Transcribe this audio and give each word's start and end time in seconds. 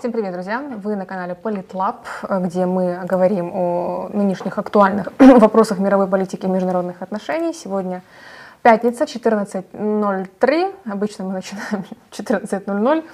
Всем 0.00 0.12
привет, 0.12 0.32
друзья! 0.32 0.62
Вы 0.82 0.96
на 0.96 1.04
канале 1.04 1.34
Политлаб, 1.34 2.06
где 2.22 2.64
мы 2.64 3.04
говорим 3.04 3.52
о 3.54 4.08
нынешних 4.10 4.56
актуальных 4.56 5.12
вопросах 5.18 5.78
мировой 5.78 6.06
политики 6.06 6.46
и 6.46 6.48
международных 6.48 7.02
отношений. 7.02 7.52
Сегодня 7.52 8.02
пятница, 8.62 9.04
14.03. 9.04 10.74
Обычно 10.90 11.24
мы 11.26 11.32
начинаем 11.34 11.84
14.00 12.12 13.04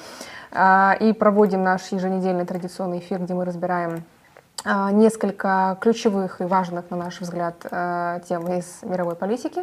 а, 0.52 0.96
и 1.00 1.12
проводим 1.12 1.64
наш 1.64 1.90
еженедельный 1.90 2.46
традиционный 2.46 3.00
эфир, 3.00 3.18
где 3.18 3.34
мы 3.34 3.44
разбираем 3.44 4.04
несколько 4.64 5.76
ключевых 5.80 6.40
и 6.40 6.44
важных, 6.44 6.90
на 6.90 6.96
наш 6.96 7.20
взгляд, 7.20 7.54
а, 7.70 8.20
тем 8.20 8.50
из 8.52 8.82
мировой 8.82 9.14
политики. 9.14 9.62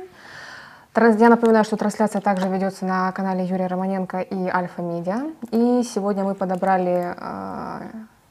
Я 0.95 1.29
напоминаю, 1.29 1.65
что 1.65 1.75
трансляция 1.75 2.21
также 2.21 2.47
ведется 2.47 2.85
на 2.85 3.11
канале 3.11 3.43
Юрия 3.43 3.67
Романенко 3.67 4.19
и 4.19 4.47
Альфа 4.47 4.81
Медиа. 4.81 5.31
И 5.49 5.83
сегодня 5.83 6.23
мы 6.23 6.35
подобрали, 6.35 7.15
а, 7.17 7.81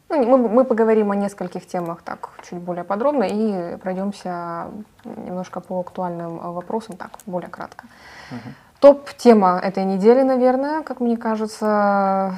ну, 0.08 0.24
мы, 0.24 0.48
мы 0.48 0.64
поговорим 0.64 1.10
о 1.10 1.16
нескольких 1.16 1.66
темах 1.66 2.02
так 2.02 2.30
чуть 2.48 2.60
более 2.60 2.84
подробно 2.84 3.24
и 3.24 3.76
пройдемся 3.78 4.68
немножко 5.04 5.60
по 5.60 5.80
актуальным 5.80 6.38
вопросам 6.38 6.96
так 6.96 7.10
более 7.26 7.50
кратко. 7.50 7.84
Угу. 8.30 8.54
Топ-тема 8.82 9.60
этой 9.62 9.84
недели, 9.84 10.22
наверное, 10.22 10.82
как 10.82 10.98
мне 10.98 11.16
кажется, 11.16 12.34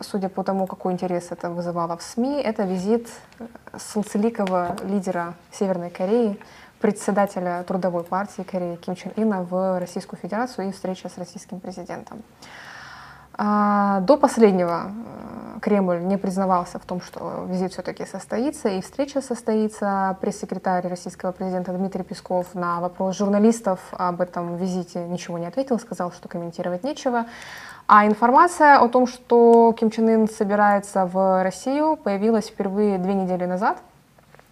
судя 0.00 0.28
по 0.28 0.42
тому, 0.42 0.66
какой 0.66 0.92
интерес 0.92 1.28
это 1.30 1.50
вызывало 1.50 1.96
в 1.96 2.02
СМИ, 2.02 2.42
это 2.42 2.64
визит 2.64 3.08
солнцеликого 3.78 4.76
лидера 4.82 5.34
Северной 5.52 5.90
Кореи 5.90 6.36
председателя 6.80 7.62
Трудовой 7.62 8.02
партии 8.02 8.42
Кореи 8.42 8.74
Ким 8.74 8.96
Чен 8.96 9.12
Ина 9.14 9.44
в 9.44 9.78
Российскую 9.78 10.18
Федерацию 10.18 10.68
и 10.68 10.72
встреча 10.72 11.08
с 11.08 11.16
российским 11.16 11.60
президентом. 11.60 12.24
А, 13.36 14.00
до 14.00 14.16
последнего 14.16 14.92
э, 15.56 15.60
Кремль 15.60 16.00
не 16.00 16.16
признавался 16.16 16.78
в 16.78 16.84
том, 16.84 17.00
что 17.00 17.46
визит 17.48 17.72
все-таки 17.72 18.06
состоится 18.06 18.68
и 18.68 18.80
встреча 18.80 19.20
состоится. 19.20 20.16
Пресс-секретарь 20.20 20.86
российского 20.86 21.32
президента 21.32 21.72
Дмитрий 21.72 22.04
Песков 22.04 22.54
на 22.54 22.80
вопрос 22.80 23.16
журналистов 23.16 23.80
об 23.92 24.20
этом 24.20 24.56
визите 24.56 25.04
ничего 25.06 25.38
не 25.38 25.46
ответил, 25.46 25.78
сказал, 25.78 26.12
что 26.12 26.28
комментировать 26.28 26.84
нечего. 26.84 27.26
А 27.86 28.06
информация 28.06 28.78
о 28.78 28.88
том, 28.88 29.06
что 29.06 29.74
Ким 29.78 29.90
Чен 29.90 30.08
Ын 30.08 30.28
собирается 30.28 31.06
в 31.06 31.42
Россию, 31.42 31.96
появилась 31.96 32.46
впервые 32.46 32.98
две 32.98 33.14
недели 33.14 33.44
назад– 33.44 33.78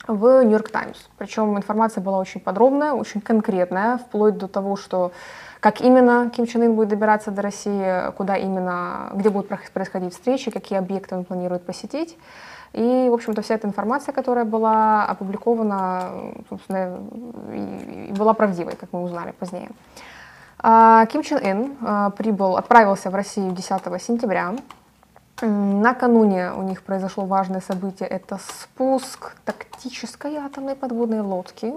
в 0.07 0.43
Нью-Йорк 0.43 0.69
Таймс. 0.69 0.99
Причем 1.19 1.57
информация 1.57 2.03
была 2.03 2.19
очень 2.19 2.41
подробная, 2.41 2.93
очень 2.93 3.21
конкретная, 3.21 3.99
вплоть 3.99 4.37
до 4.37 4.49
того, 4.49 4.77
что 4.77 5.13
как 5.63 5.81
именно 5.81 6.29
Ким 6.29 6.47
Чен 6.47 6.63
Ын 6.63 6.75
будет 6.75 6.89
добираться 6.89 7.31
до 7.31 7.41
России, 7.41 8.11
куда 8.17 8.37
именно, 8.37 9.11
где 9.15 9.31
будут 9.31 9.49
происходить 9.73 10.13
встречи, 10.13 10.51
какие 10.51 10.77
объекты 10.77 11.15
он 11.15 11.25
планирует 11.25 11.65
посетить. 11.65 12.19
И, 12.73 13.07
в 13.09 13.15
общем-то, 13.15 13.43
вся 13.43 13.55
эта 13.55 13.69
информация, 13.69 14.13
которая 14.13 14.45
была 14.45 15.05
опубликована, 15.05 16.11
собственно, 16.49 16.99
и 17.53 18.13
была 18.13 18.35
правдивой, 18.35 18.75
как 18.75 18.89
мы 18.93 19.05
узнали 19.05 19.33
позднее. 19.39 19.71
А, 20.59 21.07
Ким 21.07 21.23
Чен 21.23 21.39
Ын 21.39 21.77
а, 21.81 22.11
прибыл, 22.11 22.57
отправился 22.57 23.11
в 23.11 23.15
Россию 23.15 23.53
10 23.53 24.03
сентября 24.03 24.55
Накануне 25.43 26.53
у 26.53 26.63
них 26.63 26.83
произошло 26.83 27.25
важное 27.25 27.61
событие. 27.61 28.09
Это 28.09 28.39
спуск 28.39 29.33
тактической 29.45 30.37
атомной 30.37 30.77
подводной 30.77 31.21
лодки, 31.21 31.73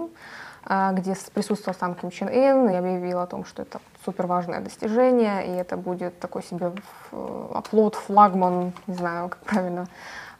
где 0.68 1.14
присутствовал 1.32 1.78
сам 1.78 1.94
Ким 1.94 2.10
Чен 2.10 2.28
Ын 2.28 2.68
и 2.70 2.74
объявил 2.74 3.20
о 3.20 3.26
том, 3.26 3.44
что 3.44 3.62
это 3.62 3.80
супер 4.04 4.26
важное 4.26 4.60
достижение, 4.60 5.46
и 5.46 5.50
это 5.50 5.76
будет 5.76 6.18
такой 6.18 6.42
себе 6.42 6.72
оплот, 7.12 7.94
флагман, 7.94 8.72
не 8.86 8.94
знаю, 8.94 9.28
как 9.28 9.38
правильно 9.40 9.86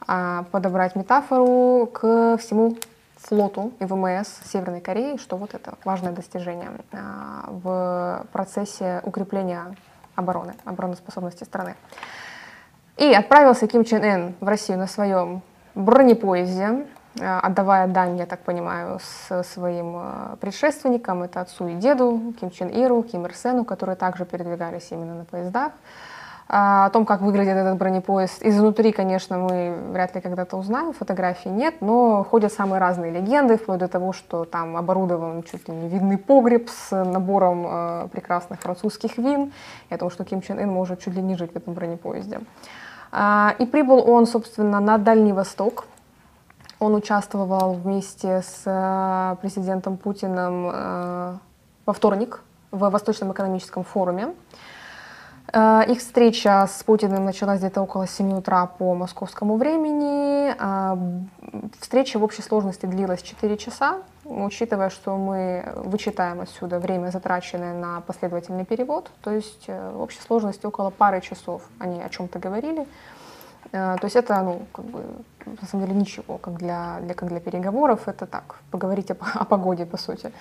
а, 0.07 0.45
подобрать 0.51 0.97
метафору 0.97 1.87
к 1.87 2.37
всему 2.39 2.77
флоту 3.17 3.73
и 3.81 3.85
ВМС 3.85 4.29
Северной 4.45 4.81
Кореи, 4.81 5.17
что 5.17 5.37
вот 5.37 5.55
это 5.55 5.75
важное 5.85 6.13
достижение 6.13 6.71
а, 6.93 7.49
в 7.49 8.27
процессе 8.33 9.01
укрепления 9.05 9.75
обороны, 10.15 10.55
обороноспособности 10.65 11.45
страны. 11.45 11.75
И 12.97 13.13
отправился 13.13 13.67
Ким 13.67 13.85
Чен 13.85 14.03
Ын 14.03 14.35
в 14.41 14.49
Россию 14.49 14.79
на 14.79 14.87
своем 14.87 15.43
бронепоезде, 15.75 16.65
э, 16.65 16.87
отдавая 17.21 17.87
дань, 17.87 18.19
я 18.19 18.27
так 18.27 18.41
понимаю, 18.41 18.99
своим 19.43 19.97
э, 19.97 20.37
предшественникам, 20.41 21.23
это 21.23 21.41
отцу 21.41 21.69
и 21.69 21.75
деду, 21.75 22.35
Ким 22.39 22.51
Чен 22.51 22.69
Иру, 22.69 23.03
Ким 23.03 23.25
Ир 23.25 23.35
Сену, 23.35 23.65
которые 23.65 23.97
также 23.97 24.25
передвигались 24.25 24.89
именно 24.91 25.15
на 25.15 25.25
поездах. 25.25 25.73
А, 26.49 26.87
о 26.87 26.91
том, 26.91 27.05
как 27.05 27.23
выглядит 27.23 27.57
этот 27.57 27.77
бронепоезд, 27.77 28.45
изнутри, 28.45 28.93
конечно, 28.93 29.37
мы 29.37 29.77
вряд 29.91 30.15
ли 30.15 30.21
когда-то 30.21 30.57
узнаем, 30.57 30.93
фотографий 30.93 31.49
нет, 31.49 31.75
но 31.81 32.23
ходят 32.23 32.53
самые 32.53 32.79
разные 32.79 33.11
легенды, 33.11 33.57
вплоть 33.57 33.81
до 33.81 33.89
того, 33.89 34.13
что 34.13 34.45
там 34.45 34.77
оборудован 34.77 35.43
чуть 35.43 35.69
ли 35.69 35.75
не 35.75 35.89
видный 35.89 36.19
погреб 36.19 36.69
с 36.71 37.05
набором 37.05 37.67
э, 37.69 38.09
прекрасных 38.13 38.61
французских 38.61 39.19
вин, 39.19 39.53
и 39.91 39.95
о 39.95 39.99
том, 39.99 40.09
что 40.09 40.25
Ким 40.25 40.41
Чен 40.41 40.61
Ын 40.61 40.71
может 40.71 41.01
чуть 41.01 41.15
ли 41.15 41.23
не 41.23 41.37
жить 41.37 41.53
в 41.53 41.57
этом 41.57 41.75
бронепоезде. 41.75 42.41
А, 43.11 43.57
и 43.59 43.67
прибыл 43.67 44.09
он, 44.09 44.27
собственно, 44.27 44.79
на 44.79 44.99
Дальний 44.99 45.33
Восток. 45.33 45.87
Он 46.79 46.95
участвовал 46.95 47.73
вместе 47.73 48.43
с 48.43 48.63
э, 48.67 49.37
президентом 49.41 49.97
Путиным 49.97 50.71
э, 50.71 51.39
во 51.87 51.93
вторник 51.93 52.43
в 52.71 52.91
Восточном 52.91 53.33
экономическом 53.33 53.83
форуме. 53.83 54.35
Э, 55.55 55.85
их 55.89 56.01
встреча 56.01 56.69
с 56.71 56.83
Путиным 56.83 57.25
началась 57.25 57.61
где-то 57.61 57.81
около 57.81 58.07
7 58.07 58.31
утра 58.37 58.67
по 58.67 58.95
московскому 58.95 59.57
времени. 59.57 60.55
Встреча 61.81 62.19
в 62.19 62.25
общей 62.25 62.43
сложности 62.43 62.85
длилась 62.85 63.23
4 63.23 63.57
часа, 63.57 64.03
учитывая, 64.27 64.91
что 64.91 65.17
мы 65.17 65.73
вычитаем 65.77 66.43
отсюда 66.43 66.79
время, 66.79 67.09
затраченное 67.09 67.73
на 67.73 68.03
последовательный 68.03 68.67
перевод. 68.67 69.11
То 69.23 69.31
есть 69.31 69.67
в 69.67 70.03
общей 70.03 70.21
сложности 70.21 70.67
около 70.67 70.91
пары 70.91 71.23
часов 71.23 71.63
они 71.79 72.03
о 72.03 72.11
чем-то 72.11 72.39
говорили. 72.39 72.87
То 73.71 74.01
есть 74.03 74.17
это, 74.17 74.43
ну, 74.43 74.63
как 74.73 74.85
бы, 74.85 75.03
на 75.45 75.67
самом 75.67 75.87
деле 75.87 75.99
ничего, 75.99 76.39
как 76.39 76.55
для, 76.55 76.99
для, 77.03 77.15
как 77.15 77.29
для 77.29 77.41
переговоров, 77.41 78.09
это 78.09 78.27
так, 78.27 78.57
поговорить 78.71 79.11
о, 79.11 79.17
о 79.35 79.45
погоде, 79.45 79.87
по 79.87 79.97
сути. 79.97 80.33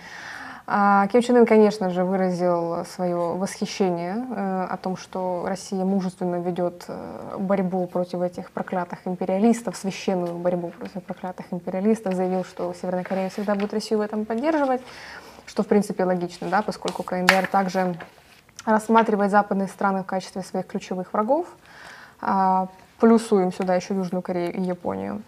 А 0.67 1.05
Ким 1.07 1.21
Чен 1.21 1.37
Ын, 1.37 1.45
конечно 1.45 1.91
же, 1.91 2.03
выразил 2.03 2.85
свое 2.85 3.15
восхищение 3.15 4.15
э, 4.15 4.67
о 4.71 4.77
том, 4.77 4.97
что 4.97 5.45
Россия 5.47 5.85
мужественно 5.85 6.37
ведет 6.37 6.85
э, 6.87 7.35
борьбу 7.37 7.85
против 7.85 8.21
этих 8.21 8.49
проклятых 8.49 8.99
империалистов, 9.05 9.77
священную 9.77 10.33
борьбу 10.33 10.69
против 10.69 11.03
проклятых 11.03 11.45
империалистов, 11.51 12.15
заявил, 12.15 12.43
что 12.43 12.73
Северная 12.73 13.03
Корея 13.03 13.29
всегда 13.29 13.53
будет 13.53 13.73
Россию 13.73 13.99
в 13.99 14.01
этом 14.01 14.25
поддерживать, 14.25 14.81
что, 15.45 15.61
в 15.61 15.67
принципе, 15.67 16.03
логично, 16.03 16.47
да, 16.49 16.63
поскольку 16.63 17.03
КНДР 17.03 17.45
также 17.45 17.95
рассматривает 18.65 19.29
западные 19.29 19.67
страны 19.67 20.01
в 20.01 20.07
качестве 20.07 20.41
своих 20.41 20.65
ключевых 20.65 21.13
врагов. 21.13 21.45
Плюсуем 22.99 23.51
сюда 23.51 23.75
еще 23.75 23.93
Южную 23.93 24.21
Корею 24.21 24.53
и 24.53 24.61
Японию. 24.61 25.21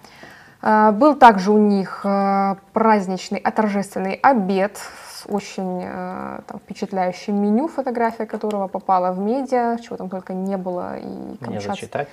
А, 0.61 0.91
был 0.91 1.15
также 1.15 1.51
у 1.51 1.57
них 1.57 2.01
а, 2.03 2.57
праздничный, 2.73 3.39
а 3.39 3.51
торжественный 3.51 4.13
обед 4.13 4.77
с 5.09 5.25
очень 5.27 5.83
а, 5.85 6.41
там, 6.47 6.59
впечатляющим 6.59 7.35
меню, 7.35 7.67
фотография 7.67 8.25
которого 8.25 8.67
попала 8.67 9.11
в 9.11 9.19
медиа, 9.19 9.77
чего 9.83 9.97
там 9.97 10.09
только 10.09 10.33
не 10.33 10.57
было. 10.57 10.97
И 10.97 11.37
Мне 11.41 11.61
зачитать? 11.61 12.07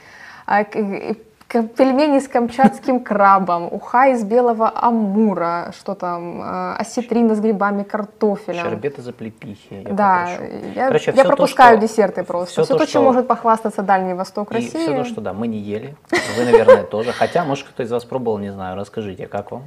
Пельмени 1.49 2.19
с 2.19 2.29
камчатским 2.29 3.01
крабом, 3.01 3.69
уха 3.73 4.09
из 4.09 4.25
белого 4.25 4.73
амура, 4.75 5.73
что 5.77 5.95
там, 5.95 6.43
э, 6.43 6.75
осетрина 6.79 7.35
с 7.35 7.41
грибами, 7.41 7.83
картофелем. 7.83 8.65
Щербет 8.65 8.99
из 8.99 9.09
облепихи. 9.09 9.83
Я 9.85 9.93
да, 9.93 10.29
я, 10.75 10.87
Короче, 10.89 11.13
я 11.15 11.25
пропускаю 11.25 11.79
то, 11.79 11.87
что, 11.87 11.95
десерты 11.95 12.25
просто. 12.25 12.53
Все, 12.53 12.65
все 12.65 12.75
то, 12.75 12.85
то, 12.85 12.91
чем 12.91 13.05
может 13.05 13.27
похвастаться 13.29 13.83
Дальний 13.83 14.15
Восток 14.15 14.51
и 14.53 14.55
России. 14.55 14.79
все 14.79 14.97
то, 14.97 15.05
что 15.05 15.21
да, 15.21 15.33
мы 15.33 15.47
не 15.47 15.59
ели, 15.59 15.97
вы, 16.37 16.45
наверное, 16.45 16.85
тоже. 16.85 17.13
Хотя, 17.13 17.45
может, 17.45 17.69
кто 17.69 17.83
из 17.83 17.91
вас 17.91 18.05
пробовал, 18.05 18.39
не 18.39 18.53
знаю, 18.53 18.77
расскажите, 18.77 19.27
как 19.27 19.53
вам? 19.53 19.65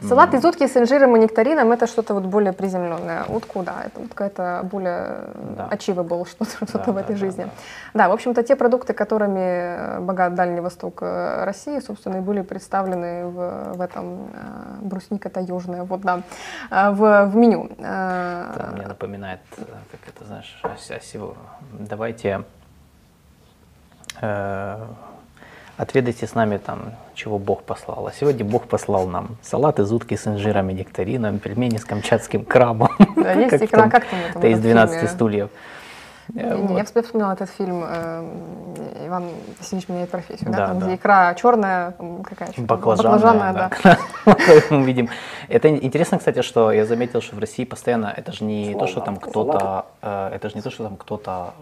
Салат 0.00 0.34
из 0.34 0.44
утки 0.44 0.66
с 0.66 0.76
инжиром 0.76 1.16
и 1.16 1.18
нектарином 1.18 1.72
это 1.72 1.86
что-то 1.86 2.14
вот 2.14 2.24
более 2.24 2.52
приземленное. 2.52 3.24
Утку, 3.24 3.62
да, 3.62 3.82
это 3.84 4.00
утка 4.00 4.24
это 4.24 4.60
более 4.62 5.24
да. 5.56 5.68
achievable 5.72 6.28
что-то, 6.28 6.66
что 6.66 6.78
да, 6.78 6.92
в 6.92 6.96
этой 6.96 7.14
да, 7.14 7.18
жизни. 7.18 7.44
Да, 7.44 7.50
да. 7.94 8.04
да, 8.04 8.08
в 8.08 8.12
общем-то, 8.12 8.42
те 8.42 8.54
продукты, 8.54 8.92
которыми 8.92 9.40
э, 9.40 10.00
богат 10.00 10.34
Дальний 10.34 10.60
Восток 10.60 11.02
э, 11.02 11.44
России, 11.44 11.80
собственно, 11.80 12.18
и 12.18 12.20
были 12.20 12.42
представлены 12.42 13.26
в, 13.26 13.72
в 13.74 13.80
этом 13.80 14.30
э, 14.32 14.76
брусника 14.82 15.30
таежная, 15.30 15.82
вот 15.82 16.00
да, 16.02 16.22
в, 16.70 17.26
в 17.26 17.36
меню. 17.36 17.70
Это 17.78 18.70
мне 18.76 18.86
напоминает, 18.86 19.40
как 19.56 20.00
это, 20.06 20.24
знаешь, 20.24 20.60
о, 20.62 20.68
о, 20.68 21.34
давайте 21.72 22.44
э, 24.20 24.86
отведайте 25.76 26.26
с 26.26 26.34
нами 26.34 26.58
там, 26.58 26.92
чего 27.18 27.38
Бог 27.38 27.64
послал. 27.64 28.06
А 28.06 28.12
сегодня 28.12 28.44
Бог 28.44 28.68
послал 28.68 29.08
нам 29.08 29.36
салат 29.42 29.80
из 29.80 29.90
утки 29.92 30.16
с 30.16 30.26
инжиром 30.28 30.70
и 30.70 30.72
нектарином, 30.72 31.40
пельмени 31.40 31.76
с 31.76 31.84
камчатским 31.84 32.44
крабом. 32.44 32.90
Да, 33.16 33.32
есть 33.32 33.64
икра, 33.64 33.90
как 33.90 34.04
там 34.06 34.20
это? 34.30 34.38
Это 34.38 34.48
из 34.48 34.58
этом 34.58 34.70
12 34.70 34.94
фильме? 34.94 35.08
стульев. 35.08 35.50
Э, 36.34 36.56
вот. 36.56 36.76
Я 36.76 36.84
вспомнила 36.84 37.32
этот 37.32 37.50
фильм 37.50 37.82
э, 37.86 39.06
«Иван 39.06 39.24
Васильевич 39.58 39.88
меняет 39.88 40.10
профессию», 40.10 40.50
да, 40.50 40.58
Да, 40.58 40.66
там, 40.66 40.78
да. 40.78 40.86
где 40.86 40.94
икра 40.96 41.34
черная, 41.34 41.94
какая 42.24 42.50
Баклажанная, 42.56 43.52
да. 43.52 43.70
да. 43.82 43.98
Мы 44.70 44.82
видим. 44.82 45.08
Это 45.48 45.68
интересно, 45.68 46.18
кстати, 46.18 46.42
что 46.42 46.72
я 46.72 46.84
заметил, 46.84 47.22
что 47.22 47.36
в 47.36 47.38
России 47.38 47.64
постоянно 47.64 48.12
это 48.14 48.32
же 48.32 48.44
не 48.44 48.74
то, 48.74 48.86
что 48.86 49.00
там 49.00 49.16
кто-то, 49.16 49.86
э, 50.02 50.30
это 50.34 50.50
же 50.50 50.56
не 50.56 50.62
то, 50.62 50.70
что 50.70 50.84
там 50.84 50.96
кто-то 50.96 51.54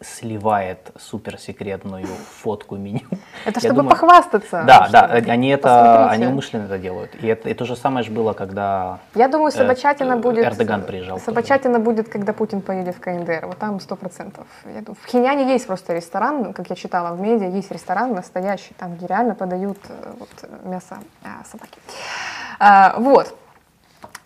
сливает 0.00 0.90
суперсекретную 0.98 2.06
фотку 2.06 2.76
меню. 2.76 3.00
Это 3.46 3.60
чтобы 3.60 3.84
похвастаться. 3.84 4.64
Да, 4.66 4.88
да, 4.92 5.04
они 5.06 5.48
это, 5.48 6.08
они 6.08 6.26
умышленно 6.26 6.64
это 6.64 6.78
делают. 6.78 7.14
И 7.14 7.26
это, 7.26 7.52
то 7.54 7.64
же 7.64 7.76
самое 7.76 8.04
же 8.04 8.10
было, 8.10 8.32
когда 8.32 8.98
Я 9.14 9.28
думаю, 9.28 9.50
собачатина 9.52 10.16
будет... 10.16 10.44
Эрдоган 10.44 10.82
приезжал. 10.82 11.18
Собачатина 11.18 11.78
будет, 11.78 12.08
когда 12.08 12.32
Путин 12.32 12.60
поедет 12.60 12.96
в 12.96 13.00
КНДР. 13.00 13.46
Вот 13.46 13.58
там 13.58 13.80
сто 13.80 13.96
процентов. 14.02 14.46
В 14.64 15.06
Хиняне 15.06 15.52
есть 15.52 15.66
просто 15.66 15.94
ресторан, 15.94 16.52
как 16.52 16.70
я 16.70 16.76
читала 16.76 17.14
в 17.14 17.20
медиа, 17.20 17.48
есть 17.48 17.70
ресторан 17.70 18.14
настоящий, 18.14 18.74
там, 18.74 18.96
где 18.96 19.06
реально 19.06 19.34
подают 19.34 19.78
э, 19.88 20.12
вот, 20.18 20.28
мясо 20.64 20.98
э, 21.22 21.28
собаки. 21.50 21.78
А, 22.58 22.94
вот. 22.98 23.34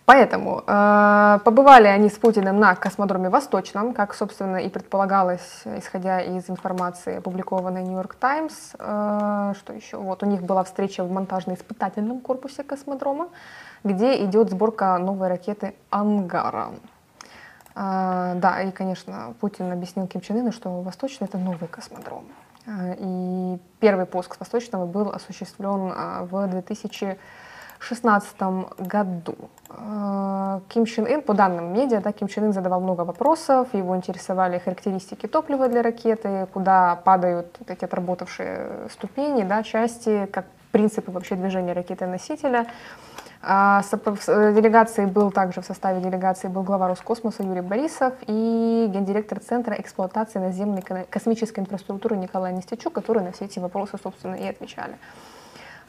Поэтому 0.05 0.63
э, 0.65 1.39
побывали 1.43 1.87
они 1.87 2.09
с 2.09 2.17
Путиным 2.17 2.59
на 2.59 2.75
космодроме 2.75 3.29
Восточном, 3.29 3.93
как, 3.93 4.15
собственно, 4.15 4.57
и 4.57 4.69
предполагалось, 4.69 5.61
исходя 5.65 6.21
из 6.21 6.49
информации, 6.49 7.17
опубликованной 7.17 7.83
Нью-Йорк 7.83 8.15
Таймс. 8.15 8.73
Э, 8.79 9.53
что 9.59 9.73
еще? 9.73 9.97
Вот 9.97 10.23
у 10.23 10.25
них 10.25 10.41
была 10.41 10.63
встреча 10.63 11.03
в 11.03 11.11
монтажно-испытательном 11.11 12.21
корпусе 12.21 12.63
космодрома, 12.63 13.27
где 13.83 14.23
идет 14.25 14.49
сборка 14.49 14.97
новой 14.97 15.27
ракеты 15.27 15.75
«Ангара». 15.91 16.69
А, 17.79 18.33
да, 18.35 18.63
и, 18.63 18.71
конечно, 18.71 19.35
Путин 19.39 19.71
объяснил 19.71 20.07
Ким 20.07 20.21
Чен 20.21 20.37
Ыну, 20.37 20.51
что 20.51 20.81
Восточный— 20.81 21.27
это 21.27 21.37
новый 21.37 21.67
космодром. 21.67 22.25
А, 22.65 22.95
И 22.97 23.59
первый 23.79 24.07
пуск 24.07 24.39
Восточного 24.39 24.87
был 24.87 25.09
осуществлен 25.09 25.93
а, 25.95 26.23
в 26.23 26.47
2016 26.47 28.35
году. 28.79 29.35
Ким 30.69 30.85
Чен 30.85 31.05
Ын, 31.05 31.21
по 31.21 31.35
данным 31.35 31.71
медиа, 31.71 32.01
да, 32.01 32.11
Ким 32.13 32.27
Чен 32.27 32.45
Ын 32.45 32.53
задавал 32.53 32.81
много 32.81 33.01
вопросов, 33.01 33.71
его 33.73 33.95
интересовали 33.95 34.57
характеристики 34.57 35.27
топлива 35.27 35.67
для 35.67 35.83
ракеты, 35.83 36.47
куда 36.51 36.95
падают 36.95 37.55
вот 37.59 37.69
эти 37.69 37.85
отработавшие 37.85 38.89
ступени, 38.91 39.43
да, 39.43 39.61
части, 39.61 40.25
как 40.25 40.45
принципы 40.71 41.11
вообще 41.11 41.35
движения 41.35 41.73
ракеты-носителя. 41.73 42.65
А, 43.49 43.81
с- 43.81 44.51
делегации 44.53 45.05
был 45.05 45.31
также 45.31 45.61
в 45.61 45.65
составе 45.65 46.01
делегации 46.01 46.49
был 46.49 46.63
глава 46.63 46.89
Роскосмоса 46.89 47.43
Юрий 47.43 47.61
Борисов 47.61 48.13
и 48.27 48.89
гендиректор 48.93 49.39
Центра 49.39 49.73
эксплуатации 49.75 50.39
наземной 50.39 50.81
ко- 50.81 51.05
космической 51.09 51.61
инфраструктуры 51.61 52.17
Николай 52.17 52.51
Нестячук, 52.51 52.91
которые 52.91 53.23
на 53.23 53.31
все 53.31 53.45
эти 53.45 53.59
вопросы, 53.59 53.97
собственно, 54.03 54.35
и 54.35 54.45
отвечали. 54.45 54.97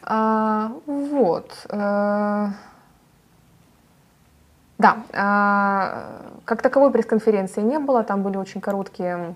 А, 0.04 0.70
вот. 0.86 1.66
э, 1.68 2.46
Да, 4.78 4.98
а, 5.12 6.12
как 6.44 6.62
таковой 6.62 6.92
пресс-конференции 6.92 7.60
не 7.62 7.80
было, 7.80 8.04
там 8.04 8.22
были 8.22 8.36
очень 8.36 8.60
короткие 8.60 9.34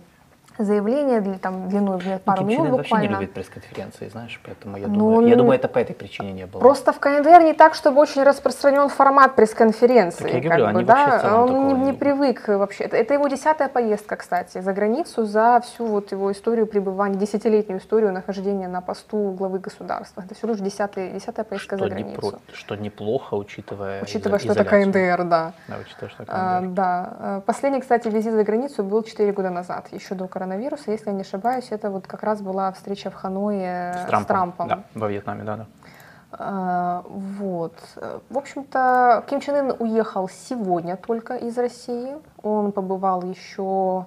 заявления, 0.59 1.21
для, 1.21 1.39
там, 1.39 1.69
длиной 1.69 1.99
в 1.99 2.19
пару 2.21 2.39
Чен 2.39 2.47
минут 2.49 2.67
Ын 2.67 2.73
вообще 2.77 2.95
не 2.95 3.01
буквально. 3.01 3.21
любит 3.21 3.35
пресс-конференции, 3.35 4.09
знаешь, 4.09 4.41
поэтому 4.45 4.77
я 4.77 4.87
Ну, 4.89 4.95
думаю, 4.95 5.27
я 5.27 5.33
он- 5.33 5.39
думаю, 5.39 5.59
это 5.59 5.69
по 5.69 5.79
этой 5.79 5.95
причине 5.95 6.33
не 6.33 6.47
было. 6.47 6.61
Просто 6.61 6.93
в 6.93 6.99
КНДР 7.01 7.43
не 7.43 7.53
так, 7.55 7.75
чтобы 7.75 8.01
очень 8.01 8.23
распространен 8.23 8.89
формат 8.89 9.35
пресс-конференции. 9.37 10.23
Так 10.25 10.33
я 10.33 10.41
как 10.41 10.45
говорю, 10.45 10.65
бы, 10.65 10.71
они 10.71 10.85
вообще 10.85 11.23
да, 11.29 11.43
он 11.43 11.69
не, 11.69 11.75
не 11.87 11.93
привык 11.93 12.49
вообще. 12.49 12.85
Это, 12.85 12.97
это 12.97 13.15
его 13.15 13.29
десятая 13.29 13.69
поездка, 13.69 14.17
кстати, 14.17 14.61
за 14.61 14.73
границу 14.73 15.25
за 15.25 15.61
всю 15.65 15.87
вот 15.87 16.13
его 16.13 16.31
историю 16.33 16.67
пребывания, 16.67 17.17
десятилетнюю 17.17 17.81
историю 17.81 18.13
нахождения 18.13 18.69
на 18.69 18.81
посту 18.81 19.31
главы 19.33 19.59
государства. 19.59 20.23
Это 20.25 20.35
всего 20.35 20.51
лишь 20.53 20.61
десятый, 20.61 21.11
десятая 21.11 21.45
поездка 21.45 21.77
что, 21.77 21.85
за 21.89 21.91
границу. 21.95 22.21
непро- 22.21 22.39
что 22.55 22.77
неплохо, 22.77 23.35
учитывая, 23.35 24.03
Учитывая, 24.03 24.39
что 24.39 24.53
это. 24.53 24.65
КНДР, 24.65 25.25
да. 25.25 25.53
Да, 25.69 25.77
учитывая, 25.81 26.11
что 26.11 26.23
это 26.25 26.33
А, 26.35 26.61
КНДР. 26.61 26.73
да. 26.75 27.13
А, 27.19 27.41
Последний, 27.41 27.81
кстати, 27.81 28.09
визит 28.09 28.33
за 28.33 28.45
границу 28.45 28.83
был 28.85 29.03
4 29.03 29.33
года 29.33 29.51
назад, 29.51 29.87
еще 29.93 30.15
до 30.15 30.27
коронавируса. 30.29 30.42
Если 30.47 31.07
я 31.07 31.13
не 31.13 31.23
ошибаюсь, 31.23 31.69
это 31.71 31.91
вот 31.91 32.07
как 32.07 32.23
раз 32.23 32.41
была 32.43 32.73
встреча 32.73 33.11
в 33.11 33.15
Ханое 33.15 34.07
С 34.07 34.27
Трампом. 34.27 34.69
Да, 34.69 34.85
во 34.95 35.09
Вьетнаме, 35.09 35.45
да, 35.45 35.57
да. 35.57 35.67
А, 36.33 37.05
Вот. 37.09 37.75
Э, 37.97 38.21
В 38.31 38.39
общем-то, 38.39 39.25
Ким 39.29 39.41
Чен 39.41 39.55
Ын 39.55 39.77
уехал 39.79 40.29
сегодня 40.29 40.97
только 40.97 41.37
из 41.37 41.57
России. 41.59 42.17
Он 42.43 42.73
побывал 42.73 43.23
еще... 43.23 44.07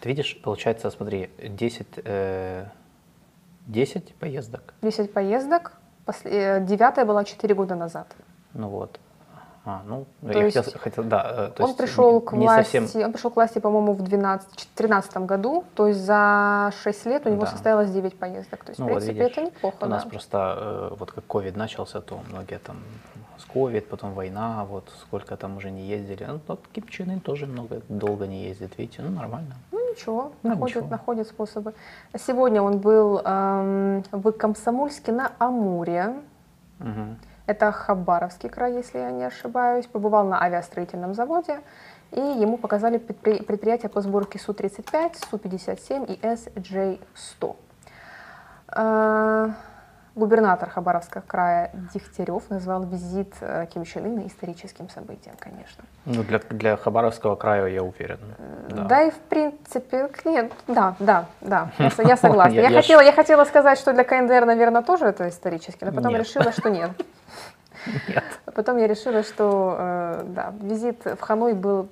Ты 0.00 0.08
видишь, 0.08 0.40
получается, 0.42 0.90
смотри, 0.90 1.30
10, 1.38 1.86
э, 2.04 2.66
10 3.66 4.14
поездок. 4.14 4.74
10 4.82 5.12
поездок. 5.12 5.72
После- 6.04 6.30
э, 6.30 6.60
Девятая 6.60 7.04
была 7.04 7.24
4 7.24 7.54
года 7.54 7.74
назад. 7.74 8.06
Ну 8.54 8.68
вот. 8.68 9.00
А, 9.64 9.82
ну, 9.86 10.06
То 10.22 10.32
я 10.32 10.44
есть 10.46 10.56
хотел, 10.56 10.80
хотел- 10.80 11.04
да. 11.04 11.48
э, 11.48 11.50
то 11.54 11.62
он 11.64 11.68
есть 11.70 11.78
пришел 11.78 12.20
к 12.22 12.32
власти, 12.32 12.78
совсем 12.78 13.04
он 13.04 13.12
пришел 13.12 13.30
к 13.30 13.36
власти, 13.36 13.58
по-моему, 13.58 13.92
в 13.92 14.02
2013 14.02 15.26
году. 15.26 15.64
То 15.74 15.86
есть 15.88 16.00
за 16.00 16.72
6 16.82 17.04
лет 17.06 17.26
у 17.26 17.28
него 17.28 17.42
Да. 17.42 17.46
состоялось 17.48 17.90
9 17.90 18.18
поездок. 18.18 18.64
То 18.64 18.70
есть, 18.70 18.78
Ну 18.80 18.86
в 18.86 18.88
вот 18.88 18.96
принципе, 19.04 19.22
видишь, 19.22 19.36
это 19.36 19.46
неплохо. 19.46 19.76
У 19.82 19.86
нас 19.86 20.04
да. 20.04 20.08
просто, 20.10 20.54
э, 20.92 20.94
вот 20.98 21.12
как 21.12 21.26
ковид 21.26 21.56
начался, 21.56 22.00
то 22.00 22.20
многие 22.30 22.58
там 22.58 22.76
с 23.36 23.44
ковид, 23.44 23.86
потом 23.88 24.14
война, 24.14 24.64
вот 24.64 24.90
сколько 25.02 25.36
там 25.36 25.58
уже 25.58 25.70
не 25.70 25.82
ездили. 25.82 26.24
Ну, 26.24 26.40
вот 26.46 26.60
Ким 26.72 26.88
Чен 26.88 27.10
Ын 27.10 27.20
тоже 27.20 27.46
много, 27.46 27.82
долго 27.88 28.26
не 28.26 28.44
ездит, 28.44 28.78
видите, 28.78 29.02
ну 29.02 29.10
нормально. 29.10 29.54
Ну 29.72 29.90
ничего, 29.92 30.32
Ну, 30.42 30.50
находит, 30.50 30.76
ничего. 30.76 30.90
находит 30.90 31.28
способы. 31.28 31.74
Сегодня 32.18 32.62
он 32.62 32.78
был 32.78 33.20
эм, 33.24 34.04
в 34.12 34.32
Комсомольске 34.32 35.12
на 35.12 35.32
Амуре. 35.38 36.14
Мгм. 36.78 37.18
Это 37.50 37.72
Хабаровский 37.72 38.48
край, 38.48 38.74
если 38.74 38.98
я 39.00 39.10
не 39.10 39.24
ошибаюсь. 39.24 39.88
Побывал 39.88 40.24
на 40.24 40.40
авиастроительном 40.40 41.14
заводе. 41.14 41.58
И 42.12 42.20
ему 42.20 42.58
показали 42.58 42.96
предпри- 43.00 43.42
предприятия 43.42 43.88
по 43.88 44.00
сборке 44.02 44.38
Су-35, 44.38 45.16
Су-57 45.28 46.06
и 46.06 46.20
SJ-100. 46.24 47.56
Э, 50.14 50.18
Губернатор 50.18 50.68
Хабаровского 50.70 51.22
края 51.26 51.70
Дегтярев 51.94 52.50
назвал 52.50 52.84
визит 52.84 53.32
э, 53.40 53.66
Ким 53.72 53.84
Чен 53.84 54.06
Ына 54.06 54.26
историческим 54.26 54.88
событием, 54.88 55.34
конечно. 55.38 55.84
Ну, 56.04 56.22
для, 56.22 56.38
для 56.38 56.76
Хабаровского 56.76 57.36
края 57.36 57.66
я 57.66 57.82
уверен. 57.82 58.18
Да. 58.68 58.84
Да. 58.84 59.02
и 59.02 59.10
в 59.10 59.18
принципе, 59.18 60.10
нет, 60.24 60.52
да, 60.66 60.96
да, 60.98 61.26
да, 61.40 61.70
я, 61.78 61.90
я 61.98 62.16
согласна. 62.16 62.54
Я- 62.54 62.68
Я, 62.68 62.82
хотела, 62.82 63.00
я 63.00 63.12
хотела 63.12 63.44
сказать, 63.44 63.78
что 63.78 63.92
для 63.92 64.04
КНДР, 64.04 64.44
наверное, 64.44 64.82
тоже 64.82 65.06
это 65.06 65.28
исторически, 65.28 65.84
но 65.84 65.92
потом 65.92 66.12
Нет. 66.12 66.20
решила, 66.20 66.52
что 66.52 66.70
нет. 66.70 66.90
Нет. 68.08 68.24
Потом 68.54 68.76
я 68.76 68.86
решила, 68.86 69.22
что 69.22 69.76
э, 69.78 70.22
да, 70.26 70.52
визит 70.60 71.04
в 71.04 71.20
Ханой 71.20 71.54
был 71.54 71.88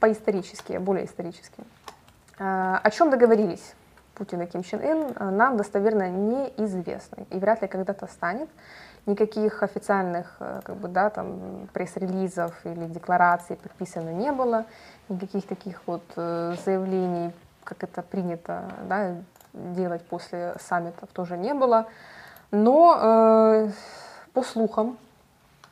поисторически, 0.00 0.78
более 0.78 1.04
историческим. 1.04 1.64
О 2.38 2.90
чем 2.90 3.10
договорились 3.10 3.74
Путин 4.20 4.42
и 4.42 4.46
Ким 4.46 4.62
Чен 4.62 4.80
Ын, 4.82 5.12
а, 5.16 5.30
нам 5.30 5.56
достоверно 5.56 6.10
неизвестно 6.10 7.24
и 7.30 7.38
вряд 7.38 7.62
ли 7.62 7.68
когда-то 7.68 8.06
станет. 8.06 8.50
Никаких 9.06 9.62
официальных 9.62 10.36
э, 10.40 10.60
как 10.62 10.76
бы, 10.76 10.88
да, 10.88 11.08
там, 11.08 11.68
пресс-релизов 11.72 12.52
или 12.66 12.84
деклараций 12.84 13.56
подписано 13.56 14.10
не 14.10 14.30
было, 14.30 14.66
никаких 15.08 15.46
таких 15.46 15.80
вот 15.86 16.02
э, 16.16 16.54
заявлений, 16.66 17.32
как 17.64 17.82
это 17.82 18.02
принято 18.02 18.64
да, 18.90 19.14
делать 19.54 20.02
после 20.04 20.54
саммитов, 20.60 21.08
тоже 21.14 21.38
не 21.38 21.54
было. 21.54 21.86
Но 22.50 22.98
э, 23.00 23.70
по 24.34 24.42
слухам, 24.42 24.98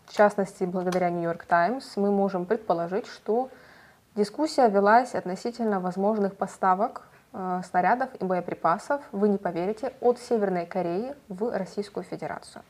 в 0.07 0.15
частности, 0.15 0.65
благодаря 0.65 1.11
Нью-Йорк 1.11 1.45
Таймс, 1.45 1.99
мы 1.99 2.11
можем 2.11 2.47
предположить, 2.47 3.09
что 3.09 3.51
дискуссия 4.17 4.71
велась 4.71 5.15
относительно 5.15 5.81
возможных 5.81 6.35
поставок 6.35 7.03
э, 7.03 7.08
снарядов 7.33 8.09
и 8.21 8.25
боеприпасов, 8.25 9.03
вы 9.13 9.29
не 9.29 9.39
поверите, 9.39 9.93
от 10.01 10.19
Северной 10.19 10.67
Кореи 10.67 11.15
в 11.29 11.57
Российскую 11.57 12.05
Федерацию. 12.05 12.63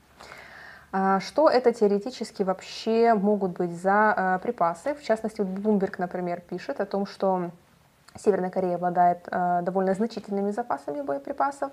А, 0.91 1.21
Что 1.21 1.49
это 1.49 1.73
теоретически 1.73 2.43
вообще 2.43 3.15
могут 3.15 3.53
быть 3.53 3.73
за 3.73 4.15
э, 4.17 4.39
припасы? 4.43 4.95
В 4.95 5.03
частности, 5.03 5.41
вот 5.41 5.49
Bloomberg, 5.49 5.97
например, 5.99 6.41
пишет 6.41 6.81
о 6.81 6.87
том, 6.87 7.07
что 7.07 7.51
Северная 8.17 8.51
Корея 8.51 8.77
обладает 8.77 9.29
э, 9.31 9.61
довольно 9.63 9.95
значительными 9.95 10.51
запасами 10.51 11.03
боеприпасов, 11.03 11.71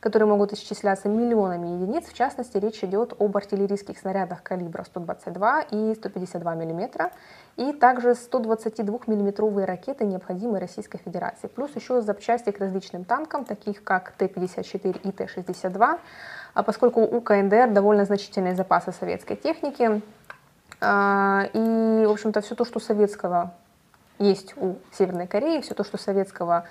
которые 0.00 0.28
могут 0.28 0.52
исчисляться 0.52 1.08
миллионами 1.08 1.68
единиц. 1.68 2.06
В 2.06 2.14
частности, 2.14 2.56
речь 2.58 2.82
идет 2.82 3.14
об 3.18 3.36
артиллерийских 3.36 3.98
снарядах 3.98 4.42
калибра 4.42 4.84
122 4.84 5.60
и 5.70 5.94
152 5.94 6.54
мм, 6.54 7.10
и 7.56 7.72
также 7.72 8.14
122 8.14 9.00
миллиметровые 9.06 9.66
ракеты, 9.66 10.04
необходимые 10.04 10.60
Российской 10.60 10.98
Федерации. 10.98 11.46
Плюс 11.46 11.74
еще 11.76 12.00
запчасти 12.00 12.50
к 12.50 12.58
различным 12.58 13.04
танкам, 13.04 13.44
таких 13.44 13.84
как 13.84 14.12
Т-54 14.12 15.00
и 15.02 15.12
Т-62, 15.12 15.98
а 16.54 16.62
поскольку 16.62 17.00
у 17.00 17.20
КНДР 17.20 17.70
довольно 17.70 18.04
значительные 18.04 18.54
запасы 18.54 18.92
советской 18.92 19.36
техники, 19.36 20.02
а, 20.80 21.48
и, 21.52 22.04
в 22.06 22.10
общем-то, 22.10 22.40
все 22.40 22.54
то, 22.54 22.64
что 22.64 22.80
советского 22.80 23.54
есть 24.18 24.54
у 24.56 24.76
Северной 24.92 25.26
Кореи, 25.26 25.60
все 25.60 25.74
то, 25.74 25.84
что 25.84 25.98
советского 25.98 26.64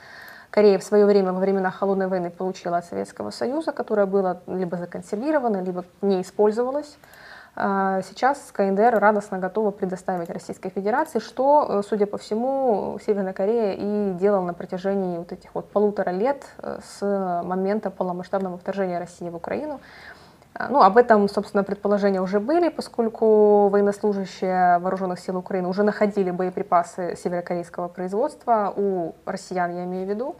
Корея 0.49 0.77
в 0.77 0.83
свое 0.83 1.05
время, 1.05 1.33
во 1.33 1.39
времена 1.39 1.71
Холодной 1.71 2.07
войны, 2.07 2.29
получила 2.29 2.77
от 2.77 2.85
Советского 2.85 3.31
Союза, 3.31 3.71
которое 3.71 4.05
было 4.05 4.41
либо 4.45 4.77
законсервировано, 4.77 5.61
либо 5.63 5.83
не 6.01 6.21
использовалось. 6.21 6.97
А, 7.55 8.01
сейчас 8.01 8.51
КНДР 8.51 8.97
радостно 8.99 9.37
готова 9.37 9.69
предоставить 9.69 10.29
Российской 10.29 10.69
Федерации, 10.69 11.19
что, 11.19 11.67
э, 11.69 11.81
судя 11.87 12.07
по 12.07 12.17
всему, 12.17 12.97
Северная 13.05 13.33
Корея 13.33 13.73
и 13.73 14.13
делала 14.13 14.43
на 14.43 14.53
протяжении 14.55 15.19
вот 15.19 15.31
этих 15.31 15.53
вот 15.53 15.69
полутора 15.69 16.09
лет 16.09 16.43
э, 16.57 16.79
с 16.83 17.43
момента 17.43 17.91
полномасштабного 17.91 18.57
вторжения 18.57 18.97
России 18.97 19.29
в 19.29 19.35
Украину. 19.35 19.81
А, 20.55 20.69
ну, 20.69 20.81
об 20.81 20.97
этом, 20.97 21.27
собственно, 21.27 21.63
предположения 21.63 22.21
уже 22.21 22.39
были, 22.39 22.69
поскольку 22.69 23.69
военнослужащие 23.69 24.77
вооруженных 24.79 25.19
сил 25.19 25.37
Украины 25.37 25.67
уже 25.67 25.83
находили 25.83 26.31
боеприпасы 26.31 27.15
северокорейского 27.15 27.87
производства. 27.87 28.71
У 28.75 29.15
россиян, 29.25 29.75
я 29.75 29.83
имею 29.85 30.05
в 30.05 30.09
виду, 30.09 30.35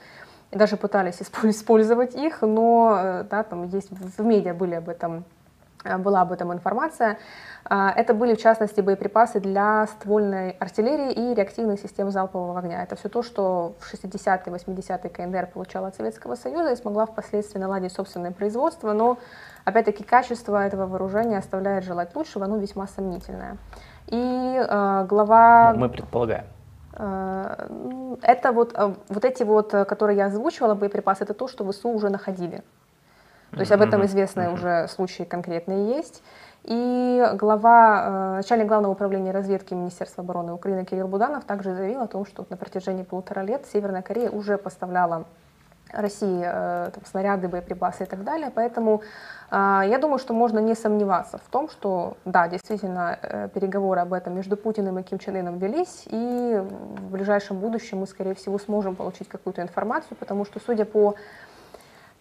и 0.51 0.58
даже 0.58 0.77
пытались 0.77 1.20
использовать 1.43 2.15
их, 2.15 2.41
но 2.41 2.98
э, 3.00 3.24
да, 3.29 3.43
там 3.43 3.63
есть 3.67 3.89
в 3.89 4.24
медиа 4.24 4.53
были 4.53 4.75
об 4.75 4.89
этом 4.89 5.25
Э, 5.25 5.42
была 6.00 6.22
об 6.22 6.32
этом 6.32 6.54
информация. 6.54 7.18
А, 7.66 7.92
это 7.92 8.13
были, 8.13 8.36
в 8.36 8.42
частности, 8.42 8.82
боеприпасы 8.82 9.40
для 9.40 9.88
ствольной 9.88 10.52
артиллерии 10.52 11.12
и 11.12 11.34
реактивных 11.34 11.80
систем 11.80 12.12
залпового 12.12 12.60
огня. 12.60 12.84
Это 12.84 12.96
все 12.96 13.10
то, 13.10 13.24
что 13.24 13.75
в 13.80 13.94
60-е, 13.94 14.54
80-е 14.54 15.10
КНДР 15.10 15.48
получала 15.54 15.88
от 15.88 15.96
Советского 15.96 16.36
Союза 16.36 16.72
и 16.72 16.75
смогла 16.75 17.06
впоследствии 17.06 17.60
наладить 17.60 17.94
собственное 17.94 18.32
производство, 18.32 18.94
но, 18.94 19.18
опять-таки, 19.66 20.04
качество 20.04 20.66
этого 20.66 20.86
вооружения 20.88 21.38
оставляет 21.38 21.84
желать 21.84 22.16
лучшего, 22.16 22.46
оно 22.46 22.58
весьма 22.58 22.88
сомнительное. 22.88 23.58
И 24.08 24.16
э, 24.16 25.06
глава... 25.08 25.74
Ну, 25.74 25.80
мы 25.80 25.90
предполагаем. 25.90 26.46
Э, 26.98 28.18
это 28.22 28.52
вот, 28.52 28.74
э, 28.75 28.94
вот 29.08 29.24
эти 29.24 29.44
вот, 29.44 29.72
которые 29.72 30.18
я 30.18 30.25
озвучивала, 30.25 30.75
боеприпасы, 30.75 31.24
это 31.24 31.34
то, 31.34 31.48
что 31.48 31.70
ВСУ 31.72 31.90
уже 31.90 32.10
находили. 32.10 32.62
То 33.53 33.60
есть 33.60 33.72
об 33.72 33.81
этом 33.81 34.03
известные 34.05 34.50
уже 34.50 34.88
случаи 34.88 35.24
конкретные 35.24 35.95
есть. 35.95 36.24
И 36.63 37.29
глава, 37.33 38.03
э, 38.05 38.36
начальник 38.38 38.67
главного 38.67 38.93
управления 38.93 39.31
разведки 39.31 39.74
Министерства 39.74 40.24
обороны 40.24 40.53
Украины 40.53 40.86
Кирилл 40.86 41.07
Буданов 41.07 41.43
также 41.43 41.75
заявил 41.75 42.01
о 42.01 42.07
том, 42.07 42.25
что 42.25 42.45
на 42.50 42.55
протяжении 42.55 43.03
полутора 43.03 43.41
лет 43.41 43.65
Северная 43.72 44.01
Корея 44.01 44.31
уже 44.31 44.57
поставляла 44.57 45.25
России 45.91 46.41
э, 46.43 46.89
там, 46.93 47.05
снаряды, 47.05 47.50
боеприпасы 47.50 48.03
и 48.03 48.05
так 48.05 48.24
далее. 48.24 48.50
Поэтому 48.55 49.01
э, 49.51 49.81
я 49.86 50.00
думаю, 50.00 50.19
что 50.19 50.33
можно 50.33 50.60
не 50.60 50.74
сомневаться 50.74 51.38
в 51.38 51.51
том, 51.51 51.69
что 51.69 52.15
да, 52.24 52.48
действительно 52.48 53.50
переговоры 53.53 54.00
об 54.00 54.13
этом 54.13 54.33
между 54.33 54.55
Путиным 54.55 54.98
и 55.00 55.03
Ким 55.03 55.19
Чен 55.19 55.36
Ыном 55.36 55.57
велись, 55.57 56.05
и 56.05 56.63
в 56.63 57.12
ближайшем 57.12 57.60
будущем 57.60 58.00
мы, 58.00 58.07
скорее 58.07 58.36
всего, 58.36 58.57
сможем 58.57 58.95
получить 58.95 59.27
какую-то 59.27 59.62
информацию, 59.62 60.15
потому 60.17 60.45
что, 60.45 60.62
судя 60.65 60.86
по 60.86 61.15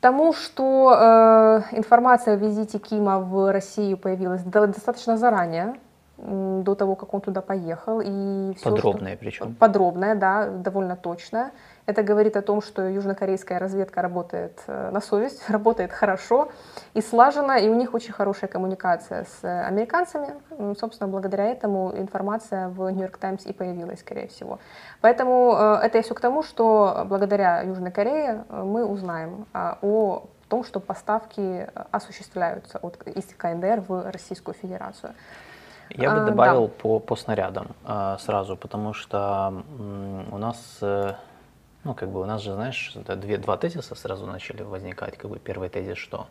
тому, 0.02 0.32
что 0.32 0.92
э, 0.92 1.76
информация 1.76 2.34
о 2.34 2.36
визите 2.36 2.78
Кима 2.78 3.20
в 3.20 3.52
Россию 3.52 3.96
появилась 3.96 4.42
достаточно 4.42 5.16
заранее, 5.16 5.74
до 6.18 6.74
того, 6.74 6.96
как 6.96 7.14
он 7.14 7.20
туда 7.20 7.40
поехал. 7.40 8.00
И 8.00 8.52
все, 8.56 8.70
подробная 8.70 9.12
что... 9.12 9.20
причем. 9.20 9.54
Подробная, 9.54 10.14
да, 10.14 10.48
довольно 10.48 10.96
точная. 10.96 11.50
Это 11.84 12.02
говорит 12.04 12.36
о 12.36 12.42
том, 12.42 12.62
что 12.62 12.88
южнокорейская 12.88 13.58
разведка 13.58 14.02
работает 14.02 14.62
э, 14.66 14.90
на 14.90 15.00
совесть, 15.00 15.42
работает 15.50 15.92
хорошо 15.92 16.48
и 16.94 17.00
слаженно, 17.00 17.58
и 17.58 17.68
у 17.68 17.74
них 17.74 17.94
очень 17.94 18.12
хорошая 18.12 18.48
коммуникация 18.48 19.24
с 19.24 19.66
американцами. 19.68 20.34
Собственно, 20.78 21.08
благодаря 21.08 21.46
этому 21.46 21.92
информация 21.96 22.68
в 22.68 22.88
Нью-Йорк 22.88 23.16
Таймс 23.16 23.46
и 23.46 23.52
появилась, 23.52 24.00
скорее 24.00 24.28
всего. 24.28 24.60
Поэтому 25.00 25.56
э, 25.58 25.80
это 25.82 26.00
все 26.02 26.14
к 26.14 26.20
тому, 26.20 26.42
что 26.42 27.04
благодаря 27.06 27.62
Южной 27.62 27.90
Корее 27.90 28.44
э, 28.48 28.62
мы 28.62 28.84
узнаем 28.84 29.46
а, 29.52 29.78
о 29.82 30.24
том, 30.48 30.64
что 30.64 30.80
поставки 30.80 31.66
осуществляются 31.90 32.78
от, 32.78 32.96
из 33.08 33.24
КНДР 33.24 33.84
в 33.88 34.10
Российскую 34.10 34.54
Федерацию. 34.54 35.14
Я 35.90 36.10
бы 36.10 36.20
а, 36.22 36.26
добавил 36.26 36.66
да. 36.68 36.72
по, 36.80 36.98
по 37.00 37.16
снарядам 37.16 37.68
а, 37.84 38.18
сразу, 38.18 38.56
потому 38.56 38.92
что 38.92 39.64
у 40.30 40.38
нас, 40.38 40.78
ну, 41.84 41.94
как 41.94 42.10
бы 42.10 42.20
у 42.20 42.24
нас 42.24 42.42
же, 42.42 42.54
знаешь, 42.54 42.92
две, 42.94 43.38
два 43.38 43.56
тезиса 43.56 43.94
сразу 43.94 44.26
начали 44.26 44.62
возникать. 44.62 45.16
Как 45.16 45.30
бы 45.30 45.38
первый 45.38 45.68
тезис, 45.68 45.98
что 45.98 46.28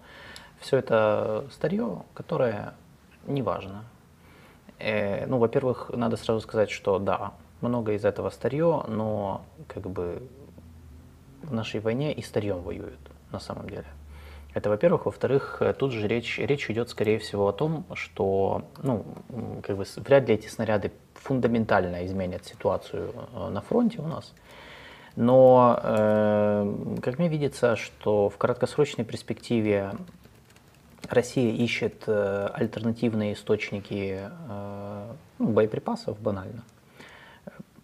все 0.59 0.77
это 0.77 1.45
старье, 1.51 2.03
которое 2.13 2.73
не 3.27 3.41
важно. 3.41 3.83
Э, 4.79 5.25
ну, 5.25 5.37
во-первых, 5.37 5.91
надо 5.93 6.17
сразу 6.17 6.41
сказать, 6.41 6.69
что 6.69 6.99
да, 6.99 7.33
много 7.61 7.93
из 7.93 8.05
этого 8.05 8.29
старье, 8.29 8.83
но 8.87 9.43
как 9.67 9.83
бы 9.83 10.23
в 11.43 11.53
нашей 11.53 11.79
войне 11.79 12.13
и 12.13 12.21
старьем 12.21 12.61
воюют 12.61 12.99
на 13.31 13.39
самом 13.39 13.69
деле. 13.69 13.87
Это, 14.53 14.69
во-первых. 14.69 15.05
Во-вторых, 15.05 15.61
тут 15.77 15.91
же 15.91 16.07
речь, 16.07 16.37
речь 16.37 16.69
идет, 16.69 16.89
скорее 16.89 17.19
всего, 17.19 17.47
о 17.47 17.53
том, 17.53 17.85
что 17.93 18.63
ну, 18.83 19.05
как 19.63 19.77
бы, 19.77 19.85
вряд 19.97 20.27
ли 20.27 20.35
эти 20.35 20.47
снаряды 20.47 20.91
фундаментально 21.13 22.05
изменят 22.05 22.45
ситуацию 22.45 23.13
э, 23.33 23.49
на 23.49 23.61
фронте 23.61 23.99
у 24.01 24.07
нас. 24.07 24.33
Но, 25.15 25.79
э, 25.81 26.75
как 27.01 27.19
мне 27.19 27.27
видится, 27.27 27.75
что 27.75 28.29
в 28.29 28.37
краткосрочной 28.37 29.03
перспективе 29.03 29.91
Россия 31.09 31.51
ищет 31.51 32.03
э, 32.07 32.49
альтернативные 32.53 33.33
источники 33.33 34.21
э, 34.21 35.11
ну, 35.39 35.47
боеприпасов 35.47 36.19
банально. 36.19 36.63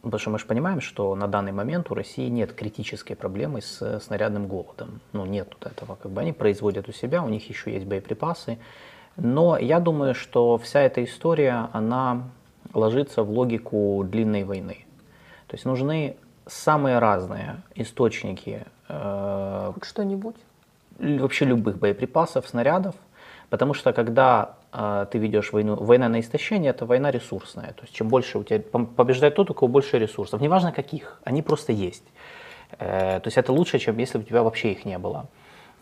Потому 0.02 0.20
что 0.20 0.30
мы 0.30 0.40
же 0.40 0.46
понимаем, 0.46 0.80
что 0.80 1.16
на 1.16 1.28
данный 1.28 1.52
момент 1.52 1.92
у 1.92 1.94
России 1.94 2.30
нет 2.30 2.54
критической 2.54 3.16
проблемы 3.16 3.62
с 3.62 4.00
снарядным 4.00 4.48
голодом. 4.48 5.02
Ну, 5.12 5.26
нет 5.26 5.50
вот 5.52 5.70
этого. 5.70 5.96
Как 5.96 6.12
бы 6.12 6.22
они 6.22 6.32
производят 6.32 6.88
у 6.88 6.94
себя, 6.94 7.24
у 7.24 7.30
них 7.30 7.50
еще 7.50 7.74
есть 7.74 7.86
боеприпасы. 7.86 8.58
Но 9.18 9.58
я 9.58 9.82
думаю, 9.82 10.16
что 10.16 10.58
вся 10.58 10.82
эта 10.82 11.04
история, 11.04 11.70
она 11.74 12.30
ложится 12.74 13.24
в 13.24 13.32
логику 13.32 14.06
длинной 14.08 14.44
войны. 14.44 14.86
То 15.48 15.56
есть 15.56 15.66
нужны 15.66 16.16
самые 16.48 17.00
разные 17.00 17.58
источники. 17.76 18.66
Э, 18.90 19.74
Что-нибудь? 19.82 20.36
Вообще 21.00 21.46
любых 21.46 21.78
боеприпасов, 21.78 22.48
снарядов. 22.48 22.96
Потому 23.50 23.74
что 23.74 23.94
когда 23.94 24.56
э, 24.74 25.06
ты 25.12 25.20
ведешь 25.20 25.54
войну, 25.54 25.76
война 25.76 26.10
на 26.10 26.20
истощение, 26.20 26.72
это 26.72 26.86
война 26.86 27.12
ресурсная. 27.12 27.74
То 27.74 27.84
есть 27.84 27.94
чем 27.94 28.08
больше 28.10 28.40
у 28.40 28.44
тебя 28.44 28.60
побеждает 28.60 29.36
тот, 29.36 29.50
у 29.50 29.54
кого 29.54 29.68
больше 29.68 30.00
ресурсов. 30.00 30.42
Неважно 30.42 30.72
каких, 30.72 31.20
они 31.24 31.42
просто 31.42 31.72
есть. 31.72 32.04
Э, 32.80 33.20
то 33.20 33.28
есть 33.28 33.38
это 33.38 33.54
лучше, 33.54 33.80
чем 33.80 33.98
если 33.98 34.18
бы 34.18 34.24
у 34.24 34.28
тебя 34.28 34.44
вообще 34.44 34.72
их 34.72 34.86
не 34.86 34.98
было. 34.98 35.28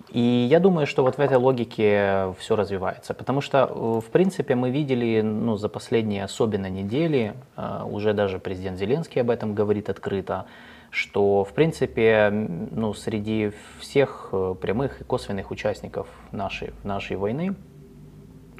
И 0.09 0.47
я 0.49 0.59
думаю, 0.59 0.85
что 0.85 1.03
вот 1.03 1.15
в 1.15 1.19
этой 1.19 1.37
логике 1.37 2.33
все 2.39 2.55
развивается. 2.55 3.13
Потому 3.13 3.41
что, 3.41 3.69
э, 3.69 4.07
в 4.07 4.11
принципе, 4.11 4.55
мы 4.55 4.69
видели 4.69 5.21
ну, 5.21 5.57
за 5.57 5.67
последние 5.67 6.23
особенно 6.23 6.69
недели, 6.69 7.33
э, 7.57 7.83
уже 7.89 8.13
даже 8.13 8.39
президент 8.39 8.77
Зеленский 8.77 9.21
об 9.21 9.29
этом 9.29 9.55
говорит 9.55 9.89
открыто, 9.89 10.45
что, 10.91 11.43
в 11.43 11.53
принципе, 11.53 12.29
ну, 12.29 12.93
среди 12.93 13.51
всех 13.79 14.29
э, 14.31 14.55
прямых 14.61 15.01
и 15.01 15.03
косвенных 15.03 15.51
участников 15.51 16.07
нашей, 16.31 16.71
нашей 16.83 17.17
войны, 17.17 17.55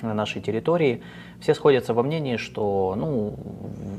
на 0.02 0.14
нашей 0.14 0.42
территории, 0.42 1.04
все 1.40 1.54
сходятся 1.54 1.94
во 1.94 2.04
мнении, 2.04 2.38
что 2.38 2.96
ну, 2.98 3.36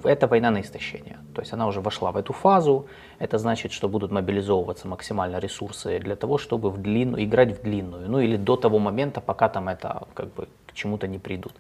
это 0.04 0.26
война 0.26 0.50
на 0.50 0.60
истощение. 0.60 1.18
То 1.34 1.42
есть 1.42 1.52
она 1.52 1.66
уже 1.66 1.80
вошла 1.80 2.12
в 2.12 2.16
эту 2.16 2.32
фазу. 2.32 2.86
Это 3.18 3.38
значит, 3.38 3.72
что 3.72 3.88
будут 3.88 4.10
мобилизовываться 4.10 4.88
максимально 4.88 5.38
ресурсы 5.38 5.98
для 5.98 6.16
того, 6.16 6.38
чтобы 6.38 6.70
в 6.70 6.78
длину, 6.78 7.18
играть 7.22 7.58
в 7.58 7.62
длинную. 7.62 8.10
Ну 8.10 8.20
или 8.20 8.36
до 8.36 8.56
того 8.56 8.78
момента, 8.78 9.20
пока 9.20 9.48
там 9.48 9.68
это 9.68 10.06
как 10.14 10.32
бы 10.34 10.48
к 10.66 10.72
чему-то 10.74 11.06
не 11.06 11.18
придут. 11.18 11.54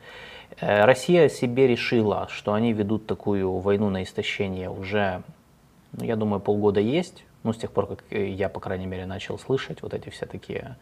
Э, 0.60 0.84
Россия 0.84 1.28
себе 1.28 1.66
решила, 1.66 2.28
что 2.30 2.52
они 2.52 2.72
ведут 2.72 3.06
такую 3.06 3.58
войну 3.58 3.90
на 3.90 4.02
истощение 4.02 4.70
уже 4.70 5.22
ну, 5.92 6.04
я 6.04 6.16
думаю, 6.16 6.40
полгода 6.40 6.80
есть. 6.80 7.24
Ну, 7.42 7.52
с 7.52 7.56
тех 7.56 7.70
пор, 7.70 7.86
как 7.86 8.04
я, 8.10 8.48
по 8.48 8.60
крайней 8.60 8.86
мере, 8.86 9.06
начал 9.06 9.38
слышать 9.38 9.82
вот 9.82 9.94
эти 9.94 10.10
все 10.10 10.26
такие, 10.26 10.76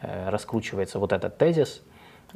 э, 0.00 0.28
раскручивается 0.30 0.98
вот 0.98 1.12
этот 1.12 1.38
тезис. 1.38 1.82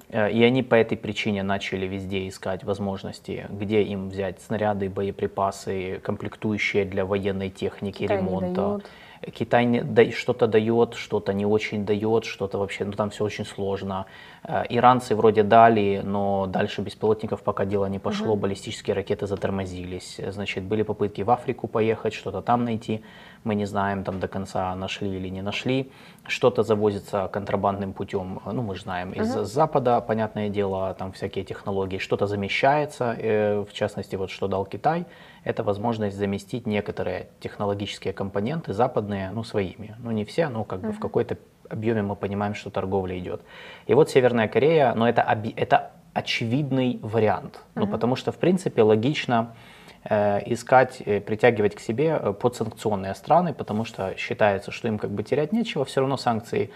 Э, 0.09 0.31
и 0.31 0.43
они 0.43 0.63
по 0.63 0.75
этой 0.75 0.97
причине 0.97 1.43
начали 1.43 1.87
везде 1.87 2.29
искать 2.29 2.65
возможности, 2.65 3.47
где 3.51 3.83
им 3.83 4.09
взять 4.09 4.41
снаряды, 4.41 4.89
боеприпасы, 4.89 6.01
комплектующие 6.03 6.85
для 6.85 7.05
военной 7.05 7.51
техники, 7.51 7.99
Китай 7.99 8.19
ремонта. 8.19 8.81
Китай 9.33 10.13
что-то 10.13 10.47
дает, 10.47 10.95
что-то 10.95 11.33
не 11.33 11.47
очень 11.47 11.85
дает, 11.85 12.25
что-то 12.25 12.59
вообще, 12.59 12.85
ну 12.85 12.93
там 12.93 13.11
все 13.11 13.25
очень 13.25 13.45
сложно. 13.45 14.07
Э, 14.45 14.65
иранцы 14.69 15.15
вроде 15.15 15.43
дали, 15.43 16.03
но 16.05 16.47
дальше 16.47 16.83
беспилотников 16.83 17.43
пока 17.43 17.65
дело 17.65 17.87
не 17.87 17.99
пошло, 17.99 18.33
угу. 18.33 18.43
баллистические 18.43 18.95
ракеты 18.95 19.27
затормозились. 19.27 20.21
Значит, 20.29 20.65
были 20.65 20.83
попытки 20.83 21.23
в 21.23 21.31
Африку 21.31 21.69
поехать, 21.69 22.15
что-то 22.15 22.43
там 22.43 22.65
найти. 22.65 23.03
Мы 23.45 23.55
не 23.55 23.67
знаем 23.67 24.05
там 24.05 24.21
до 24.21 24.29
конца, 24.29 24.75
нашли 24.75 25.09
или 25.09 25.29
не 25.29 25.43
нашли. 25.43 25.91
Что-то 26.27 26.63
завозится 26.63 27.29
контрабандным 27.33 27.93
путем, 27.93 28.41
ну 28.45 28.63
мы 28.63 28.75
же 28.75 28.83
знаем, 28.83 29.13
из 29.13 29.37
угу. 29.37 29.45
Запада, 29.45 30.01
понятное 30.01 30.49
дело, 30.49 30.95
там 30.95 31.13
всякие 31.13 31.45
технологии. 31.45 31.99
Что-то 31.99 32.27
замещается, 32.27 33.17
э, 33.19 33.65
в 33.69 33.73
частности, 33.73 34.17
вот 34.17 34.31
что 34.31 34.49
дал 34.49 34.65
Китай, 34.65 35.07
это 35.47 35.63
возможность 35.63 36.17
заместить 36.17 36.67
некоторые 36.67 37.29
технологические 37.39 38.13
компоненты 38.13 38.73
западные, 38.73 39.31
ну 39.31 39.45
своими. 39.45 39.95
Ну 40.01 40.11
не 40.11 40.25
все, 40.25 40.49
но 40.49 40.65
как 40.65 40.81
угу. 40.81 40.89
бы 40.89 40.93
в 40.93 40.99
какой-то 40.99 41.39
объеме 41.71 42.03
мы 42.03 42.17
понимаем, 42.17 42.55
что 42.55 42.69
торговля 42.71 43.17
идет. 43.17 43.43
И 43.87 43.95
вот 43.95 44.11
Северная 44.11 44.49
Корея, 44.49 44.93
но 44.95 45.09
это, 45.09 45.23
это 45.57 45.93
очевидный 46.15 46.99
вариант. 47.01 47.55
Uh-huh. 47.55 47.81
Ну, 47.81 47.87
потому 47.87 48.17
что, 48.17 48.33
в 48.33 48.39
принципе, 48.39 48.83
логично 48.83 49.55
э, 50.05 50.41
искать, 50.53 51.03
э, 51.05 51.21
притягивать 51.21 51.75
к 51.75 51.81
себе 51.81 52.19
э, 52.21 52.33
подсанкционные 52.33 53.15
страны, 53.15 53.53
потому 53.55 53.85
что 53.85 54.17
считается, 54.17 54.73
что 54.73 54.89
им 54.89 54.99
как 54.99 55.11
бы 55.11 55.23
терять 55.23 55.53
нечего, 55.53 55.85
все 55.85 56.01
равно 56.01 56.17
санкции 56.17 56.71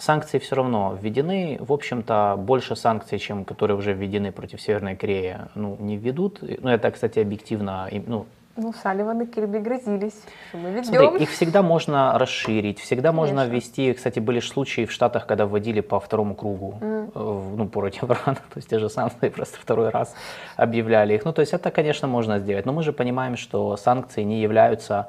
санкции 0.00 0.38
все 0.38 0.56
равно 0.56 0.98
введены. 1.00 1.58
В 1.60 1.72
общем-то, 1.72 2.36
больше 2.38 2.76
санкций, 2.76 3.18
чем 3.18 3.44
которые 3.44 3.76
уже 3.76 3.92
введены 3.92 4.32
против 4.32 4.60
Северной 4.60 4.96
Кореи, 4.96 5.38
ну, 5.54 5.76
не 5.78 5.96
введут. 5.96 6.40
Ну, 6.42 6.70
это, 6.70 6.90
кстати, 6.90 7.18
объективно, 7.18 7.88
ну, 8.06 8.26
ну, 8.56 8.72
Салливан 8.72 9.22
и 9.22 9.26
Кирби 9.26 9.58
грозились, 9.58 10.22
что 10.48 10.58
мы 10.58 10.70
ведем. 10.70 10.84
Смотри, 10.84 11.22
их 11.22 11.30
всегда 11.30 11.62
можно 11.62 12.18
расширить, 12.18 12.78
всегда 12.80 13.10
Конечно. 13.10 13.12
можно 13.12 13.46
ввести. 13.46 13.92
Кстати, 13.94 14.18
были 14.18 14.40
случаи 14.40 14.84
в 14.84 14.92
Штатах, 14.92 15.26
когда 15.26 15.46
вводили 15.46 15.80
по 15.80 15.98
второму 15.98 16.34
кругу, 16.34 16.74
mm. 16.80 17.56
ну, 17.56 17.68
против 17.68 18.04
Ирана, 18.04 18.34
то 18.52 18.56
есть 18.56 18.68
те 18.68 18.78
же 18.78 18.90
санкции, 18.90 19.28
просто 19.28 19.58
второй 19.58 19.90
раз 19.90 20.14
объявляли 20.56 21.14
их. 21.14 21.24
Ну, 21.24 21.32
то 21.32 21.40
есть 21.40 21.54
это, 21.54 21.70
конечно, 21.70 22.08
можно 22.08 22.38
сделать, 22.38 22.66
но 22.66 22.72
мы 22.72 22.82
же 22.82 22.92
понимаем, 22.92 23.36
что 23.36 23.76
санкции 23.76 24.24
не 24.24 24.42
являются 24.42 25.06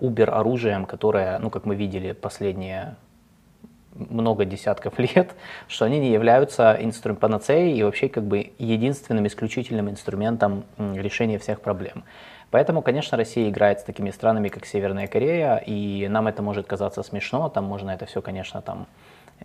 убер-оружием, 0.00 0.84
которое, 0.84 1.38
ну, 1.38 1.50
как 1.50 1.64
мы 1.66 1.76
видели 1.76 2.12
последние 2.12 2.96
много 3.94 4.44
десятков 4.44 4.98
лет, 4.98 5.34
что 5.68 5.84
они 5.84 5.98
не 5.98 6.12
являются 6.12 6.76
инструмент 6.80 7.20
панацеей 7.20 7.78
и 7.78 7.82
вообще 7.82 8.08
как 8.08 8.24
бы 8.24 8.52
единственным 8.58 9.26
исключительным 9.26 9.88
инструментом 9.88 10.64
решения 10.78 11.38
всех 11.38 11.60
проблем. 11.60 12.04
Поэтому, 12.50 12.82
конечно, 12.82 13.18
Россия 13.18 13.48
играет 13.48 13.80
с 13.80 13.82
такими 13.82 14.10
странами, 14.10 14.48
как 14.48 14.64
Северная 14.64 15.08
Корея, 15.08 15.56
и 15.56 16.06
нам 16.08 16.28
это 16.28 16.40
может 16.40 16.66
казаться 16.68 17.02
смешно, 17.02 17.48
там 17.48 17.64
можно 17.64 17.90
это 17.90 18.06
все, 18.06 18.22
конечно, 18.22 18.62
там, 18.62 18.86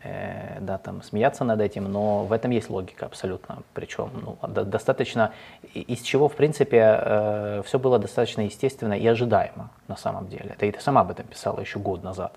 э, 0.04 0.60
да, 0.60 0.78
там 0.78 1.02
смеяться 1.02 1.44
над 1.44 1.60
этим, 1.60 1.92
но 1.92 2.26
в 2.26 2.32
этом 2.32 2.52
есть 2.52 2.70
логика 2.70 3.08
абсолютно, 3.08 3.64
причем 3.74 4.12
ну, 4.22 4.38
достаточно, 4.48 5.32
из 5.74 6.02
чего, 6.02 6.30
в 6.30 6.36
принципе, 6.36 7.00
э, 7.02 7.62
все 7.66 7.80
было 7.80 7.98
достаточно 7.98 8.42
естественно 8.42 8.94
и 8.94 9.08
ожидаемо 9.08 9.72
на 9.88 9.96
самом 9.96 10.28
деле. 10.28 10.52
Это 10.54 10.68
и 10.68 10.72
ты 10.72 10.80
сама 10.80 11.02
об 11.02 11.10
этом 11.10 11.26
писала 11.26 11.60
еще 11.62 11.80
год 11.80 12.04
назад. 12.04 12.34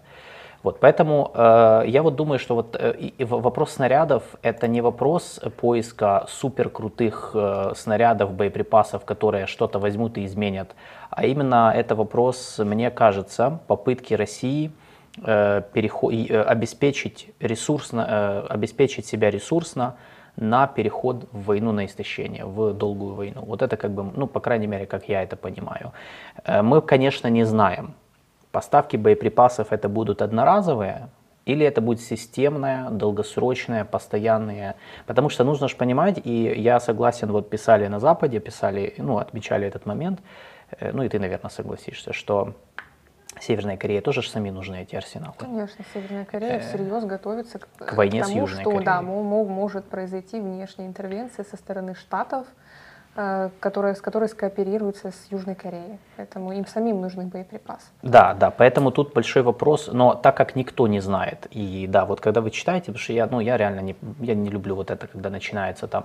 Вот, 0.62 0.78
поэтому 0.78 1.30
э, 1.34 1.82
я 1.86 2.02
вот 2.02 2.14
думаю, 2.14 2.38
что 2.38 2.54
вот 2.54 2.76
э, 2.78 3.10
вопрос 3.18 3.72
снарядов 3.72 4.22
это 4.42 4.68
не 4.68 4.80
вопрос 4.80 5.40
поиска 5.60 6.26
супер 6.28 6.68
крутых 6.68 7.32
э, 7.34 7.72
снарядов, 7.74 8.32
боеприпасов, 8.32 9.04
которые 9.04 9.46
что-то 9.46 9.80
возьмут 9.80 10.18
и 10.18 10.24
изменят, 10.24 10.76
а 11.10 11.26
именно 11.26 11.72
это 11.74 11.96
вопрос, 11.96 12.58
мне 12.58 12.90
кажется, 12.90 13.58
попытки 13.66 14.14
России 14.14 14.70
э, 15.24 15.62
переход, 15.72 16.14
э, 16.14 16.42
обеспечить 16.42 17.30
ресурсно, 17.40 18.06
э, 18.08 18.46
обеспечить 18.54 19.06
себя 19.06 19.30
ресурсно 19.30 19.96
на 20.36 20.66
переход 20.66 21.28
в 21.32 21.44
войну 21.44 21.72
на 21.72 21.84
истощение, 21.84 22.44
в 22.44 22.72
долгую 22.72 23.14
войну. 23.14 23.44
Вот 23.44 23.62
это 23.62 23.76
как 23.76 23.90
бы, 23.90 24.04
ну, 24.16 24.26
по 24.26 24.40
крайней 24.40 24.66
мере, 24.68 24.86
как 24.86 25.08
я 25.08 25.22
это 25.22 25.36
понимаю. 25.36 25.92
Э, 26.44 26.62
мы, 26.62 26.80
конечно, 26.80 27.28
не 27.28 27.44
знаем, 27.44 27.94
Поставки 28.52 28.96
боеприпасов 28.96 29.72
это 29.72 29.88
будут 29.88 30.22
одноразовые, 30.22 31.08
или 31.44 31.66
это 31.66 31.80
будет 31.80 32.00
системное, 32.00 32.90
долгосрочное, 32.90 33.84
постоянное. 33.84 34.76
Потому 35.06 35.28
что 35.28 35.44
нужно 35.44 35.68
же 35.68 35.76
понимать, 35.76 36.20
и 36.24 36.54
я 36.56 36.78
согласен, 36.78 37.32
вот 37.32 37.50
писали 37.50 37.86
на 37.88 37.98
Западе, 37.98 38.38
писали, 38.40 38.94
ну, 38.98 39.18
отмечали 39.18 39.66
этот 39.66 39.86
момент, 39.86 40.20
э, 40.78 40.92
ну 40.92 41.02
и 41.02 41.08
ты, 41.08 41.18
наверное, 41.18 41.50
согласишься, 41.50 42.12
что 42.12 42.54
Северная 43.40 43.76
Корея 43.76 44.02
тоже 44.02 44.22
же 44.22 44.28
сами 44.28 44.50
нужны 44.50 44.82
эти 44.82 44.94
арсеналы. 44.94 45.34
Конечно, 45.38 45.84
Северная 45.94 46.24
Корея 46.26 46.58
э, 46.58 46.60
всерьез 46.60 47.04
готовится 47.04 47.58
к, 47.58 47.68
к 47.78 47.94
войне 47.94 48.20
к 48.20 48.26
тому, 48.26 48.36
с 48.36 48.40
Южной 48.40 48.60
что, 48.60 48.70
Кореей. 48.70 48.84
Да, 48.84 49.02
может 49.02 49.86
произойти 49.86 50.38
внешняя 50.38 50.86
интервенция 50.86 51.44
со 51.44 51.56
стороны 51.56 51.94
Штатов, 51.94 52.46
которая, 53.14 53.94
с 53.94 54.00
которой 54.00 54.28
скооперируется 54.28 55.10
с 55.10 55.26
Южной 55.30 55.54
Кореей. 55.54 55.98
Поэтому 56.16 56.52
им 56.52 56.66
самим 56.66 57.00
нужны 57.00 57.26
боеприпасы. 57.26 57.86
Да, 58.02 58.32
да, 58.34 58.50
поэтому 58.50 58.90
тут 58.90 59.12
большой 59.12 59.42
вопрос, 59.42 59.90
но 59.92 60.14
так 60.14 60.36
как 60.36 60.56
никто 60.56 60.86
не 60.86 61.00
знает, 61.00 61.46
и 61.50 61.86
да, 61.86 62.06
вот 62.06 62.20
когда 62.20 62.40
вы 62.40 62.50
читаете, 62.50 62.86
потому 62.86 62.98
что 62.98 63.12
я, 63.12 63.26
ну, 63.26 63.40
я 63.40 63.56
реально 63.58 63.80
не, 63.80 63.96
я 64.20 64.34
не 64.34 64.48
люблю 64.48 64.74
вот 64.74 64.90
это, 64.90 65.06
когда 65.06 65.28
начинается 65.28 65.88
там 65.88 66.04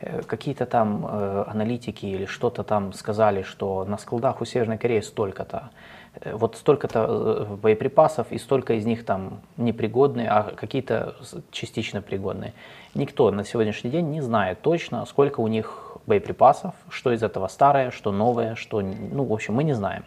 э, 0.00 0.22
какие-то 0.22 0.66
там 0.66 1.06
э, 1.06 1.44
аналитики 1.46 2.06
или 2.06 2.26
что-то 2.26 2.64
там 2.64 2.92
сказали, 2.92 3.42
что 3.42 3.84
на 3.84 3.96
складах 3.96 4.40
у 4.40 4.44
Северной 4.44 4.78
Кореи 4.78 5.00
столько-то, 5.00 5.70
э, 6.20 6.34
вот 6.34 6.56
столько-то 6.56 7.06
э, 7.08 7.54
боеприпасов, 7.54 8.32
и 8.32 8.38
столько 8.38 8.74
из 8.74 8.86
них 8.86 9.04
там 9.04 9.40
непригодные, 9.56 10.28
а 10.28 10.42
какие-то 10.56 11.14
частично 11.52 12.02
пригодные. 12.02 12.54
Никто 12.94 13.30
на 13.30 13.44
сегодняшний 13.44 13.90
день 13.90 14.10
не 14.10 14.20
знает 14.20 14.62
точно, 14.62 15.06
сколько 15.06 15.40
у 15.40 15.46
них 15.46 15.89
боеприпасов, 16.06 16.74
что 16.88 17.12
из 17.12 17.22
этого 17.22 17.48
старое, 17.48 17.90
что 17.90 18.12
новое, 18.12 18.54
что, 18.54 18.80
ну, 18.80 19.24
в 19.24 19.32
общем, 19.32 19.54
мы 19.54 19.64
не 19.64 19.74
знаем. 19.74 20.04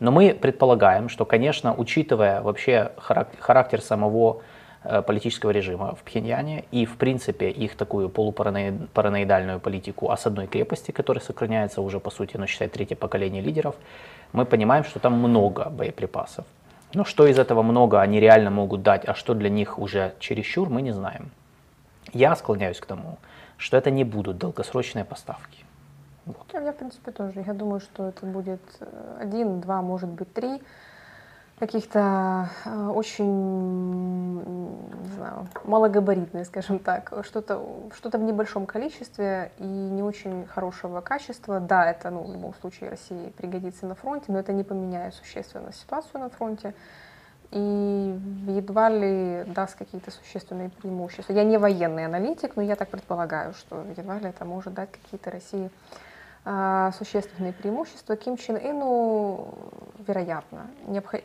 Но 0.00 0.10
мы 0.10 0.34
предполагаем, 0.34 1.08
что, 1.08 1.24
конечно, 1.24 1.74
учитывая 1.74 2.42
вообще 2.42 2.92
характер 2.98 3.80
самого 3.80 4.42
э, 4.84 5.00
политического 5.02 5.50
режима 5.50 5.94
в 5.94 6.02
Пхеньяне 6.02 6.64
и, 6.70 6.84
в 6.84 6.96
принципе, 6.96 7.48
их 7.48 7.76
такую 7.76 8.10
полупараноидальную 8.10 9.58
политику 9.58 10.10
о 10.10 10.16
с 10.16 10.26
одной 10.26 10.46
крепости, 10.46 10.90
которая 10.90 11.24
сохраняется 11.24 11.80
уже, 11.80 11.98
по 11.98 12.10
сути, 12.10 12.36
ну, 12.36 12.46
считай, 12.46 12.68
третье 12.68 12.96
поколение 12.96 13.42
лидеров, 13.42 13.74
мы 14.32 14.44
понимаем, 14.44 14.84
что 14.84 14.98
там 14.98 15.14
много 15.14 15.70
боеприпасов. 15.70 16.44
Но 16.92 17.04
что 17.04 17.26
из 17.26 17.38
этого 17.38 17.62
много 17.62 18.00
они 18.00 18.20
реально 18.20 18.50
могут 18.50 18.82
дать, 18.82 19.08
а 19.08 19.14
что 19.14 19.34
для 19.34 19.48
них 19.48 19.78
уже 19.78 20.14
чересчур, 20.18 20.68
мы 20.68 20.82
не 20.82 20.92
знаем. 20.92 21.30
Я 22.12 22.36
склоняюсь 22.36 22.78
к 22.78 22.86
тому, 22.86 23.18
что 23.56 23.76
это 23.76 23.90
не 23.90 24.04
будут 24.04 24.38
долгосрочные 24.38 25.04
поставки. 25.04 25.64
Вот. 26.26 26.46
Я, 26.52 26.72
в 26.72 26.76
принципе, 26.76 27.12
тоже. 27.12 27.44
Я 27.46 27.54
думаю, 27.54 27.80
что 27.80 28.08
это 28.08 28.26
будет 28.26 28.60
э, 28.80 29.18
один, 29.20 29.60
два, 29.60 29.80
может 29.80 30.08
быть, 30.08 30.32
три 30.32 30.60
каких-то 31.58 32.50
э, 32.64 32.88
очень, 32.88 34.34
не 34.34 35.14
знаю, 35.14 35.46
малогабаритные, 35.64 36.44
скажем 36.44 36.78
так, 36.78 37.12
что-то 37.22 37.64
что 37.94 38.10
в 38.10 38.22
небольшом 38.22 38.66
количестве 38.66 39.52
и 39.58 39.64
не 39.64 40.02
очень 40.02 40.46
хорошего 40.46 41.00
качества. 41.00 41.60
Да, 41.60 41.88
это, 41.88 42.10
ну, 42.10 42.24
в 42.24 42.32
любом 42.32 42.54
случае 42.54 42.90
России 42.90 43.30
пригодится 43.36 43.86
на 43.86 43.94
фронте, 43.94 44.26
но 44.28 44.38
это 44.38 44.52
не 44.52 44.64
поменяет 44.64 45.14
существенно 45.14 45.72
ситуацию 45.72 46.20
на 46.20 46.28
фронте 46.28 46.74
и 47.50 48.18
едва 48.48 48.88
ли 48.88 49.44
даст 49.46 49.76
какие-то 49.76 50.10
существенные 50.10 50.70
преимущества. 50.70 51.32
Я 51.32 51.44
не 51.44 51.58
военный 51.58 52.06
аналитик, 52.06 52.56
но 52.56 52.62
я 52.62 52.76
так 52.76 52.88
предполагаю, 52.88 53.54
что 53.54 53.84
едва 53.96 54.18
ли 54.18 54.28
это 54.28 54.44
может 54.44 54.74
дать 54.74 54.90
какие-то 54.90 55.30
России 55.30 55.70
а, 56.44 56.92
существенные 56.92 57.52
преимущества. 57.52 58.16
Ким 58.16 58.36
Чен 58.36 58.56
Ыну, 58.56 59.54
вероятно, 60.06 60.68
необход... 60.86 61.20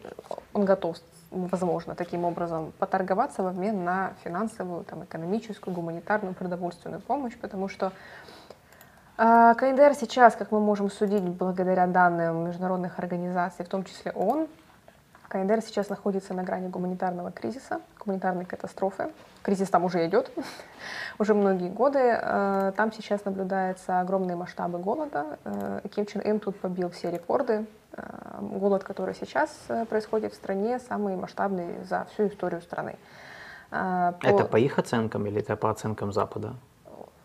он 0.53 0.65
готов, 0.65 0.97
возможно, 1.29 1.95
таким 1.95 2.25
образом 2.25 2.73
поторговаться 2.79 3.43
в 3.43 3.47
обмен 3.47 3.83
на 3.83 4.13
финансовую, 4.23 4.83
там, 4.83 5.03
экономическую, 5.03 5.73
гуманитарную, 5.73 6.33
продовольственную 6.33 7.01
помощь, 7.01 7.37
потому 7.37 7.67
что 7.67 7.91
а, 9.17 9.53
КНДР 9.53 9.93
сейчас, 9.93 10.35
как 10.35 10.51
мы 10.51 10.59
можем 10.59 10.89
судить, 10.89 11.21
благодаря 11.21 11.85
данным 11.85 12.47
международных 12.47 12.97
организаций, 12.97 13.63
в 13.63 13.69
том 13.69 13.83
числе 13.83 14.11
ООН, 14.13 14.47
КНДР 15.31 15.61
сейчас 15.61 15.87
находится 15.87 16.33
на 16.33 16.43
грани 16.43 16.67
гуманитарного 16.67 17.31
кризиса, 17.31 17.79
гуманитарной 17.99 18.43
катастрофы. 18.43 19.11
Кризис 19.43 19.69
там 19.69 19.85
уже 19.85 20.05
идет, 20.05 20.29
уже 21.19 21.33
многие 21.33 21.69
годы. 21.69 21.99
Э, 21.99 22.73
там 22.75 22.91
сейчас 22.91 23.23
наблюдаются 23.23 24.01
огромные 24.01 24.35
масштабы 24.35 24.79
голода. 24.79 25.39
Э, 25.45 25.79
Ким 25.95 26.05
Чен 26.05 26.21
Ын 26.25 26.39
тут 26.41 26.59
побил 26.59 26.89
все 26.89 27.09
рекорды. 27.09 27.65
Э, 27.93 28.39
голод, 28.41 28.83
который 28.83 29.15
сейчас 29.15 29.49
происходит 29.89 30.33
в 30.33 30.35
стране, 30.35 30.79
самый 30.79 31.15
масштабный 31.15 31.81
за 31.85 32.07
всю 32.11 32.27
историю 32.27 32.61
страны. 32.61 32.97
По... 33.69 34.17
Это 34.23 34.43
по 34.43 34.57
их 34.57 34.77
оценкам 34.79 35.27
или 35.27 35.39
это 35.39 35.55
по 35.55 35.69
оценкам 35.69 36.11
Запада? 36.11 36.55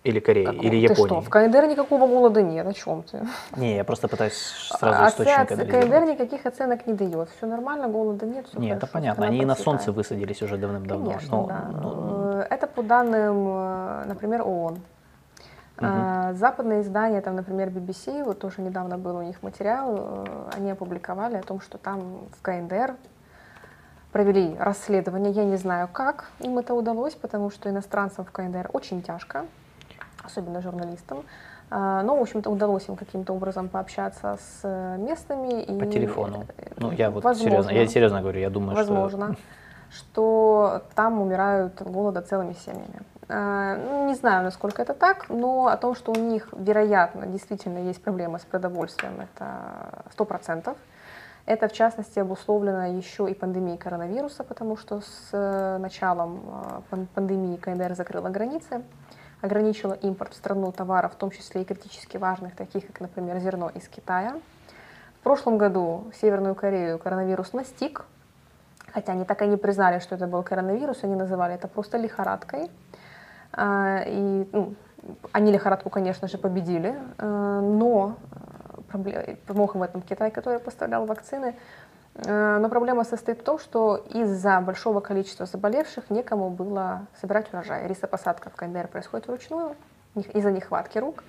Или 0.06 0.20
Кореи, 0.20 0.44
как, 0.44 0.54
или 0.54 0.76
Японии? 0.76 1.02
Ты 1.02 1.06
что, 1.08 1.20
в 1.20 1.28
КНДР 1.28 1.66
никакого 1.66 2.06
голода 2.06 2.42
нет, 2.42 2.66
о 2.66 2.72
чем 2.72 3.02
ты? 3.02 3.26
Не, 3.56 3.76
я 3.76 3.84
просто 3.84 4.06
пытаюсь 4.06 4.36
сразу 4.78 5.02
а, 5.02 5.08
источник 5.08 5.50
оц... 5.50 5.58
КНДР 5.58 6.04
никаких 6.04 6.46
оценок 6.46 6.86
не 6.86 6.94
дает, 6.94 7.28
все 7.30 7.46
нормально, 7.46 7.88
голода 7.88 8.24
нет, 8.24 8.46
все 8.46 8.58
Нет, 8.58 8.76
это 8.76 8.86
понятно, 8.86 9.26
они 9.26 9.38
и 9.38 9.44
на 9.44 9.56
солнце 9.56 9.90
высадились 9.90 10.42
уже 10.42 10.58
давным-давно. 10.58 11.10
Конечно, 11.10 11.36
но, 11.36 11.46
да. 11.46 11.68
Но, 11.72 11.94
но... 11.94 12.42
Это 12.42 12.66
по 12.68 12.82
данным, 12.82 13.46
э, 13.48 14.04
например, 14.06 14.42
ООН. 14.42 14.78
Угу. 15.78 15.86
Западные 16.34 16.80
издания, 16.80 17.20
там, 17.20 17.36
например, 17.36 17.68
BBC, 17.68 18.24
вот 18.24 18.38
тоже 18.38 18.62
недавно 18.62 18.96
был 18.96 19.16
у 19.16 19.22
них 19.22 19.42
материал, 19.42 19.96
э, 19.98 20.50
они 20.56 20.70
опубликовали 20.70 21.36
о 21.36 21.42
том, 21.42 21.60
что 21.60 21.78
там 21.78 22.28
в 22.38 22.42
КНДР 22.42 22.94
провели 24.12 24.56
расследование, 24.58 25.32
я 25.32 25.44
не 25.44 25.56
знаю 25.56 25.88
как 25.92 26.30
им 26.38 26.58
это 26.58 26.72
удалось, 26.74 27.14
потому 27.14 27.50
что 27.50 27.68
иностранцам 27.68 28.24
в 28.24 28.30
КНДР 28.30 28.70
очень 28.72 29.02
тяжко, 29.02 29.44
особенно 30.26 30.60
журналистам. 30.60 31.24
А, 31.68 32.02
но, 32.02 32.16
в 32.16 32.22
общем-то, 32.22 32.50
удалось 32.50 32.88
им 32.88 32.96
каким-то 32.96 33.32
образом 33.32 33.68
пообщаться 33.68 34.38
с 34.40 34.60
э, 34.62 34.96
местными. 34.98 35.64
По 35.78 35.84
и, 35.84 35.90
телефону. 35.90 36.46
Ну, 36.76 36.92
я 36.92 37.10
вот 37.10 37.24
возможно, 37.24 37.50
серьезно, 37.50 37.70
я 37.70 37.86
серьезно 37.86 38.20
говорю, 38.20 38.40
я 38.40 38.50
думаю, 38.50 38.76
возможно, 38.76 39.34
что... 39.90 40.12
что 40.12 40.82
там 40.94 41.20
умирают 41.20 41.80
от 41.80 41.90
голода 41.90 42.22
целыми 42.22 42.52
семьями. 42.52 43.00
А, 43.28 43.76
ну, 43.76 44.06
не 44.06 44.14
знаю, 44.14 44.44
насколько 44.44 44.80
это 44.82 44.94
так, 44.94 45.28
но 45.28 45.66
о 45.66 45.76
том, 45.76 45.96
что 45.96 46.12
у 46.12 46.14
них, 46.14 46.48
вероятно, 46.56 47.26
действительно 47.26 47.78
есть 47.78 48.00
проблемы 48.00 48.38
с 48.38 48.44
продовольствием, 48.44 49.20
это 49.20 50.04
сто 50.12 50.24
процентов. 50.24 50.76
Это, 51.46 51.68
в 51.68 51.72
частности, 51.72 52.18
обусловлено 52.18 52.86
еще 52.86 53.30
и 53.30 53.34
пандемией 53.34 53.78
коронавируса, 53.78 54.42
потому 54.42 54.76
что 54.76 55.00
с 55.00 55.28
э, 55.32 55.78
началом 55.78 56.40
э, 56.90 57.04
пандемии 57.14 57.56
КНДР 57.56 57.94
закрыла 57.94 58.28
границы, 58.30 58.82
ограничила 59.40 59.92
импорт 59.94 60.32
в 60.32 60.36
страну 60.36 60.72
товаров, 60.72 61.12
в 61.12 61.16
том 61.16 61.30
числе 61.30 61.62
и 61.62 61.64
критически 61.64 62.16
важных, 62.16 62.54
таких 62.56 62.86
как, 62.86 63.00
например, 63.00 63.38
зерно 63.38 63.70
из 63.70 63.88
Китая. 63.88 64.34
В 65.20 65.22
прошлом 65.22 65.58
году 65.58 66.10
Северную 66.20 66.54
Корею 66.54 66.98
коронавирус 66.98 67.52
настиг, 67.52 68.04
хотя 68.92 69.12
они 69.12 69.24
так 69.24 69.42
и 69.42 69.46
не 69.46 69.56
признали, 69.56 69.98
что 69.98 70.14
это 70.14 70.26
был 70.26 70.42
коронавирус, 70.42 71.02
они 71.02 71.16
называли 71.16 71.54
это 71.54 71.68
просто 71.68 71.98
лихорадкой. 71.98 72.70
А, 73.52 74.02
и 74.06 74.48
ну, 74.52 74.74
они 75.32 75.52
лихорадку, 75.52 75.90
конечно 75.90 76.28
же, 76.28 76.38
победили, 76.38 76.94
э, 77.18 77.60
но 77.62 78.16
помог 79.46 79.74
им 79.74 79.80
в 79.80 79.82
этом 79.82 80.02
Китай, 80.02 80.30
который 80.30 80.58
поставлял 80.58 81.06
вакцины. 81.06 81.54
Э, 82.24 82.58
но 82.58 82.68
проблема 82.68 83.04
состоит 83.04 83.40
в 83.40 83.44
том, 83.44 83.58
что 83.58 83.96
из-за 83.96 84.60
большого 84.60 85.00
количества 85.00 85.46
заболевших 85.46 86.10
некому 86.10 86.50
было 86.50 87.06
собирать 87.20 87.52
урожай. 87.52 87.86
Рисопосадка 87.86 88.50
в 88.50 88.56
КНДР 88.56 88.88
происходит 88.88 89.26
вручную, 89.26 89.76
из-за 90.14 90.50
нехватки 90.50 90.98
рук 90.98 91.22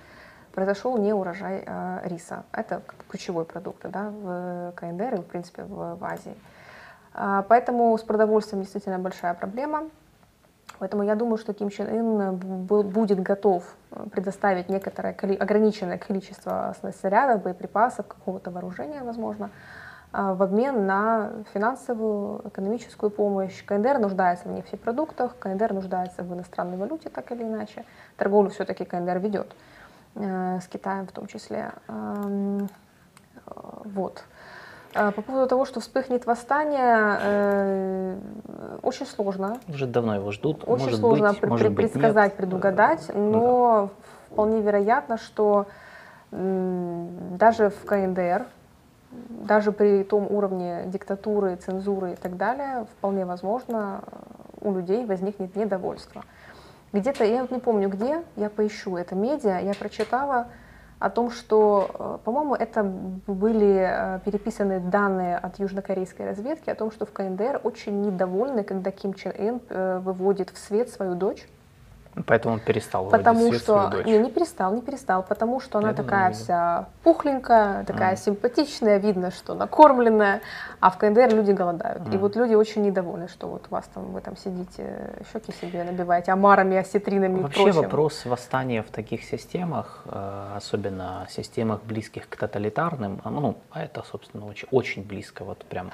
произошел 0.54 0.96
не 0.96 1.12
урожай 1.12 1.62
э, 1.64 2.00
риса. 2.04 2.44
Это 2.52 2.82
ключевой 3.08 3.44
продукт 3.44 3.82
да, 3.88 4.10
в 4.10 4.72
КНДР 4.76 5.14
и, 5.14 5.18
в 5.18 5.26
принципе, 5.26 5.62
в, 5.64 5.96
в 5.96 6.04
Азии. 6.04 6.34
Э, 7.14 7.42
поэтому 7.46 7.96
с 7.96 8.02
продовольствием 8.02 8.62
действительно 8.62 8.98
большая 8.98 9.34
проблема. 9.34 9.90
Поэтому 10.78 11.02
я 11.02 11.16
думаю, 11.16 11.38
что 11.38 11.54
Ким 11.54 11.70
Чен 11.70 11.86
Ын 11.88 12.36
будет 12.36 13.20
готов 13.20 13.64
предоставить 14.12 14.68
некоторое 14.68 15.12
ограниченное 15.12 15.98
количество 15.98 16.74
снарядов, 16.92 17.42
боеприпасов, 17.42 18.06
какого-то 18.06 18.50
вооружения, 18.52 19.02
возможно, 19.02 19.46
а, 19.46 19.87
в 20.12 20.42
обмен 20.42 20.86
на 20.86 21.30
финансовую, 21.52 22.40
экономическую 22.48 23.10
помощь. 23.10 23.62
КНДР 23.64 23.98
нуждается 23.98 24.48
в 24.48 24.52
нефтепродуктах, 24.52 25.36
КНДР 25.38 25.74
нуждается 25.74 26.22
в 26.22 26.32
иностранной 26.32 26.78
валюте, 26.78 27.10
так 27.10 27.30
или 27.32 27.42
иначе. 27.42 27.84
Торговлю 28.16 28.50
все-таки 28.50 28.84
КНДР 28.84 29.18
ведет, 29.18 29.54
э, 30.14 30.60
с 30.60 30.66
Китаем 30.66 31.06
в 31.06 31.12
том 31.12 31.26
числе. 31.26 31.72
Э, 31.88 32.60
вот. 33.84 34.24
А, 34.94 35.12
по 35.12 35.20
поводу 35.20 35.46
того, 35.46 35.66
что 35.66 35.80
вспыхнет 35.80 36.24
восстание, 36.24 37.18
э, 37.20 38.18
очень 38.82 39.06
сложно. 39.06 39.58
Уже 39.68 39.86
давно 39.86 40.14
его 40.14 40.32
ждут. 40.32 40.62
Очень 40.66 40.84
может 40.84 41.00
сложно 41.00 41.32
быть, 41.32 41.42
может 41.42 41.76
предсказать, 41.76 42.30
быть, 42.30 42.36
предугадать, 42.38 43.10
но 43.14 43.90
да. 43.90 44.08
вполне 44.32 44.62
вероятно, 44.62 45.18
что 45.18 45.66
даже 46.30 47.70
в 47.70 47.86
КНДР, 47.86 48.46
даже 49.10 49.72
при 49.72 50.04
том 50.04 50.26
уровне 50.30 50.84
диктатуры, 50.86 51.56
цензуры 51.56 52.12
и 52.12 52.16
так 52.16 52.36
далее, 52.36 52.86
вполне 52.98 53.24
возможно, 53.24 54.02
у 54.60 54.72
людей 54.72 55.06
возникнет 55.06 55.56
недовольство. 55.56 56.24
Где-то, 56.92 57.24
я 57.24 57.42
вот 57.42 57.50
не 57.50 57.58
помню 57.58 57.88
где, 57.88 58.22
я 58.36 58.50
поищу 58.50 58.96
это 58.96 59.14
медиа, 59.14 59.60
я 59.60 59.74
прочитала, 59.74 60.48
о 60.98 61.10
том, 61.10 61.30
что, 61.30 61.90
э, 61.94 62.18
по-моему, 62.24 62.54
это 62.54 62.82
были 62.82 63.86
э, 63.88 64.20
переписаны 64.24 64.80
данные 64.80 65.36
от 65.36 65.58
южнокорейской 65.58 66.26
разведки 66.26 66.70
о 66.70 66.74
том, 66.74 66.90
что 66.90 67.06
в 67.06 67.12
КНДР 67.12 67.60
очень 67.62 68.02
недовольны, 68.02 68.64
когда 68.64 68.90
Ким 68.90 69.14
Чен 69.14 69.32
Ын 69.38 69.60
э, 69.68 70.00
выводит 70.00 70.50
в 70.50 70.58
свет 70.58 70.90
свою 70.90 71.14
дочь. 71.14 71.46
Поэтому 72.26 72.54
он 72.54 72.60
перестал 72.60 73.06
потому 73.06 73.52
что 73.52 73.64
свою 73.64 73.90
дочь. 73.90 74.06
Не, 74.06 74.18
не 74.18 74.30
перестал, 74.30 74.74
не 74.74 74.80
перестал, 74.80 75.22
потому 75.22 75.60
что 75.60 75.78
она 75.78 75.88
Я 75.88 75.94
такая 75.94 76.32
вся 76.32 76.88
пухленькая, 77.02 77.84
такая 77.84 78.14
mm. 78.14 78.18
симпатичная, 78.18 78.98
видно, 78.98 79.30
что 79.30 79.54
накормленная, 79.54 80.40
а 80.80 80.90
в 80.90 80.98
КНДР 80.98 81.34
люди 81.34 81.52
голодают. 81.52 82.02
Mm. 82.02 82.14
И 82.14 82.18
вот 82.18 82.36
люди 82.36 82.54
очень 82.54 82.82
недовольны, 82.82 83.28
что 83.28 83.48
вот 83.48 83.66
у 83.70 83.74
вас 83.74 83.88
там, 83.94 84.12
вы 84.12 84.20
там 84.20 84.36
сидите, 84.36 85.12
щеки 85.32 85.52
себе 85.52 85.84
набиваете 85.84 86.32
омарами, 86.32 86.76
осетринами 86.76 87.40
Вообще 87.40 87.60
и 87.60 87.64
прочим. 87.64 87.82
вопрос 87.82 88.24
восстания 88.24 88.82
в 88.82 88.90
таких 88.90 89.24
системах, 89.24 90.02
э, 90.06 90.54
особенно 90.56 91.26
системах 91.30 91.82
близких 91.82 92.28
к 92.28 92.36
тоталитарным, 92.36 93.20
ну, 93.24 93.56
а 93.70 93.82
это, 93.82 94.02
собственно, 94.10 94.46
очень, 94.46 94.68
очень 94.70 95.02
близко, 95.04 95.44
вот 95.44 95.64
прям 95.64 95.92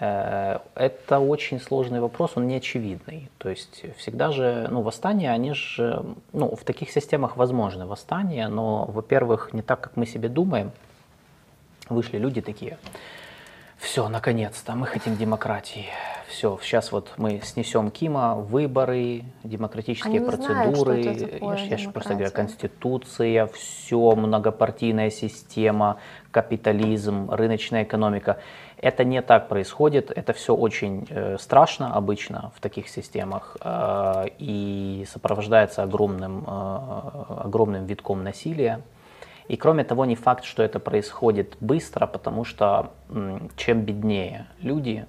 это 0.00 1.18
очень 1.18 1.60
сложный 1.60 2.00
вопрос, 2.00 2.32
он 2.34 2.48
не 2.48 2.56
очевидный. 2.56 3.28
То 3.36 3.50
есть 3.50 3.84
всегда 3.98 4.32
же, 4.32 4.66
ну, 4.70 4.80
восстания, 4.80 5.30
они 5.30 5.52
же, 5.52 6.02
ну, 6.32 6.56
в 6.56 6.64
таких 6.64 6.90
системах 6.90 7.36
возможны 7.36 7.86
восстания, 7.86 8.48
но, 8.48 8.86
во-первых, 8.86 9.52
не 9.52 9.60
так, 9.60 9.80
как 9.80 9.96
мы 9.96 10.06
себе 10.06 10.28
думаем. 10.28 10.72
Вышли 11.90 12.18
люди 12.18 12.40
такие, 12.40 12.78
все, 13.76 14.08
наконец-то, 14.08 14.74
мы 14.74 14.86
хотим 14.86 15.16
демократии. 15.16 15.86
Все, 16.28 16.58
сейчас 16.62 16.92
вот 16.92 17.12
мы 17.16 17.40
снесем 17.42 17.90
Кима, 17.90 18.36
выборы, 18.36 19.24
демократические 19.42 20.20
процедуры, 20.20 21.02
знают, 21.02 21.30
такое, 21.32 21.56
я, 21.56 21.76
я 21.76 21.90
просто 21.90 22.14
говорю, 22.14 22.30
конституция, 22.30 23.46
все, 23.48 24.14
многопартийная 24.14 25.10
система, 25.10 25.96
капитализм, 26.30 27.30
рыночная 27.30 27.82
экономика. 27.82 28.38
Это 28.80 29.04
не 29.04 29.20
так 29.20 29.48
происходит, 29.48 30.10
это 30.10 30.32
все 30.32 30.54
очень 30.54 31.06
э, 31.10 31.36
страшно 31.38 31.94
обычно 31.94 32.50
в 32.56 32.60
таких 32.60 32.88
системах 32.88 33.58
э, 33.60 34.24
и 34.38 35.04
сопровождается 35.06 35.82
огромным, 35.82 36.44
э, 36.46 37.42
огромным 37.44 37.84
витком 37.84 38.24
насилия. 38.24 38.80
И 39.48 39.56
кроме 39.56 39.84
того, 39.84 40.06
не 40.06 40.14
факт, 40.16 40.44
что 40.44 40.62
это 40.62 40.80
происходит 40.80 41.56
быстро, 41.60 42.06
потому 42.06 42.44
что 42.44 42.92
чем 43.56 43.82
беднее 43.82 44.46
люди, 44.60 45.06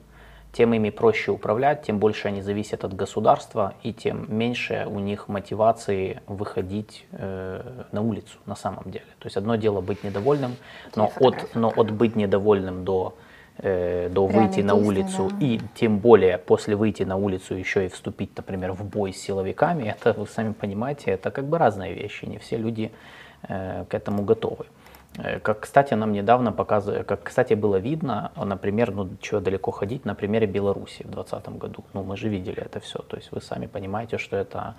тем 0.51 0.73
ими 0.73 0.89
проще 0.89 1.31
управлять, 1.31 1.83
тем 1.83 1.99
больше 1.99 2.27
они 2.27 2.41
зависят 2.41 2.83
от 2.83 2.93
государства, 2.93 3.73
и 3.83 3.93
тем 3.93 4.25
меньше 4.27 4.85
у 4.89 4.99
них 4.99 5.29
мотивации 5.29 6.21
выходить 6.27 7.05
э, 7.11 7.83
на 7.91 8.01
улицу 8.01 8.37
на 8.45 8.55
самом 8.55 8.91
деле. 8.91 9.05
То 9.19 9.27
есть 9.27 9.37
одно 9.37 9.55
дело 9.55 9.79
быть 9.79 10.03
недовольным, 10.03 10.57
но 10.95 11.09
от, 11.19 11.55
но 11.55 11.69
от 11.69 11.91
быть 11.91 12.17
недовольным 12.17 12.83
до 12.83 13.15
э, 13.61 14.09
до 14.09 14.27
Реально 14.27 14.47
выйти 14.47 14.61
на 14.61 14.75
улицу 14.75 15.29
да. 15.31 15.45
и 15.45 15.59
тем 15.75 15.99
более 15.99 16.37
после 16.37 16.75
выйти 16.75 17.03
на 17.03 17.15
улицу 17.15 17.55
еще 17.55 17.85
и 17.85 17.89
вступить, 17.89 18.35
например, 18.37 18.73
в 18.73 18.83
бой 18.83 19.13
с 19.13 19.17
силовиками, 19.17 19.95
это 19.97 20.13
вы 20.13 20.27
сами 20.27 20.53
понимаете, 20.53 21.11
это 21.11 21.31
как 21.31 21.45
бы 21.45 21.57
разные 21.57 21.93
вещи, 21.93 22.25
не 22.25 22.37
все 22.37 22.57
люди 22.57 22.91
э, 23.47 23.85
к 23.87 23.93
этому 23.93 24.23
готовы. 24.23 24.65
Э, 25.17 25.39
как, 25.39 25.61
кстати, 25.61 25.93
нам 25.93 26.11
недавно 26.11 26.51
показывали, 26.51 27.03
как, 27.03 27.23
кстати, 27.23 27.53
было 27.53 27.77
видно, 27.77 28.31
например, 28.35 28.91
ну, 28.91 29.09
чего 29.21 29.39
далеко 29.39 29.71
ходить, 29.71 30.05
на 30.05 30.15
примере 30.15 30.47
Беларуси 30.47 31.03
в 31.03 31.11
2020 31.11 31.49
году. 31.57 31.83
Ну, 31.93 32.03
мы 32.03 32.17
же 32.17 32.29
видели 32.29 32.61
это 32.61 32.79
все, 32.79 32.99
то 32.99 33.17
есть 33.17 33.31
вы 33.31 33.41
сами 33.41 33.67
понимаете, 33.67 34.17
что 34.17 34.37
это 34.37 34.75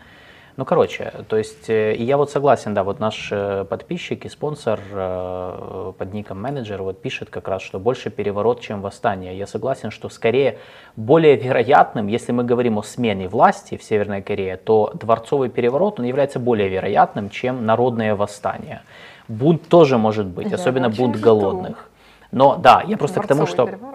ну, 0.57 0.65
короче, 0.67 1.13
то 1.29 1.39
есть, 1.39 1.71
э, 1.71 1.95
и 1.95 2.05
я 2.05 2.17
вот 2.19 2.31
согласен, 2.31 2.75
да, 2.75 2.85
вот 2.85 3.01
наш 3.01 3.29
э, 3.33 3.65
подписчик 3.65 4.27
и 4.27 4.29
спонсор 4.29 4.81
э, 4.93 5.93
под 5.97 6.13
ником 6.13 6.43
менеджер 6.43 6.83
вот 6.83 7.01
пишет 7.01 7.31
как 7.31 7.49
раз, 7.49 7.63
что 7.63 7.79
больше 7.79 8.11
переворот, 8.11 8.61
чем 8.61 8.83
восстание. 8.83 9.37
Я 9.37 9.47
согласен, 9.47 9.91
что 9.91 10.11
скорее 10.11 10.59
более 10.95 11.37
вероятным, 11.37 12.07
если 12.07 12.33
мы 12.33 12.45
говорим 12.45 12.79
о 12.79 12.83
смене 12.83 13.29
власти 13.29 13.79
в 13.79 13.83
Северной 13.83 14.21
Корее, 14.21 14.59
то 14.59 14.91
дворцовый 14.95 15.49
переворот, 15.49 15.99
он 16.01 16.05
является 16.05 16.39
более 16.39 16.69
вероятным, 16.69 17.31
чем 17.31 17.65
народное 17.65 18.15
восстание. 18.15 18.83
Бунт 19.29 19.69
тоже 19.69 19.97
может 19.97 20.27
быть, 20.27 20.53
особенно 20.53 20.91
бунт 20.91 21.19
голодных. 21.19 21.89
Но 22.31 22.57
да, 22.57 22.83
я 22.87 22.97
просто 22.97 23.21
к 23.21 23.27
тому, 23.27 23.47
что... 23.47 23.67
Переворот 23.67 23.92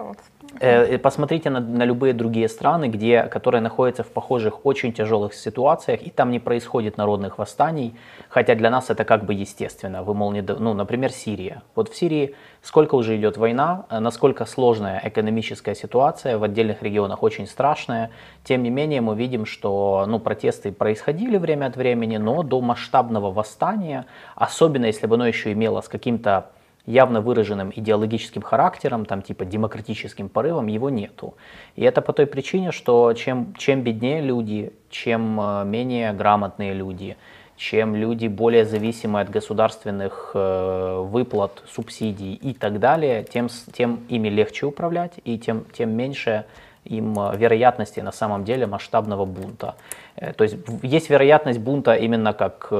посмотрите 1.02 1.50
на, 1.50 1.60
на 1.60 1.84
любые 1.84 2.12
другие 2.12 2.48
страны, 2.48 2.88
где, 2.88 3.22
которые 3.24 3.60
находятся 3.60 4.02
в 4.02 4.08
похожих 4.08 4.66
очень 4.66 4.92
тяжелых 4.92 5.34
ситуациях, 5.34 6.02
и 6.02 6.10
там 6.10 6.30
не 6.30 6.38
происходит 6.40 6.96
народных 6.96 7.38
восстаний, 7.38 7.94
хотя 8.28 8.54
для 8.54 8.70
нас 8.70 8.90
это 8.90 9.04
как 9.04 9.24
бы 9.24 9.34
естественно. 9.34 10.02
Вы, 10.02 10.14
мол, 10.14 10.32
не, 10.32 10.42
ну, 10.42 10.74
например, 10.74 11.12
Сирия. 11.12 11.62
Вот 11.74 11.88
в 11.88 11.96
Сирии 11.96 12.34
сколько 12.62 12.94
уже 12.94 13.16
идет 13.16 13.36
война, 13.36 13.86
э, 13.90 13.98
насколько 13.98 14.44
сложная 14.44 15.00
экономическая 15.04 15.74
ситуация 15.74 16.38
в 16.38 16.42
отдельных 16.42 16.82
регионах 16.82 17.22
очень 17.22 17.46
страшная. 17.46 18.10
Тем 18.44 18.62
не 18.62 18.70
менее, 18.70 19.00
мы 19.00 19.16
видим, 19.16 19.46
что 19.46 20.04
ну, 20.06 20.18
протесты 20.18 20.72
происходили 20.72 21.38
время 21.38 21.66
от 21.66 21.76
времени, 21.76 22.16
но 22.16 22.42
до 22.42 22.60
масштабного 22.60 23.30
восстания, 23.32 24.06
особенно 24.34 24.86
если 24.86 25.06
бы 25.06 25.14
оно 25.14 25.26
еще 25.26 25.52
имело 25.52 25.80
с 25.80 25.88
каким-то 25.88 26.50
явно 26.88 27.20
выраженным 27.20 27.70
идеологическим 27.74 28.42
характером, 28.42 29.04
там 29.04 29.22
типа 29.22 29.44
демократическим 29.44 30.28
порывом, 30.28 30.68
его 30.68 30.88
нету. 30.90 31.34
И 31.76 31.84
это 31.84 32.00
по 32.00 32.12
той 32.12 32.26
причине, 32.26 32.72
что 32.72 33.12
чем, 33.12 33.54
чем 33.58 33.82
беднее 33.82 34.22
люди, 34.22 34.72
чем 34.90 35.38
э, 35.40 35.64
менее 35.64 36.12
грамотные 36.14 36.72
люди, 36.72 37.16
чем 37.56 37.94
люди 37.94 38.26
более 38.28 38.64
зависимы 38.64 39.20
от 39.20 39.28
государственных 39.30 40.30
э, 40.32 41.00
выплат, 41.04 41.62
субсидий 41.70 42.34
и 42.34 42.54
так 42.54 42.78
далее, 42.78 43.22
тем, 43.24 43.48
тем 43.72 44.06
ими 44.08 44.28
легче 44.28 44.64
управлять 44.64 45.12
и 45.24 45.38
тем, 45.38 45.66
тем 45.76 45.90
меньше 45.90 46.46
им 46.84 47.18
э, 47.18 47.36
вероятности 47.36 48.00
на 48.00 48.12
самом 48.12 48.44
деле 48.44 48.66
масштабного 48.66 49.26
бунта. 49.26 49.74
Э, 50.16 50.32
то 50.32 50.44
есть 50.44 50.56
есть 50.82 51.10
вероятность 51.10 51.58
бунта 51.58 51.94
именно 51.94 52.32
как 52.32 52.72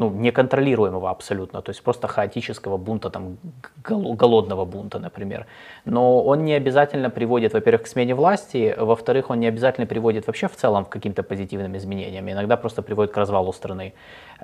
ну, 0.00 0.08
неконтролируемого 0.10 1.10
абсолютно, 1.10 1.60
то 1.60 1.70
есть 1.70 1.82
просто 1.82 2.08
хаотического 2.08 2.78
бунта, 2.78 3.10
там, 3.10 3.36
голодного 3.84 4.64
бунта, 4.64 4.98
например. 4.98 5.46
Но 5.84 6.24
он 6.24 6.44
не 6.44 6.54
обязательно 6.54 7.10
приводит, 7.10 7.52
во-первых, 7.52 7.82
к 7.82 7.86
смене 7.86 8.14
власти, 8.14 8.74
во-вторых, 8.78 9.30
он 9.30 9.40
не 9.40 9.48
обязательно 9.48 9.86
приводит 9.86 10.26
вообще 10.26 10.48
в 10.48 10.56
целом 10.56 10.84
к 10.84 10.88
каким-то 10.88 11.22
позитивным 11.22 11.76
изменениям, 11.76 12.30
иногда 12.30 12.56
просто 12.56 12.82
приводит 12.82 13.12
к 13.12 13.18
развалу 13.18 13.52
страны. 13.52 13.92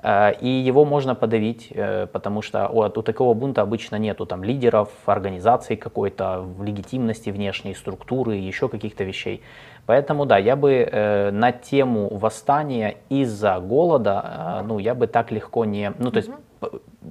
Э, 0.03 0.33
и 0.39 0.47
его 0.47 0.85
можно 0.85 1.15
подавить, 1.15 1.71
э, 1.71 2.05
потому 2.05 2.43
что 2.43 2.67
у, 2.67 3.01
такого 3.01 3.33
бунта 3.33 3.63
обычно 3.63 3.95
нету 3.95 4.25
там 4.27 4.43
лидеров, 4.43 4.89
организации 5.07 5.75
какой-то, 5.75 6.45
легитимности 6.61 7.31
внешней 7.31 7.73
структуры, 7.73 8.35
еще 8.35 8.69
каких-то 8.69 9.03
вещей. 9.03 9.41
Поэтому 9.87 10.25
да, 10.25 10.37
я 10.37 10.57
бы 10.57 10.73
э, 10.73 11.31
на 11.31 11.53
тему 11.53 12.09
восстания 12.11 12.97
из-за 13.07 13.57
голода, 13.59 14.59
э, 14.59 14.67
ну, 14.67 14.79
я 14.79 14.93
бы 14.93 15.07
так 15.07 15.31
легко 15.31 15.63
не, 15.65 15.93
ну, 15.97 16.11
то 16.11 16.17
есть 16.17 16.29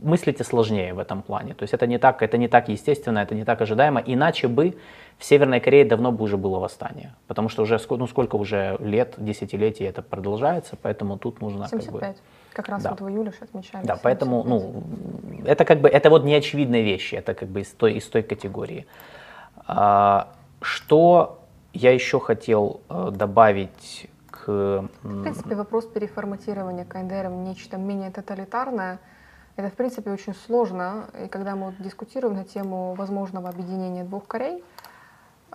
мыслите 0.03 0.45
сложнее 0.45 0.93
в 0.93 0.99
этом 0.99 1.23
плане. 1.23 1.55
То 1.55 1.63
есть 1.63 1.73
это 1.73 1.87
не 1.87 1.99
так, 1.99 2.23
это 2.23 2.37
не 2.37 2.49
так 2.49 2.69
естественно, 2.69 3.21
это 3.21 3.35
не 3.35 3.45
так 3.45 3.63
ожидаемо. 3.63 4.03
Иначе 4.05 4.49
бы 4.49 4.77
в 5.17 5.25
Северной 5.25 5.61
Корее 5.61 5.87
давно 5.87 6.13
бы 6.13 6.25
уже 6.25 6.37
было 6.37 6.59
восстание, 6.59 7.15
потому 7.27 7.49
что 7.49 7.63
уже 7.63 7.81
ну 7.89 8.07
сколько 8.07 8.37
уже 8.37 8.77
лет, 8.81 9.15
десятилетий 9.17 9.85
это 9.85 10.03
продолжается, 10.03 10.77
поэтому 10.83 11.17
тут 11.17 11.41
нужно 11.41 11.69
75. 11.69 12.01
как 12.01 12.15
бы 12.15 12.17
как 12.53 12.69
раз 12.69 12.83
да. 12.83 12.91
вот 12.91 13.01
в 13.01 13.09
июле 13.09 13.31
же 13.31 13.39
отмечали. 13.41 13.87
Да, 13.87 13.99
поэтому, 14.03 14.43
ну, 14.45 14.83
это 15.47 15.65
как 15.65 15.81
бы, 15.81 15.89
это 15.89 16.11
вот 16.11 16.25
неочевидные 16.25 16.83
вещи, 16.83 17.15
это 17.15 17.35
как 17.35 17.49
бы 17.49 17.61
из 17.61 17.69
той, 17.69 17.95
из 17.95 18.07
той 18.07 18.23
категории. 18.23 18.87
А, 19.67 20.29
что 20.63 21.46
я 21.77 21.93
еще 21.93 22.19
хотел 22.19 22.81
э, 22.89 23.11
добавить 23.13 24.09
к... 24.31 24.89
В 25.03 25.23
принципе, 25.23 25.55
вопрос 25.55 25.87
переформатирования 25.87 26.85
КНДР 26.85 27.29
нечто 27.29 27.77
менее 27.77 28.11
тоталитарное, 28.11 28.99
это, 29.57 29.71
в 29.71 29.75
принципе, 29.75 30.11
очень 30.11 30.35
сложно. 30.35 31.09
И 31.25 31.29
когда 31.29 31.55
мы 31.55 31.75
дискутируем 31.79 32.35
на 32.37 32.45
тему 32.45 32.95
возможного 32.95 33.49
объединения 33.49 34.05
двух 34.05 34.27
Корей, 34.27 34.63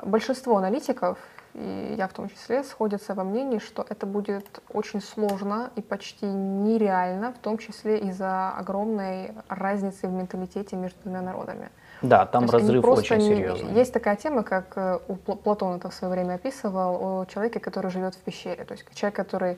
большинство 0.03 0.57
аналитиков, 0.57 1.19
и 1.53 1.95
я 1.97 2.07
в 2.07 2.13
том 2.13 2.29
числе, 2.29 2.63
сходятся 2.63 3.13
во 3.13 3.23
мнении, 3.23 3.59
что 3.59 3.85
это 3.87 4.05
будет 4.05 4.61
очень 4.69 5.01
сложно 5.01 5.69
и 5.75 5.81
почти 5.81 6.25
нереально, 6.25 7.33
в 7.33 7.39
том 7.39 7.57
числе 7.57 7.99
из-за 7.99 8.51
огромной 8.51 9.33
разницы 9.49 10.07
в 10.07 10.11
менталитете 10.11 10.75
между 10.75 10.97
двумя 11.03 11.21
народами. 11.21 11.69
Да, 12.01 12.25
там 12.25 12.49
разрыв 12.49 12.83
очень 12.85 13.17
не... 13.17 13.27
серьезный. 13.27 13.73
Есть 13.73 13.93
такая 13.93 14.15
тема, 14.15 14.43
как 14.43 14.73
э, 14.75 14.99
у 15.07 15.15
Платона 15.15 15.77
это 15.77 15.89
в 15.89 15.93
свое 15.93 16.13
время 16.13 16.35
описывал, 16.35 17.21
о 17.21 17.25
человеке, 17.25 17.59
который 17.59 17.91
живет 17.91 18.15
в 18.15 18.19
пещере. 18.19 18.65
То 18.65 18.73
есть 18.73 18.85
человек, 18.93 19.15
который 19.15 19.57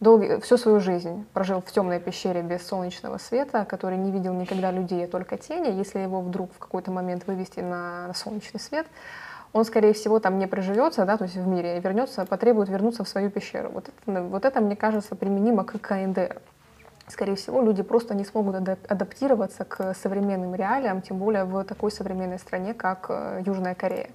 долгий, 0.00 0.40
всю 0.40 0.56
свою 0.56 0.80
жизнь 0.80 1.24
прожил 1.32 1.60
в 1.60 1.70
темной 1.70 2.00
пещере 2.00 2.42
без 2.42 2.66
солнечного 2.66 3.18
света, 3.18 3.64
который 3.64 3.98
не 3.98 4.10
видел 4.10 4.34
никогда 4.34 4.70
людей, 4.70 5.04
а 5.04 5.08
только 5.08 5.38
тени. 5.38 5.68
Если 5.68 6.00
его 6.00 6.20
вдруг 6.20 6.52
в 6.54 6.58
какой-то 6.58 6.90
момент 6.90 7.26
вывести 7.26 7.60
на, 7.60 8.08
на 8.08 8.14
солнечный 8.14 8.60
свет, 8.60 8.86
он, 9.52 9.64
скорее 9.64 9.92
всего, 9.92 10.18
там 10.18 10.38
не 10.38 10.46
проживется, 10.46 11.04
да, 11.04 11.16
то 11.16 11.24
есть 11.24 11.36
в 11.36 11.46
мире, 11.46 11.80
вернется, 11.80 12.26
потребует 12.26 12.68
вернуться 12.68 13.04
в 13.04 13.08
свою 13.08 13.30
пещеру. 13.30 13.70
Вот 13.70 13.88
это, 13.88 14.22
вот 14.22 14.44
это 14.44 14.60
мне 14.60 14.76
кажется, 14.76 15.14
применимо 15.14 15.64
к 15.64 15.78
КНДР 15.78 16.42
скорее 17.08 17.36
всего, 17.36 17.62
люди 17.62 17.82
просто 17.82 18.14
не 18.14 18.24
смогут 18.24 18.56
адаптироваться 18.88 19.64
к 19.64 19.94
современным 19.94 20.54
реалиям, 20.54 21.02
тем 21.02 21.18
более 21.18 21.44
в 21.44 21.64
такой 21.64 21.90
современной 21.90 22.38
стране, 22.38 22.74
как 22.74 23.06
э, 23.08 23.42
Южная 23.44 23.74
Корея. 23.74 24.10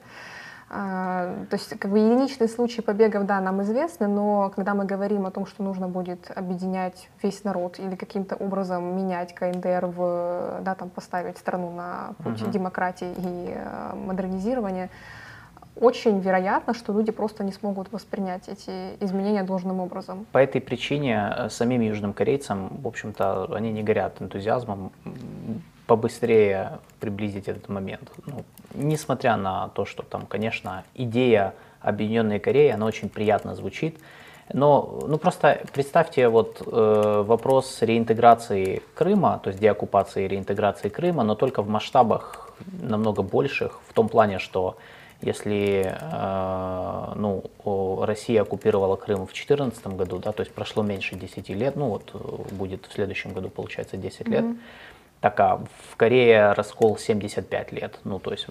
А, 0.74 1.46
то 1.50 1.58
есть 1.58 1.78
как 1.78 1.92
бы 1.92 2.00
единичные 2.00 2.48
случаи 2.48 2.80
побегов, 2.80 3.26
да, 3.26 3.42
нам 3.42 3.62
известны, 3.62 4.08
но 4.08 4.50
когда 4.56 4.74
мы 4.74 4.86
говорим 4.86 5.26
о 5.26 5.32
том, 5.32 5.46
что 5.46 5.64
нужно 5.64 5.90
будет 5.90 6.32
объединять 6.34 7.10
весь 7.22 7.44
народ 7.44 7.78
или 7.78 7.96
каким-то 7.96 8.36
образом 8.38 8.96
менять 8.96 9.36
КНДР 9.36 9.88
в, 9.88 10.60
да, 10.62 10.76
там 10.76 10.90
поставить 10.90 11.38
страну 11.38 11.72
на 11.72 12.14
путь 12.24 12.42
uh-huh. 12.42 12.52
демократии 12.52 13.14
и 13.18 13.54
э, 13.54 13.96
модернизирования, 13.96 14.90
очень 15.82 16.20
вероятно, 16.20 16.74
что 16.74 16.94
люди 16.94 17.12
просто 17.12 17.44
не 17.44 17.52
смогут 17.52 17.92
воспринять 17.92 18.48
эти 18.48 19.04
изменения 19.04 19.44
должным 19.44 19.80
образом. 19.80 20.26
По 20.32 20.38
этой 20.38 20.62
причине 20.62 21.34
э, 21.36 21.50
самим 21.50 21.82
южным 21.82 22.14
корейцам, 22.14 22.70
в 22.82 22.88
общем-то, 22.88 23.56
они 23.56 23.72
не 23.72 23.84
горят 23.84 24.22
энтузиазмом 24.22 24.92
побыстрее 25.88 26.80
приблизить 27.00 27.48
этот 27.48 27.68
момент. 27.68 28.12
Ну, 28.26 28.44
несмотря 28.76 29.36
на 29.38 29.70
то, 29.70 29.86
что 29.86 30.04
там, 30.04 30.26
конечно, 30.26 30.84
идея 30.96 31.54
Объединенной 31.82 32.40
Кореи, 32.40 32.70
она 32.70 32.86
очень 32.86 33.10
приятно 33.10 33.56
звучит, 33.56 33.98
но 34.54 35.00
ну 35.08 35.18
просто 35.18 35.62
представьте 35.74 36.28
вот 36.28 36.62
э, 36.66 37.24
вопрос 37.26 37.82
реинтеграции 37.82 38.82
Крыма, 38.94 39.40
то 39.44 39.50
есть 39.50 39.60
деоккупации 39.60 40.26
и 40.26 40.28
реинтеграции 40.28 40.90
Крыма, 40.90 41.24
но 41.24 41.36
только 41.36 41.64
в 41.64 41.70
масштабах 41.70 42.54
намного 42.82 43.24
больших, 43.24 43.80
в 43.90 43.94
том 43.94 44.10
плане, 44.10 44.40
что 44.40 44.76
если 45.22 45.86
э, 45.86 47.14
ну, 47.16 47.44
Россия 48.06 48.42
оккупировала 48.42 48.96
Крым 48.96 49.28
в 49.28 49.34
2014 49.34 49.88
году, 49.88 50.18
да, 50.20 50.32
то 50.32 50.42
есть 50.42 50.54
прошло 50.54 50.84
меньше 50.84 51.16
10 51.16 51.50
лет, 51.50 51.76
ну 51.76 51.90
вот 51.90 52.12
э, 52.14 52.54
будет 52.54 52.86
в 52.86 52.94
следующем 52.94 53.34
году, 53.34 53.50
получается, 53.50 53.98
10 53.98 54.28
лет, 54.28 54.44
mm-hmm. 54.44 54.58
так 55.22 55.40
а 55.40 55.62
в 55.90 55.96
Корее 55.96 56.54
раскол 56.54 56.98
75 56.98 57.72
лет, 57.72 58.00
ну 58.04 58.20
то 58.20 58.32
есть 58.32 58.48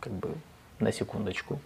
как 0.00 0.12
бы 0.12 0.34
на 0.78 0.92
секундочку. 0.92 1.58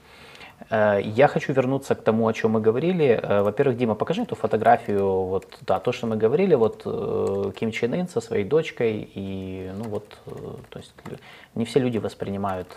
Э, 0.70 1.00
я 1.02 1.28
хочу 1.28 1.52
вернуться 1.52 1.94
к 1.94 2.02
тому, 2.02 2.26
о 2.26 2.32
чем 2.32 2.52
мы 2.52 2.60
говорили. 2.60 3.20
Э, 3.22 3.42
во-первых, 3.42 3.76
Дима, 3.76 3.94
покажи 3.94 4.22
эту 4.22 4.34
фотографию, 4.34 5.06
вот, 5.06 5.58
да, 5.62 5.80
то, 5.80 5.92
что 5.92 6.06
мы 6.06 6.16
говорили, 6.16 6.54
вот 6.54 6.82
э, 6.84 7.52
Ким 7.58 7.70
Чен 7.70 7.94
Ын 7.94 8.08
со 8.08 8.20
своей 8.20 8.44
дочкой, 8.44 9.08
и, 9.14 9.70
ну 9.76 9.84
вот, 9.84 10.18
то 10.70 10.78
есть 10.78 10.92
не 11.54 11.64
все 11.64 11.80
люди 11.80 11.98
воспринимают 11.98 12.68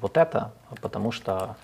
вот 0.00 0.16
это, 0.16 0.52
потому 0.82 1.12
что 1.12 1.56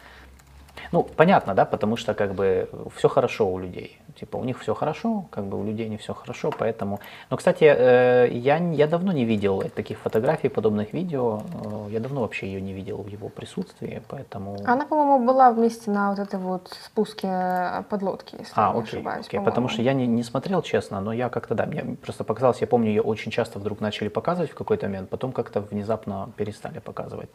ну, 0.92 1.02
понятно, 1.02 1.54
да, 1.54 1.64
потому 1.64 1.96
что 1.96 2.14
как 2.14 2.34
бы 2.34 2.68
все 2.94 3.08
хорошо 3.08 3.48
у 3.48 3.58
людей. 3.58 4.00
Типа 4.18 4.36
у 4.38 4.44
них 4.44 4.58
все 4.60 4.74
хорошо, 4.74 5.26
как 5.30 5.44
бы 5.44 5.60
у 5.60 5.64
людей 5.64 5.88
не 5.88 5.96
все 5.96 6.14
хорошо, 6.14 6.50
поэтому... 6.58 7.00
Но, 7.30 7.36
кстати, 7.36 7.64
э, 7.64 8.28
я, 8.32 8.56
я 8.56 8.86
давно 8.86 9.12
не 9.12 9.24
видел 9.24 9.62
таких 9.74 9.98
фотографий, 9.98 10.48
подобных 10.48 10.94
видео. 10.94 11.42
Э, 11.64 11.90
я 11.90 12.00
давно 12.00 12.22
вообще 12.22 12.46
ее 12.46 12.60
не 12.60 12.72
видел 12.72 13.02
в 13.02 13.08
его 13.08 13.28
присутствии, 13.28 14.02
поэтому... 14.08 14.56
Она, 14.64 14.86
по-моему, 14.86 15.26
была 15.26 15.52
вместе 15.52 15.90
на 15.90 16.10
вот 16.10 16.18
этой 16.18 16.38
вот 16.38 16.74
спуске 16.84 17.84
подлодки, 17.90 18.36
если 18.38 18.52
а, 18.56 18.68
я 18.68 18.72
не 18.72 18.80
окей, 18.80 18.98
ошибаюсь. 18.98 19.26
Окей, 19.26 19.40
потому 19.40 19.68
что 19.68 19.82
я 19.82 19.92
не, 19.92 20.06
не 20.06 20.22
смотрел, 20.22 20.62
честно, 20.62 21.00
но 21.00 21.12
я 21.12 21.28
как-то, 21.28 21.54
да, 21.54 21.66
мне 21.66 21.96
просто 22.02 22.24
показалось, 22.24 22.60
я 22.60 22.66
помню, 22.66 22.88
ее 22.88 23.02
очень 23.02 23.30
часто 23.30 23.58
вдруг 23.58 23.80
начали 23.80 24.08
показывать 24.08 24.50
в 24.50 24.54
какой-то 24.54 24.86
момент, 24.86 25.10
потом 25.10 25.32
как-то 25.32 25.60
внезапно 25.60 26.30
перестали 26.36 26.78
показывать. 26.78 27.28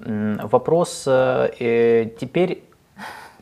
Вопрос 0.00 1.04
э, 1.06 1.50
э, 1.58 2.10
теперь, 2.20 2.62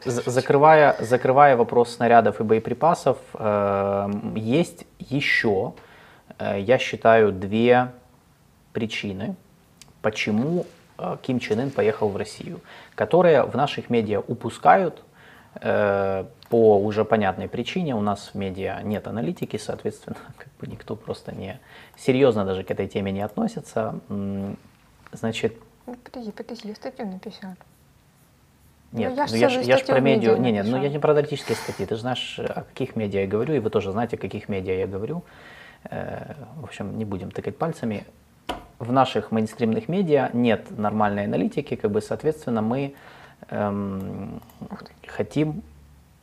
закрывая, 0.05 0.97
закрывая 1.01 1.57
вопрос 1.57 1.97
снарядов 1.97 2.41
и 2.41 2.45
боеприпасов, 2.45 3.19
э, 3.35 4.11
есть 4.35 4.87
еще, 4.99 5.75
я 6.39 6.79
считаю, 6.79 7.33
две 7.33 7.93
причины, 8.73 9.37
почему 10.03 10.67
Ким 11.23 11.41
Чен 11.41 11.61
Ын 11.61 11.71
поехал 11.71 12.09
в 12.09 12.17
Россию, 12.17 12.61
которые 12.95 13.43
в 13.43 13.55
наших 13.55 13.91
медиа 13.91 14.21
упускают 14.21 15.03
по 15.55 16.79
уже 16.79 17.07
понятной 17.07 17.49
причине. 17.49 17.95
У 17.95 18.03
нас 18.03 18.33
в 18.33 18.35
медиа 18.35 18.83
нет 18.83 19.07
аналитики, 19.07 19.57
соответственно, 19.57 20.17
как 20.37 20.49
бы 20.61 20.67
никто 20.67 20.95
просто 20.95 21.35
не 21.35 21.59
серьезно 21.97 22.45
даже 22.45 22.65
к 22.65 22.71
этой 22.71 22.87
теме 22.87 23.13
не 23.13 23.23
относится. 23.23 23.99
Значит, 25.13 25.57
Подожди, 25.87 26.33
подожди, 26.33 26.69
я 26.69 26.75
статью 26.75 27.07
написал. 27.07 27.51
Нет, 28.93 29.13
ну, 29.13 29.17
я, 29.17 29.27
ну, 29.29 29.37
я, 29.37 29.49
ж, 29.49 29.61
я 29.63 29.79
ж 29.79 29.85
про 29.85 30.01
медиа, 30.01 30.37
не, 30.37 30.53
не, 30.53 30.63
ну 30.63 30.81
я 30.83 30.89
не 30.89 30.99
про 30.99 31.13
аналитические 31.13 31.57
статьи, 31.57 31.87
ты 31.87 31.95
же 31.97 32.01
знаешь, 32.01 32.39
о 32.39 32.63
каких 32.63 32.97
медиа 32.97 33.21
я 33.21 33.27
говорю, 33.27 33.55
и 33.55 33.59
вы 33.59 33.71
тоже 33.71 33.93
знаете, 33.93 34.17
о 34.17 34.19
каких 34.19 34.49
медиа 34.49 34.75
я 34.75 34.87
говорю. 34.87 35.23
Э, 35.91 36.35
в 36.57 36.65
общем, 36.65 36.97
не 36.97 37.05
будем 37.05 37.31
тыкать 37.31 37.59
пальцами. 37.59 38.07
В 38.79 38.93
наших 38.93 39.33
мейнстримных 39.33 39.89
медиа 39.89 40.31
нет 40.33 40.71
нормальной 40.77 41.25
аналитики, 41.25 41.77
как 41.77 41.91
бы, 41.91 42.01
соответственно, 42.01 42.63
мы 42.63 42.95
эм, 43.49 44.41
хотим, 45.07 45.63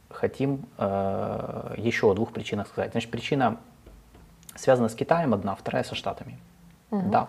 хотим 0.10 0.66
э, 0.78 1.76
еще 1.78 2.12
о 2.12 2.14
двух 2.14 2.32
причинах 2.32 2.68
сказать. 2.68 2.92
Значит, 2.92 3.12
причина 3.12 3.58
связана 4.56 4.90
с 4.90 4.96
Китаем 4.96 5.34
одна, 5.34 5.56
вторая 5.56 5.84
со 5.84 5.96
Штатами. 5.96 6.38
Угу. 6.92 7.10
Да. 7.10 7.28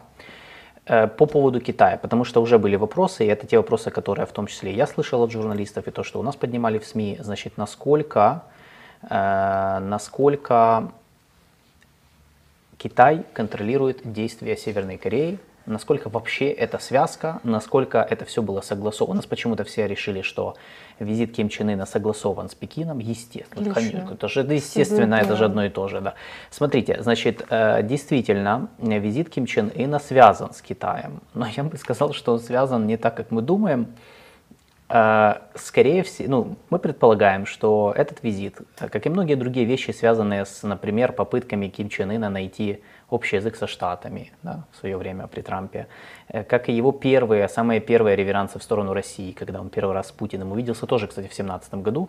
Э, 0.87 1.07
по 1.07 1.27
поводу 1.27 1.61
Китая, 1.61 1.97
потому 1.97 2.25
что 2.25 2.43
уже 2.43 2.59
были 2.59 2.77
вопросы, 2.77 3.25
и 3.25 3.29
это 3.29 3.47
те 3.47 3.57
вопросы, 3.57 3.91
которые 3.91 4.27
в 4.27 4.33
том 4.33 4.47
числе 4.47 4.71
я 4.71 4.87
слышал 4.87 5.23
от 5.23 5.31
журналистов, 5.31 5.89
и 5.89 5.91
то, 5.91 6.03
что 6.03 6.21
у 6.21 6.23
нас 6.23 6.37
поднимали 6.37 6.79
в 6.79 6.87
СМИ, 6.87 7.19
значит, 7.21 7.57
насколько, 7.57 8.43
э, 9.09 9.79
насколько 9.81 10.91
Китай 12.77 13.25
контролирует 13.33 14.13
действия 14.13 14.59
Северной 14.59 14.99
Кореи, 14.99 15.39
насколько 15.67 16.09
вообще 16.09 16.51
эта 16.51 16.79
связка, 16.79 17.41
насколько 17.43 17.99
это 17.99 18.25
все 18.25 18.43
было 18.43 18.61
согласовано. 18.61 19.15
У 19.15 19.17
нас 19.17 19.27
почему-то 19.27 19.65
все 19.65 19.87
решили, 19.87 20.23
что 20.23 20.57
визит 20.99 21.35
Ким 21.35 21.49
Чен 21.49 21.71
Ына 21.71 21.87
согласован 21.87 22.49
с 22.49 22.55
Пекином, 22.55 22.99
естественно, 22.99 23.65
Лично. 23.65 23.75
конечно, 23.75 24.15
это 24.15 24.29
же, 24.29 24.41
естественно, 24.41 25.15
это 25.15 25.37
же 25.37 25.45
одно 25.45 25.65
и 25.65 25.69
то 25.69 25.89
же, 25.89 26.01
да. 26.01 26.15
Смотрите, 26.51 27.03
значит, 27.03 27.45
э, 27.51 27.83
действительно, 27.83 28.69
визит 28.79 29.31
Ким 29.31 29.47
Чен 29.47 29.71
Ына 29.75 29.99
связан 29.99 30.53
с 30.53 30.61
Китаем, 30.61 31.21
но 31.35 31.47
я 31.47 31.65
бы 31.65 31.77
сказал, 31.77 32.13
что 32.13 32.33
он 32.33 32.41
связан 32.41 32.87
не 32.87 32.97
так, 32.97 33.17
как 33.17 33.31
мы 33.31 33.43
думаем, 33.43 33.89
э, 34.89 35.35
Скорее 35.55 36.03
всего, 36.03 36.29
ну, 36.29 36.57
мы 36.71 36.79
предполагаем, 36.79 37.47
что 37.47 37.93
этот 37.97 38.23
визит, 38.23 38.59
как 38.77 39.07
и 39.07 39.09
многие 39.09 39.35
другие 39.35 39.67
вещи, 39.67 39.93
связанные 39.93 40.45
с, 40.45 40.63
например, 40.63 41.13
попытками 41.13 41.69
Ким 41.69 41.89
Чен 41.89 42.11
Ына 42.11 42.29
найти 42.29 42.83
общий 43.11 43.37
язык 43.37 43.57
со 43.57 43.67
Штатами 43.67 44.33
да, 44.43 44.65
в 44.73 44.77
свое 44.77 44.97
время 44.97 45.27
при 45.27 45.43
Трампе, 45.43 45.87
э, 46.29 46.43
как 46.45 46.69
и 46.69 46.73
его 46.73 46.93
первые, 46.93 47.49
самые 47.49 47.81
первые 47.81 48.17
реверансы 48.17 48.59
в 48.59 48.63
сторону 48.63 48.93
России, 48.93 49.33
когда 49.33 49.61
он 49.61 49.69
первый 49.69 49.95
раз 49.95 50.09
с 50.09 50.13
Путиным 50.13 50.53
увиделся, 50.53 50.87
тоже, 50.87 51.07
кстати, 51.07 51.27
в 51.27 51.37
2017 51.37 51.75
году. 51.75 52.09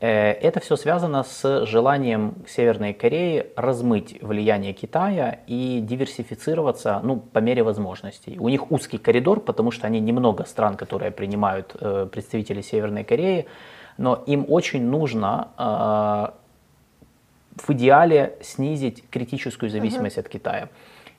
Э, 0.00 0.32
это 0.32 0.60
все 0.60 0.76
связано 0.76 1.22
с 1.22 1.66
желанием 1.66 2.34
Северной 2.48 2.92
Кореи 2.92 3.46
размыть 3.56 4.22
влияние 4.22 4.72
Китая 4.72 5.40
и 5.46 5.80
диверсифицироваться 5.80 7.00
ну, 7.02 7.16
по 7.16 7.40
мере 7.40 7.62
возможностей. 7.62 8.38
У 8.38 8.48
них 8.48 8.70
узкий 8.70 8.98
коридор, 8.98 9.40
потому 9.40 9.70
что 9.70 9.86
они 9.86 10.00
немного 10.00 10.44
стран, 10.44 10.76
которые 10.76 11.10
принимают 11.10 11.76
э, 11.80 12.08
представители 12.10 12.62
Северной 12.62 13.04
Кореи, 13.04 13.46
но 13.98 14.22
им 14.26 14.44
очень 14.48 14.84
нужно 14.84 16.34
в 17.56 17.70
идеале 17.70 18.36
снизить 18.42 19.04
критическую 19.10 19.70
зависимость 19.70 20.16
uh-huh. 20.16 20.20
от 20.20 20.28
Китая. 20.28 20.68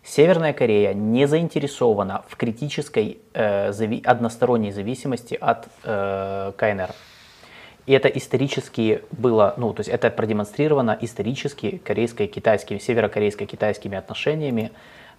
Северная 0.03 0.53
Корея 0.53 0.93
не 0.93 1.25
заинтересована 1.27 2.23
в 2.29 2.37
критической 2.37 3.19
э, 3.33 3.71
зави- 3.71 4.03
односторонней 4.05 4.71
зависимости 4.71 5.37
от 5.39 5.67
э, 5.83 6.53
КНР. 6.55 6.91
И 7.87 7.93
это 7.93 8.07
исторически 8.07 9.01
было, 9.11 9.53
ну, 9.57 9.73
то 9.73 9.81
есть 9.81 9.89
это 9.89 10.09
продемонстрировано 10.09 10.97
исторически 11.01 11.81
корейско-китайскими, 11.83 12.79
северокорейско-китайскими 12.79 13.97
отношениями. 13.97 14.71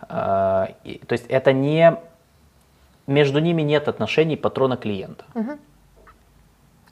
Э, 0.08 0.68
и, 0.84 0.98
то 1.06 1.12
есть 1.12 1.26
это 1.28 1.52
не, 1.52 1.96
между 3.06 3.40
ними 3.40 3.62
нет 3.62 3.88
отношений 3.88 4.36
патрона-клиента. 4.36 5.24
Угу. 5.34 5.58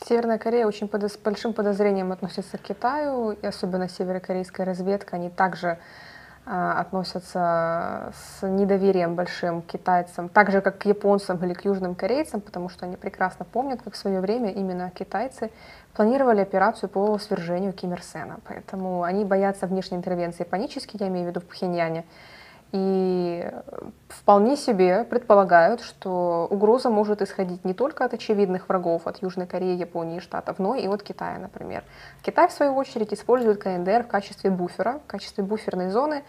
Северная 0.05 0.39
Корея 0.39 0.67
очень 0.67 0.89
под, 0.89 1.05
с 1.05 1.17
большим 1.17 1.53
подозрением 1.53 2.13
относится 2.13 2.59
к 2.59 2.63
Китаю, 2.63 3.33
и 3.33 3.47
особенно 3.47 3.89
северокорейская 3.89 4.67
разведка, 4.67 5.17
они 5.17 5.31
также 5.31 5.79
э, 6.47 6.51
относятся 6.51 8.13
с 8.15 8.47
недоверием 8.47 9.15
большим 9.15 9.63
к 9.63 9.67
китайцам, 9.67 10.29
так 10.29 10.51
же 10.51 10.61
как 10.61 10.79
к 10.79 10.85
японцам 10.85 11.43
или 11.45 11.55
к 11.55 11.65
южным 11.65 11.95
корейцам, 11.95 12.41
потому 12.41 12.69
что 12.69 12.87
они 12.87 12.97
прекрасно 12.97 13.45
помнят, 13.45 13.81
как 13.83 13.95
в 13.95 13.97
свое 13.97 14.21
время 14.21 14.53
именно 14.53 14.91
китайцы 14.91 15.51
планировали 15.95 16.41
операцию 16.41 16.91
по 16.91 17.19
свержению 17.19 17.73
Ким 17.73 17.95
Ир 17.95 18.03
Сена. 18.03 18.39
Поэтому 18.47 19.03
они 19.03 19.25
боятся 19.25 19.67
внешней 19.67 19.97
интервенции 19.97 20.45
панически, 20.45 20.99
я 21.01 21.09
имею 21.09 21.27
в 21.27 21.29
виду 21.31 21.41
в 21.41 21.47
Пхеньяне. 21.47 22.05
И 22.77 23.51
вполне 24.09 24.55
себе 24.55 25.05
предполагают, 25.05 25.81
что 25.81 26.47
угроза 26.51 26.91
может 26.91 27.23
исходить 27.23 27.65
не 27.65 27.73
только 27.73 28.05
от 28.05 28.13
очевидных 28.13 28.69
врагов, 28.69 29.07
от 29.07 29.23
Южной 29.23 29.47
Кореи, 29.47 29.79
Японии 29.79 30.21
Штатов, 30.21 30.59
но 30.59 30.75
и 30.75 30.87
от 30.87 31.03
Китая, 31.03 31.39
например. 31.39 31.85
Китай, 32.21 32.49
в 32.49 32.53
свою 32.53 32.75
очередь, 32.75 33.15
использует 33.15 33.63
КНДР 33.63 34.05
в 34.05 34.09
качестве 34.09 34.51
буфера, 34.51 35.01
в 35.07 35.11
качестве 35.11 35.43
буферной 35.43 35.89
зоны 35.89 36.23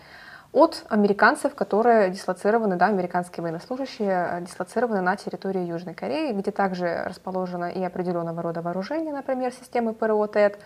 от 0.54 0.86
американцев, 0.88 1.54
которые 1.54 2.12
дислоцированы, 2.12 2.78
да, 2.78 2.86
американские 2.86 3.42
военнослужащие 3.42 4.42
дислоцированы 4.48 5.02
на 5.02 5.18
территории 5.18 5.66
Южной 5.66 5.96
Кореи, 5.96 6.32
где 6.32 6.52
также 6.52 7.04
расположено 7.04 7.66
и 7.66 7.84
определенного 7.84 8.42
рода 8.42 8.62
вооружение, 8.62 9.12
например, 9.12 9.52
системы 9.52 9.94
ПРО 9.94 10.28
ТЭД, 10.28 10.60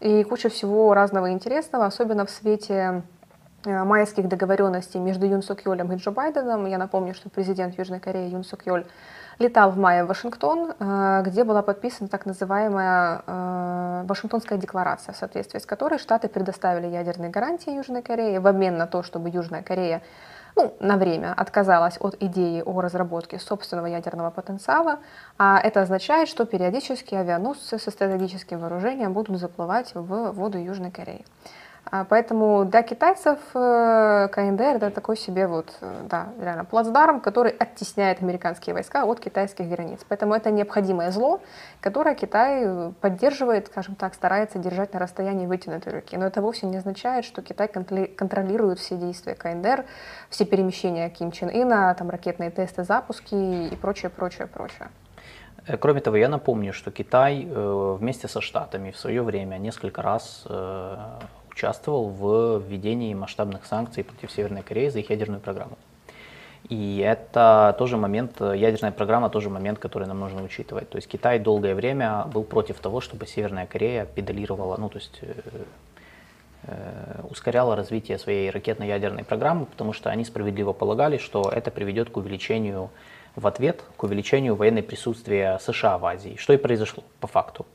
и 0.00 0.24
куча 0.24 0.48
всего 0.48 0.94
разного 0.94 1.30
интересного, 1.30 1.84
особенно 1.84 2.24
в 2.24 2.30
свете 2.30 3.02
Э, 3.19 3.19
майских 3.64 4.28
договоренностей 4.28 4.98
между 4.98 5.26
Юн 5.26 5.42
Сок 5.42 5.64
Йолем 5.64 5.92
и 5.92 5.96
Джо 5.96 6.10
Байденом. 6.10 6.66
Я 6.66 6.78
напомню, 6.78 7.14
что 7.14 7.28
президент 7.28 7.78
Южной 7.78 8.00
Кореи 8.00 8.30
Юн 8.30 8.44
Сок 8.44 8.66
Йоль 8.66 8.86
летал 9.40 9.70
в 9.70 9.78
мае 9.78 10.04
в 10.04 10.08
Вашингтон, 10.08 10.74
э, 10.78 11.22
где 11.24 11.44
была 11.44 11.62
подписана 11.62 12.08
так 12.08 12.26
называемая 12.26 13.22
э, 13.26 14.04
Вашингтонская 14.06 14.58
декларация, 14.58 15.14
в 15.14 15.16
соответствии 15.16 15.58
с 15.58 15.66
которой 15.66 15.98
Штаты 15.98 16.28
предоставили 16.28 16.86
ядерные 16.86 17.30
гарантии 17.30 17.74
Южной 17.74 18.02
Корее 18.02 18.38
в 18.38 18.46
обмен 18.46 18.76
на 18.76 18.86
то, 18.86 19.02
чтобы 19.02 19.30
Южная 19.30 19.62
Корея 19.62 20.02
ну, 20.56 20.74
на 20.80 20.96
время 20.96 21.32
отказалась 21.34 21.96
от 22.00 22.16
идеи 22.20 22.62
о 22.62 22.80
разработке 22.80 23.38
собственного 23.38 23.86
ядерного 23.86 24.30
потенциала, 24.30 24.98
а 25.38 25.58
это 25.58 25.82
означает, 25.82 26.28
что 26.28 26.44
периодически 26.44 27.14
авианосцы 27.14 27.78
со 27.78 27.90
стратегическим 27.90 28.58
вооружением 28.58 29.12
будут 29.12 29.38
заплывать 29.38 29.92
в 29.94 30.32
воду 30.32 30.58
Южной 30.58 30.90
Кореи. 30.90 31.24
А, 31.92 32.04
поэтому 32.04 32.64
для 32.64 32.82
китайцев 32.82 33.38
э, 33.52 34.28
КНДР 34.30 34.76
это 34.76 34.90
такой 34.90 35.16
себе 35.16 35.48
вот, 35.48 35.76
э, 35.80 36.02
да, 36.08 36.28
реально 36.40 36.64
плацдарм, 36.64 37.20
который 37.20 37.50
оттесняет 37.50 38.22
американские 38.22 38.74
войска 38.74 39.04
от 39.04 39.18
китайских 39.18 39.68
границ. 39.68 39.98
Поэтому 40.08 40.34
это 40.34 40.52
необходимое 40.52 41.10
зло, 41.10 41.40
которое 41.80 42.14
Китай 42.14 42.92
поддерживает, 43.00 43.66
скажем 43.66 43.96
так, 43.96 44.14
старается 44.14 44.60
держать 44.60 44.94
на 44.94 45.00
расстоянии 45.00 45.46
вытянутой 45.46 45.94
руки. 45.94 46.16
Но 46.16 46.26
это 46.26 46.40
вовсе 46.40 46.66
не 46.66 46.76
означает, 46.76 47.24
что 47.24 47.42
Китай 47.42 47.66
контролирует 47.66 48.78
все 48.78 48.94
действия 48.94 49.34
КНДР, 49.34 49.84
все 50.28 50.44
перемещения 50.44 51.10
Ким 51.10 51.32
Чен 51.32 51.48
Ына, 51.48 51.92
там 51.98 52.08
ракетные 52.08 52.52
тесты, 52.52 52.84
запуски 52.84 53.34
и 53.34 53.74
прочее, 53.74 54.10
прочее, 54.10 54.46
прочее. 54.46 54.90
Э, 55.66 55.76
кроме 55.76 56.00
того, 56.00 56.16
я 56.16 56.28
напомню, 56.28 56.72
что 56.72 56.92
Китай 56.92 57.48
вместе 57.50 58.28
со 58.28 58.40
Штатами 58.40 58.92
в 58.92 58.96
свое 58.96 59.22
время 59.22 59.56
несколько 59.56 60.02
раз 60.02 60.46
участвовал 61.60 62.08
в 62.08 62.62
введении 62.66 63.12
масштабных 63.14 63.66
санкций 63.66 64.02
против 64.02 64.30
Северной 64.32 64.62
Кореи 64.62 64.88
за 64.88 65.00
их 65.00 65.10
ядерную 65.10 65.40
программу. 65.40 65.76
И 66.70 66.98
это 66.98 67.74
тоже 67.78 67.96
момент, 67.96 68.40
ядерная 68.40 68.92
программа 68.92 69.28
тоже 69.28 69.50
момент, 69.50 69.78
который 69.78 70.08
нам 70.08 70.20
нужно 70.20 70.42
учитывать. 70.42 70.88
То 70.88 70.96
есть 70.96 71.08
Китай 71.08 71.38
долгое 71.38 71.74
время 71.74 72.24
был 72.32 72.44
против 72.44 72.80
того, 72.80 73.00
чтобы 73.00 73.26
Северная 73.26 73.66
Корея 73.66 74.06
педалировала, 74.06 74.76
ну 74.78 74.88
то 74.88 74.98
есть 74.98 75.18
э, 75.22 75.34
э, 76.64 77.22
ускоряла 77.28 77.76
развитие 77.76 78.18
своей 78.18 78.50
ракетно-ядерной 78.50 79.24
программы, 79.24 79.66
потому 79.66 79.92
что 79.92 80.10
они 80.10 80.24
справедливо 80.24 80.72
полагали, 80.72 81.18
что 81.18 81.50
это 81.54 81.70
приведет 81.70 82.10
к 82.10 82.16
увеличению 82.16 82.90
в 83.36 83.46
ответ, 83.46 83.84
к 83.96 84.02
увеличению 84.02 84.54
военной 84.54 84.82
присутствия 84.82 85.58
США 85.58 85.98
в 85.98 86.04
Азии, 86.06 86.36
что 86.38 86.52
и 86.52 86.56
произошло 86.56 87.02
по 87.20 87.26
факту. 87.26 87.66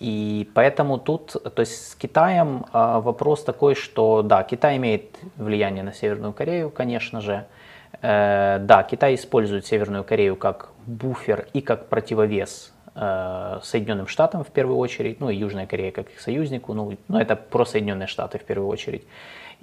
И 0.00 0.48
поэтому 0.54 0.98
тут, 0.98 1.32
то 1.32 1.60
есть 1.60 1.90
с 1.90 1.94
Китаем 1.96 2.66
э, 2.72 3.00
вопрос 3.00 3.42
такой, 3.42 3.74
что 3.74 4.22
да, 4.22 4.44
Китай 4.44 4.76
имеет 4.76 5.16
влияние 5.36 5.82
на 5.82 5.92
Северную 5.92 6.32
Корею, 6.32 6.70
конечно 6.70 7.20
же. 7.20 7.46
Э, 8.00 8.58
да, 8.60 8.84
Китай 8.84 9.16
использует 9.16 9.66
Северную 9.66 10.04
Корею 10.04 10.36
как 10.36 10.70
буфер 10.86 11.48
и 11.52 11.60
как 11.60 11.88
противовес 11.88 12.72
э, 12.94 13.58
Соединенным 13.62 14.06
Штатам 14.06 14.44
в 14.44 14.48
первую 14.48 14.78
очередь, 14.78 15.18
ну 15.20 15.30
и 15.30 15.36
Южная 15.36 15.66
Корея 15.66 15.90
как 15.90 16.08
их 16.10 16.20
союзнику, 16.20 16.74
ну, 16.74 16.96
но 17.08 17.20
это 17.20 17.34
про 17.34 17.64
Соединенные 17.64 18.06
Штаты 18.06 18.38
в 18.38 18.44
первую 18.44 18.68
очередь. 18.68 19.02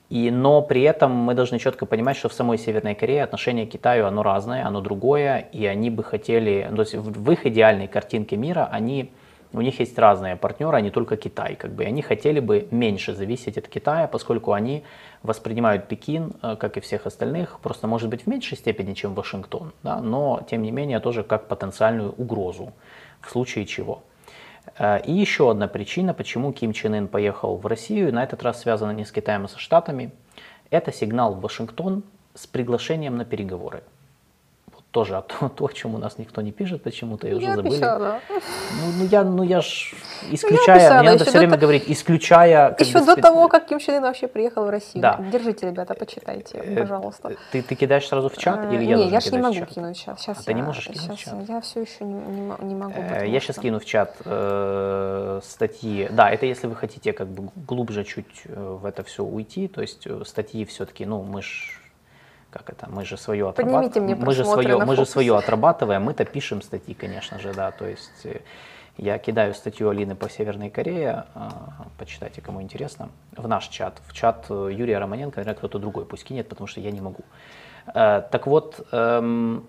И, 0.09 0.29
но 0.31 0.61
при 0.61 0.81
этом 0.83 1.11
мы 1.11 1.33
должны 1.33 1.59
четко 1.59 1.85
понимать, 1.85 2.17
что 2.17 2.27
в 2.27 2.33
самой 2.33 2.57
Северной 2.57 2.93
Корее 2.93 3.23
отношение 3.23 3.65
к 3.65 3.71
Китаю, 3.71 4.05
оно 4.05 4.21
разное, 4.21 4.65
оно 4.65 4.81
другое, 4.81 5.47
и 5.51 5.65
они 5.65 5.89
бы 5.89 6.03
хотели, 6.03 6.69
то 6.75 6.81
есть 6.81 6.93
в 6.93 7.31
их 7.31 7.45
идеальной 7.45 7.87
картинке 7.87 8.35
мира, 8.35 8.69
они 8.71 9.11
у 9.55 9.61
них 9.61 9.79
есть 9.79 9.97
разные 9.97 10.35
партнеры, 10.35 10.77
а 10.77 10.81
не 10.81 10.91
только 10.91 11.17
Китай. 11.17 11.55
Как 11.55 11.71
бы, 11.71 11.83
и 11.83 11.87
они 11.87 12.01
хотели 12.01 12.39
бы 12.39 12.67
меньше 12.71 13.13
зависеть 13.13 13.57
от 13.57 13.67
Китая, 13.67 14.07
поскольку 14.07 14.53
они 14.53 14.83
воспринимают 15.23 15.87
Пекин, 15.87 16.33
э, 16.41 16.55
как 16.55 16.77
и 16.77 16.79
всех 16.79 17.05
остальных, 17.05 17.59
просто 17.59 17.87
может 17.87 18.09
быть 18.09 18.23
в 18.23 18.27
меньшей 18.27 18.57
степени, 18.57 18.93
чем 18.93 19.13
Вашингтон, 19.13 19.73
да, 19.83 20.01
но 20.01 20.45
тем 20.49 20.61
не 20.61 20.71
менее 20.71 20.99
тоже 20.99 21.23
как 21.23 21.47
потенциальную 21.47 22.11
угрозу. 22.11 22.73
в 23.21 23.29
случае 23.29 23.65
чего. 23.65 24.03
Э, 24.77 25.01
и 25.01 25.11
еще 25.11 25.49
одна 25.49 25.67
причина, 25.67 26.13
почему 26.13 26.53
Ким 26.53 26.73
Чен 26.73 26.93
Ын 26.93 27.07
поехал 27.07 27.57
в 27.57 27.65
Россию, 27.65 28.13
на 28.13 28.23
этот 28.23 28.43
раз 28.43 28.61
связана 28.61 28.91
не 28.91 29.05
с 29.05 29.11
Китаем, 29.11 29.45
а 29.45 29.47
со 29.47 29.59
Штатами, 29.59 30.11
это 30.69 30.91
сигнал 30.91 31.33
в 31.33 31.41
Вашингтон 31.41 32.03
с 32.33 32.47
приглашением 32.47 33.17
на 33.17 33.25
переговоры 33.25 33.83
тоже 34.95 35.21
то, 35.27 35.49
то, 35.55 35.65
о 35.65 35.69
чем 35.73 35.95
у 35.95 35.97
нас 35.97 36.17
никто 36.17 36.41
не 36.41 36.53
пишет 36.53 36.81
почему-то, 36.83 37.27
и 37.27 37.33
уже 37.33 37.45
я 37.45 37.55
забыли. 37.55 37.75
Писала. 37.75 38.19
Ну, 38.29 38.91
ну, 38.99 39.05
я, 39.11 39.23
ну 39.25 39.43
я 39.43 39.59
ж 39.59 39.93
исключая, 40.31 40.77
я 40.77 40.83
писала, 40.85 40.99
мне 41.01 41.11
надо 41.11 41.25
все 41.25 41.37
время 41.37 41.51
того, 41.51 41.61
говорить, 41.61 41.83
исключая... 41.87 42.75
Еще 42.79 42.99
до 42.99 43.11
спец... 43.11 43.21
того, 43.25 43.47
как 43.49 43.65
Ким 43.65 43.79
Чен 43.79 43.95
Ын 43.95 44.03
вообще 44.03 44.27
приехал 44.27 44.65
в 44.65 44.69
Россию. 44.69 45.01
Да. 45.01 45.19
Держите, 45.31 45.67
ребята, 45.67 45.95
почитайте, 45.95 46.59
э, 46.59 46.79
пожалуйста. 46.79 47.35
Ты, 47.51 47.61
ты 47.61 47.75
кидаешь 47.75 48.07
сразу 48.07 48.29
в 48.29 48.37
чат 48.37 48.71
или 48.71 48.85
я 48.85 48.95
Не, 48.95 49.09
я 49.09 49.19
же 49.19 49.31
не 49.31 49.39
могу 49.39 49.65
кинуть 49.65 49.97
сейчас. 49.97 50.21
сейчас 50.21 50.37
а 50.37 50.41
я, 50.41 50.45
ты 50.45 50.53
не 50.53 50.61
можешь 50.61 50.85
кинуть 50.85 51.01
сейчас, 51.01 51.19
в 51.19 51.23
чат? 51.25 51.49
Я 51.49 51.59
все 51.59 51.81
еще 51.81 52.05
не, 52.05 52.13
не, 52.13 52.65
не 52.67 52.75
могу. 52.75 53.01
Э, 53.01 53.27
я 53.27 53.39
сейчас 53.41 53.57
кину 53.57 53.79
в 53.79 53.85
чат 53.85 54.15
э, 54.23 55.41
статьи. 55.43 56.07
Да, 56.09 56.29
это 56.29 56.45
если 56.45 56.67
вы 56.67 56.75
хотите 56.75 57.11
как 57.11 57.27
бы 57.27 57.49
глубже 57.67 58.05
чуть 58.05 58.43
э, 58.45 58.77
в 58.81 58.85
это 58.85 59.03
все 59.03 59.25
уйти, 59.25 59.67
то 59.67 59.81
есть 59.81 60.07
статьи 60.25 60.63
все-таки, 60.63 61.05
ну 61.05 61.21
мы 61.21 61.41
ж 61.41 61.81
как 62.55 62.69
это, 62.69 62.89
мы 62.89 63.03
же 63.03 63.17
свое 63.17 63.49
отрабатываем. 63.49 64.17
Мы 64.17 64.33
же 64.33 64.45
свое, 64.45 64.77
мы 64.77 64.95
же 64.95 65.05
свое 65.05 65.37
отрабатываем, 65.37 66.03
мы-то 66.03 66.23
пишем 66.23 66.61
статьи, 66.61 66.93
конечно 66.93 67.37
же, 67.37 67.53
да, 67.53 67.71
то 67.71 67.85
есть 67.85 68.25
э, 68.25 68.39
я 68.97 69.17
кидаю 69.17 69.53
статью 69.53 69.89
Алины 69.89 70.15
по 70.15 70.29
Северной 70.29 70.69
Корее, 70.69 71.25
а, 71.35 71.49
почитайте, 71.97 72.41
кому 72.41 72.61
интересно, 72.61 73.09
в 73.35 73.45
наш 73.45 73.67
чат, 73.67 73.99
в 74.07 74.13
чат 74.13 74.45
э, 74.49 74.69
Юрия 74.71 74.99
Романенко, 74.99 75.41
наверное, 75.41 75.57
кто-то 75.57 75.79
другой 75.79 76.05
пусть 76.05 76.23
кинет, 76.23 76.47
потому 76.47 76.67
что 76.67 76.79
я 76.79 76.91
не 76.91 77.01
могу. 77.01 77.25
Э, 77.93 78.21
так 78.31 78.47
вот, 78.47 78.87
эм, 78.93 79.67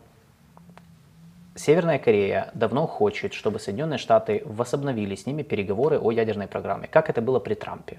Северная 1.57 1.99
Корея 1.99 2.51
давно 2.55 2.87
хочет, 2.87 3.35
чтобы 3.35 3.59
Соединенные 3.59 3.99
Штаты 3.99 4.43
возобновили 4.45 5.17
с 5.17 5.27
ними 5.27 5.43
переговоры 5.43 5.99
о 5.99 6.13
ядерной 6.13 6.47
программе, 6.47 6.87
как 6.87 7.11
это 7.11 7.21
было 7.21 7.41
при 7.41 7.55
Трампе. 7.55 7.99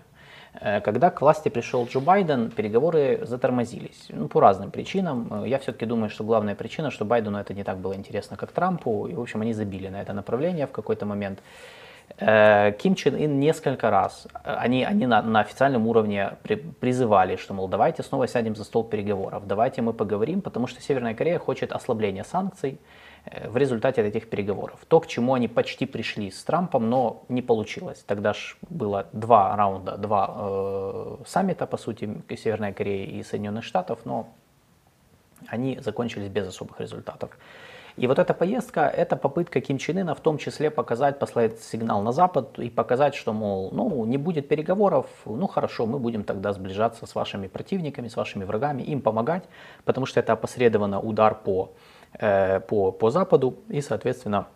Когда 0.59 1.09
к 1.09 1.21
власти 1.21 1.49
пришел 1.49 1.85
Джо 1.85 1.99
Байден, 1.99 2.49
переговоры 2.51 3.19
затормозились. 3.23 4.07
Ну, 4.09 4.27
по 4.27 4.39
разным 4.39 4.71
причинам. 4.71 5.43
Э, 5.43 5.47
я 5.47 5.59
все-таки 5.59 5.85
думаю, 5.85 6.09
что 6.09 6.23
главная 6.23 6.55
причина, 6.55 6.91
что 6.91 7.05
Байдену 7.05 7.37
это 7.37 7.53
не 7.53 7.63
так 7.63 7.77
было 7.77 7.93
интересно, 7.93 8.37
как 8.37 8.51
Трампу. 8.51 9.07
И, 9.07 9.13
в 9.13 9.21
общем, 9.21 9.41
они 9.41 9.53
забили 9.53 9.89
на 9.89 10.01
это 10.01 10.13
направление 10.13 10.65
в 10.65 10.71
какой-то 10.71 11.05
момент. 11.05 11.39
Э, 12.19 12.71
Ким 12.71 12.95
Чен 12.95 13.15
Ын 13.15 13.39
несколько 13.39 13.89
раз, 13.89 14.27
они, 14.43 14.83
они 14.85 15.05
на, 15.05 15.21
на 15.21 15.41
официальном 15.41 15.87
уровне 15.87 16.31
при, 16.43 16.55
призывали, 16.55 17.35
что, 17.35 17.53
мол, 17.53 17.67
давайте 17.67 18.03
снова 18.03 18.27
сядем 18.27 18.55
за 18.55 18.63
стол 18.63 18.83
переговоров, 18.83 19.45
давайте 19.45 19.81
мы 19.81 19.93
поговорим, 19.93 20.41
потому 20.41 20.67
что 20.67 20.81
Северная 20.81 21.13
Корея 21.13 21.39
хочет 21.39 21.71
ослабления 21.71 22.23
санкций, 22.23 22.79
Э, 23.16 23.16
в 23.45 23.57
результате 23.57 24.01
этих 24.01 24.29
переговоров. 24.29 24.79
То, 24.87 24.99
к 24.99 25.07
чему 25.07 25.33
они 25.33 25.47
почти 25.47 25.85
пришли 25.85 26.31
с 26.31 26.43
Трампом, 26.43 26.89
но 26.89 27.23
не 27.29 27.41
получилось. 27.41 28.03
Тогда 28.05 28.33
же 28.33 28.55
было 28.69 29.07
два 29.11 29.55
раунда, 29.55 29.97
два 29.97 30.35
э, 30.37 31.17
саммита, 31.25 31.65
по 31.65 31.77
сути, 31.77 32.09
Северной 32.29 32.73
Кореи 32.73 33.05
и 33.05 33.23
Соединенных 33.23 33.63
Штатов, 33.63 33.99
но 34.05 34.27
они 35.47 35.79
закончились 35.79 36.29
без 36.29 36.47
особых 36.47 36.79
результатов. 36.79 37.31
И 37.97 38.05
вот 38.05 38.19
эта 38.19 38.35
поездка, 38.35 38.81
это 38.81 39.15
попытка 39.15 39.59
Ким 39.59 39.79
Чен 39.79 39.97
Ына 39.97 40.13
в 40.13 40.19
том 40.19 40.37
числе 40.37 40.69
показать, 40.69 41.17
послать 41.17 41.59
сигнал 41.59 42.03
на 42.03 42.11
Запад 42.11 42.59
и 42.59 42.69
показать, 42.69 43.15
что, 43.15 43.33
мол, 43.33 43.71
ну, 43.71 44.05
не 44.05 44.17
будет 44.17 44.47
переговоров, 44.47 45.07
ну, 45.25 45.47
хорошо, 45.47 45.87
мы 45.87 45.97
будем 45.97 46.23
тогда 46.23 46.53
сближаться 46.53 47.07
с 47.07 47.15
вашими 47.15 47.47
противниками, 47.47 48.07
с 48.07 48.15
вашими 48.15 48.43
врагами, 48.43 48.83
им 48.83 49.01
помогать, 49.01 49.45
потому 49.83 50.05
что 50.05 50.19
это 50.19 50.33
опосредованно 50.33 50.99
удар 50.99 51.33
по 51.33 51.71
Э, 52.19 52.59
по, 52.61 52.91
по 52.91 53.11
Западу, 53.11 53.59
и, 53.69 53.79
соответственно, 53.79 54.47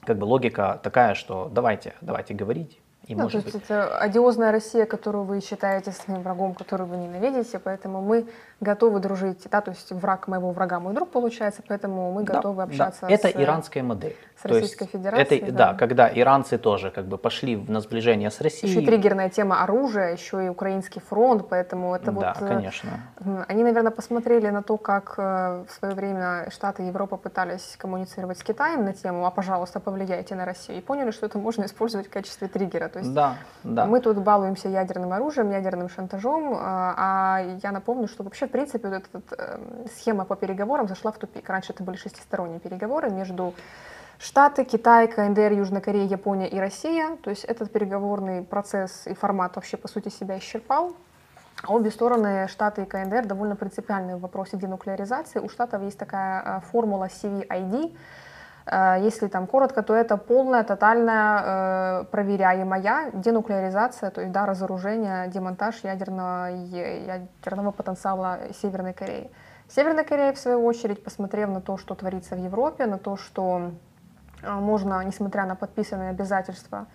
как 0.00 0.18
бы 0.18 0.24
логика 0.24 0.80
такая, 0.82 1.14
что 1.14 1.48
давайте, 1.48 1.94
давайте 2.00 2.34
говорить, 2.34 2.80
и, 3.06 3.14
ну, 3.14 3.22
может 3.22 3.42
то 3.42 3.46
есть 3.46 3.54
быть... 3.54 3.64
это 3.64 3.98
одиозная 3.98 4.50
Россия, 4.50 4.84
которую 4.84 5.24
вы 5.24 5.40
считаете 5.40 5.92
своим 5.92 6.22
врагом, 6.22 6.54
которую 6.54 6.88
вы 6.88 6.96
ненавидите, 6.96 7.60
поэтому 7.60 8.02
мы 8.02 8.26
готовы 8.60 9.00
дружить, 9.00 9.46
да, 9.50 9.60
то 9.60 9.70
есть 9.70 9.90
враг 9.90 10.28
моего 10.28 10.52
врага 10.52 10.80
мой 10.80 10.92
друг 10.94 11.10
получается, 11.10 11.62
поэтому 11.66 12.12
мы 12.12 12.24
готовы 12.24 12.58
да, 12.58 12.62
общаться 12.64 13.06
да. 13.06 13.10
Это 13.10 13.28
с, 13.28 13.36
иранская 13.36 13.82
модель. 13.82 14.16
С 14.40 14.44
Российской 14.44 14.84
есть 14.84 14.92
Федерацией. 14.92 15.40
Это, 15.40 15.52
да. 15.52 15.72
да, 15.72 15.78
когда 15.78 16.10
иранцы 16.12 16.58
тоже 16.58 16.90
как 16.90 17.06
бы 17.06 17.18
пошли 17.18 17.56
на 17.56 17.80
сближение 17.80 18.30
с 18.30 18.40
Россией. 18.40 18.72
Еще 18.72 18.86
триггерная 18.86 19.30
тема 19.30 19.62
оружия, 19.62 20.12
еще 20.12 20.46
и 20.46 20.48
украинский 20.48 21.00
фронт, 21.00 21.46
поэтому 21.48 21.94
это 21.94 22.06
да, 22.06 22.12
вот... 22.12 22.24
Э, 22.24 22.48
конечно. 22.48 22.90
Они, 23.48 23.62
наверное, 23.62 23.90
посмотрели 23.90 24.48
на 24.48 24.62
то, 24.62 24.76
как 24.76 25.14
э, 25.16 25.64
в 25.66 25.72
свое 25.78 25.94
время 25.94 26.50
Штаты 26.50 26.84
и 26.84 26.86
Европа 26.86 27.16
пытались 27.16 27.76
коммуницировать 27.78 28.38
с 28.38 28.42
Китаем 28.42 28.84
на 28.84 28.92
тему, 28.92 29.26
а, 29.26 29.30
пожалуйста, 29.30 29.80
повлияйте 29.80 30.34
на 30.34 30.44
Россию, 30.44 30.78
и 30.78 30.80
поняли, 30.82 31.10
что 31.10 31.26
это 31.26 31.38
можно 31.38 31.64
использовать 31.64 32.08
в 32.08 32.10
качестве 32.10 32.48
триггера. 32.48 32.88
То 32.88 32.98
есть 32.98 33.12
да, 33.14 33.36
да. 33.64 33.86
мы 33.86 34.00
тут 34.00 34.18
балуемся 34.18 34.68
ядерным 34.68 35.12
оружием, 35.12 35.50
ядерным 35.50 35.88
шантажом, 35.88 36.56
а 36.58 37.42
я 37.62 37.72
напомню, 37.72 38.08
что 38.08 38.22
вообще, 38.22 38.46
в 38.50 38.52
принципе, 38.52 38.88
вот 38.88 38.96
эта 38.96 39.22
э, 39.38 39.58
схема 39.96 40.24
по 40.24 40.34
переговорам 40.34 40.88
зашла 40.88 41.12
в 41.12 41.18
тупик. 41.18 41.48
Раньше 41.48 41.72
это 41.72 41.84
были 41.84 41.96
шестисторонние 41.96 42.58
переговоры 42.58 43.08
между 43.08 43.54
Штаты, 44.18 44.64
Китай, 44.64 45.06
КНДР, 45.06 45.52
Южная 45.52 45.80
Корея, 45.80 46.04
Япония 46.04 46.48
и 46.48 46.58
Россия. 46.58 47.16
То 47.22 47.30
есть 47.30 47.44
этот 47.44 47.70
переговорный 47.70 48.42
процесс 48.42 49.06
и 49.06 49.14
формат 49.14 49.54
вообще, 49.54 49.76
по 49.76 49.86
сути, 49.86 50.08
себя 50.08 50.36
исчерпал. 50.38 50.96
Обе 51.68 51.92
стороны, 51.92 52.48
Штаты 52.48 52.82
и 52.82 52.86
КНДР, 52.86 53.26
довольно 53.26 53.54
принципиальны 53.54 54.16
в 54.16 54.20
вопросе 54.20 54.56
денуклеаризации. 54.56 55.38
У 55.38 55.48
Штатов 55.48 55.82
есть 55.82 55.98
такая 55.98 56.42
э, 56.42 56.60
формула 56.72 57.04
CVID, 57.04 57.96
если 58.66 59.28
там 59.28 59.46
коротко, 59.46 59.82
то 59.82 59.94
это 59.94 60.16
полная, 60.16 60.62
тотальная, 60.64 62.02
э, 62.02 62.04
проверяемая 62.04 63.10
денуклеаризация, 63.12 64.10
то 64.10 64.20
есть 64.20 64.32
да, 64.32 64.46
разоружение, 64.46 65.28
демонтаж 65.28 65.82
ядерного, 65.82 66.50
ядерного 66.50 67.72
потенциала 67.72 68.38
Северной 68.62 68.92
Кореи. 68.92 69.30
Северная 69.68 70.04
Корея, 70.04 70.32
в 70.32 70.38
свою 70.38 70.64
очередь, 70.64 71.02
посмотрев 71.02 71.48
на 71.48 71.60
то, 71.60 71.76
что 71.76 71.94
творится 71.94 72.34
в 72.34 72.38
Европе, 72.38 72.86
на 72.86 72.98
то, 72.98 73.16
что 73.16 73.70
э, 74.42 74.50
можно, 74.52 75.02
несмотря 75.04 75.46
на 75.46 75.56
подписанные 75.56 76.10
обязательства, 76.10 76.86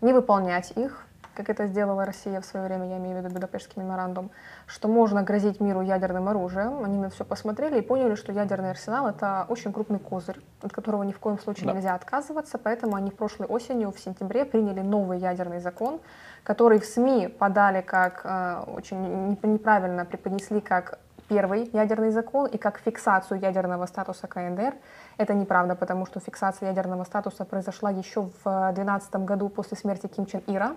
не 0.00 0.12
выполнять 0.12 0.72
их, 0.72 1.06
как 1.34 1.48
это 1.48 1.66
сделала 1.66 2.04
Россия 2.04 2.40
в 2.40 2.44
свое 2.44 2.66
время, 2.66 2.88
я 2.88 2.98
имею 2.98 3.16
в 3.16 3.22
виду 3.22 3.34
Будапештский 3.34 3.82
меморандум, 3.82 4.30
что 4.66 4.88
можно 4.88 5.22
грозить 5.22 5.60
миру 5.60 5.80
ядерным 5.80 6.28
оружием. 6.28 6.84
Они 6.84 6.98
на 6.98 7.10
все 7.10 7.24
посмотрели 7.24 7.78
и 7.78 7.82
поняли, 7.82 8.14
что 8.14 8.32
ядерный 8.32 8.70
арсенал— 8.70 9.06
это 9.08 9.46
очень 9.48 9.72
крупный 9.72 9.98
козырь, 9.98 10.40
от 10.62 10.72
которого 10.72 11.02
ни 11.02 11.12
в 11.12 11.18
коем 11.18 11.38
случае 11.38 11.66
да. 11.66 11.72
нельзя 11.72 11.94
отказываться, 11.94 12.58
поэтому 12.58 12.96
они 12.96 13.10
прошлой 13.10 13.46
осенью, 13.46 13.92
в 13.92 13.98
сентябре, 13.98 14.44
приняли 14.44 14.80
новый 14.80 15.18
ядерный 15.18 15.60
закон, 15.60 16.00
который 16.42 16.78
в 16.78 16.84
СМИ 16.84 17.28
подали 17.28 17.82
как 17.82 18.22
э, 18.24 18.64
очень 18.66 19.38
неправильно 19.42 20.04
преподнесли 20.04 20.60
как 20.60 20.98
первый 21.28 21.70
ядерный 21.72 22.10
закон 22.10 22.46
и 22.46 22.58
как 22.58 22.78
фиксацию 22.78 23.40
ядерного 23.40 23.86
статуса 23.86 24.26
КНДР. 24.26 24.74
Это 25.16 25.34
неправда, 25.34 25.74
потому 25.74 26.06
что 26.06 26.20
фиксация 26.20 26.68
ядерного 26.68 27.04
статуса 27.04 27.44
произошла 27.44 27.90
еще 27.90 28.22
в 28.22 28.44
2012 28.44 29.14
году 29.16 29.48
после 29.48 29.76
смерти 29.76 30.08
Ким 30.08 30.26
Чен 30.26 30.42
Ира. 30.46 30.76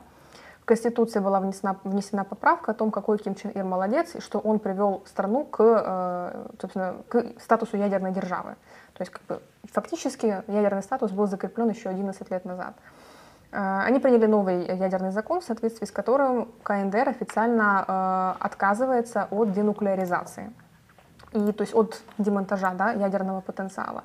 В 0.65 0.67
Конституции 0.67 1.19
была 1.19 1.39
внесена, 1.39 1.77
внесена 1.83 2.23
поправка 2.23 2.71
о 2.71 2.73
том, 2.73 2.89
какой 2.89 3.19
Ким 3.19 3.35
Чен 3.35 3.51
Ир 3.51 3.63
молодец, 3.63 4.15
и 4.15 4.19
что 4.19 4.39
он 4.39 4.57
привел 4.57 5.03
страну 5.05 5.43
к, 5.43 5.61
э, 5.61 6.47
собственно, 6.59 6.95
к 7.07 7.39
статусу 7.39 7.77
ядерной 7.77 8.11
державы. 8.11 8.55
То 8.95 9.01
есть 9.01 9.11
как 9.11 9.21
бы, 9.27 9.41
фактически 9.71 10.25
ядерный 10.47 10.81
статус 10.81 11.11
был 11.11 11.27
закреплен 11.27 11.69
еще 11.69 11.89
11 11.89 12.31
лет 12.31 12.45
назад. 12.45 12.73
Э, 13.51 13.83
они 13.85 13.99
приняли 13.99 14.25
новый 14.25 14.65
ядерный 14.65 15.11
закон, 15.11 15.39
в 15.39 15.43
соответствии 15.43 15.85
с 15.85 15.91
которым 15.91 16.47
КНДР 16.63 17.09
официально 17.09 17.85
э, 17.87 18.43
отказывается 18.43 19.27
от 19.29 19.51
денуклеаризации, 19.51 20.51
и, 21.33 21.51
то 21.51 21.61
есть 21.61 21.75
от 21.75 22.01
демонтажа 22.17 22.71
да, 22.73 22.91
ядерного 22.91 23.41
потенциала. 23.41 24.03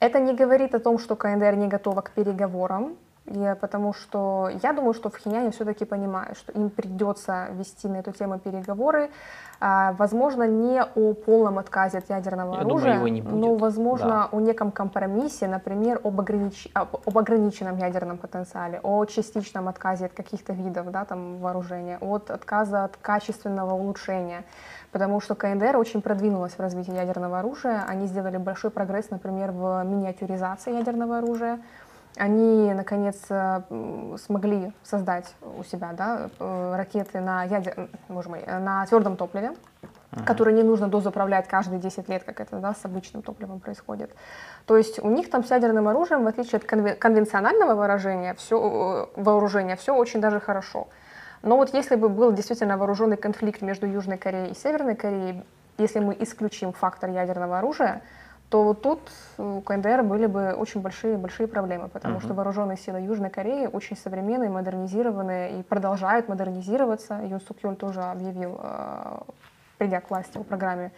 Это 0.00 0.20
не 0.20 0.34
говорит 0.34 0.74
о 0.74 0.80
том, 0.80 0.98
что 0.98 1.16
КНДР 1.16 1.56
не 1.56 1.68
готова 1.68 2.02
к 2.02 2.10
переговорам, 2.10 2.98
я, 3.26 3.54
потому 3.54 3.94
что 3.94 4.50
я 4.62 4.72
думаю, 4.72 4.92
что 4.92 5.08
в 5.08 5.16
Хиняне 5.16 5.50
все-таки 5.50 5.84
понимают, 5.84 6.36
что 6.36 6.52
им 6.52 6.68
придется 6.68 7.48
вести 7.52 7.88
на 7.88 7.96
эту 7.96 8.12
тему 8.12 8.38
переговоры. 8.38 9.10
А, 9.60 9.92
возможно, 9.92 10.46
не 10.46 10.82
о 10.82 11.14
полном 11.14 11.58
отказе 11.58 11.98
от 11.98 12.10
ядерного 12.10 12.54
я 12.54 12.60
оружия, 12.60 12.98
думаю, 12.98 13.24
но, 13.24 13.54
возможно, 13.54 14.08
да. 14.08 14.28
о 14.30 14.40
неком 14.40 14.70
компромиссе, 14.70 15.48
например, 15.48 16.00
об, 16.04 16.20
огранич... 16.20 16.68
об 16.74 17.16
ограниченном 17.16 17.78
ядерном 17.78 18.18
потенциале, 18.18 18.80
о 18.82 19.04
частичном 19.06 19.68
отказе 19.68 20.06
от 20.06 20.12
каких-то 20.12 20.52
видов 20.52 20.90
да, 20.90 21.06
там, 21.06 21.38
вооружения, 21.38 21.96
от 22.02 22.30
отказа 22.30 22.84
от 22.84 22.96
качественного 22.98 23.72
улучшения. 23.72 24.44
Потому 24.92 25.20
что 25.20 25.34
КНДР 25.34 25.76
очень 25.76 26.02
продвинулась 26.02 26.52
в 26.52 26.60
развитии 26.60 26.94
ядерного 26.94 27.38
оружия. 27.38 27.84
Они 27.88 28.06
сделали 28.06 28.36
большой 28.36 28.70
прогресс, 28.70 29.10
например, 29.10 29.50
в 29.50 29.82
миниатюризации 29.84 30.72
ядерного 30.72 31.18
оружия 31.18 31.58
они 32.16 32.72
наконец 32.74 33.16
э, 33.28 33.62
смогли 34.18 34.72
создать 34.82 35.34
у 35.58 35.64
себя 35.64 35.92
да, 35.92 36.30
э, 36.38 36.74
ракеты 36.76 37.20
на, 37.20 37.44
ядер... 37.44 37.88
Боже 38.08 38.28
мой, 38.28 38.44
на 38.46 38.86
твердом 38.86 39.16
топливе. 39.16 39.54
uh-huh. 40.14 40.24
которые 40.24 40.54
не 40.54 40.62
нужно 40.62 40.88
дозаправлять 40.88 41.48
каждые 41.48 41.80
10 41.80 42.08
лет, 42.08 42.24
как 42.24 42.40
это 42.40 42.58
да, 42.58 42.74
с 42.74 42.84
обычным 42.84 43.22
топливом 43.22 43.60
происходит. 43.60 44.10
То 44.66 44.76
есть 44.76 44.98
у 45.02 45.10
них 45.10 45.30
там 45.30 45.44
с 45.44 45.50
ядерным 45.50 45.88
оружием, 45.88 46.24
в 46.24 46.26
отличие 46.26 46.58
от 46.58 46.64
конвенционального 46.64 47.74
вооружения, 47.74 48.34
все, 48.34 49.08
э, 49.16 49.20
вооружения, 49.20 49.76
все 49.76 49.94
очень 49.94 50.20
даже 50.20 50.40
хорошо. 50.40 50.88
Но 51.42 51.56
вот 51.56 51.74
если 51.74 51.96
бы 51.96 52.08
был 52.08 52.32
действительно 52.32 52.78
вооруженный 52.78 53.16
конфликт 53.16 53.60
между 53.62 53.86
Южной 53.86 54.16
Кореей 54.16 54.52
и 54.52 54.54
Северной 54.54 54.94
Кореей, 54.94 55.44
если 55.76 55.98
мы 55.98 56.16
исключим 56.20 56.72
фактор 56.72 57.10
ядерного 57.10 57.58
оружия, 57.58 58.00
то 58.48 58.62
вот 58.62 58.82
тут 58.82 59.00
у 59.38 59.60
КНДР 59.60 60.02
были 60.02 60.26
бы 60.26 60.52
очень 60.52 60.80
большие, 60.80 61.16
большие 61.16 61.48
проблемы, 61.48 61.88
потому 61.88 62.18
uh-huh. 62.18 62.24
что 62.24 62.34
вооруженные 62.34 62.76
силы 62.76 63.00
Южной 63.00 63.30
Кореи 63.30 63.66
очень 63.66 63.96
современные, 63.96 64.50
модернизированные 64.50 65.58
и 65.58 65.62
продолжают 65.62 66.28
модернизироваться. 66.28 67.20
Юн 67.24 67.40
Сук 67.40 67.58
Йоль 67.62 67.76
тоже 67.76 68.02
объявил, 68.02 68.60
э, 68.62 69.18
придя 69.78 70.00
к 70.00 70.10
власти, 70.10 70.38
о 70.38 70.44
программе 70.44 70.92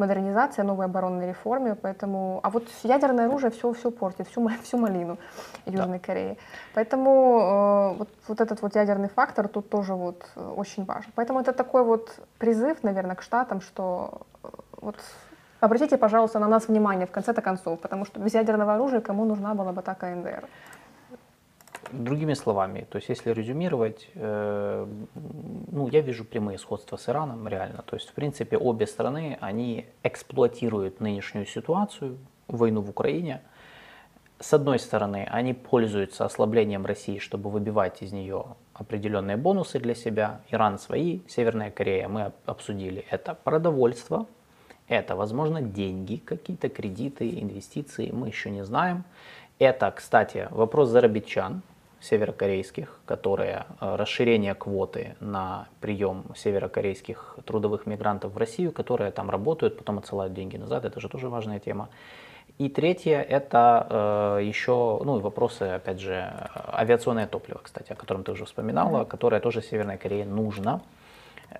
модернизации, 0.00 0.62
о 0.62 0.64
новой 0.64 0.86
оборонной 0.86 1.28
реформе, 1.28 1.74
поэтому... 1.74 2.40
А 2.42 2.50
вот 2.50 2.66
ядерное 2.82 3.26
оружие 3.26 3.50
все, 3.50 3.72
все 3.72 3.90
портит, 3.90 4.28
всю, 4.28 4.48
всю 4.62 4.78
малину 4.78 5.18
Южной 5.66 5.98
да. 5.98 6.04
Кореи. 6.06 6.38
Поэтому 6.74 7.92
э, 7.94 7.98
вот, 7.98 8.08
вот 8.28 8.40
этот 8.40 8.62
вот 8.62 8.74
ядерный 8.74 9.08
фактор 9.08 9.48
тут 9.48 9.68
тоже 9.68 9.94
вот 9.94 10.28
э, 10.36 10.54
очень 10.56 10.84
важен. 10.84 11.12
Поэтому 11.14 11.40
это 11.40 11.52
такой 11.52 11.84
вот 11.84 12.18
призыв, 12.38 12.82
наверное, 12.82 13.14
к 13.14 13.22
штатам, 13.22 13.60
что 13.60 14.22
вот 14.80 14.96
Обратите, 15.60 15.98
пожалуйста, 15.98 16.38
на 16.38 16.48
нас 16.48 16.68
внимание 16.68 17.06
в 17.06 17.10
конце-то 17.10 17.42
концов, 17.42 17.80
потому 17.80 18.06
что 18.06 18.18
без 18.18 18.34
ядерного 18.34 18.74
оружия 18.74 19.00
кому 19.00 19.24
нужна 19.26 19.54
была 19.54 19.72
бы 19.72 19.82
такая 19.82 20.16
НДР? 20.16 20.44
Другими 21.92 22.34
словами, 22.34 22.86
то 22.88 22.96
есть 22.96 23.08
если 23.08 23.32
резюмировать, 23.32 24.08
э, 24.14 24.86
ну, 25.72 25.88
я 25.88 26.00
вижу 26.00 26.24
прямые 26.24 26.56
сходства 26.56 26.96
с 26.96 27.08
Ираном, 27.08 27.48
реально. 27.48 27.82
То 27.82 27.96
есть, 27.96 28.10
в 28.10 28.14
принципе, 28.14 28.56
обе 28.56 28.86
страны, 28.86 29.36
они 29.40 29.86
эксплуатируют 30.04 31.00
нынешнюю 31.00 31.46
ситуацию, 31.46 32.16
войну 32.46 32.80
в 32.80 32.90
Украине. 32.90 33.42
С 34.38 34.54
одной 34.54 34.78
стороны, 34.78 35.28
они 35.30 35.52
пользуются 35.52 36.24
ослаблением 36.24 36.86
России, 36.86 37.18
чтобы 37.18 37.50
выбивать 37.50 38.02
из 38.02 38.12
нее 38.12 38.44
определенные 38.72 39.36
бонусы 39.36 39.80
для 39.80 39.94
себя. 39.94 40.40
Иран 40.50 40.78
свои, 40.78 41.20
Северная 41.28 41.70
Корея, 41.70 42.08
мы 42.08 42.32
обсудили, 42.46 43.04
это 43.10 43.34
продовольство, 43.34 44.26
это, 44.90 45.14
возможно, 45.14 45.62
деньги, 45.62 46.16
какие-то 46.16 46.68
кредиты, 46.68 47.30
инвестиции, 47.40 48.10
мы 48.10 48.26
еще 48.26 48.50
не 48.50 48.64
знаем. 48.64 49.04
Это, 49.60 49.90
кстати, 49.92 50.48
вопрос 50.50 50.88
зарабичан 50.88 51.62
северокорейских, 52.00 52.98
которые 53.06 53.66
э, 53.80 53.96
расширение 53.96 54.54
квоты 54.54 55.14
на 55.20 55.68
прием 55.80 56.24
северокорейских 56.34 57.38
трудовых 57.44 57.86
мигрантов 57.86 58.32
в 58.32 58.38
Россию, 58.38 58.72
которые 58.72 59.12
там 59.12 59.30
работают, 59.30 59.78
потом 59.78 59.98
отсылают 59.98 60.34
деньги 60.34 60.56
назад, 60.56 60.84
это 60.84 60.98
же 60.98 61.08
тоже 61.08 61.28
важная 61.28 61.60
тема. 61.60 61.88
И 62.58 62.68
третье 62.68 63.22
это 63.22 63.86
э, 64.40 64.44
еще 64.44 65.00
ну, 65.04 65.20
вопросы, 65.20 65.62
опять 65.62 66.00
же, 66.00 66.48
авиационное 66.72 67.28
топливо, 67.28 67.60
кстати, 67.62 67.92
о 67.92 67.94
котором 67.94 68.24
ты 68.24 68.32
уже 68.32 68.44
вспоминала, 68.44 69.04
которое 69.04 69.40
тоже 69.40 69.62
Северной 69.62 69.98
Корее 69.98 70.24
нужно. 70.24 70.82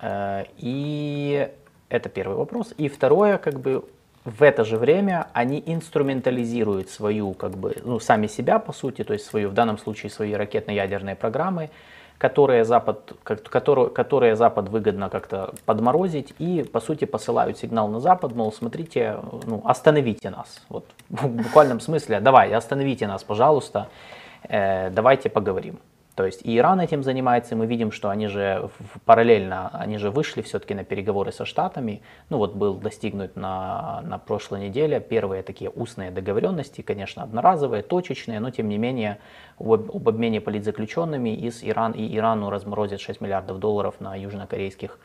Э, 0.01 0.43
и 0.57 1.49
это 1.91 2.09
первый 2.09 2.37
вопрос. 2.37 2.73
И 2.77 2.87
второе, 2.87 3.37
как 3.37 3.59
бы 3.59 3.83
в 4.25 4.43
это 4.43 4.63
же 4.63 4.77
время 4.77 5.27
они 5.33 5.61
инструментализируют 5.65 6.89
свою, 6.89 7.33
как 7.33 7.51
бы, 7.57 7.75
ну, 7.83 7.99
сами 7.99 8.27
себя, 8.27 8.59
по 8.59 8.71
сути, 8.71 9.03
то 9.03 9.13
есть 9.13 9.25
свою, 9.25 9.49
в 9.49 9.53
данном 9.53 9.77
случае 9.77 10.09
свои 10.09 10.33
ракетно-ядерные 10.33 11.15
программы, 11.15 11.69
которые 12.17 12.65
Запад, 12.65 13.13
которые, 13.23 13.89
которые 13.89 14.35
Запад 14.35 14.69
выгодно 14.69 15.09
как-то 15.09 15.53
подморозить 15.65 16.33
и, 16.39 16.63
по 16.63 16.79
сути, 16.79 17.05
посылают 17.05 17.57
сигнал 17.57 17.87
на 17.87 17.99
Запад, 17.99 18.35
мол, 18.35 18.53
смотрите, 18.53 19.17
ну, 19.47 19.61
остановите 19.65 20.29
нас. 20.29 20.61
Вот, 20.69 20.85
в 21.09 21.27
буквальном 21.27 21.79
смысле, 21.79 22.19
давай, 22.19 22.53
остановите 22.53 23.07
нас, 23.07 23.23
пожалуйста, 23.23 23.87
э, 24.47 24.91
давайте 24.91 25.29
поговорим. 25.29 25.79
То 26.15 26.25
есть 26.25 26.41
и 26.43 26.57
Иран 26.57 26.81
этим 26.81 27.03
занимается, 27.03 27.55
и 27.55 27.57
мы 27.57 27.65
видим, 27.67 27.91
что 27.91 28.09
они 28.09 28.27
же 28.27 28.69
параллельно, 29.05 29.69
они 29.73 29.97
же 29.97 30.11
вышли 30.11 30.41
все-таки 30.41 30.73
на 30.73 30.83
переговоры 30.83 31.31
со 31.31 31.45
Штатами. 31.45 32.01
Ну 32.29 32.37
вот 32.37 32.53
был 32.53 32.75
достигнут 32.75 33.37
на, 33.37 34.01
на 34.01 34.17
прошлой 34.17 34.67
неделе 34.67 34.99
первые 34.99 35.41
такие 35.41 35.69
устные 35.69 36.11
договоренности, 36.11 36.81
конечно, 36.81 37.23
одноразовые, 37.23 37.81
точечные, 37.81 38.41
но 38.41 38.51
тем 38.51 38.67
не 38.67 38.77
менее 38.77 39.19
об, 39.57 39.89
об 39.95 40.09
обмене 40.09 40.41
политзаключенными 40.41 41.29
из 41.29 41.63
Иран 41.63 41.93
и 41.93 42.17
Ирану 42.17 42.49
разморозят 42.49 42.99
6 42.99 43.21
миллиардов 43.21 43.59
долларов 43.59 43.95
на 43.99 44.15
южнокорейских 44.15 44.99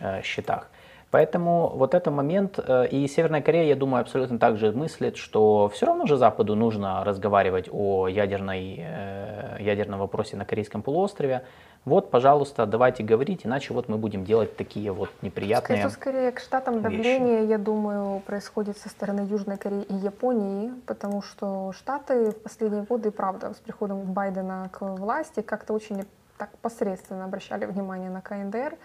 э, 0.00 0.22
счетах. 0.22 0.68
Поэтому 1.10 1.72
вот 1.74 1.94
этот 1.94 2.14
момент, 2.14 2.58
э, 2.58 2.86
и 2.86 3.08
Северная 3.08 3.42
Корея, 3.42 3.64
я 3.64 3.76
думаю, 3.76 4.02
абсолютно 4.02 4.38
так 4.38 4.56
же 4.56 4.70
мыслит, 4.70 5.16
что 5.16 5.68
все 5.68 5.86
равно 5.86 6.06
же 6.06 6.16
Западу 6.16 6.54
нужно 6.54 7.02
разговаривать 7.04 7.68
о 7.72 8.06
ядерной, 8.06 8.76
э, 8.78 9.56
ядерном 9.60 9.98
вопросе 9.98 10.36
на 10.36 10.44
Корейском 10.44 10.82
полуострове. 10.82 11.42
Вот, 11.84 12.10
пожалуйста, 12.10 12.66
давайте 12.66 13.02
говорить, 13.02 13.44
иначе 13.44 13.74
вот 13.74 13.88
мы 13.88 13.96
будем 13.96 14.24
делать 14.24 14.56
такие 14.56 14.92
вот 14.92 15.08
неприятные 15.22 15.88
Скорее, 15.88 15.90
скорее 15.90 16.32
к 16.32 16.38
штатам 16.38 16.82
давление, 16.82 17.40
вещи. 17.40 17.50
я 17.50 17.58
думаю, 17.58 18.20
происходит 18.20 18.76
со 18.78 18.88
стороны 18.88 19.22
Южной 19.22 19.56
Кореи 19.56 19.82
и 19.82 19.94
Японии, 19.94 20.72
потому 20.86 21.22
что 21.22 21.72
Штаты 21.72 22.32
в 22.32 22.42
последние 22.42 22.82
годы, 22.82 23.10
правда, 23.10 23.54
с 23.54 23.56
приходом 23.56 24.02
Байдена 24.02 24.68
к 24.70 24.82
власти 24.82 25.40
как-то 25.40 25.72
очень 25.72 26.04
так 26.36 26.50
посредственно 26.62 27.24
обращали 27.24 27.64
внимание 27.66 28.10
на 28.10 28.20
КНДР 28.20 28.76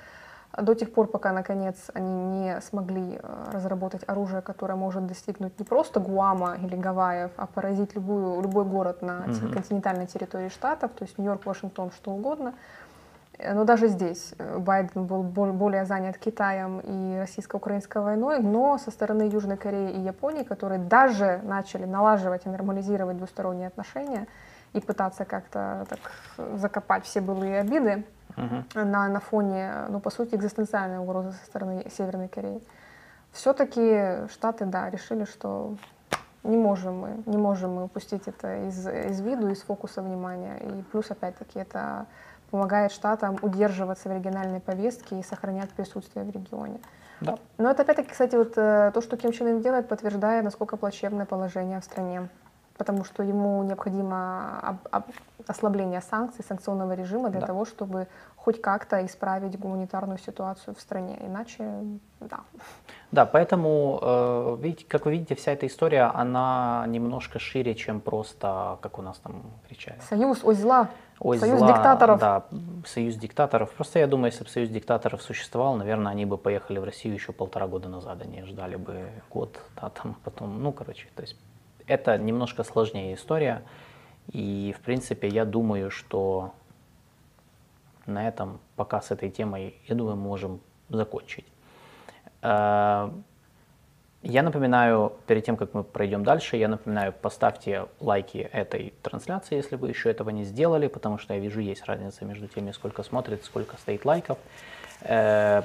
до 0.61 0.73
тех 0.73 0.93
пор, 0.93 1.07
пока, 1.07 1.31
наконец, 1.31 1.75
они 1.93 2.23
не 2.23 2.61
смогли 2.61 3.19
э, 3.21 3.45
разработать 3.51 4.03
оружие, 4.07 4.41
которое 4.41 4.75
может 4.75 5.05
достигнуть 5.05 5.59
не 5.59 5.65
просто 5.65 5.99
Гуама 5.99 6.57
или 6.61 6.75
Гавайев, 6.75 7.31
а 7.37 7.45
поразить 7.45 7.95
любую, 7.95 8.41
любой 8.41 8.65
город 8.65 9.01
на 9.01 9.25
mm-hmm. 9.25 9.53
континентальной 9.53 10.07
территории 10.07 10.49
штатов, 10.49 10.91
то 10.91 11.03
есть 11.03 11.17
Нью-Йорк, 11.17 11.45
Вашингтон, 11.45 11.91
что 11.91 12.11
угодно. 12.11 12.53
Э, 13.37 13.53
но 13.53 13.65
даже 13.65 13.87
здесь 13.87 14.33
э, 14.37 14.57
Байден 14.57 15.05
был 15.05 15.23
более 15.23 15.85
занят 15.85 16.17
Китаем 16.17 16.79
и 16.79 17.17
российско-украинской 17.17 18.01
войной, 18.01 18.39
но 18.39 18.77
со 18.77 18.91
стороны 18.91 19.23
Южной 19.23 19.57
Кореи 19.57 19.91
и 19.91 19.99
Японии, 19.99 20.43
которые 20.43 20.79
даже 20.79 21.41
начали 21.43 21.85
налаживать 21.85 22.45
и 22.45 22.49
нормализировать 22.49 23.17
двусторонние 23.17 23.67
отношения 23.67 24.27
и 24.73 24.79
пытаться 24.79 25.25
как-то 25.25 25.85
так 25.89 25.99
закопать 26.57 27.05
все 27.05 27.21
былые 27.21 27.59
обиды, 27.59 28.05
угу. 28.37 28.63
на, 28.73 29.07
на 29.07 29.19
фоне, 29.19 29.85
ну, 29.89 29.99
по 29.99 30.09
сути, 30.09 30.35
экзистенциальной 30.35 30.99
угрозы 30.99 31.31
со 31.31 31.45
стороны 31.45 31.85
Северной 31.89 32.27
Кореи. 32.27 32.61
Все-таки 33.31 34.27
Штаты, 34.29 34.65
да, 34.65 34.89
решили, 34.89 35.25
что 35.25 35.75
не 36.43 36.57
можем 36.57 36.99
мы, 36.99 37.23
не 37.25 37.37
можем 37.37 37.73
мы 37.73 37.83
упустить 37.85 38.27
это 38.27 38.67
из, 38.67 38.87
из 38.87 39.19
виду, 39.21 39.49
из 39.49 39.61
фокуса 39.61 40.01
внимания. 40.01 40.57
И 40.57 40.83
плюс, 40.91 41.11
опять-таки, 41.11 41.59
это 41.59 42.05
помогает 42.51 42.91
Штатам 42.91 43.37
удерживаться 43.41 44.09
в 44.09 44.13
региональной 44.13 44.59
повестке 44.59 45.19
и 45.19 45.23
сохранять 45.23 45.69
присутствие 45.71 46.23
в 46.23 46.29
регионе. 46.29 46.79
Да. 47.21 47.37
Но 47.57 47.71
это 47.71 47.81
опять-таки, 47.81 48.09
кстати, 48.09 48.35
вот 48.35 48.53
э, 48.57 48.91
то, 48.93 49.01
что 49.01 49.17
Ким 49.17 49.31
Чен 49.31 49.47
Ын 49.47 49.61
делает, 49.61 49.87
подтверждает, 49.87 50.43
насколько 50.43 50.77
плачевное 50.77 51.25
положение 51.25 51.79
в 51.79 51.83
стране 51.83 52.29
потому 52.77 53.03
что 53.05 53.23
ему 53.23 53.63
необходимо 53.63 54.79
ослабление 55.47 56.01
санкций, 56.01 56.43
санкционного 56.47 56.93
режима 56.93 57.29
для 57.29 57.41
да. 57.41 57.47
того, 57.47 57.65
чтобы 57.65 58.07
хоть 58.35 58.61
как-то 58.61 59.05
исправить 59.05 59.57
гуманитарную 59.57 60.19
ситуацию 60.19 60.75
в 60.75 60.81
стране. 60.81 61.17
Иначе, 61.21 61.63
да. 62.19 62.39
Да, 63.11 63.25
поэтому, 63.25 63.99
э, 64.01 64.57
видите, 64.61 64.85
как 64.87 65.05
вы 65.05 65.11
видите, 65.11 65.35
вся 65.35 65.51
эта 65.51 65.67
история, 65.67 66.11
она 66.13 66.85
немножко 66.87 67.39
шире, 67.39 67.75
чем 67.75 68.01
просто, 68.01 68.77
как 68.81 68.99
у 68.99 69.01
нас 69.01 69.17
там 69.17 69.43
кричали. 69.67 69.99
Союз, 70.09 70.43
ой, 70.43 70.55
зла. 70.55 70.89
Ой, 71.19 71.39
союз 71.39 71.59
зла, 71.59 71.67
диктаторов. 71.67 72.19
Да, 72.19 72.43
союз 72.85 73.15
диктаторов. 73.15 73.71
Просто 73.71 73.99
я 73.99 74.07
думаю, 74.07 74.31
если 74.31 74.43
бы 74.43 74.49
союз 74.49 74.69
диктаторов 74.69 75.21
существовал, 75.21 75.75
наверное, 75.75 76.11
они 76.11 76.25
бы 76.25 76.37
поехали 76.37 76.79
в 76.79 76.83
Россию 76.83 77.13
еще 77.13 77.31
полтора 77.31 77.67
года 77.67 77.87
назад, 77.87 78.21
они 78.21 78.43
ждали 78.43 78.75
бы 78.75 79.09
год, 79.29 79.59
да, 79.81 79.89
там 79.89 80.17
потом, 80.23 80.61
ну, 80.61 80.73
короче, 80.73 81.07
то 81.15 81.21
есть 81.21 81.37
это 81.87 82.17
немножко 82.17 82.63
сложнее 82.63 83.13
история. 83.13 83.63
И, 84.31 84.75
в 84.77 84.81
принципе, 84.81 85.27
я 85.27 85.45
думаю, 85.45 85.91
что 85.91 86.53
на 88.05 88.27
этом 88.27 88.59
пока 88.75 89.01
с 89.01 89.11
этой 89.11 89.29
темой, 89.29 89.75
я 89.87 89.95
думаю, 89.95 90.15
можем 90.15 90.59
закончить. 90.89 91.45
Э, 92.41 93.09
я 94.23 94.41
напоминаю, 94.41 95.13
перед 95.27 95.45
тем, 95.45 95.55
как 95.55 95.75
мы 95.75 95.83
пройдем 95.83 96.23
дальше, 96.23 96.57
я 96.57 96.67
напоминаю, 96.67 97.13
поставьте 97.13 97.85
лайки 97.99 98.37
этой 98.37 98.93
трансляции, 99.03 99.55
если 99.55 99.75
вы 99.75 99.89
еще 99.89 100.09
этого 100.09 100.31
не 100.31 100.43
сделали, 100.43 100.87
потому 100.87 101.19
что 101.19 101.35
я 101.35 101.39
вижу, 101.39 101.59
есть 101.59 101.85
разница 101.85 102.25
между 102.25 102.47
теми, 102.47 102.71
сколько 102.71 103.03
смотрит, 103.03 103.45
сколько 103.45 103.77
стоит 103.77 104.03
лайков. 104.05 104.39
Э, 105.01 105.61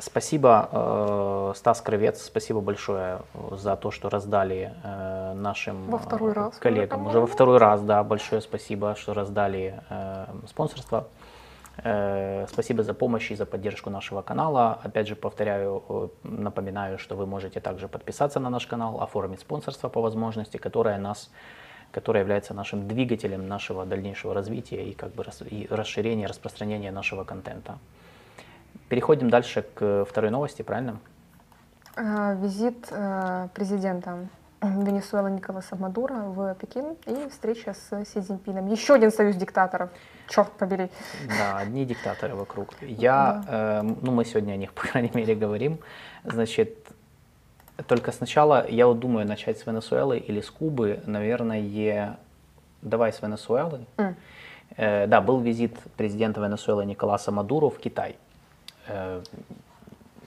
Спасибо, 0.00 0.68
э, 0.72 1.52
Стас 1.56 1.82
Кровец, 1.82 2.22
спасибо 2.22 2.62
большое 2.62 3.20
за 3.50 3.76
то, 3.76 3.90
что 3.90 4.08
раздали 4.08 4.72
нашим 5.34 5.86
во 5.90 5.98
второй 5.98 6.32
раз, 6.32 6.58
коллегам. 6.58 7.06
Уже 7.06 7.20
во 7.20 7.26
второй 7.26 7.58
раз, 7.58 7.82
да, 7.82 8.02
большое 8.04 8.40
спасибо, 8.40 8.94
что 8.94 9.14
раздали 9.14 9.80
э, 9.90 10.26
спонсорство. 10.46 11.08
Э, 11.84 12.46
спасибо 12.48 12.82
за 12.82 12.94
помощь 12.94 13.30
и 13.30 13.36
за 13.36 13.46
поддержку 13.46 13.90
нашего 13.90 14.22
канала. 14.22 14.78
Опять 14.82 15.08
же, 15.08 15.16
повторяю, 15.16 15.82
э, 15.88 16.08
напоминаю, 16.22 16.98
что 16.98 17.16
вы 17.16 17.26
можете 17.26 17.60
также 17.60 17.88
подписаться 17.88 18.40
на 18.40 18.50
наш 18.50 18.66
канал, 18.66 19.00
оформить 19.00 19.40
спонсорство 19.40 19.88
по 19.88 20.00
возможности, 20.00 20.56
которое 20.56 20.98
нас 20.98 21.30
которое 21.92 22.20
является 22.20 22.54
нашим 22.54 22.86
двигателем 22.86 23.48
нашего 23.48 23.84
дальнейшего 23.84 24.32
развития 24.32 24.84
и 24.84 24.94
как 24.94 25.12
бы 25.12 25.24
и 25.50 25.66
расширения, 25.70 26.26
распространения 26.26 26.92
нашего 26.92 27.24
контента. 27.24 27.78
Переходим 28.88 29.28
дальше 29.28 29.62
к 29.74 30.04
второй 30.08 30.30
новости, 30.30 30.62
правильно? 30.62 31.00
А, 31.96 32.34
визит 32.34 32.86
э, 32.90 33.48
президента 33.54 34.28
Венесуэлы 34.62 35.30
Николаса 35.30 35.74
Мадура 35.76 36.14
в 36.14 36.54
Пекин 36.54 36.96
и 37.06 37.28
встреча 37.30 37.72
с 37.72 38.04
Си 38.04 38.20
Цзиньпином. 38.20 38.66
Еще 38.66 38.94
один 38.94 39.10
союз 39.10 39.36
диктаторов, 39.36 39.88
черт 40.28 40.52
побери. 40.52 40.90
Да, 41.38 41.58
одни 41.58 41.86
диктаторы 41.86 42.34
вокруг. 42.34 42.68
Я, 42.80 43.42
да. 43.46 43.80
э, 43.80 43.82
ну 43.82 44.12
мы 44.12 44.24
сегодня 44.26 44.52
о 44.52 44.56
них, 44.56 44.72
по 44.74 44.82
крайней 44.82 45.10
мере, 45.14 45.34
говорим. 45.34 45.78
Значит, 46.24 46.76
только 47.86 48.12
сначала 48.12 48.66
я 48.68 48.86
вот 48.86 48.98
думаю 48.98 49.26
начать 49.26 49.58
с 49.58 49.66
Венесуэлы 49.66 50.18
или 50.18 50.42
с 50.42 50.50
Кубы. 50.50 51.00
Наверное, 51.06 52.18
давай 52.82 53.12
с 53.14 53.22
Венесуэлы. 53.22 53.86
Mm. 53.96 54.14
Э, 54.76 55.06
да, 55.06 55.22
был 55.22 55.40
визит 55.40 55.78
президента 55.96 56.40
Венесуэлы 56.40 56.84
Николаса 56.84 57.32
Мадуру 57.32 57.70
в 57.70 57.78
Китай. 57.78 58.16
Э, 58.88 59.22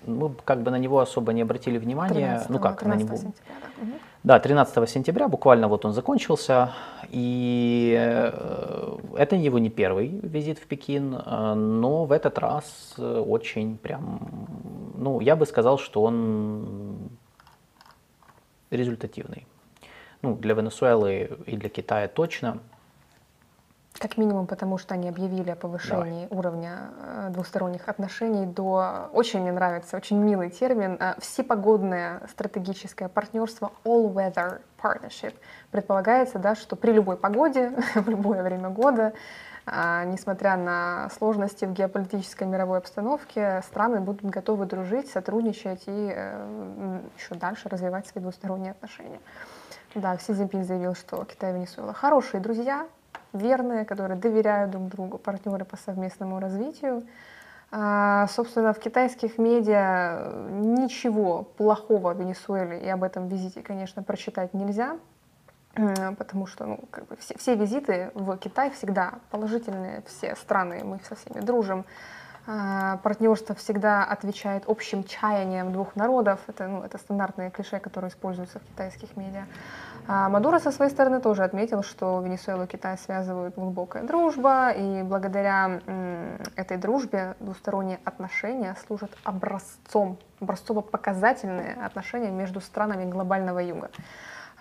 мы 0.08 0.34
как 0.44 0.64
бы 0.64 0.72
на 0.72 0.80
него 0.80 1.00
особо 1.00 1.34
не 1.34 1.44
обратили 1.44 1.78
внимания. 1.78 2.40
13, 2.40 2.50
ну 2.50 2.60
как, 2.60 2.84
на 2.84 2.96
него. 2.96 3.16
Сентября, 3.16 3.54
да. 3.78 3.94
Да, 4.24 4.40
13 4.40 4.90
сентября, 4.90 5.28
буквально 5.28 5.68
вот 5.68 5.84
он 5.84 5.92
закончился, 5.92 6.72
и 7.10 7.94
э, 8.00 8.98
это 9.18 9.36
его 9.36 9.60
не 9.60 9.70
первый 9.70 10.08
визит 10.24 10.60
в 10.60 10.66
Пекин, 10.66 11.14
э, 11.14 11.54
но 11.56 12.06
в 12.06 12.12
этот 12.14 12.40
раз 12.40 12.96
очень 12.98 13.78
прям, 13.78 14.48
ну, 14.96 15.20
я 15.20 15.36
бы 15.36 15.46
сказал, 15.46 15.78
что 15.78 16.04
он 16.04 17.10
результативный. 18.72 19.46
Ну, 20.22 20.38
для 20.38 20.54
Венесуэлы 20.54 21.38
и 21.46 21.58
для 21.58 21.68
Китая 21.68 22.08
точно– 22.08 22.60
как 24.04 24.18
минимум 24.18 24.48
потому, 24.48 24.78
что 24.78 24.96
они 24.96 25.08
объявили 25.08 25.52
о 25.52 25.56
повышении 25.56 26.28
Давай. 26.28 26.38
уровня 26.38 26.78
э, 27.00 27.30
двусторонних 27.30 27.88
отношений 27.88 28.46
до, 28.46 29.08
очень 29.14 29.40
мне 29.40 29.54
нравится, 29.54 29.96
очень 29.96 30.18
милый 30.18 30.50
термин, 30.50 30.98
э, 31.00 31.14
всепогодное 31.20 32.20
стратегическое 32.30 33.08
партнерство 33.08 33.72
all-weather 33.86 34.60
partnership. 34.78 35.34
Предполагается, 35.72 36.38
да, 36.38 36.54
что 36.54 36.76
при 36.76 36.92
любой 36.92 37.16
погоде, 37.16 37.72
в 37.96 38.10
любое 38.10 38.44
время 38.44 38.70
года, 38.70 39.14
э, 39.66 40.04
несмотря 40.08 40.58
на 40.58 41.10
сложности 41.18 41.64
в 41.64 41.72
геополитической 41.72 42.44
мировой 42.44 42.80
обстановке, 42.80 43.62
страны 43.62 44.02
будут 44.02 44.30
готовы 44.30 44.66
дружить, 44.66 45.10
сотрудничать 45.10 45.84
и 45.88 46.14
еще 47.18 47.36
дальше 47.36 47.70
развивать 47.70 48.06
свои 48.08 48.22
двусторонние 48.22 48.72
отношения. 48.72 49.22
Да, 49.96 50.18
Си 50.18 50.34
Цзиньпин 50.34 50.66
заявил, 50.66 50.94
что 50.94 51.24
Китай 51.24 51.52
и 51.52 51.54
Венесуэла 51.54 51.94
хорошие 51.94 52.42
друзья, 52.42 52.86
верные, 53.34 53.86
которые 53.86 54.18
доверяют 54.18 54.72
друг 54.72 54.88
другу, 54.88 55.18
партнеры 55.18 55.66
по 55.66 55.78
совместному 55.78 56.40
развитию. 56.40 57.04
А, 57.72 58.28
собственно, 58.28 58.72
в 58.72 58.80
китайских 58.80 59.40
медиа 59.40 60.32
ничего 60.52 61.44
плохого 61.44 62.14
в 62.14 62.20
Венесуэле 62.20 62.80
и 62.80 62.88
об 62.88 63.04
этом 63.04 63.28
визите, 63.28 63.62
конечно, 63.64 64.04
прочитать 64.04 64.54
нельзя, 64.54 64.98
потому 66.18 66.46
что 66.46 66.66
ну, 66.66 66.80
как 66.92 67.08
бы 67.08 67.16
все, 67.16 67.36
все 67.36 67.56
визиты 67.56 68.12
в 68.14 68.38
Китай 68.38 68.70
всегда 68.70 69.16
положительные, 69.32 70.04
все 70.06 70.36
страны, 70.36 70.84
мы 70.84 71.00
со 71.04 71.16
всеми 71.16 71.42
дружим. 71.42 71.86
А, 72.46 72.98
партнерство 72.98 73.56
всегда 73.56 74.04
отвечает 74.04 74.66
общим 74.68 75.04
чаяниям 75.04 75.72
двух 75.72 75.96
народов. 75.96 76.42
Это, 76.48 76.68
ну, 76.68 76.84
это 76.84 76.98
стандартные 76.98 77.50
клише, 77.52 77.80
которые 77.80 78.10
используются 78.10 78.60
в 78.60 78.64
китайских 78.64 79.16
медиа. 79.16 79.46
А 80.06 80.28
Мадуро 80.28 80.60
со 80.60 80.72
своей 80.72 80.92
стороны 80.92 81.22
тоже 81.22 81.44
отметил, 81.44 81.82
что 81.82 82.22
Венесуэлу 82.22 82.64
и 82.64 82.68
Китай 82.68 82.98
связывают 82.98 83.56
глубокая 83.56 84.04
дружба, 84.04 84.72
и 84.72 85.02
благодаря 85.02 85.80
этой 86.56 86.78
дружбе 86.78 87.36
двусторонние 87.40 88.00
отношения 88.04 88.76
служат 88.86 89.12
образцом, 89.24 90.18
образцово-показательные 90.42 91.76
отношения 91.86 92.32
между 92.32 92.60
странами 92.60 93.10
глобального 93.10 93.60
юга. 93.60 93.92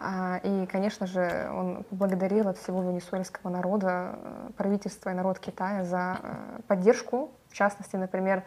А, 0.05 0.41
и, 0.43 0.67
конечно 0.67 1.07
же, 1.07 1.49
он 1.53 1.85
благодарил 1.91 2.49
от 2.49 2.59
всего 2.59 2.83
венесуэльского 2.83 3.51
народа, 3.51 4.17
э, 4.17 4.51
правительства 4.57 5.11
и 5.11 5.15
народ 5.15 5.39
Китая 5.39 5.85
за 5.85 6.19
э, 6.21 6.61
поддержку. 6.67 7.31
В 7.49 7.55
частности, 7.55 7.95
например, 7.95 8.43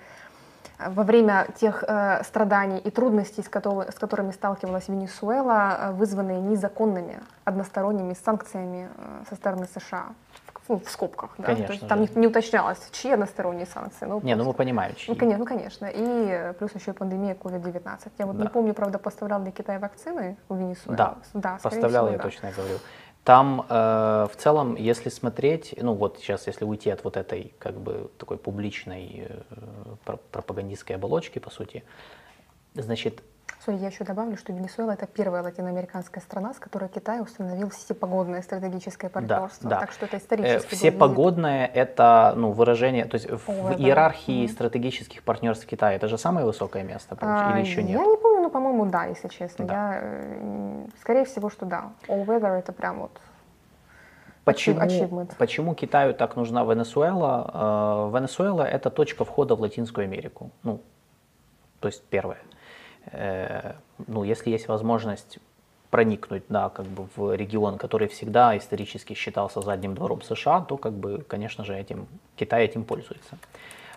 во 0.79 1.03
время 1.03 1.47
тех 1.55 1.83
э, 1.87 2.23
страданий 2.23 2.79
и 2.79 2.89
трудностей, 2.89 3.41
с, 3.41 3.49
который, 3.49 3.91
с 3.91 3.95
которыми 3.95 4.31
сталкивалась 4.31 4.87
Венесуэла, 4.87 5.77
э, 5.79 5.91
вызванные 5.93 6.41
незаконными 6.41 7.19
односторонними 7.43 8.13
санкциями 8.13 8.89
э, 8.97 9.23
со 9.29 9.35
стороны 9.35 9.67
США. 9.73 10.07
Ну, 10.67 10.79
в 10.79 10.89
скобках, 10.89 11.35
да. 11.37 11.43
Конечно, 11.43 11.67
То 11.67 11.73
есть 11.73 11.87
там 11.87 12.01
не, 12.01 12.09
не 12.15 12.27
уточнялось, 12.27 12.79
чьи 12.91 13.11
односторонние 13.11 13.67
санкции. 13.67 14.05
Ну, 14.05 14.19
не, 14.21 14.35
ну 14.35 14.45
мы 14.45 14.53
понимаем, 14.53 14.95
чьи. 14.95 15.13
Ну, 15.13 15.19
конечно, 15.19 15.39
ну, 15.39 15.45
конечно. 15.45 15.85
И 15.93 16.53
плюс 16.57 16.73
еще 16.73 16.91
и 16.91 16.93
пандемия 16.93 17.35
COVID-19. 17.35 18.11
Я 18.17 18.25
вот 18.25 18.37
да. 18.37 18.43
не 18.43 18.49
помню, 18.49 18.73
правда, 18.73 18.97
поставлял 18.97 19.43
ли 19.43 19.51
Китай 19.51 19.77
вакцины 19.77 20.37
в 20.49 20.57
Венесуэлу. 20.57 20.97
Да, 20.97 21.17
да 21.35 21.59
поставлял, 21.61 22.05
всего, 22.05 22.11
я 22.13 22.17
да. 22.17 22.23
точно 22.23 22.51
говорю. 22.51 22.79
Там 23.25 23.65
э, 23.67 24.27
в 24.31 24.35
целом, 24.37 24.75
если 24.75 25.09
смотреть, 25.09 25.73
ну 25.81 25.95
вот 25.95 26.19
сейчас, 26.19 26.45
если 26.45 26.63
уйти 26.63 26.91
от 26.91 27.03
вот 27.03 27.17
этой 27.17 27.55
как 27.57 27.73
бы 27.73 28.11
такой 28.19 28.37
публичной 28.37 29.27
э, 29.49 30.15
пропагандистской 30.31 30.95
оболочки, 30.95 31.39
по 31.39 31.49
сути, 31.49 31.83
значит... 32.75 33.23
Sorry, 33.65 33.79
я 33.79 33.87
еще 33.87 34.03
добавлю, 34.03 34.37
что 34.37 34.53
Венесуэла 34.53 34.91
это 34.91 35.07
первая 35.07 35.41
латиноамериканская 35.41 36.21
страна, 36.21 36.53
с 36.53 36.59
которой 36.59 36.87
Китай 36.87 37.19
установил 37.19 37.71
всепогодное 37.71 38.43
стратегическое 38.43 39.09
партнерство. 39.09 39.69
Да, 39.69 39.75
да. 39.77 39.79
Так 39.79 39.91
что 39.91 40.05
это 40.05 40.17
исторически. 40.17 40.73
Э, 40.73 40.75
всепогодное 40.75 41.65
это 41.65 42.35
ну, 42.37 42.51
выражение, 42.51 43.05
то 43.05 43.15
есть 43.15 43.27
в, 43.27 43.47
в 43.47 43.71
иерархии 43.79 44.43
mm-hmm. 44.43 44.51
стратегических 44.51 45.23
партнерств 45.23 45.65
Китая 45.65 45.95
это 45.95 46.07
же 46.07 46.19
самое 46.19 46.45
высокое 46.45 46.83
место, 46.83 47.17
а, 47.19 47.53
или 47.53 47.65
еще 47.65 47.81
нет? 47.81 47.99
Я 47.99 48.05
не 48.05 48.17
помню 48.17 48.34
ну, 48.45 48.51
по-моему, 48.51 48.85
да, 48.85 49.05
если 49.05 49.27
честно. 49.27 49.65
Да. 49.65 49.73
Я, 49.73 49.99
э, 50.01 50.85
скорее 51.01 51.25
всего, 51.25 51.49
что 51.49 51.65
да. 51.65 51.91
All 52.07 52.25
weather 52.25 52.59
это 52.59 52.71
прям 52.71 52.99
вот 52.99 53.19
Почему, 54.43 55.27
почему 55.39 55.73
Китаю 55.73 56.13
так 56.13 56.35
нужна 56.35 56.63
Венесуэла? 56.63 58.11
Э, 58.13 58.15
Венесуэла– 58.15 58.61
это 58.63 58.91
точка 58.91 59.25
входа 59.25 59.55
в 59.55 59.61
Латинскую 59.61 60.05
Америку. 60.05 60.51
Ну, 60.61 60.79
то 61.79 61.87
есть 61.87 62.03
первое. 62.03 62.37
Э, 63.07 63.73
ну, 64.07 64.23
если 64.23 64.51
есть 64.51 64.67
возможность 64.67 65.39
проникнуть, 65.89 66.43
да, 66.49 66.69
как 66.69 66.85
бы 66.85 67.07
в 67.15 67.35
регион, 67.35 67.79
который 67.79 68.07
всегда 68.07 68.55
исторически 68.55 69.13
считался 69.13 69.61
задним 69.61 69.95
двором 69.95 70.21
США, 70.21 70.61
то, 70.61 70.77
как 70.77 70.93
бы, 70.93 71.23
конечно 71.27 71.65
же, 71.65 71.73
этим, 71.73 72.07
Китай 72.35 72.65
этим 72.65 72.83
пользуется. 72.83 73.39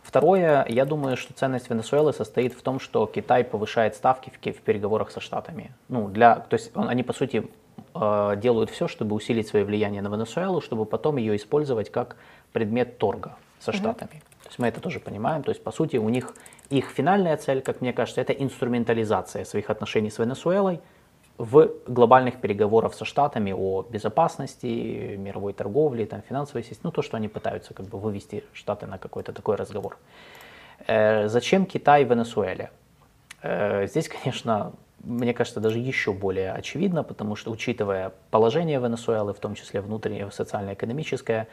Второе, 0.08 0.64
я 0.70 0.86
думаю, 0.86 1.18
что 1.18 1.34
ценность 1.34 1.68
Венесуэлы 1.68 2.14
состоит 2.14 2.54
в 2.54 2.62
том, 2.62 2.80
что 2.80 3.04
Китай 3.04 3.44
повышает 3.44 3.94
ставки 3.94 4.30
в, 4.30 4.38
в 4.38 4.60
переговорах 4.62 5.10
со 5.10 5.20
Штатами. 5.20 5.70
Ну, 5.90 6.08
для, 6.08 6.36
то 6.36 6.54
есть 6.54 6.74
он, 6.74 6.88
они, 6.88 7.02
по 7.02 7.12
сути, 7.12 7.46
э, 7.94 8.36
делают 8.38 8.70
все, 8.70 8.88
чтобы 8.88 9.14
усилить 9.14 9.48
свое 9.48 9.66
влияние 9.66 10.00
на 10.00 10.08
Венесуэлу, 10.08 10.62
чтобы 10.62 10.86
потом 10.86 11.18
ее 11.18 11.36
использовать 11.36 11.92
как 11.92 12.16
предмет 12.54 12.96
торга 12.96 13.36
со 13.60 13.70
Штатами. 13.70 14.12
Mm-hmm. 14.12 14.42
То 14.44 14.48
есть 14.48 14.58
мы 14.58 14.68
это 14.68 14.80
тоже 14.80 14.98
понимаем. 14.98 15.42
То 15.42 15.50
есть, 15.50 15.62
по 15.62 15.72
сути, 15.72 15.98
у 15.98 16.08
них 16.08 16.34
их 16.70 16.86
финальная 16.88 17.36
цель, 17.36 17.60
как 17.60 17.82
мне 17.82 17.92
кажется, 17.92 18.22
это 18.22 18.32
инструментализация 18.32 19.44
своих 19.44 19.68
отношений 19.68 20.08
с 20.10 20.18
Венесуэлой– 20.18 20.80
в 21.38 21.70
глобальных 21.86 22.40
переговорах 22.40 22.94
со 22.94 23.04
Штатами 23.04 23.52
о 23.52 23.82
безопасности, 23.82 25.16
мировой 25.16 25.52
торговле, 25.52 26.04
там, 26.04 26.22
финансовой 26.28 26.62
системе, 26.62 26.80
ну 26.84 26.90
то, 26.90 27.02
что 27.02 27.16
они 27.16 27.28
пытаются 27.28 27.74
как 27.74 27.86
бы 27.86 27.98
вывести 27.98 28.44
Штаты 28.52 28.86
на 28.86 28.98
какой-то 28.98 29.32
такой 29.32 29.54
разговор. 29.56 29.98
Э, 30.86 31.28
зачем 31.28 31.64
Китай 31.64 32.04
в 32.04 32.10
Венесуэле? 32.10 32.70
Э, 33.42 33.86
здесь, 33.86 34.08
конечно, 34.08 34.72
мне 35.04 35.32
кажется, 35.32 35.60
даже 35.60 35.78
еще 35.78 36.12
более 36.12 36.52
очевидно, 36.52 37.04
потому 37.04 37.36
что, 37.36 37.52
учитывая 37.52 38.12
положение 38.30 38.80
Венесуэлы, 38.80 39.32
в 39.32 39.38
том 39.38 39.54
числе 39.54 39.80
внутреннее 39.80 40.30
социально-экономическое, 40.32 41.46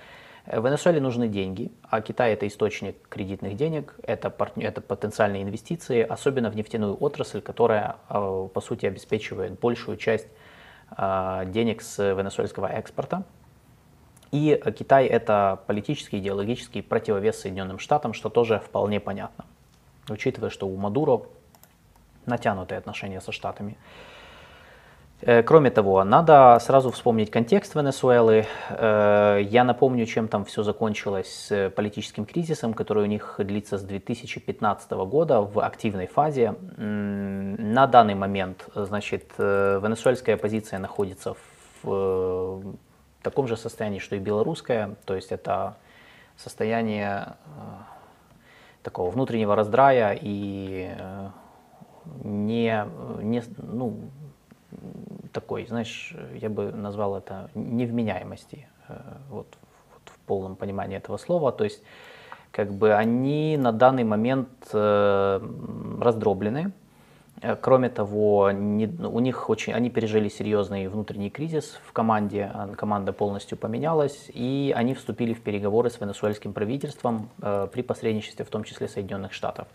Венесуэле 0.48 1.02
нужны 1.02 1.28
деньги, 1.28 1.72
а 1.90 2.02
Китай 2.02 2.34
это 2.34 2.48
источник 2.48 3.08
кредитных 3.10 3.56
денег, 3.56 3.96
это, 4.04 4.30
партнер, 4.30 4.68
это 4.68 4.80
потенциальные 4.80 5.42
инвестиции, 5.42 6.02
особенно 6.02 6.52
в 6.52 6.56
нефтяную 6.56 6.96
отрасль, 7.02 7.42
которая 7.42 7.96
э, 8.10 8.50
по 8.54 8.62
сути 8.62 8.86
обеспечивает 8.86 9.60
большую 9.60 9.98
часть 9.98 10.28
э, 10.96 11.44
денег 11.48 11.82
с 11.82 11.98
венесуэльского 11.98 12.68
экспорта. 12.68 13.24
И 14.32 14.62
Китай 14.78 15.06
это 15.08 15.62
политический, 15.66 16.20
идеологический 16.20 16.82
противовес 16.82 17.40
Соединенным 17.40 17.80
Штатам, 17.80 18.14
что 18.14 18.30
тоже 18.30 18.60
вполне 18.60 19.00
понятно, 19.00 19.46
учитывая, 20.10 20.50
что 20.52 20.68
у 20.68 20.76
Мадуро 20.78 21.24
натянутые 22.26 22.78
отношения 22.78 23.22
со 23.22 23.32
Штатами. 23.32 23.78
Э, 25.28 25.42
кроме 25.42 25.72
того, 25.72 26.04
надо 26.04 26.60
сразу 26.62 26.92
вспомнить 26.92 27.32
контекст 27.32 27.74
Венесуэлы. 27.74 28.46
Э, 28.70 29.40
я 29.42 29.64
напомню, 29.64 30.06
чем 30.06 30.28
там 30.28 30.46
все 30.46 30.62
закончилось 30.62 31.48
с 31.48 31.70
политическим 31.72 32.26
кризисом, 32.26 32.76
который 32.76 33.04
у 33.04 33.08
них 33.08 33.36
длится 33.40 33.80
с 33.80 33.82
2015 33.82 34.92
года 34.92 35.42
в 35.42 35.60
активной 35.66 36.06
фазе. 36.06 36.54
На 36.78 37.88
данный 37.88 38.14
момент, 38.14 38.68
значит, 38.76 39.32
э, 39.40 39.80
венесуэльская 39.84 40.36
оппозиция 40.36 40.78
находится 40.78 41.34
в 41.82 42.76
таком 43.24 43.48
же 43.48 43.58
состоянии, 43.58 43.98
что 43.98 44.16
и 44.16 44.20
белорусская, 44.20 44.96
то 45.06 45.16
есть 45.16 45.32
это 45.32 45.76
состояние 46.38 47.34
такого 48.84 49.10
внутреннего 49.10 49.56
раздрая 49.56 50.18
и 50.22 50.90
не, 52.24 52.86
не, 53.22 53.44
ну, 53.58 53.98
такой, 55.36 55.66
знаешь, 55.68 56.16
я 56.42 56.50
бы 56.50 56.72
назвал 56.72 57.18
это 57.18 57.50
невменяемости, 57.56 58.68
э, 58.88 58.94
вот, 59.30 59.48
вот 59.94 60.04
в 60.06 60.18
полном 60.26 60.56
понимании 60.56 60.98
этого 60.98 61.18
слова. 61.18 61.52
То 61.52 61.66
есть, 61.66 61.84
как 62.52 62.72
бы 62.72 62.94
они 62.94 63.58
на 63.58 63.74
данный 63.74 64.06
момент 64.06 64.48
э, 64.74 65.42
раздроблены. 66.02 66.72
Э, 67.42 67.58
кроме 67.60 67.90
того, 67.90 68.52
не, 68.52 68.88
у 68.88 69.20
них 69.20 69.50
очень, 69.50 69.74
они 69.74 69.90
пережили 69.90 70.30
серьезный 70.30 70.88
внутренний 70.88 71.30
кризис 71.30 71.78
в 71.86 71.92
команде, 71.92 72.50
а 72.54 72.70
команда 72.78 73.12
полностью 73.12 73.58
поменялась, 73.58 74.32
и 74.34 74.74
они 74.74 74.94
вступили 74.94 75.34
в 75.34 75.42
переговоры 75.42 75.90
с 75.90 76.00
венесуэльским 76.00 76.54
правительством 76.54 77.30
э, 77.42 77.68
при 77.74 77.82
посредничестве, 77.82 78.46
в 78.46 78.50
том 78.50 78.64
числе 78.64 78.88
Соединенных 78.88 79.34
Штатов. 79.34 79.68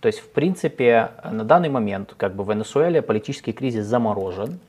То 0.00 0.08
есть, 0.08 0.20
в 0.20 0.30
принципе, 0.30 1.10
на 1.30 1.44
данный 1.44 1.68
момент 1.68 2.14
как 2.16 2.34
бы 2.34 2.44
в 2.44 2.50
Венесуэле 2.50 3.02
политический 3.02 3.52
кризис 3.52 3.84
заморожен, 3.84 4.60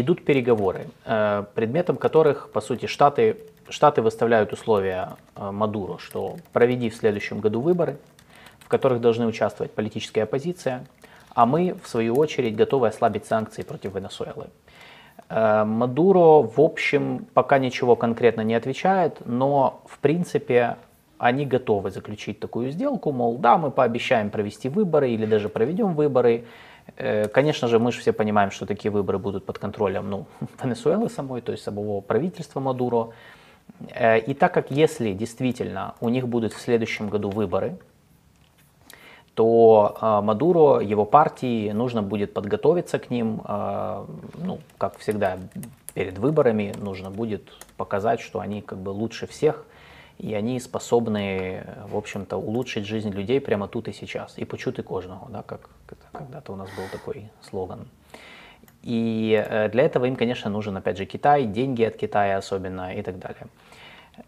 идут 0.00 0.24
переговоры, 0.24 0.86
э, 1.04 1.44
предметом 1.54 1.96
которых, 1.96 2.50
по 2.50 2.60
сути, 2.60 2.86
Штаты, 2.86 3.36
Штаты 3.68 4.02
выставляют 4.02 4.52
условия 4.52 5.16
э, 5.36 5.50
Мадуру, 5.50 5.98
что 5.98 6.36
проведи 6.52 6.90
в 6.90 6.96
следующем 6.96 7.40
году 7.40 7.60
выборы, 7.60 7.98
в 8.60 8.68
которых 8.68 9.00
должны 9.00 9.26
участвовать 9.26 9.72
политическая 9.72 10.22
оппозиция, 10.22 10.86
а 11.34 11.46
мы, 11.46 11.76
в 11.82 11.88
свою 11.88 12.14
очередь, 12.16 12.56
готовы 12.56 12.88
ослабить 12.88 13.26
санкции 13.26 13.62
против 13.62 13.94
Венесуэлы. 13.94 14.48
Э, 15.28 15.64
Мадуро, 15.64 16.42
в 16.42 16.60
общем, 16.60 17.26
пока 17.34 17.58
ничего 17.58 17.96
конкретно 17.96 18.42
не 18.42 18.54
отвечает, 18.54 19.18
но, 19.24 19.82
в 19.86 19.98
принципе, 19.98 20.76
они 21.18 21.46
готовы 21.46 21.90
заключить 21.90 22.40
такую 22.40 22.70
сделку, 22.70 23.12
мол, 23.12 23.38
да, 23.38 23.56
мы 23.56 23.70
пообещаем 23.70 24.30
провести 24.30 24.68
выборы 24.68 25.10
или 25.10 25.26
даже 25.26 25.48
проведем 25.48 25.94
выборы. 25.94 26.44
Э, 26.96 27.28
конечно 27.28 27.68
же, 27.68 27.78
мы 27.78 27.92
же 27.92 28.00
все 28.00 28.12
понимаем, 28.12 28.50
что 28.50 28.66
такие 28.66 28.90
выборы 28.90 29.18
будут 29.18 29.44
под 29.44 29.58
контролем 29.58 30.08
ну, 30.08 30.26
Венесуэлы 30.62 31.08
самой, 31.08 31.40
то 31.40 31.52
есть 31.52 31.64
самого 31.64 32.00
правительства 32.00 32.60
Мадуро. 32.60 33.10
Э, 33.90 34.18
и 34.18 34.34
так 34.34 34.54
как 34.54 34.70
если 34.70 35.12
действительно 35.12 35.94
у 36.00 36.08
них 36.08 36.28
будут 36.28 36.52
в 36.52 36.60
следующем 36.60 37.08
году 37.08 37.30
выборы, 37.30 37.76
то 39.34 39.98
э, 40.00 40.20
Мадуро, 40.22 40.80
его 40.80 41.04
партии, 41.04 41.70
нужно 41.70 42.02
будет 42.02 42.32
подготовиться 42.32 42.98
к 42.98 43.10
ним, 43.10 43.42
ну, 43.44 44.60
как 44.78 44.98
всегда, 44.98 45.38
перед 45.92 46.18
выборами 46.18 46.72
нужно 46.78 47.10
будет 47.10 47.42
показать, 47.76 48.20
что 48.20 48.40
они 48.40 48.62
как 48.62 48.78
бы 48.78 48.90
лучше 48.90 49.26
всех– 49.26 49.64
и 50.18 50.34
они 50.34 50.60
способны, 50.60 51.64
в 51.88 51.96
общем-то, 51.96 52.36
улучшить 52.36 52.86
жизнь 52.86 53.10
людей 53.10 53.40
прямо 53.40 53.68
тут 53.68 53.88
и 53.88 53.92
сейчас. 53.92 54.38
И 54.38 54.44
почути 54.44 54.80
кожного, 54.80 55.28
да, 55.30 55.42
как 55.42 55.68
когда-то 56.12 56.52
у 56.52 56.56
нас 56.56 56.68
был 56.76 56.84
такой 56.90 57.30
слоган. 57.42 57.88
И 58.82 59.44
э, 59.46 59.68
для 59.68 59.82
этого 59.82 60.06
им, 60.06 60.16
конечно, 60.16 60.50
нужен, 60.50 60.76
опять 60.76 60.96
же, 60.96 61.06
Китай, 61.06 61.44
деньги 61.44 61.82
от 61.82 61.96
Китая 61.96 62.38
особенно 62.38 62.94
и 62.94 63.02
так 63.02 63.18
далее. 63.18 63.46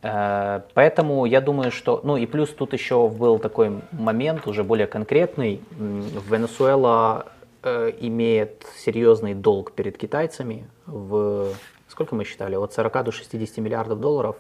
Э, 0.03 0.63
поэтому 0.75 1.25
я 1.27 1.41
думаю, 1.41 1.71
что... 1.71 2.01
Ну 2.03 2.17
и 2.17 2.27
плюс 2.27 2.51
тут 2.51 2.73
еще 2.73 3.09
был 3.09 3.39
такой 3.39 3.81
момент, 3.93 4.47
уже 4.47 4.65
более 4.65 4.87
конкретный. 4.87 5.63
Венесуэла 5.71 7.27
э, 7.63 7.93
имеет 8.01 8.67
серьезный 8.77 9.35
долг 9.35 9.73
перед 9.73 9.97
китайцами 9.97 10.67
в... 10.87 11.53
Сколько 11.89 12.15
мы 12.15 12.25
считали? 12.25 12.57
От 12.57 12.73
40 12.73 13.05
до 13.05 13.13
60 13.13 13.59
миллиардов 13.59 14.01
долларов 14.01 14.37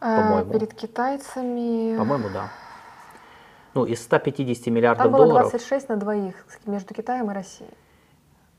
по-моему. 0.00 0.52
Перед 0.52 0.74
китайцами. 0.74 1.96
По-моему, 1.96 2.28
да. 2.32 2.50
Ну, 3.74 3.84
из 3.84 4.02
150 4.02 4.66
миллиардов 4.68 5.04
Там 5.04 5.12
было 5.12 5.26
долларов. 5.26 5.50
26 5.50 5.88
на 5.90 5.96
двоих 5.96 6.34
между 6.66 6.94
Китаем 6.94 7.30
и 7.30 7.34
Россией. 7.34 7.70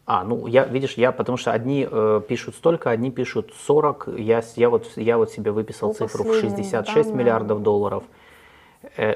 А, 0.05 0.23
ну, 0.23 0.47
я, 0.47 0.63
видишь, 0.63 0.93
я, 0.93 1.11
потому 1.11 1.37
что 1.37 1.51
одни 1.51 1.85
э, 1.89 2.21
пишут 2.27 2.55
столько, 2.55 2.91
одни 2.91 3.11
пишут 3.11 3.51
40, 3.65 4.07
я, 4.17 4.41
я, 4.55 4.69
вот, 4.69 4.87
я 4.95 5.17
вот 5.17 5.31
себе 5.31 5.51
выписал 5.51 5.89
По 5.89 5.95
цифру 5.95 6.23
в 6.23 6.33
66 6.39 6.85
данным, 6.85 7.17
миллиардов 7.17 7.61
долларов. 7.61 8.03
Э, 8.95 9.15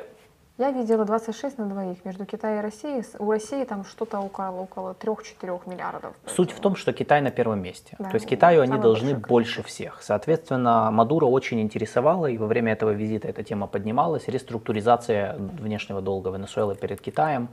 я 0.62 0.72
видела 0.72 1.06
26 1.06 1.58
на 1.58 1.66
двоих 1.66 2.06
между 2.06 2.26
Китаем 2.26 2.60
и 2.60 2.62
Россией. 2.62 3.04
У 3.18 3.32
России 3.32 3.64
там 3.64 3.84
что-то 3.84 4.20
около, 4.20 4.52
около 4.52 4.94
3-4 4.94 5.62
миллиардов. 5.66 6.14
Суть 6.28 6.52
в 6.52 6.60
том, 6.60 6.76
что 6.76 6.94
Китай 6.94 7.22
на 7.22 7.32
первом 7.32 7.62
месте. 7.62 7.96
Да, 7.98 8.10
То 8.10 8.16
есть 8.16 8.28
Китаю 8.28 8.62
они 8.62 8.78
должны 8.78 9.16
больше 9.16 9.64
всех. 9.64 10.04
Соответственно, 10.04 10.92
Мадуро 10.92 11.26
очень 11.26 11.60
интересовала, 11.62 12.28
и 12.28 12.38
во 12.38 12.46
время 12.46 12.74
этого 12.74 12.92
визита 12.92 13.28
эта 13.28 13.44
тема 13.44 13.66
поднималась, 13.66 14.28
реструктуризация 14.28 15.36
внешнего 15.38 16.02
долга 16.02 16.30
Венесуэлы 16.30 16.76
перед 16.76 17.02
Китаем. 17.02 17.50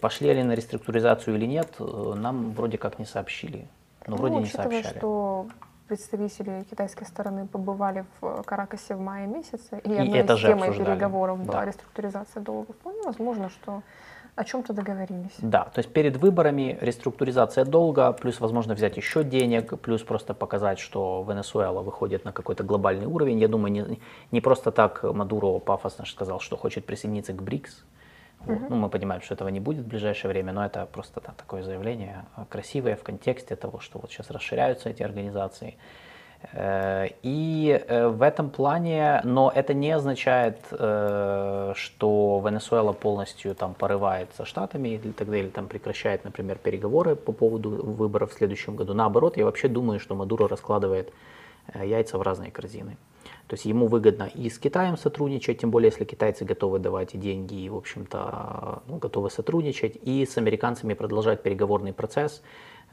Пошли 0.00 0.34
ли 0.34 0.42
на 0.42 0.52
реструктуризацию 0.52 1.36
или 1.36 1.46
нет, 1.46 1.68
нам 1.78 2.50
вроде 2.52 2.76
как 2.76 2.98
не 2.98 3.04
сообщили. 3.04 3.68
Но 4.06 4.16
ну, 4.16 4.22
вроде 4.22 4.36
не 4.36 4.46
сообщали. 4.46 4.98
что 4.98 5.46
представители 5.88 6.64
китайской 6.70 7.04
стороны 7.04 7.46
побывали 7.46 8.04
в 8.20 8.42
Каракасе 8.42 8.94
в 8.94 9.00
мае 9.00 9.26
месяце, 9.26 9.80
и, 9.84 9.90
и 9.90 9.96
одной 9.96 10.18
это 10.18 10.34
из 10.34 10.40
темой 10.40 10.72
переговоров 10.72 11.44
да. 11.44 11.52
была 11.52 11.64
реструктуризация 11.64 12.42
долга. 12.42 12.72
Вполне 12.72 13.02
возможно, 13.02 13.48
что 13.48 13.82
о 14.36 14.44
чем-то 14.44 14.74
договорились. 14.74 15.34
Да, 15.38 15.64
то 15.64 15.78
есть 15.78 15.92
перед 15.92 16.18
выборами 16.18 16.78
реструктуризация 16.82 17.64
долга, 17.64 18.12
плюс, 18.12 18.38
возможно, 18.38 18.74
взять 18.74 18.96
еще 18.98 19.24
денег, 19.24 19.80
плюс 19.80 20.02
просто 20.02 20.34
показать, 20.34 20.78
что 20.78 21.24
Венесуэла 21.26 21.80
выходит 21.80 22.24
на 22.24 22.32
какой-то 22.32 22.62
глобальный 22.62 23.06
уровень. 23.06 23.38
Я 23.38 23.48
думаю, 23.48 23.72
не, 23.72 24.00
не 24.30 24.40
просто 24.42 24.72
так 24.72 25.02
Мадуро 25.02 25.58
пафосно 25.58 26.04
сказал, 26.04 26.40
что 26.40 26.56
хочет 26.58 26.84
присоединиться 26.84 27.32
к 27.32 27.42
БРИКС, 27.42 27.84
вот. 28.46 28.70
Ну, 28.70 28.76
мы 28.76 28.88
понимаем, 28.88 29.22
что 29.22 29.34
этого 29.34 29.48
не 29.48 29.60
будет 29.60 29.84
в 29.84 29.88
ближайшее 29.88 30.30
время, 30.30 30.52
но 30.52 30.64
это 30.64 30.86
просто 30.86 31.20
да, 31.20 31.32
такое 31.36 31.62
заявление 31.62 32.24
а, 32.34 32.44
красивое 32.44 32.96
в 32.96 33.02
контексте 33.02 33.56
того, 33.56 33.80
что 33.80 33.98
вот 33.98 34.10
сейчас 34.10 34.30
расширяются 34.30 34.88
эти 34.88 35.02
организации. 35.02 35.76
Э, 36.52 37.08
и 37.22 37.82
э, 37.88 38.08
в 38.08 38.22
этом 38.22 38.50
плане, 38.50 39.20
но 39.24 39.52
это 39.54 39.74
не 39.74 39.90
означает, 39.90 40.58
э, 40.70 41.72
что 41.74 42.42
Венесуэла 42.44 42.92
полностью 42.92 43.54
там 43.54 43.74
порывается 43.74 44.44
штатами 44.44 44.90
или 44.90 45.12
так 45.12 45.28
далее, 45.28 45.50
там 45.50 45.66
прекращает, 45.66 46.24
например, 46.24 46.58
переговоры 46.58 47.16
по 47.16 47.32
поводу 47.32 47.70
выборов 47.70 48.32
в 48.32 48.34
следующем 48.34 48.76
году. 48.76 48.94
Наоборот, 48.94 49.36
я 49.36 49.44
вообще 49.44 49.68
думаю, 49.68 50.00
что 50.00 50.14
Мадуро 50.14 50.48
раскладывает 50.48 51.12
яйца 51.74 52.18
в 52.18 52.22
разные 52.22 52.50
корзины. 52.50 52.96
То 53.46 53.54
есть 53.54 53.64
ему 53.64 53.86
выгодно 53.86 54.28
и 54.34 54.50
с 54.50 54.58
Китаем 54.58 54.96
сотрудничать, 54.96 55.58
тем 55.58 55.70
более 55.70 55.90
если 55.90 56.04
китайцы 56.04 56.44
готовы 56.44 56.80
давать 56.80 57.18
деньги 57.18 57.54
и, 57.54 57.68
в 57.68 57.76
общем-то, 57.76 58.82
ну, 58.86 58.98
готовы 58.98 59.30
сотрудничать, 59.30 59.96
и 60.02 60.26
с 60.26 60.36
американцами 60.36 60.94
продолжать 60.94 61.42
переговорный 61.42 61.92
процесс, 61.92 62.42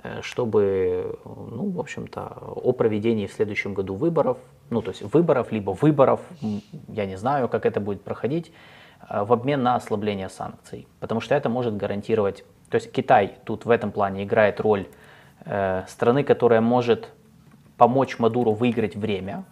э, 0.03 0.21
чтобы, 0.21 1.17
ну, 1.25 1.71
в 1.71 1.79
общем-то, 1.79 2.53
о 2.55 2.71
проведении 2.73 3.25
в 3.25 3.33
следующем 3.33 3.73
году 3.73 3.95
выборов, 3.95 4.37
ну, 4.69 4.81
то 4.81 4.91
есть 4.91 5.01
выборов, 5.01 5.51
либо 5.51 5.71
выборов, 5.71 6.21
я 6.87 7.05
не 7.07 7.17
знаю, 7.17 7.49
как 7.49 7.65
это 7.65 7.79
будет 7.79 8.03
проходить, 8.03 8.51
э, 9.09 9.23
в 9.23 9.33
обмен 9.33 9.63
на 9.63 9.75
ослабление 9.75 10.29
санкций. 10.29 10.87
Потому 10.99 11.19
что 11.19 11.33
это 11.33 11.49
может 11.49 11.75
гарантировать, 11.75 12.45
то 12.69 12.75
есть 12.75 12.91
Китай 12.91 13.37
тут 13.43 13.65
в 13.65 13.71
этом 13.71 13.91
плане 13.91 14.23
играет 14.23 14.59
роль 14.59 14.87
э, 15.45 15.83
страны, 15.87 16.23
которая 16.23 16.61
может 16.61 17.09
помочь 17.77 18.19
Мадуру 18.19 18.53
выиграть 18.53 18.95
время, 18.95 19.43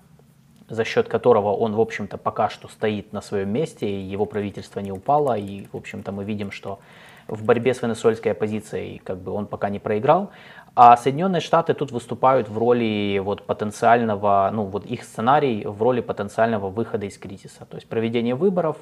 за 0.70 0.86
счет 0.86 1.10
которого 1.10 1.54
он, 1.54 1.76
в 1.76 1.82
общем-то, 1.82 2.18
пока 2.18 2.50
что 2.50 2.68
стоит 2.68 3.12
на 3.14 3.22
своем 3.22 3.50
месте, 3.50 3.90
и 3.90 4.02
его 4.02 4.26
правительство 4.26 4.80
не 4.80 4.92
упало, 4.92 5.38
и, 5.38 5.68
в 5.72 5.78
общем-то, 5.78 6.12
мы 6.12 6.24
видим, 6.24 6.52
что 6.52 6.80
в 7.28 7.44
борьбе 7.44 7.74
с 7.74 7.82
венесуэльской 7.82 8.32
оппозицией 8.34 9.00
как 9.04 9.18
бы 9.18 9.32
он 9.32 9.48
пока 9.48 9.70
не 9.70 9.80
проиграл. 9.80 10.32
А 10.76 10.96
Соединенные 10.96 11.42
Штаты 11.42 11.74
тут 11.74 11.92
выступают 11.92 12.48
в 12.48 12.58
роли 12.58 13.20
вот 13.24 13.46
потенциального, 13.46 14.50
ну 14.54 14.64
вот 14.64 14.86
их 14.86 15.04
сценарий 15.04 15.66
в 15.66 15.82
роли 15.82 16.02
потенциального 16.02 16.70
выхода 16.70 17.06
из 17.06 17.18
кризиса. 17.18 17.66
То 17.66 17.76
есть 17.76 17.88
проведение 17.88 18.36
выборов, 18.36 18.78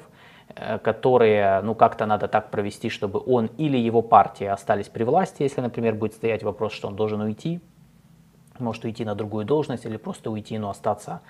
э, 0.54 0.78
которые, 0.78 1.60
ну 1.62 1.74
как-то 1.74 2.06
надо 2.06 2.28
так 2.28 2.50
провести, 2.50 2.88
чтобы 2.88 3.20
он 3.26 3.50
или 3.58 3.76
его 3.76 4.02
партия 4.02 4.52
остались 4.52 4.88
при 4.88 5.02
власти, 5.02 5.42
если, 5.42 5.60
например, 5.60 5.94
будет 5.94 6.14
стоять 6.14 6.44
вопрос, 6.44 6.72
что 6.72 6.86
он 6.86 6.94
должен 6.94 7.20
уйти, 7.20 7.60
может 8.60 8.84
уйти 8.84 9.04
на 9.04 9.14
другую 9.14 9.44
должность 9.44 9.84
или 9.86 9.96
просто 9.96 10.30
уйти, 10.30 10.58
но 10.58 10.70
остаться 10.70 11.20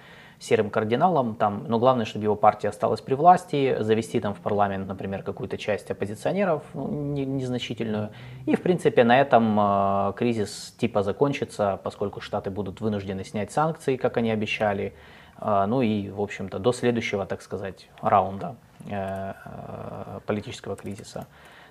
серым 0.40 0.70
кардиналом, 0.70 1.34
там, 1.34 1.64
но 1.68 1.78
главное, 1.78 2.06
чтобы 2.06 2.24
его 2.24 2.34
партия 2.34 2.70
осталась 2.70 3.02
при 3.02 3.14
власти, 3.14 3.76
завести 3.80 4.20
там 4.20 4.34
в 4.34 4.40
парламент, 4.40 4.88
например, 4.88 5.22
какую-то 5.22 5.58
часть 5.58 5.90
оппозиционеров, 5.90 6.62
ну, 6.72 6.88
не, 6.88 7.26
незначительную. 7.26 8.10
И, 8.46 8.56
в 8.56 8.62
принципе, 8.62 9.04
на 9.04 9.20
этом 9.20 9.58
э, 9.60 10.12
кризис 10.16 10.74
типа 10.78 11.02
закончится, 11.02 11.78
поскольку 11.84 12.22
Штаты 12.22 12.50
будут 12.50 12.80
вынуждены 12.80 13.22
снять 13.22 13.52
санкции, 13.52 13.96
как 13.96 14.16
они 14.16 14.30
обещали. 14.30 14.94
Э, 15.40 15.66
ну 15.68 15.82
и, 15.82 16.08
в 16.08 16.22
общем-то, 16.22 16.58
до 16.58 16.72
следующего, 16.72 17.26
так 17.26 17.42
сказать, 17.42 17.90
раунда 18.00 18.56
э, 18.86 19.34
э, 19.44 20.20
политического 20.24 20.74
кризиса. 20.74 21.26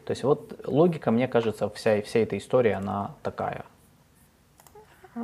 То 0.05 0.12
есть 0.12 0.24
вот 0.24 0.60
логика, 0.68 1.10
мне 1.10 1.28
кажется, 1.28 1.70
вся, 1.72 2.03
вся 2.03 2.20
эта 2.20 2.38
история, 2.38 2.76
она 2.76 3.12
такая. 3.24 3.66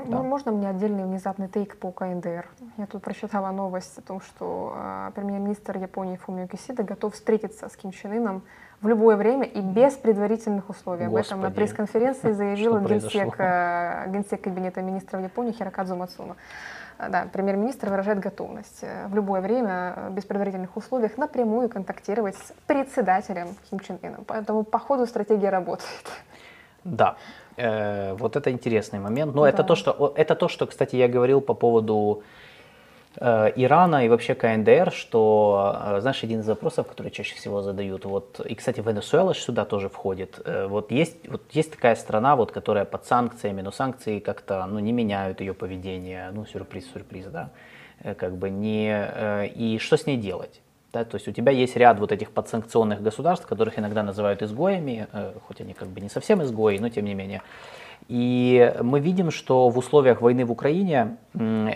Да. 0.05 0.21
Можно 0.21 0.51
мне 0.51 0.69
отдельный 0.69 1.03
внезапный 1.03 1.47
тейк 1.47 1.77
по 1.77 1.91
КНДР? 1.91 2.47
Я 2.77 2.85
тут 2.87 3.03
прочитала 3.03 3.51
новость 3.51 3.97
о 3.97 4.01
том, 4.01 4.21
что 4.21 4.73
э, 4.75 5.11
премьер-министр 5.15 5.77
Японии 5.77 6.17
Фумио 6.17 6.47
Кисида 6.47 6.83
готов 6.83 7.13
встретиться 7.13 7.69
с 7.69 7.75
Ким 7.75 7.91
Чен 7.91 8.11
Ыном 8.11 8.43
в 8.81 8.87
любое 8.87 9.15
время 9.15 9.45
и 9.45 9.61
без 9.61 9.93
предварительных 9.93 10.69
условий. 10.69 11.07
Господи. 11.07 11.19
Об 11.19 11.25
этом 11.25 11.41
на 11.41 11.51
пресс-конференции 11.51 12.31
заявил 12.33 12.79
генсек, 12.79 13.35
э, 13.39 14.05
генсек 14.09 14.41
кабинета 14.41 14.81
министров 14.81 15.21
Японии 15.21 15.51
Хирокадзу 15.51 15.95
Мацуна. 15.95 16.35
Да, 16.97 17.27
премьер-министр 17.31 17.89
выражает 17.89 18.19
готовность 18.19 18.79
э, 18.81 19.07
в 19.07 19.15
любое 19.15 19.41
время, 19.41 19.93
э, 19.95 20.09
без 20.11 20.23
предварительных 20.23 20.77
условий, 20.77 21.09
напрямую 21.17 21.69
контактировать 21.69 22.35
с 22.35 22.53
председателем 22.67 23.49
Ким 23.69 23.79
Чен 23.79 23.99
Ыном. 24.01 24.23
Поэтому 24.25 24.63
по 24.63 24.79
ходу 24.79 25.05
стратегия 25.05 25.49
работает. 25.49 26.05
Да, 26.85 27.17
э, 27.57 28.13
вот 28.13 28.35
это 28.35 28.51
интересный 28.51 28.99
момент. 28.99 29.35
Но 29.35 29.43
да. 29.43 29.49
это, 29.49 29.63
то, 29.63 29.75
что, 29.75 30.13
это 30.15 30.35
то, 30.35 30.47
что, 30.47 30.65
кстати, 30.67 30.95
я 30.95 31.07
говорил 31.07 31.41
по 31.41 31.53
поводу 31.53 32.23
э, 33.17 33.51
Ирана 33.55 34.05
и 34.05 34.09
вообще 34.09 34.35
КНДР, 34.35 34.91
что, 34.91 35.75
э, 35.83 36.01
знаешь, 36.01 36.23
один 36.23 36.41
из 36.41 36.47
вопросов, 36.47 36.87
который 36.87 37.11
чаще 37.11 37.35
всего 37.35 37.61
задают, 37.61 38.05
вот, 38.05 38.39
и, 38.39 38.55
кстати, 38.55 38.81
Венесуэла 38.81 39.33
сюда 39.33 39.65
тоже 39.65 39.89
входит, 39.89 40.41
э, 40.45 40.67
вот, 40.67 40.91
есть, 40.91 41.27
вот 41.27 41.41
есть 41.51 41.71
такая 41.71 41.95
страна, 41.95 42.35
вот, 42.35 42.51
которая 42.51 42.85
под 42.85 43.05
санкциями, 43.05 43.61
но 43.61 43.71
санкции 43.71 44.19
как-то 44.19 44.65
ну, 44.65 44.79
не 44.79 44.91
меняют 44.91 45.41
ее 45.41 45.53
поведение, 45.53 46.31
ну, 46.33 46.45
сюрприз, 46.45 46.91
сюрприз, 46.91 47.25
да, 47.27 47.49
э, 48.03 48.15
как 48.15 48.37
бы 48.37 48.49
не, 48.49 48.89
э, 48.91 49.47
и 49.47 49.79
что 49.79 49.97
с 49.97 50.05
ней 50.05 50.17
делать? 50.17 50.61
Да, 50.95 51.03
то 51.03 51.15
есть 51.15 51.27
у 51.27 51.33
тебя 51.33 51.51
есть 51.51 51.75
ряд 51.75 51.99
вот 51.99 52.13
этих 52.13 52.31
подсанкционных 52.31 53.01
государств, 53.01 53.45
которых 53.45 53.77
иногда 53.77 54.01
называют 54.01 54.41
изгоями, 54.41 55.07
э, 55.11 55.33
хоть 55.45 55.59
они 55.59 55.73
как 55.73 55.89
бы 55.89 55.99
не 55.99 56.07
совсем 56.07 56.41
изгои, 56.41 56.77
но 56.77 56.87
тем 56.87 57.03
не 57.03 57.13
менее. 57.13 57.41
И 58.07 58.73
мы 58.81 59.01
видим, 59.01 59.29
что 59.29 59.67
в 59.67 59.77
условиях 59.77 60.21
войны 60.21 60.45
в 60.45 60.51
Украине 60.53 61.17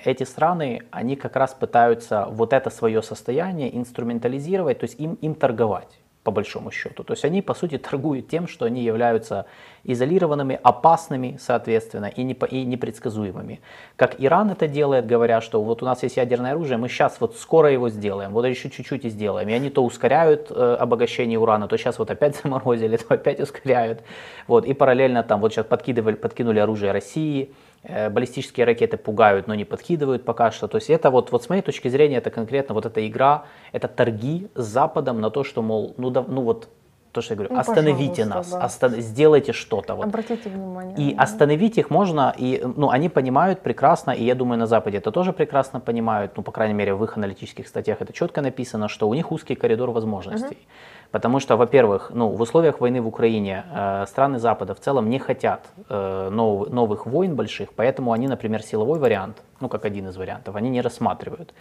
эти 0.05 0.23
страны, 0.23 0.83
они 0.91 1.17
как 1.17 1.35
раз 1.35 1.53
пытаются 1.53 2.27
вот 2.31 2.53
это 2.53 2.69
свое 2.69 3.01
состояние 3.01 3.77
инструментализировать, 3.77 4.79
то 4.79 4.85
есть 4.85 4.97
им, 5.01 5.15
им 5.15 5.35
торговать 5.35 5.99
по 6.29 6.31
большому 6.31 6.69
счету. 6.69 7.03
То 7.03 7.13
есть 7.13 7.25
они, 7.25 7.41
по 7.41 7.55
сути, 7.55 7.77
торгуют 7.89 8.27
тем, 8.27 8.47
что 8.47 8.65
они 8.65 8.83
являются 8.83 9.45
изолированными, 9.83 10.59
опасными, 10.61 11.37
соответственно, 11.39 12.05
и, 12.05 12.23
не, 12.23 12.33
и 12.33 12.65
непредсказуемыми. 12.65 13.61
Как 13.95 14.15
Иран 14.19 14.51
это 14.51 14.67
делает, 14.67 15.07
говоря, 15.07 15.41
что 15.41 15.63
вот 15.63 15.81
у 15.81 15.85
нас 15.85 16.03
есть 16.03 16.17
ядерное 16.17 16.51
оружие, 16.51 16.77
мы 16.77 16.87
сейчас 16.87 17.19
вот 17.19 17.35
скоро 17.35 17.71
его 17.71 17.89
сделаем, 17.89 18.31
вот 18.31 18.45
еще 18.45 18.69
чуть-чуть 18.69 19.05
и 19.05 19.09
сделаем. 19.09 19.49
И 19.49 19.53
они 19.53 19.71
то 19.71 19.83
ускоряют 19.83 20.51
э, 20.51 20.77
обогащение 20.79 21.39
урана, 21.39 21.67
то 21.67 21.77
сейчас 21.77 21.97
вот 21.97 22.11
опять 22.11 22.35
заморозили, 22.43 22.97
то 22.97 23.15
опять 23.15 23.39
ускоряют. 23.39 24.03
Вот, 24.47 24.65
и 24.65 24.73
параллельно 24.73 25.23
там 25.23 25.41
вот 25.41 25.51
сейчас 25.51 25.65
подкидывали, 25.65 26.15
подкинули 26.15 26.59
оружие 26.59 26.91
России, 26.91 27.49
баллистические 27.83 28.65
ракеты 28.65 28.97
пугают, 28.97 29.47
но 29.47 29.55
не 29.55 29.65
подкидывают 29.65 30.25
пока 30.25 30.51
что. 30.51 30.67
То 30.67 30.77
есть 30.77 30.89
это 30.89 31.09
вот, 31.09 31.31
вот 31.31 31.43
с 31.43 31.49
моей 31.49 31.61
точки 31.61 31.87
зрения, 31.87 32.17
это 32.17 32.29
конкретно 32.29 32.75
вот 32.75 32.85
эта 32.85 33.05
игра, 33.07 33.45
это 33.71 33.87
торги 33.87 34.47
с 34.55 34.65
Западом 34.65 35.21
на 35.21 35.29
то, 35.29 35.43
что, 35.43 35.61
мол, 35.61 35.93
ну, 35.97 36.09
да, 36.09 36.23
ну 36.27 36.41
вот 36.41 36.69
то, 37.11 37.21
что 37.21 37.33
я 37.33 37.37
говорю, 37.37 37.53
ну, 37.55 37.59
остановите 37.59 38.25
нас, 38.25 38.51
да. 38.51 38.61
остан- 38.63 38.99
сделайте 38.99 39.51
что-то. 39.51 39.95
Вот. 39.95 40.05
Обратите 40.05 40.49
внимание. 40.49 40.95
И 40.97 41.15
да. 41.15 41.23
остановить 41.23 41.77
их 41.77 41.89
можно, 41.89 42.33
и 42.37 42.61
ну, 42.63 42.89
они 42.89 43.09
понимают 43.09 43.61
прекрасно, 43.61 44.11
и 44.11 44.23
я 44.23 44.35
думаю, 44.35 44.59
на 44.59 44.67
Западе 44.67 44.97
это 44.97 45.11
тоже 45.11 45.33
прекрасно 45.33 45.79
понимают, 45.79 46.37
ну, 46.37 46.43
по 46.43 46.51
крайней 46.51 46.75
мере, 46.75 46.93
в 46.93 47.03
их 47.03 47.17
аналитических 47.17 47.67
статьях 47.67 48.01
это 48.01 48.13
четко 48.13 48.41
написано, 48.41 48.89
что 48.89 49.09
у 49.09 49.13
них 49.13 49.31
узкий 49.31 49.55
коридор 49.55 49.89
возможностей. 49.89 50.57
Угу. 50.57 50.98
Потому 51.11 51.39
что, 51.39 51.57
во-первых, 51.57 52.11
ну, 52.13 52.29
в 52.29 52.41
условиях 52.41 52.79
войны 52.81 53.01
в 53.01 53.07
Украине 53.07 53.65
э, 53.73 54.05
страны 54.07 54.37
Запада 54.37 54.75
в 54.75 54.79
целом 54.79 55.09
не 55.09 55.17
хотят 55.17 55.67
э, 55.89 56.29
нов, 56.31 56.69
новых 56.69 57.07
войн 57.07 57.35
больших, 57.35 57.73
поэтому 57.73 58.11
они, 58.11 58.27
например, 58.27 58.61
силовой 58.61 58.99
вариант, 58.99 59.41
ну, 59.59 59.69
как 59.69 59.85
один 59.85 60.07
из 60.07 60.17
вариантов, 60.17 60.55
они 60.55 60.69
не 60.69 60.81
рассматривают. 60.81 61.53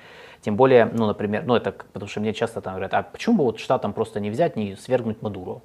Тем 0.42 0.56
более, 0.56 0.84
ну, 0.84 1.06
например, 1.06 1.44
ну, 1.46 1.54
это 1.54 1.72
потому 1.72 2.10
что 2.10 2.20
мне 2.20 2.34
часто 2.34 2.60
там 2.60 2.74
говорят, 2.74 2.92
а 2.92 3.02
почему 3.02 3.38
бы 3.38 3.44
вот 3.44 3.58
штатам 3.58 3.94
просто 3.94 4.20
не 4.20 4.30
взять, 4.30 4.56
не 4.56 4.76
свергнуть 4.76 5.22
Мадуру? 5.22 5.62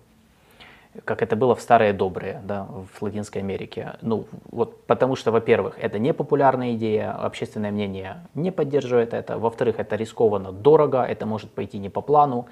как 1.05 1.21
это 1.21 1.35
было 1.35 1.55
в 1.55 1.61
старые 1.61 1.93
добрые, 1.93 2.41
да, 2.43 2.67
в 2.93 3.01
Латинской 3.01 3.41
Америке. 3.41 3.93
Ну, 4.01 4.27
вот 4.51 4.85
потому 4.85 5.15
что, 5.15 5.31
во-первых, 5.31 5.77
это 5.79 5.99
не 5.99 6.13
популярная 6.13 6.73
идея, 6.73 7.11
общественное 7.11 7.71
мнение 7.71 8.17
не 8.35 8.51
поддерживает 8.51 9.13
это. 9.13 9.37
Во-вторых, 9.37 9.79
это 9.79 9.95
рискованно, 9.95 10.51
дорого, 10.51 11.03
это 11.03 11.25
может 11.25 11.49
пойти 11.51 11.79
не 11.79 11.89
по 11.89 12.01
плану. 12.01 12.45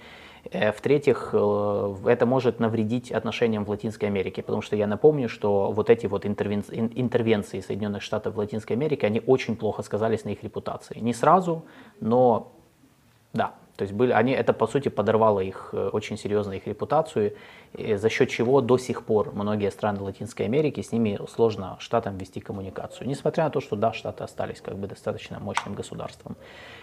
Э, 0.49 0.71
в-третьих, 0.71 1.29
э, 1.33 1.95
это 2.05 2.25
может 2.25 2.59
навредить 2.59 3.11
отношениям 3.11 3.63
в 3.63 3.69
Латинской 3.69 4.07
Америке, 4.07 4.41
потому 4.41 4.61
что 4.61 4.75
я 4.75 4.87
напомню, 4.87 5.29
что 5.29 5.71
вот 5.71 5.89
эти 5.89 6.07
вот 6.07 6.25
интервенции 6.25 7.59
Соединенных 7.59 8.01
Штатов 8.01 8.35
в 8.35 8.37
Латинской 8.37 8.75
Америке, 8.75 9.07
они 9.07 9.21
очень 9.25 9.55
плохо 9.55 9.83
сказались 9.83 10.25
на 10.25 10.29
их 10.29 10.43
репутации. 10.43 10.99
Не 10.99 11.13
сразу, 11.13 11.63
но 11.99 12.51
да, 13.33 13.53
то 13.81 13.83
есть 13.83 13.95
были, 13.95 14.11
они, 14.11 14.33
это 14.33 14.53
по 14.53 14.67
сути 14.67 14.89
подорвало 14.89 15.39
их 15.39 15.69
э, 15.73 15.89
очень 15.91 16.15
серьезно 16.15 16.53
их 16.53 16.67
репутацию, 16.67 17.33
за 17.73 18.09
счет 18.09 18.29
чего 18.29 18.61
до 18.61 18.77
сих 18.77 19.03
пор 19.03 19.33
многие 19.33 19.71
страны 19.71 20.01
Латинской 20.01 20.45
Америки 20.45 20.81
с 20.81 20.91
ними 20.91 21.19
сложно 21.27 21.77
штатам 21.79 22.15
вести 22.15 22.41
коммуникацию, 22.41 23.07
несмотря 23.07 23.45
на 23.45 23.49
то, 23.49 23.59
что 23.59 23.75
да, 23.75 23.91
штаты 23.91 24.23
остались 24.23 24.61
как 24.61 24.75
бы 24.75 24.85
достаточно 24.85 25.39
мощным 25.39 25.73
государством. 25.73 26.35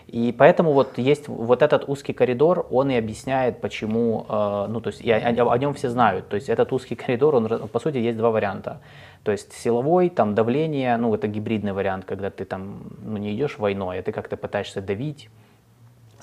И 0.09 0.35
поэтому 0.37 0.73
вот 0.73 0.99
есть 0.99 1.29
вот 1.29 1.63
этот 1.63 1.89
узкий 1.89 2.13
коридор, 2.13 2.67
он 2.69 2.91
и 2.91 2.97
объясняет, 2.97 3.61
почему, 3.61 4.27
э, 4.29 4.67
ну 4.69 4.81
то 4.81 4.89
есть 4.89 5.01
и 5.01 5.13
о, 5.13 5.53
о 5.53 5.57
нем 5.57 5.75
все 5.75 5.91
знают, 5.91 6.29
то 6.29 6.35
есть 6.35 6.49
этот 6.49 6.73
узкий 6.73 6.97
коридор, 7.05 7.37
он 7.37 7.69
по 7.69 7.79
сути 7.79 7.99
есть 7.99 8.19
два 8.19 8.31
варианта. 8.31 8.81
То 9.23 9.31
есть 9.31 9.53
силовой, 9.53 10.09
там 10.09 10.35
давление, 10.35 10.97
ну 10.97 11.15
это 11.15 11.29
гибридный 11.29 11.73
вариант, 11.73 12.07
когда 12.07 12.31
ты 12.31 12.45
там 12.45 12.81
ну, 13.05 13.19
не 13.19 13.37
идешь 13.37 13.57
войной, 13.57 14.01
а 14.01 14.03
ты 14.03 14.11
как-то 14.11 14.37
пытаешься 14.37 14.81
давить 14.81 15.29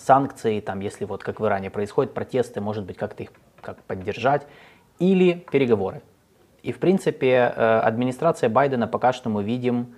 санкции, 0.06 0.60
там, 0.60 0.80
если 0.80 1.06
вот 1.06 1.24
как 1.24 1.40
в 1.40 1.46
Иране 1.46 1.70
происходят 1.70 2.14
протесты, 2.14 2.62
может 2.62 2.86
быть, 2.86 2.98
как-то 2.98 3.24
их 3.24 3.32
как 3.62 3.82
поддержать, 3.84 4.48
или 5.00 5.46
переговоры. 5.52 6.02
И, 6.62 6.72
в 6.72 6.80
принципе, 6.80 7.54
э, 7.56 7.80
администрация 7.80 8.50
Байдена 8.50 8.88
пока 8.88 9.14
что 9.14 9.30
мы 9.30 9.44
видим, 9.44 9.96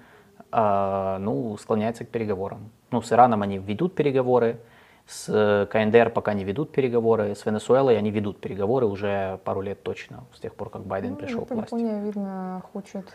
э, 0.52 1.18
ну, 1.20 1.58
склоняется 1.58 2.06
к 2.06 2.10
переговорам. 2.10 2.72
Ну, 2.92 3.02
с 3.02 3.12
Ираном 3.12 3.42
они 3.42 3.58
ведут 3.58 3.96
переговоры, 3.96 4.60
с 5.06 5.68
КНДР 5.72 6.10
пока 6.10 6.34
не 6.34 6.44
ведут 6.44 6.72
переговоры, 6.72 7.36
с 7.36 7.46
Венесуэлой 7.46 7.98
они 7.98 8.12
ведут 8.12 8.40
переговоры 8.40 8.86
уже 8.86 9.40
пару 9.46 9.62
лет 9.62 9.82
точно, 9.84 10.26
с 10.34 10.40
тех 10.40 10.54
пор, 10.56 10.70
как 10.70 10.86
Байден 10.86 11.12
ну, 11.12 11.16
пришел 11.16 11.46
к 11.46 11.52
власти. 11.52 11.74
Япония, 11.74 12.02
видно, 12.02 12.62
хочет 12.74 13.06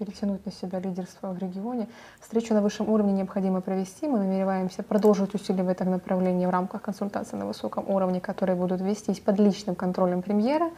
перетянуть 0.00 0.46
на 0.46 0.52
себя 0.52 0.80
лидерство 0.80 1.32
в 1.32 1.38
регионе. 1.38 1.86
Встречу 2.20 2.54
на 2.54 2.62
высшем 2.62 2.88
уровне 2.88 3.12
необходимо 3.12 3.60
провести. 3.60 4.08
Мы 4.08 4.18
намереваемся 4.18 4.82
продолжить 4.82 5.34
усилия 5.34 5.62
в 5.62 5.68
этом 5.68 5.90
направлении 5.90 6.46
в 6.46 6.50
рамках 6.50 6.80
консультаций 6.80 7.38
на 7.38 7.44
высоком 7.44 7.84
уровне, 7.86 8.18
которые 8.20 8.56
будут 8.56 8.80
вестись 8.80 9.20
под 9.20 9.38
личным 9.38 9.74
контролем 9.74 10.22
премьера. 10.22 10.70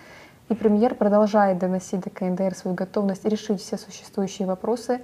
И 0.49 0.55
премьер 0.55 0.97
продолжает 0.97 1.59
доносить 1.59 2.01
до 2.01 2.11
КНДР 2.11 2.55
свою 2.57 2.75
готовность 2.75 3.25
решить 3.25 3.61
все 3.61 3.79
существующие 3.79 4.49
вопросы 4.49 5.01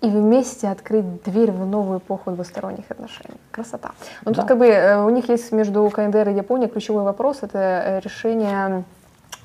и 0.00 0.08
вместе 0.08 0.68
открыть 0.68 1.22
дверь 1.24 1.50
в 1.50 1.66
новую 1.66 1.98
эпоху 1.98 2.30
двусторонних 2.30 2.90
отношений. 2.90 3.36
Красота. 3.50 3.90
Но 4.24 4.32
да. 4.32 4.40
тут 4.40 4.48
как 4.48 4.58
бы 4.58 4.66
э, 4.66 5.04
у 5.04 5.10
них 5.10 5.28
есть 5.28 5.52
между 5.52 5.86
КНДР 5.90 6.30
и 6.30 6.34
Японией 6.34 6.70
ключевой 6.70 7.02
вопрос, 7.02 7.40
это 7.42 7.58
э, 7.58 8.00
решение 8.00 8.84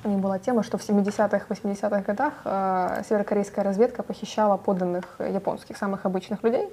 них 0.08 0.18
была 0.18 0.38
тема, 0.38 0.62
что 0.62 0.78
в 0.78 0.88
70-х, 0.88 1.46
80-х 1.48 2.00
годах 2.00 2.34
э, 2.44 3.02
северокорейская 3.08 3.64
разведка 3.64 4.02
похищала 4.02 4.56
подданных 4.56 5.16
японских, 5.18 5.76
самых 5.76 6.06
обычных 6.06 6.42
людей, 6.42 6.68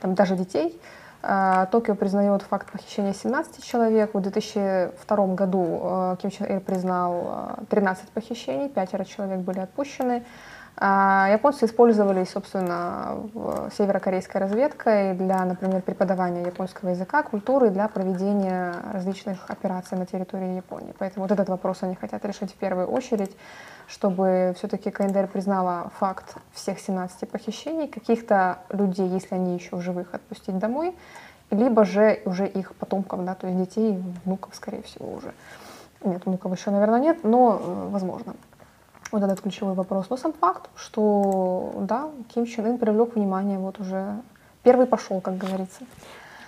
там 0.00 0.14
даже 0.14 0.36
детей. 0.36 0.80
Э, 1.22 1.66
Токио 1.70 1.94
признает 1.94 2.42
факт 2.42 2.70
похищения 2.70 3.14
17 3.14 3.64
человек. 3.64 4.14
В 4.14 4.20
2002 4.20 5.26
году 5.34 5.80
э, 5.82 6.16
Ким 6.20 6.30
Чен 6.30 6.46
Ир 6.46 6.60
признал 6.60 7.56
э, 7.60 7.64
13 7.70 8.10
похищений, 8.10 8.68
пятеро 8.68 9.04
человек 9.04 9.38
были 9.40 9.60
отпущены. 9.60 10.24
Японцы 10.76 11.66
использовались, 11.66 12.30
собственно, 12.30 13.16
северокорейской 13.76 14.40
разведкой 14.40 15.14
для, 15.14 15.44
например, 15.44 15.82
преподавания 15.82 16.42
японского 16.42 16.90
языка, 16.90 17.22
культуры, 17.22 17.70
для 17.70 17.86
проведения 17.86 18.74
различных 18.92 19.48
операций 19.48 19.96
на 19.96 20.04
территории 20.04 20.56
Японии. 20.56 20.92
Поэтому 20.98 21.26
вот 21.26 21.32
этот 21.32 21.48
вопрос 21.48 21.82
они 21.82 21.94
хотят 21.94 22.24
решить 22.24 22.52
в 22.52 22.56
первую 22.56 22.88
очередь, 22.88 23.36
чтобы 23.86 24.54
все-таки 24.58 24.90
КНДР 24.90 25.28
признала 25.28 25.92
факт 26.00 26.36
всех 26.52 26.80
17 26.80 27.30
похищений, 27.30 27.86
каких-то 27.86 28.58
людей, 28.70 29.06
если 29.06 29.36
они 29.36 29.54
еще 29.54 29.80
живых, 29.80 30.12
отпустить 30.12 30.58
домой, 30.58 30.96
либо 31.50 31.84
же 31.84 32.20
уже 32.24 32.48
их 32.48 32.74
потомков, 32.74 33.24
да, 33.24 33.34
то 33.34 33.46
есть 33.46 33.58
детей, 33.58 34.02
внуков, 34.24 34.54
скорее 34.56 34.82
всего, 34.82 35.12
уже. 35.12 35.34
Нет, 36.02 36.26
внуков 36.26 36.56
еще, 36.56 36.70
наверное, 36.70 37.00
нет, 37.00 37.18
но 37.22 37.60
э, 37.62 37.88
возможно. 37.90 38.34
Вот 39.13 39.23
этот 39.23 39.41
ключевой 39.41 39.73
вопрос. 39.73 40.09
Но 40.09 40.17
сам 40.17 40.33
факт, 40.33 40.69
что, 40.75 41.73
да, 41.79 42.09
Ким 42.33 42.45
Чен 42.45 42.65
Ын 42.65 42.77
привлек 42.77 43.15
внимание, 43.15 43.57
вот 43.57 43.79
уже 43.79 44.21
первый 44.63 44.85
пошел, 44.85 45.21
как 45.21 45.37
говорится. 45.37 45.81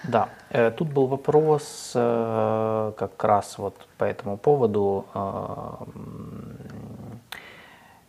Да, 0.04 0.30
э, 0.50 0.72
тут 0.72 0.94
был 0.94 1.08
вопрос 1.08 1.94
э, 1.96 2.92
как 2.98 3.24
раз 3.24 3.58
вот 3.58 3.76
по 3.98 4.06
этому 4.06 4.38
поводу. 4.38 5.06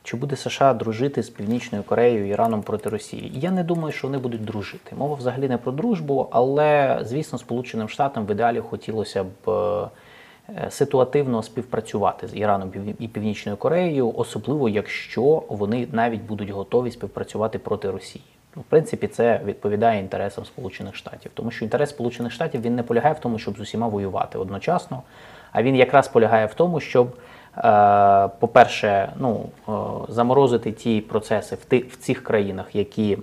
Чи 0.05 0.16
буде 0.16 0.37
США 0.37 0.74
дружити 0.74 1.22
з 1.22 1.30
Північною 1.30 1.85
Кореєю 1.85 2.26
і 2.26 2.28
Іраном 2.28 2.62
проти 2.62 2.89
Росії? 2.89 3.33
Я 3.35 3.51
не 3.51 3.64
думаю, 3.64 3.93
що 3.93 4.07
вони 4.07 4.18
будуть 4.18 4.45
дружити. 4.45 4.97
Мова 4.97 5.14
взагалі 5.14 5.49
не 5.49 5.57
про 5.57 5.72
дружбу, 5.72 6.28
але 6.30 7.01
звісно, 7.03 7.39
Сполученим 7.39 7.89
Штатам 7.89 8.26
в 8.26 8.30
ідеалі 8.30 8.61
хотілося 8.61 9.24
б 9.24 9.51
е, 9.51 9.89
ситуативно 10.70 11.43
співпрацювати 11.43 12.28
з 12.28 12.38
Іраном 12.38 12.72
і 13.00 13.08
Північною 13.08 13.58
Кореєю, 13.58 14.14
особливо 14.16 14.70
якщо 14.70 15.43
вони 15.50 15.88
навіть 15.91 16.22
будуть 16.22 16.50
готові 16.50 16.91
співпрацювати 16.91 17.60
проти 17.60 17.91
Росії. 17.91 18.24
Ну, 18.56 18.62
в 18.62 18.66
принципі, 18.66 19.08
це 19.08 19.41
відповідає 19.45 20.00
інтересам 20.00 20.45
Сполучених 20.45 20.95
Штатів, 20.95 21.32
тому 21.34 21.52
що 21.52 21.66
інтерес 21.66 21.89
Сполучених 21.89 22.32
Штатів 22.32 22.62
він 22.62 22.76
не 22.76 22.84
полягає 22.84 23.14
в 23.14 23.20
тому, 23.20 23.39
щоб 23.39 23.58
з 23.58 23.60
усіма 23.60 23.88
воювати 23.88 24.38
одночасно, 24.38 25.04
а 25.52 25.64
він 25.64 25.76
якраз 25.76 26.08
полягає 26.08 26.45
в 26.45 26.54
тому, 26.54 26.80
щоб 26.80 27.16
Е, 27.58 28.30
по-перше, 28.39 29.10
ну, 29.20 29.45
е, 29.70 29.72
заморозити 30.10 30.72
ті 30.72 31.02
процеси 31.02 31.56
в 31.56 31.66
ти, 31.66 31.80
в 31.80 31.95
цих 31.95 32.24
країнах, 32.24 32.76
які 32.76 33.18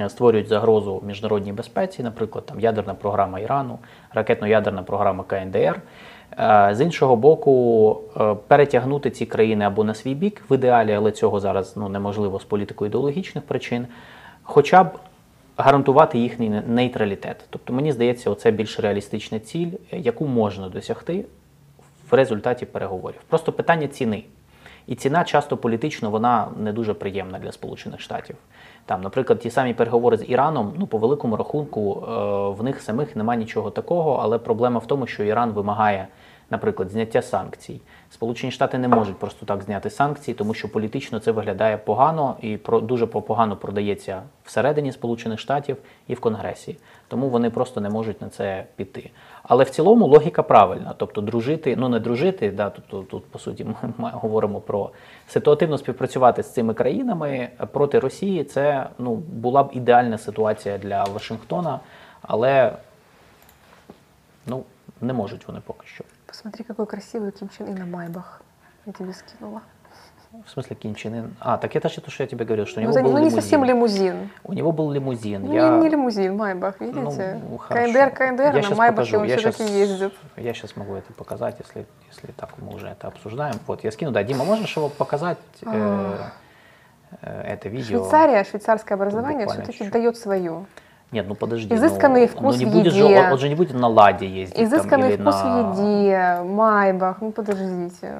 е, 0.00 0.08
створюють 0.08 0.48
загрозу 0.48 1.02
міжнародній 1.06 1.52
безпеці, 1.52 2.02
наприклад, 2.02 2.46
там 2.46 2.60
ядерна 2.60 2.94
програма 2.94 3.40
Ірану, 3.40 3.78
ракетно-ядерна 4.14 4.82
програма 4.82 5.24
КНДР. 5.24 5.80
З 6.70 6.80
іншого 6.80 7.16
боку, 7.16 8.00
перетягнути 8.48 9.10
ці 9.10 9.26
країни 9.26 9.64
або 9.64 9.84
на 9.84 9.94
свій 9.94 10.14
бік 10.14 10.42
в 10.50 10.54
ідеалі, 10.54 10.92
але 10.92 11.12
цього 11.12 11.40
зараз 11.40 11.76
ну, 11.76 11.88
неможливо 11.88 12.40
з 12.40 12.44
політико-ідеологічних 12.44 13.40
причин, 13.40 13.86
хоча 14.42 14.84
б 14.84 14.88
гарантувати 15.56 16.18
їхній 16.18 16.62
нейтралітет. 16.66 17.44
Тобто, 17.50 17.72
мені 17.72 17.92
здається, 17.92 18.34
це 18.34 18.50
більш 18.50 18.80
реалістична 18.80 19.38
ціль, 19.38 19.70
яку 19.90 20.26
можна 20.26 20.68
досягти 20.68 21.24
в 22.10 22.14
результаті 22.14 22.66
переговорів. 22.66 23.20
Просто 23.28 23.52
питання 23.52 23.88
ціни. 23.88 24.24
І 24.86 24.94
ціна 24.94 25.24
часто 25.24 25.56
політично 25.56 26.10
вона 26.10 26.48
не 26.56 26.72
дуже 26.72 26.94
приємна 26.94 27.38
для 27.38 27.52
Сполучених 27.52 28.00
Штатів. 28.00 28.36
Там, 28.86 29.02
наприклад, 29.02 29.38
ті 29.38 29.50
самі 29.50 29.74
переговори 29.74 30.16
з 30.16 30.30
Іраном, 30.30 30.72
ну 30.78 30.86
по 30.86 30.98
великому 30.98 31.36
рахунку, 31.36 32.04
е, 32.08 32.10
в 32.60 32.64
них 32.64 32.82
самих 32.82 33.16
немає 33.16 33.40
нічого 33.40 33.70
такого, 33.70 34.20
але 34.22 34.38
проблема 34.38 34.78
в 34.78 34.86
тому, 34.86 35.06
що 35.06 35.24
Іран 35.24 35.50
вимагає, 35.50 36.08
наприклад, 36.50 36.90
зняття 36.90 37.22
санкцій. 37.22 37.80
Сполучені 38.10 38.52
Штати 38.52 38.78
не 38.78 38.88
можуть 38.88 39.18
просто 39.18 39.46
так 39.46 39.62
зняти 39.62 39.90
санкції, 39.90 40.34
тому 40.34 40.54
що 40.54 40.68
політично 40.68 41.18
це 41.18 41.32
виглядає 41.32 41.76
погано 41.76 42.36
і 42.40 42.56
про 42.56 42.80
дуже 42.80 43.06
погано 43.06 43.56
продається 43.56 44.22
всередині 44.44 44.92
Сполучених 44.92 45.40
Штатів 45.40 45.76
і 46.08 46.14
в 46.14 46.20
Конгресі. 46.20 46.76
Тому 47.08 47.28
вони 47.28 47.50
просто 47.50 47.80
не 47.80 47.90
можуть 47.90 48.22
на 48.22 48.28
це 48.28 48.64
піти. 48.76 49.10
Але 49.42 49.64
в 49.64 49.70
цілому 49.70 50.06
логіка 50.06 50.42
правильна. 50.42 50.94
Тобто, 50.96 51.20
дружити, 51.20 51.76
ну 51.76 51.88
не 51.88 52.00
дружити, 52.00 52.50
да, 52.50 52.70
тут, 52.70 53.08
тут, 53.08 53.26
по 53.26 53.38
суті 53.38 53.64
ми 53.98 54.10
говоримо 54.12 54.60
про 54.60 54.90
ситуативно 55.28 55.78
співпрацювати 55.78 56.42
з 56.42 56.52
цими 56.52 56.74
країнами 56.74 57.48
проти 57.72 57.98
Росії. 57.98 58.44
Це 58.44 58.86
ну 58.98 59.14
була 59.14 59.62
б 59.62 59.70
ідеальна 59.72 60.18
ситуація 60.18 60.78
для 60.78 61.04
Вашингтона, 61.04 61.80
але 62.22 62.72
ну 64.46 64.64
не 65.00 65.12
можуть 65.12 65.48
вони 65.48 65.60
поки 65.66 65.86
що. 65.86 66.04
Посмотри, 66.26 66.64
какой 66.64 66.86
красивый 66.86 67.32
Ким 67.32 67.48
Чен 67.48 67.68
Ын 67.68 67.76
на 67.76 67.86
Майбах. 67.86 68.42
Я 68.84 68.92
тебе 68.92 69.12
скинула. 69.12 69.62
В 70.44 70.50
смысле 70.50 70.76
Ким 70.76 70.94
Чен 70.94 71.14
Ын? 71.14 71.36
А, 71.40 71.56
так 71.56 71.74
это 71.76 71.88
же 71.88 72.00
то, 72.00 72.10
что 72.10 72.24
я 72.24 72.28
тебе 72.28 72.44
говорил, 72.44 72.66
что 72.66 72.80
у 72.80 72.82
ну, 72.82 72.90
него 72.90 72.98
ну, 72.98 73.04
был 73.04 73.12
ну, 73.12 73.18
лимузин. 73.18 73.36
не 73.36 73.40
совсем 73.40 73.64
лимузин. 73.64 74.30
У 74.44 74.52
него 74.52 74.72
был 74.72 74.90
лимузин. 74.90 75.46
Ну, 75.46 75.52
я... 75.52 75.70
не, 75.70 75.82
не 75.82 75.88
лимузин, 75.88 76.36
Майбах, 76.36 76.80
видите? 76.80 77.40
Ну, 77.48 77.58
КНДР, 77.58 78.10
КНДР, 78.10 78.56
я 78.56 78.68
на 78.68 78.74
Майбахе 78.74 79.18
он 79.18 79.28
все-таки 79.28 79.64
ездит. 79.64 80.12
Я 80.36 80.52
сейчас 80.52 80.76
могу 80.76 80.94
это 80.94 81.12
показать, 81.12 81.56
если, 81.60 81.86
если 82.10 82.32
так 82.32 82.58
мы 82.58 82.74
уже 82.74 82.88
это 82.88 83.06
обсуждаем. 83.06 83.54
Вот, 83.66 83.84
я 83.84 83.92
скину, 83.92 84.10
да, 84.10 84.22
Дима, 84.24 84.44
можешь 84.44 84.76
его 84.76 84.88
показать, 84.88 85.38
э, 85.62 85.66
а. 85.66 86.32
э, 87.22 87.42
это 87.52 87.68
видео? 87.68 88.00
Швейцария, 88.00 88.44
швейцарское 88.44 88.96
образование 88.96 89.46
все-таки 89.46 89.88
дает 89.88 90.18
свое. 90.18 90.66
Нет, 91.12 91.26
ну 91.28 91.34
подожди. 91.34 91.72
Изысканный 91.74 92.22
ну, 92.22 92.28
вкус 92.28 92.56
ну, 92.56 92.60
не 92.60 92.64
в 92.66 92.72
будет 92.72 92.92
еде. 92.92 92.96
Же, 92.96 93.04
он, 93.04 93.32
он 93.32 93.38
же 93.38 93.48
не 93.48 93.54
будет 93.54 93.74
на 93.74 93.88
ладе 93.88 94.26
ездить. 94.26 94.58
Изысканный 94.58 95.16
там, 95.16 95.26
вкус 95.26 95.42
на... 95.42 95.72
в 95.72 95.80
еде, 95.80 96.42
Майбах, 96.42 97.20
ну 97.20 97.30
подождите. 97.30 98.18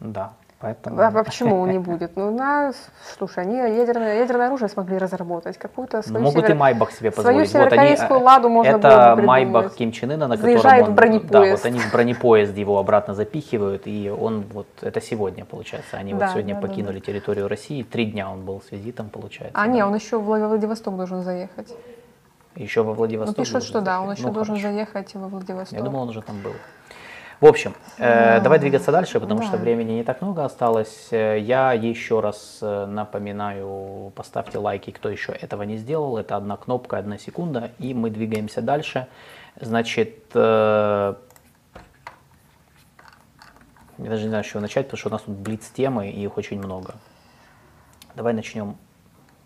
Да. 0.00 0.32
Поэтому... 0.62 1.00
А, 1.00 1.08
а 1.08 1.24
почему 1.24 1.66
не 1.66 1.80
будет? 1.80 2.14
Ну, 2.14 2.30
на, 2.30 2.72
слушай, 3.18 3.42
они 3.42 3.56
ядерное, 3.56 4.18
ядерное 4.18 4.46
оружие 4.46 4.68
смогли 4.68 4.96
разработать, 4.96 5.58
какую-то 5.58 6.02
свою 6.02 6.24
Могут 6.24 6.44
север... 6.44 6.54
и 6.54 6.58
Майбах 6.58 6.92
себе 6.92 7.10
позволить. 7.10 7.50
Свою 7.50 7.66
северокорейскую 7.66 8.08
вот 8.10 8.16
они, 8.16 8.24
ладу 8.24 8.48
можно 8.48 8.76
это 8.76 8.88
было 8.88 9.16
бы 9.16 9.22
Майбах 9.22 9.74
Ким 9.74 9.90
Чен 9.90 10.12
Ына, 10.12 10.28
на 10.28 10.36
Заезжает 10.36 10.62
котором 10.62 10.90
он, 10.90 10.94
бронепоезд. 10.94 11.32
Да, 11.32 11.56
вот 11.56 11.66
они 11.66 11.80
в 11.80 11.90
бронепоезд 11.90 12.56
его 12.56 12.78
обратно 12.78 13.14
запихивают, 13.14 13.82
и 13.86 14.08
он 14.08 14.44
вот, 14.52 14.68
это 14.82 15.00
сегодня 15.00 15.44
получается, 15.44 15.96
они 15.96 16.14
да, 16.14 16.26
вот 16.26 16.32
сегодня 16.32 16.54
да, 16.54 16.60
покинули 16.60 17.00
да. 17.00 17.06
территорию 17.06 17.48
России, 17.48 17.82
три 17.82 18.06
дня 18.06 18.30
он 18.30 18.44
был 18.44 18.62
с 18.62 18.70
визитом, 18.70 19.08
получается. 19.08 19.58
А, 19.58 19.66
да. 19.66 19.72
не, 19.72 19.84
он 19.84 19.92
еще 19.96 20.20
в 20.20 20.22
Владивосток 20.22 20.96
должен 20.96 21.22
заехать. 21.22 21.74
Еще 22.54 22.82
во 22.82 22.92
Владивосток? 22.92 23.36
Ну, 23.36 23.44
пишут, 23.44 23.64
что 23.64 23.80
заехать. 23.80 23.86
да, 23.86 24.00
он 24.00 24.12
еще 24.12 24.28
ну, 24.28 24.32
должен 24.32 24.54
хорошо. 24.54 24.72
заехать 24.72 25.14
во 25.14 25.26
Владивосток. 25.26 25.76
Я 25.76 25.84
думал, 25.84 26.02
он 26.02 26.10
уже 26.10 26.22
там 26.22 26.40
был. 26.40 26.52
В 27.42 27.46
общем, 27.46 27.74
э, 27.98 28.40
давай 28.40 28.60
двигаться 28.60 28.92
дальше, 28.92 29.18
потому 29.18 29.40
да. 29.40 29.46
что 29.48 29.56
времени 29.56 29.94
не 29.94 30.04
так 30.04 30.22
много 30.22 30.44
осталось. 30.44 31.08
Э, 31.10 31.40
я 31.40 31.72
еще 31.72 32.20
раз 32.20 32.60
э, 32.62 32.86
напоминаю, 32.86 34.12
поставьте 34.14 34.58
лайки, 34.58 34.92
кто 34.92 35.08
еще 35.08 35.32
этого 35.32 35.64
не 35.64 35.76
сделал. 35.76 36.18
Это 36.18 36.36
одна 36.36 36.56
кнопка, 36.56 36.98
одна 36.98 37.18
секунда, 37.18 37.72
и 37.80 37.94
мы 37.94 38.10
двигаемся 38.10 38.62
дальше. 38.62 39.08
Значит, 39.60 40.20
э, 40.34 41.14
я 43.98 44.08
даже 44.08 44.22
не 44.22 44.28
знаю, 44.28 44.44
с 44.44 44.46
чего 44.46 44.60
начать, 44.60 44.86
потому 44.86 44.98
что 44.98 45.08
у 45.08 45.12
нас 45.12 45.22
тут 45.22 45.34
блиц-темы, 45.34 46.10
и 46.10 46.22
их 46.22 46.36
очень 46.36 46.58
много. 46.58 46.94
Давай 48.14 48.34
начнем 48.34 48.76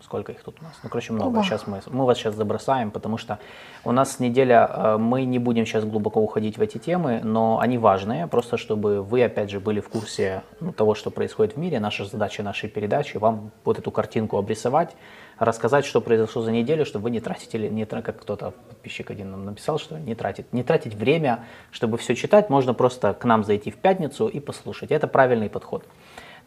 Сколько 0.07 0.31
их 0.31 0.41
тут 0.41 0.55
у 0.61 0.63
нас? 0.63 0.73
Ну, 0.83 0.89
короче, 0.89 1.11
много. 1.11 1.43
Сейчас 1.43 1.67
мы, 1.67 1.81
мы 1.87 2.05
вас 2.05 2.17
сейчас 2.17 2.33
забросаем, 2.33 2.91
потому 2.91 3.17
что 3.17 3.39
у 3.83 3.91
нас 3.91 4.21
неделя, 4.21 4.69
э, 4.73 4.97
мы 4.97 5.25
не 5.25 5.37
будем 5.37 5.65
сейчас 5.65 5.83
глубоко 5.83 6.21
уходить 6.21 6.57
в 6.57 6.61
эти 6.61 6.77
темы, 6.77 7.19
но 7.25 7.59
они 7.59 7.77
важные, 7.77 8.27
просто 8.27 8.55
чтобы 8.55 9.01
вы, 9.01 9.21
опять 9.21 9.49
же, 9.49 9.59
были 9.59 9.81
в 9.81 9.89
курсе 9.89 10.43
ну, 10.61 10.71
того, 10.71 10.95
что 10.95 11.11
происходит 11.11 11.55
в 11.55 11.59
мире. 11.59 11.81
Наша 11.81 12.05
задача 12.05 12.41
нашей 12.41 12.69
передачи 12.69 13.17
вам 13.17 13.51
вот 13.65 13.79
эту 13.79 13.91
картинку 13.91 14.37
обрисовать, 14.37 14.95
рассказать, 15.39 15.83
что 15.83 15.99
произошло 15.99 16.41
за 16.41 16.53
неделю, 16.53 16.85
чтобы 16.85 17.03
вы 17.03 17.09
не 17.11 17.19
тратили, 17.19 17.67
не, 17.67 17.85
как 17.85 18.21
кто-то, 18.21 18.53
подписчик 18.69 19.11
один 19.11 19.31
нам 19.31 19.43
написал, 19.43 19.77
что 19.77 19.99
не 19.99 20.15
тратить, 20.15 20.53
не 20.53 20.63
тратить 20.63 20.95
время, 20.95 21.43
чтобы 21.71 21.97
все 21.97 22.15
читать, 22.15 22.49
можно 22.49 22.73
просто 22.73 23.13
к 23.13 23.25
нам 23.25 23.43
зайти 23.43 23.71
в 23.71 23.75
пятницу 23.75 24.29
и 24.29 24.39
послушать. 24.39 24.91
Это 24.91 25.07
правильный 25.07 25.49
подход. 25.49 25.83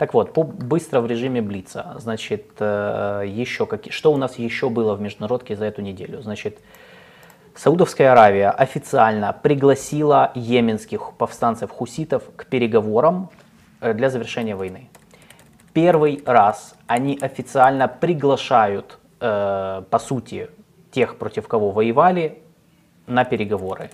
Так 0.01 0.15
вот, 0.15 0.33
по, 0.33 0.45
быстро 0.45 1.03
в 1.03 1.07
режиме 1.07 1.43
Блица. 1.43 1.95
Значит, 1.99 2.53
э, 2.59 3.25
еще 3.27 3.67
какие, 3.67 3.93
что 3.93 4.11
у 4.11 4.17
нас 4.17 4.39
еще 4.39 4.71
было 4.71 4.95
в 4.95 5.01
международке 5.03 5.57
за 5.57 5.67
эту 5.67 5.83
неделю? 5.83 6.23
Значит, 6.23 6.59
Саудовская 7.55 8.13
Аравия 8.13 8.49
официально 8.49 9.35
пригласила 9.35 10.33
йеменских 10.35 11.13
повстанцев-хуситов 11.19 12.23
к 12.35 12.47
переговорам 12.47 13.29
э, 13.83 13.93
для 13.93 14.09
завершения 14.09 14.57
войны. 14.57 14.89
Первый 15.75 16.23
раз 16.25 16.77
они 16.87 17.19
официально 17.21 17.87
приглашают, 17.87 18.99
э, 19.21 19.83
по 19.91 19.99
сути, 19.99 20.49
тех, 20.93 21.19
против 21.19 21.47
кого 21.47 21.73
воевали, 21.73 22.43
на 23.07 23.25
переговоры. 23.25 23.91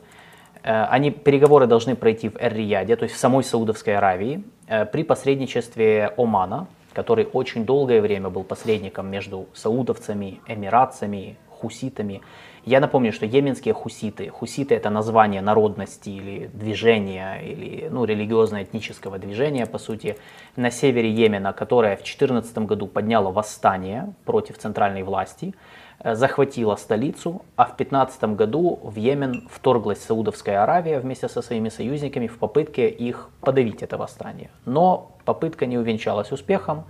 Э, 0.62 0.84
они, 0.84 1.10
переговоры 1.10 1.66
должны 1.66 1.96
пройти 1.96 2.28
в 2.28 2.36
Эр-Рияде, 2.36 2.94
то 2.94 3.02
есть 3.02 3.16
в 3.16 3.18
самой 3.18 3.42
Саудовской 3.42 3.96
Аравии, 3.96 4.44
при 4.66 5.04
посредничестве 5.04 6.12
Омана, 6.16 6.66
который 6.92 7.28
очень 7.32 7.64
долгое 7.64 8.00
время 8.00 8.30
был 8.30 8.42
посредником 8.42 9.08
между 9.10 9.46
саудовцами, 9.54 10.40
эмиратцами, 10.48 11.36
хуситами. 11.60 12.20
Я 12.64 12.80
напомню, 12.80 13.12
что 13.12 13.26
йеменские 13.26 13.74
хуситы, 13.74 14.28
хуситы 14.28 14.74
это 14.74 14.90
название 14.90 15.40
народности 15.40 16.10
или 16.10 16.50
движения, 16.52 17.40
или 17.40 17.88
ну, 17.88 18.04
религиозно-этнического 18.04 19.18
движения, 19.18 19.66
по 19.66 19.78
сути, 19.78 20.16
на 20.56 20.70
севере 20.70 21.10
Йемена, 21.10 21.52
которое 21.52 21.94
в 21.96 22.02
2014 22.02 22.58
году 22.58 22.86
подняло 22.86 23.30
восстание 23.30 24.12
против 24.24 24.58
центральной 24.58 25.02
власти. 25.02 25.54
Э, 26.00 26.14
захватила 26.14 26.76
столицу, 26.76 27.42
а 27.56 27.64
в 27.64 27.76
15 27.76 28.36
году 28.36 28.78
в 28.82 28.96
Йемен 28.96 29.48
вторглась 29.50 30.02
Саудовская 30.02 30.62
Аравия 30.62 31.00
вместе 31.00 31.28
со 31.28 31.42
своими 31.42 31.70
союзниками 31.70 32.26
в 32.26 32.38
попытке 32.38 32.88
их 32.88 33.30
подавить 33.40 33.82
это 33.82 33.96
восстание. 33.96 34.50
Но 34.66 35.12
попытка 35.24 35.66
не 35.66 35.78
увенчалась 35.78 36.32
успехом. 36.32 36.84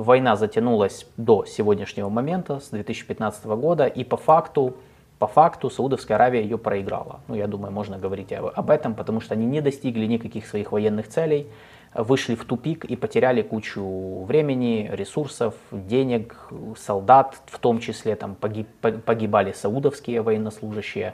Война 0.00 0.34
затянулась 0.34 1.06
до 1.18 1.44
сегодняшнего 1.44 2.08
момента, 2.08 2.58
с 2.58 2.70
2015 2.70 3.44
года, 3.44 3.84
и 3.84 4.02
по 4.02 4.16
факту 4.16 4.78
по 5.18 5.26
факту 5.26 5.68
Саудовская 5.68 6.16
Аравия 6.16 6.40
ее 6.40 6.56
проиграла. 6.56 7.20
Ну, 7.28 7.34
я 7.34 7.46
думаю, 7.46 7.70
можно 7.70 7.98
говорить 7.98 8.32
об 8.32 8.70
этом, 8.70 8.94
потому 8.94 9.20
что 9.20 9.34
они 9.34 9.44
не 9.44 9.60
достигли 9.60 10.06
никаких 10.06 10.46
своих 10.46 10.72
военных 10.72 11.08
целей, 11.08 11.48
вышли 11.92 12.34
в 12.34 12.46
тупик 12.46 12.86
и 12.86 12.96
потеряли 12.96 13.42
кучу 13.42 14.24
времени, 14.24 14.88
ресурсов, 14.90 15.52
денег, 15.70 16.48
солдат, 16.78 17.36
в 17.44 17.58
том 17.58 17.78
числе 17.78 18.16
там 18.16 18.36
погиб, 18.36 18.68
погибали 18.80 19.52
саудовские 19.52 20.22
военнослужащие, 20.22 21.12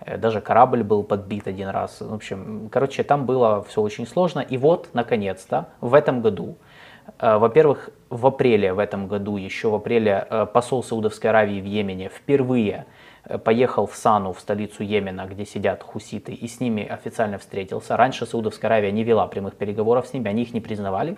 э, 0.00 0.18
даже 0.18 0.40
корабль 0.40 0.82
был 0.82 1.04
подбит 1.04 1.46
один 1.46 1.68
раз. 1.68 2.00
В 2.00 2.12
общем, 2.12 2.68
короче, 2.72 3.04
там 3.04 3.26
было 3.26 3.62
все 3.62 3.80
очень 3.80 4.08
сложно. 4.08 4.40
И 4.40 4.56
вот, 4.56 4.88
наконец-то, 4.92 5.68
в 5.80 5.94
этом 5.94 6.20
году, 6.20 6.56
во-первых, 7.18 7.90
в 8.10 8.26
апреле 8.26 8.72
в 8.72 8.78
этом 8.78 9.08
году, 9.08 9.36
еще 9.36 9.70
в 9.70 9.74
апреле, 9.74 10.26
э, 10.28 10.46
посол 10.52 10.82
Саудовской 10.82 11.30
Аравии 11.30 11.60
в 11.60 11.64
Йемене 11.64 12.08
впервые 12.08 12.86
Э, 13.26 13.38
поехал 13.38 13.86
в 13.86 13.96
Сану, 13.96 14.32
в 14.32 14.40
столицу 14.40 14.82
Йемена, 14.82 15.26
где 15.26 15.46
сидят 15.46 15.82
хуситы, 15.82 16.32
и 16.32 16.46
с 16.46 16.60
ними 16.60 16.86
официально 16.86 17.38
встретился. 17.38 17.96
Раньше 17.96 18.26
Саудовская 18.26 18.70
Аравия 18.70 18.92
не 18.92 19.04
вела 19.04 19.26
прямых 19.26 19.54
переговоров 19.54 20.06
с 20.06 20.12
ними, 20.12 20.28
они 20.28 20.42
их 20.42 20.52
не 20.52 20.60
признавали. 20.60 21.16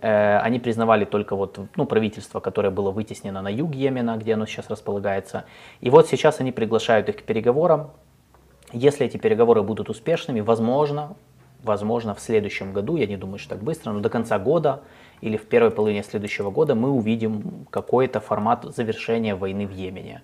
Э, 0.00 0.38
они 0.38 0.58
признавали 0.58 1.04
только 1.04 1.36
вот, 1.36 1.58
ну, 1.76 1.86
правительство, 1.86 2.40
которое 2.40 2.70
было 2.70 2.90
вытеснено 2.90 3.42
на 3.42 3.48
юг 3.48 3.74
Йемена, 3.74 4.16
где 4.16 4.34
оно 4.34 4.46
сейчас 4.46 4.70
располагается. 4.70 5.44
И 5.80 5.90
вот 5.90 6.08
сейчас 6.08 6.40
они 6.40 6.52
приглашают 6.52 7.08
их 7.08 7.16
к 7.18 7.22
переговорам. 7.22 7.90
Если 8.72 9.06
эти 9.06 9.16
переговоры 9.16 9.62
будут 9.62 9.90
успешными, 9.90 10.40
возможно, 10.40 11.16
возможно, 11.62 12.14
в 12.14 12.20
следующем 12.20 12.72
году, 12.72 12.96
я 12.96 13.06
не 13.06 13.16
думаю, 13.16 13.38
что 13.38 13.50
так 13.50 13.62
быстро, 13.62 13.92
но 13.92 14.00
до 14.00 14.08
конца 14.08 14.38
года 14.38 14.82
или 15.20 15.36
в 15.36 15.46
первой 15.46 15.70
половине 15.70 16.02
следующего 16.02 16.50
года 16.50 16.74
мы 16.74 16.90
увидим 16.90 17.66
какой-то 17.70 18.20
формат 18.20 18.64
завершения 18.64 19.34
войны 19.34 19.66
в 19.66 19.72
Йемене. 19.72 20.22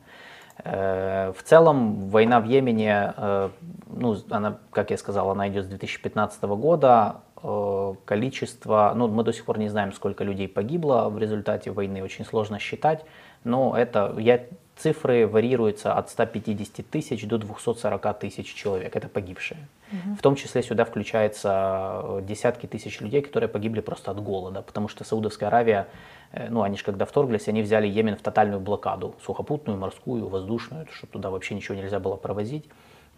Э, 0.62 1.32
в 1.36 1.42
целом 1.42 2.08
война 2.10 2.40
в 2.40 2.46
Йемене, 2.46 3.14
э, 3.16 3.50
ну, 3.86 4.16
она, 4.30 4.58
как 4.70 4.90
я 4.90 4.98
сказал, 4.98 5.30
она 5.30 5.48
идет 5.48 5.64
с 5.64 5.68
2015 5.68 6.42
года. 6.44 7.16
Э, 7.42 7.94
количество, 8.04 8.92
ну, 8.94 9.08
мы 9.08 9.24
до 9.24 9.32
сих 9.32 9.44
пор 9.44 9.58
не 9.58 9.68
знаем, 9.68 9.92
сколько 9.92 10.24
людей 10.24 10.48
погибло 10.48 11.08
в 11.10 11.18
результате 11.18 11.70
войны, 11.70 12.02
очень 12.02 12.24
сложно 12.24 12.58
считать, 12.58 13.04
но 13.42 13.76
это, 13.76 14.14
я, 14.18 14.40
цифры 14.76 15.26
варьируются 15.26 15.94
от 15.94 16.10
150 16.10 16.86
тысяч 16.86 17.26
до 17.26 17.38
240 17.38 18.18
тысяч 18.18 18.54
человек, 18.54 18.96
это 18.96 19.08
погибшие. 19.08 19.60
Угу. 19.92 20.16
В 20.16 20.22
том 20.22 20.36
числе 20.36 20.62
сюда 20.62 20.84
включаются 20.84 22.20
десятки 22.22 22.66
тысяч 22.66 23.00
людей, 23.00 23.22
которые 23.22 23.48
погибли 23.48 23.80
просто 23.80 24.10
от 24.10 24.22
голода, 24.22 24.62
потому 24.62 24.88
что 24.88 25.04
Саудовская 25.04 25.48
Аравия 25.48 25.88
Э, 26.34 26.48
ну, 26.50 26.62
они 26.62 26.76
же 26.76 26.84
когда 26.84 27.04
вторглись, 27.04 27.48
они 27.48 27.62
взяли 27.62 27.86
Йемен 27.86 28.16
в 28.16 28.22
тотальную 28.22 28.60
блокаду, 28.60 29.14
сухопутную, 29.24 29.78
морскую, 29.78 30.28
воздушную, 30.28 30.86
чтобы 30.90 31.12
туда 31.12 31.30
вообще 31.30 31.54
ничего 31.54 31.76
нельзя 31.76 32.00
было 32.00 32.16
провозить. 32.16 32.68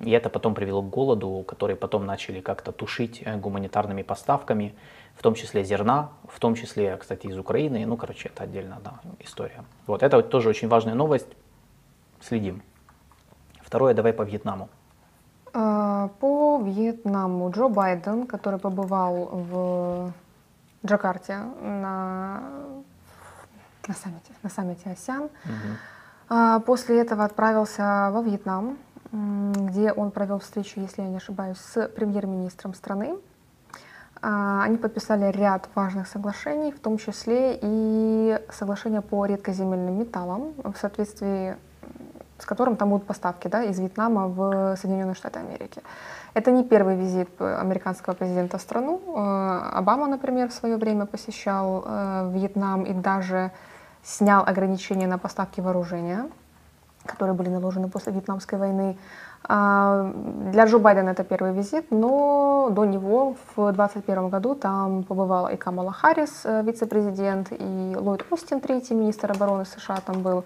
И 0.00 0.11
это 0.11 0.28
потом 0.28 0.54
привело 0.54 0.82
к 0.82 0.90
голоду, 0.90 1.42
который 1.48 1.74
потом 1.74 2.04
начали 2.04 2.40
как-то 2.40 2.72
тушить 2.72 3.22
э, 3.24 3.36
гуманитарными 3.36 4.02
поставками, 4.02 4.74
в 5.14 5.22
том 5.22 5.34
числе 5.34 5.64
зерна, 5.64 6.11
в 6.28 6.38
том 6.38 6.54
числе, 6.54 6.96
кстати, 6.98 7.26
из 7.26 7.38
Украины. 7.38 7.86
Ну, 7.86 7.96
короче, 7.96 8.28
это 8.28 8.44
отдельная 8.44 8.78
да, 8.84 9.00
история. 9.20 9.64
Вот 9.86 10.02
это 10.02 10.16
вот 10.16 10.28
тоже 10.28 10.50
очень 10.50 10.68
важная 10.68 10.94
новость. 10.94 11.28
Следим. 12.26 12.60
Второе, 13.62 13.94
давай 13.94 14.12
по 14.12 14.22
Вьетнаму. 14.22 14.68
А, 15.52 16.08
по 16.18 16.60
Вьетнаму 16.60 17.50
Джо 17.50 17.68
Байден, 17.68 18.26
который 18.26 18.58
побывал 18.58 19.28
в 19.32 20.12
Джакарте 20.84 21.38
на 21.62 22.40
на 23.86 23.94
саммите, 23.94 24.32
на 24.42 24.50
саммите 24.50 24.90
АСЯН. 24.90 25.22
Угу. 25.22 26.62
После 26.66 27.00
этого 27.00 27.24
отправился 27.24 28.10
во 28.12 28.20
Вьетнам, 28.22 28.76
где 29.12 29.92
он 29.92 30.10
провел 30.10 30.40
встречу, 30.40 30.80
если 30.80 31.02
я 31.02 31.08
не 31.08 31.18
ошибаюсь, 31.18 31.58
с 31.58 31.86
премьер-министром 31.88 32.74
страны. 32.74 33.16
А, 34.20 34.64
они 34.64 34.78
подписали 34.78 35.30
ряд 35.30 35.68
важных 35.76 36.08
соглашений, 36.08 36.72
в 36.72 36.80
том 36.80 36.98
числе 36.98 37.56
и 37.62 38.40
соглашение 38.50 39.02
по 39.02 39.26
редкоземельным 39.26 39.96
металлам, 39.96 40.54
в 40.64 40.74
соответствии 40.76 41.56
с 42.39 42.45
которым 42.45 42.76
там 42.76 42.91
будут 42.91 43.07
поставки 43.07 43.49
да, 43.49 43.64
из 43.64 43.78
Вьетнама 43.78 44.28
в 44.28 44.76
Соединенные 44.76 45.14
Штаты 45.14 45.41
Америки. 45.41 45.82
Это 46.34 46.51
не 46.51 46.64
первый 46.64 46.97
визит 46.97 47.30
американского 47.41 48.14
президента 48.14 48.59
в 48.59 48.61
страну. 48.61 49.01
Э, 49.07 49.78
Обама, 49.78 50.07
например, 50.07 50.49
в 50.49 50.53
свое 50.53 50.76
время 50.76 51.07
посещал 51.07 51.84
э, 51.87 52.30
Вьетнам 52.34 52.84
и 52.84 52.93
даже 52.93 53.51
снял 54.03 54.45
ограничения 54.47 55.07
на 55.07 55.18
поставки 55.18 55.61
вооружения, 55.61 56.28
которые 57.07 57.34
были 57.34 57.49
наложены 57.49 57.89
после 57.89 58.12
Вьетнамской 58.12 58.59
войны. 58.59 58.97
А, 59.49 60.12
для 60.53 60.64
Джо 60.66 60.78
Байдена 60.78 61.11
это 61.11 61.24
первый 61.24 61.53
визит, 61.53 61.91
но 61.91 62.68
до 62.70 62.84
него 62.84 63.37
в 63.55 63.72
2021 63.72 64.28
году 64.28 64.55
там 64.55 65.05
побывала 65.05 65.49
и 65.49 65.57
Камала 65.57 65.93
Харрис, 65.93 66.43
э, 66.45 66.62
вице-президент, 66.62 67.49
и 67.51 67.97
Ллойд 67.97 68.26
Остин, 68.30 68.61
третий 68.61 68.95
министр 68.95 69.32
обороны 69.32 69.64
США 69.64 69.99
там 70.05 70.22
был. 70.22 70.45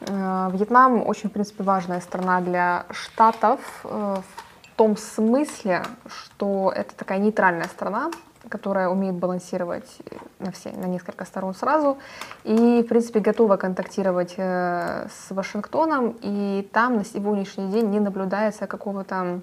Э, 0.00 0.50
Вьетнам 0.52 1.06
очень, 1.06 1.28
в 1.28 1.32
принципе, 1.32 1.62
важная 1.62 2.00
страна 2.00 2.40
для 2.40 2.86
Штатов 2.90 3.60
э, 3.84 4.16
в 4.62 4.76
том 4.76 4.96
смысле, 4.96 5.82
что 6.06 6.72
это 6.74 6.94
такая 6.94 7.18
нейтральная 7.18 7.66
страна, 7.66 8.10
которая 8.48 8.88
умеет 8.88 9.16
балансировать 9.16 9.98
на 10.38 10.52
все, 10.52 10.70
на 10.70 10.86
несколько 10.86 11.24
сторон 11.26 11.54
сразу, 11.54 11.98
и, 12.44 12.82
в 12.82 12.88
принципе, 12.88 13.20
готова 13.20 13.56
контактировать 13.56 14.34
э, 14.38 15.06
с 15.08 15.34
Вашингтоном, 15.34 16.16
и 16.22 16.68
там 16.72 16.96
на 16.96 17.04
сегодняшний 17.04 17.70
день 17.70 17.90
не 17.90 18.00
наблюдается 18.00 18.66
какого-то 18.66 19.40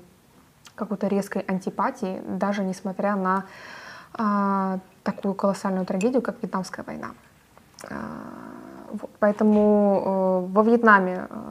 какой-то 0.75 1.07
резкой 1.07 1.41
антипатии, 1.41 2.21
даже 2.27 2.63
несмотря 2.63 3.15
на 3.15 3.45
э, 4.17 4.79
такую 5.03 5.33
колоссальную 5.33 5.85
трагедию, 5.85 6.21
как 6.21 6.41
Вьетнамская 6.41 6.85
война. 6.85 7.11
Э, 7.89 7.95
поэтому 9.19 10.45
э, 10.49 10.53
во 10.53 10.63
Вьетнаме, 10.63 11.27
э, 11.29 11.41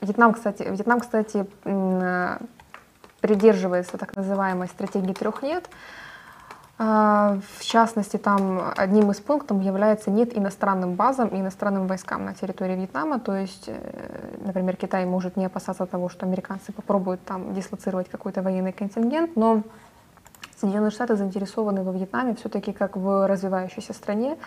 Вьетнам, 0.00 0.32
кстати, 0.32 0.62
Вьетнам, 0.62 1.00
кстати, 1.00 1.46
э, 1.64 2.38
придерживается 3.20 3.98
так 3.98 4.16
называемой 4.16 4.68
стратегии 4.68 5.12
трех 5.12 5.42
нет, 5.42 5.68
в 6.78 7.60
частности, 7.60 8.16
там 8.16 8.72
одним 8.76 9.12
из 9.12 9.20
пунктов 9.20 9.62
является 9.62 10.10
нет 10.10 10.36
иностранным 10.36 10.94
базам 10.94 11.28
и 11.28 11.38
иностранным 11.38 11.86
войскам 11.86 12.24
на 12.24 12.34
территории 12.34 12.74
Вьетнама. 12.74 13.20
То 13.20 13.36
есть, 13.36 13.70
например, 14.44 14.74
Китай 14.74 15.04
может 15.04 15.36
не 15.36 15.44
опасаться 15.44 15.86
того, 15.86 16.08
что 16.08 16.26
американцы 16.26 16.72
попробуют 16.72 17.24
там 17.24 17.54
дислоцировать 17.54 18.08
какой-то 18.08 18.42
военный 18.42 18.72
контингент, 18.72 19.36
но 19.36 19.62
Соединенные 20.62 20.92
Штаты 20.92 21.16
заинтересованы 21.16 21.82
во 21.82 21.90
Вьетнаме 21.90 22.36
все-таки 22.36 22.72
как 22.72 22.96
в 22.96 23.26
развивающейся 23.26 23.92
стране. 23.92 24.38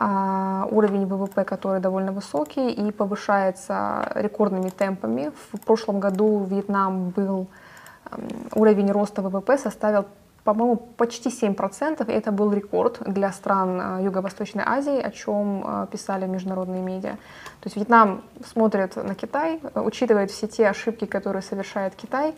А, 0.00 0.68
уровень 0.70 1.06
ВВП, 1.06 1.44
который 1.44 1.80
довольно 1.80 2.12
высокий 2.12 2.70
и 2.70 2.92
повышается 2.92 4.12
рекордными 4.14 4.68
темпами. 4.68 5.32
В 5.52 5.60
прошлом 5.60 5.98
году 5.98 6.44
Вьетнам 6.44 7.10
был 7.10 7.48
уровень 8.54 8.92
роста 8.92 9.22
ВВП 9.22 9.58
составил 9.58 10.06
по-моему, 10.44 10.76
почти 10.76 11.28
7%, 11.28 12.10
и 12.10 12.12
это 12.12 12.32
был 12.32 12.50
рекорд 12.54 13.02
для 13.06 13.32
стран 13.32 13.80
э, 13.80 14.04
Юго-Восточной 14.04 14.64
Азии, 14.64 14.98
о 14.98 15.10
чем 15.10 15.62
э, 15.62 15.86
писали 15.92 16.26
международные 16.26 16.80
медиа. 16.80 17.12
То 17.60 17.66
есть 17.66 17.76
Вьетнам 17.76 18.22
смотрит 18.46 18.96
на 18.96 19.14
Китай, 19.14 19.60
э, 19.62 19.80
учитывает 19.80 20.30
все 20.30 20.46
те 20.46 20.68
ошибки, 20.70 21.04
которые 21.04 21.42
совершает 21.42 21.94
Китай, 21.96 22.34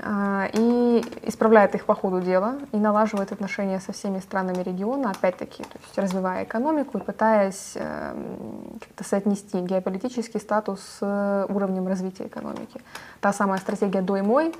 и 0.00 1.04
исправляет 1.22 1.74
их 1.74 1.84
по 1.84 1.94
ходу 1.94 2.20
дела, 2.20 2.58
и 2.72 2.76
налаживает 2.76 3.30
отношения 3.30 3.78
со 3.78 3.92
всеми 3.92 4.18
странами 4.20 4.62
региона, 4.62 5.10
опять-таки, 5.10 5.62
то 5.62 5.78
есть 5.80 5.98
развивая 5.98 6.44
экономику 6.44 6.98
и 6.98 7.00
пытаясь 7.00 7.74
как-то 7.74 9.04
соотнести 9.04 9.60
геополитический 9.60 10.40
статус 10.40 10.80
с 10.98 11.46
уровнем 11.48 11.86
развития 11.86 12.26
экономики. 12.26 12.80
Та 13.20 13.32
самая 13.32 13.58
стратегия 13.58 14.02
«дой-мой», 14.02 14.54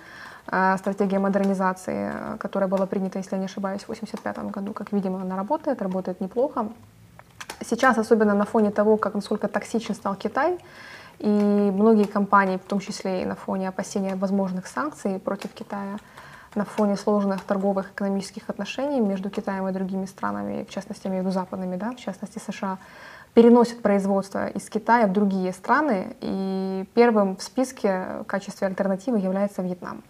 а, 0.47 0.77
стратегия 0.77 1.19
модернизации, 1.19 2.13
которая 2.39 2.69
была 2.69 2.87
принята, 2.87 3.19
если 3.19 3.37
я 3.37 3.39
не 3.39 3.47
ошибаюсь, 3.47 3.83
в 3.83 3.91
1985 3.91 4.51
году. 4.51 4.73
Как 4.73 4.93
видимо, 4.93 5.23
она 5.23 5.37
работает, 5.37 5.81
работает 5.83 6.21
неплохо. 6.21 6.69
Сейчас, 7.61 7.99
особенно 7.99 8.35
на 8.35 8.45
фоне 8.45 8.71
того, 8.71 8.97
как 8.97 9.15
насколько 9.15 9.47
токсичен 9.47 9.95
стал 9.95 10.17
Китай, 10.17 10.59
и 11.23 11.71
многие 11.73 12.05
компании, 12.05 12.57
в 12.57 12.69
том 12.69 12.81
числе 12.81 13.23
и 13.23 13.25
на 13.25 13.37
фоне 13.37 13.69
опасения 13.69 14.17
возможных 14.17 14.67
санкций 14.67 15.21
против 15.21 15.53
Китая, 15.53 15.99
на 16.57 16.65
фоне 16.65 16.97
сложных 16.97 17.43
торговых 17.45 17.93
экономических 17.93 18.51
отношений 18.51 19.01
между 19.01 19.31
Китаем 19.31 19.69
и 19.69 19.73
другими 19.73 20.07
странами, 20.07 20.67
в 20.69 20.71
частности, 20.71 21.07
между 21.07 21.31
западными, 21.31 21.77
да, 21.77 21.93
в 21.93 21.97
частности 21.97 22.41
США, 22.45 22.79
переносят 23.35 23.83
производство 23.83 24.49
из 24.49 24.69
Китая 24.69 25.07
в 25.07 25.13
другие 25.13 25.53
страны, 25.53 26.17
и 26.21 26.85
первым 26.93 27.37
в 27.37 27.43
списке 27.43 28.07
в 28.21 28.25
качестве 28.25 28.67
альтернативы 28.67 29.19
является 29.19 29.63
Вьетнам. 29.63 30.03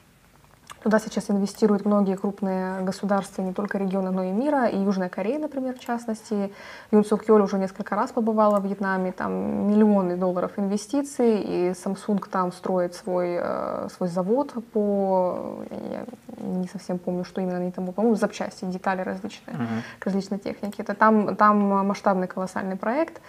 Туда 0.82 0.98
сейчас 0.98 1.30
инвестируют 1.30 1.84
многие 1.84 2.16
крупные 2.16 2.80
государства, 2.80 3.42
не 3.42 3.52
только 3.52 3.78
региона, 3.78 4.10
но 4.10 4.24
и 4.24 4.30
мира, 4.30 4.66
и 4.66 4.76
Южная 4.76 5.08
Корея, 5.08 5.38
например, 5.38 5.76
в 5.76 5.80
частности. 5.80 6.52
Юн 6.90 7.04
Сук 7.04 7.28
Йоль 7.28 7.42
уже 7.42 7.58
несколько 7.58 7.94
раз 7.94 8.10
побывала 8.10 8.58
в 8.58 8.66
Вьетнаме, 8.66 9.12
там 9.12 9.68
миллионы 9.68 10.16
долларов 10.16 10.52
инвестиций, 10.56 11.40
и 11.40 11.70
Samsung 11.70 12.24
там 12.28 12.52
строит 12.52 12.94
свой, 12.94 13.38
э, 13.40 13.88
свой 13.96 14.08
завод 14.08 14.54
по, 14.72 15.64
я 15.70 16.04
не 16.38 16.66
совсем 16.66 16.98
помню, 16.98 17.24
что 17.24 17.40
именно 17.40 17.58
они 17.58 17.70
там, 17.70 17.92
по-моему, 17.92 18.16
запчасти, 18.16 18.64
детали 18.64 19.02
различные, 19.02 19.56
uh-huh. 19.56 20.00
к 20.00 20.06
различной 20.06 20.38
технике. 20.38 20.82
Это 20.82 20.94
там, 20.94 21.36
там 21.36 21.86
масштабный 21.86 22.26
колоссальный 22.26 22.76
проект. 22.76 23.20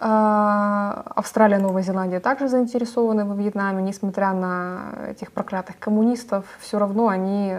А, 0.00 1.02
Австралия, 1.16 1.58
Новая 1.58 1.82
Зеландия 1.82 2.20
также 2.20 2.48
заинтересованы 2.48 3.24
во 3.24 3.34
Вьетнаме, 3.34 3.82
несмотря 3.82 4.32
на 4.32 4.92
этих 5.10 5.32
проклятых 5.32 5.78
коммунистов, 5.78 6.44
все 6.60 6.78
равно 6.78 7.08
они 7.08 7.56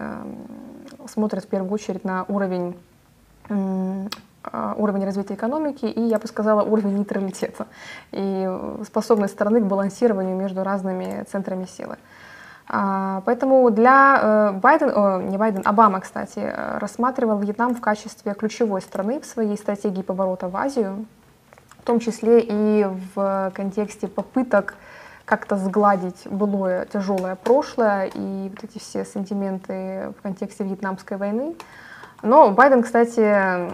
смотрят 1.08 1.44
в 1.44 1.48
первую 1.48 1.74
очередь 1.74 2.06
на 2.06 2.24
уровень 2.30 2.78
а, 3.50 4.74
уровень 4.78 5.04
развития 5.04 5.34
экономики 5.34 5.86
и, 5.86 6.02
я 6.02 6.18
бы 6.18 6.28
сказала, 6.28 6.64
уровень 6.64 6.98
нейтралитета 6.98 7.68
и 8.12 8.50
способность 8.86 9.34
страны 9.34 9.60
к 9.60 9.66
балансированию 9.66 10.36
между 10.38 10.64
разными 10.64 11.26
центрами 11.30 11.66
силы. 11.66 11.98
А, 12.68 13.22
поэтому 13.26 13.70
для 13.72 14.20
э, 14.22 14.52
Байден, 14.60 15.30
не 15.30 15.38
Байден, 15.38 15.64
Обама, 15.66 16.00
кстати, 16.00 16.40
рассматривал 16.80 17.40
Вьетнам 17.40 17.74
в 17.76 17.82
качестве 17.82 18.34
ключевой 18.34 18.82
страны 18.82 19.20
в 19.20 19.26
своей 19.26 19.58
стратегии 19.58 20.04
поворота 20.04 20.48
в 20.48 20.56
Азию, 20.56 21.06
том 21.90 22.00
числе 22.00 22.46
и 22.48 22.86
в 23.16 23.52
контексте 23.56 24.08
попыток 24.08 24.76
как-то 25.26 25.58
сгладить 25.58 26.28
былое 26.28 26.86
тяжелое 26.86 27.36
прошлое 27.36 28.12
и 28.14 28.50
вот 28.50 28.64
эти 28.64 28.78
все 28.78 29.04
сантименты 29.04 30.14
в 30.16 30.22
контексте 30.22 30.64
Вьетнамской 30.64 31.18
войны. 31.18 31.56
Но 32.22 32.52
Байден, 32.52 32.84
кстати, 32.84 33.72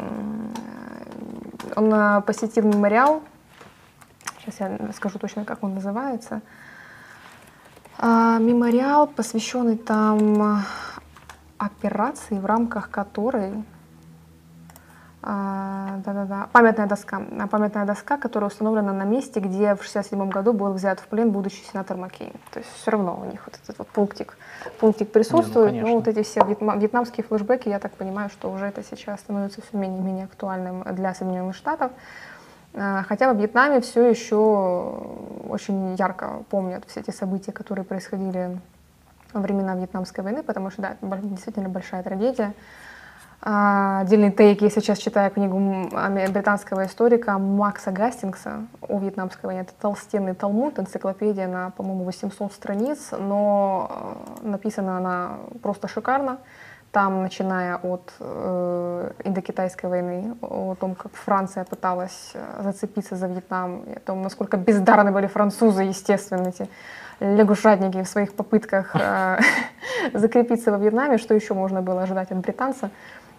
он 1.76 2.22
посетил 2.22 2.64
мемориал, 2.64 3.22
сейчас 4.40 4.62
я 4.62 4.94
скажу 4.96 5.20
точно, 5.20 5.44
как 5.44 5.62
он 5.62 5.74
называется, 5.74 6.42
а, 7.98 8.38
мемориал, 8.38 9.08
посвященный 9.08 9.76
там 9.76 10.64
операции, 11.58 12.40
в 12.40 12.46
рамках 12.46 12.90
которой 12.90 13.66
а, 15.28 16.02
да-да-да, 16.06 16.50
памятная 16.52 16.86
доска. 16.86 17.20
Памятная 17.50 17.86
доска, 17.86 18.18
которая 18.18 18.48
установлена 18.48 18.94
на 18.94 19.06
месте, 19.06 19.40
где 19.40 19.74
в 19.74 19.82
67 19.82 20.30
году 20.30 20.54
был 20.54 20.72
взят 20.72 21.00
в 21.00 21.08
плен 21.08 21.32
будущий 21.32 21.64
сенатор 21.64 21.98
Маккейн. 21.98 22.34
То 22.52 22.60
есть 22.60 22.72
все 22.76 22.92
равно 22.92 23.20
у 23.20 23.26
них 23.26 23.42
вот 23.48 23.60
этот 23.64 23.76
вот 23.80 23.88
пунктик, 23.88 24.38
пунктик 24.80 25.12
присутствует. 25.12 25.74
Не, 25.74 25.82
ну, 25.82 25.88
ну, 25.88 25.96
вот 25.96 26.08
эти 26.08 26.22
все 26.22 26.42
вьетнамские 26.46 27.24
флешбеки, 27.24 27.70
я 27.70 27.80
так 27.80 27.94
понимаю, 27.94 28.30
что 28.30 28.52
уже 28.52 28.68
это 28.68 28.84
сейчас 28.84 29.20
становится 29.22 29.64
все 29.64 29.76
менее 29.76 30.00
и 30.00 30.04
менее 30.04 30.26
актуальным 30.26 30.84
для 30.94 31.16
Соединенных 31.16 31.56
Штатов. 31.56 31.92
А, 32.76 33.02
хотя 33.10 33.34
во 33.34 33.34
Вьетнаме 33.34 33.82
все 33.82 34.08
еще 34.08 34.36
очень 35.50 35.96
ярко 35.96 36.44
помнят 36.52 36.84
все 36.86 37.00
эти 37.00 37.10
события, 37.10 37.52
которые 37.52 37.84
происходили 37.84 38.60
во 39.34 39.42
времена 39.42 39.74
Вьетнамской 39.74 40.24
войны, 40.24 40.44
потому 40.44 40.70
что, 40.70 40.84
да, 40.84 40.98
это 41.02 41.18
действительно 41.24 41.70
большая 41.70 42.04
трагедия. 42.04 42.54
А, 43.48 44.00
отдельный 44.00 44.32
тейк, 44.32 44.64
я 44.64 44.72
сейчас 44.72 44.98
читаю 44.98 45.30
книгу 45.30 45.60
британского 46.32 46.88
историка 46.88 47.38
Макса 47.38 47.92
Гастингса 47.92 48.66
о 48.82 48.98
вьетнамской 48.98 49.48
войне. 49.48 49.62
Это 49.62 49.74
толстенный 49.80 50.34
талмуд, 50.34 50.80
энциклопедия 50.80 51.48
на, 51.48 51.70
по-моему, 51.70 52.06
800 52.06 52.52
страниц, 52.52 53.10
но 53.12 54.18
э, 54.42 54.48
написана 54.48 54.98
она 54.98 55.38
просто 55.62 55.88
шикарно. 55.88 56.40
Там, 56.92 57.22
начиная 57.22 57.76
от 57.76 58.14
э, 58.20 59.12
индокитайской 59.26 59.92
войны, 59.92 60.36
о 60.42 60.74
том, 60.74 60.96
как 60.96 61.14
Франция 61.14 61.66
пыталась 61.66 62.32
э, 62.34 62.64
зацепиться 62.64 63.16
за 63.16 63.28
Вьетнам, 63.28 63.84
и 63.84 63.94
о 63.94 64.00
том, 64.00 64.24
насколько 64.24 64.58
бездарны 64.58 65.12
были 65.12 65.28
французы, 65.28 65.84
естественно, 65.84 66.48
эти 66.48 66.68
лягушатники 67.20 68.02
в 68.02 68.08
своих 68.08 68.34
попытках 68.34 68.96
э, 68.96 69.38
закрепиться 70.14 70.72
во 70.72 70.80
Вьетнаме, 70.80 71.20
что 71.20 71.36
еще 71.36 71.54
можно 71.54 71.84
было 71.84 72.02
ожидать 72.02 72.32
от 72.32 72.40
британца 72.40 72.90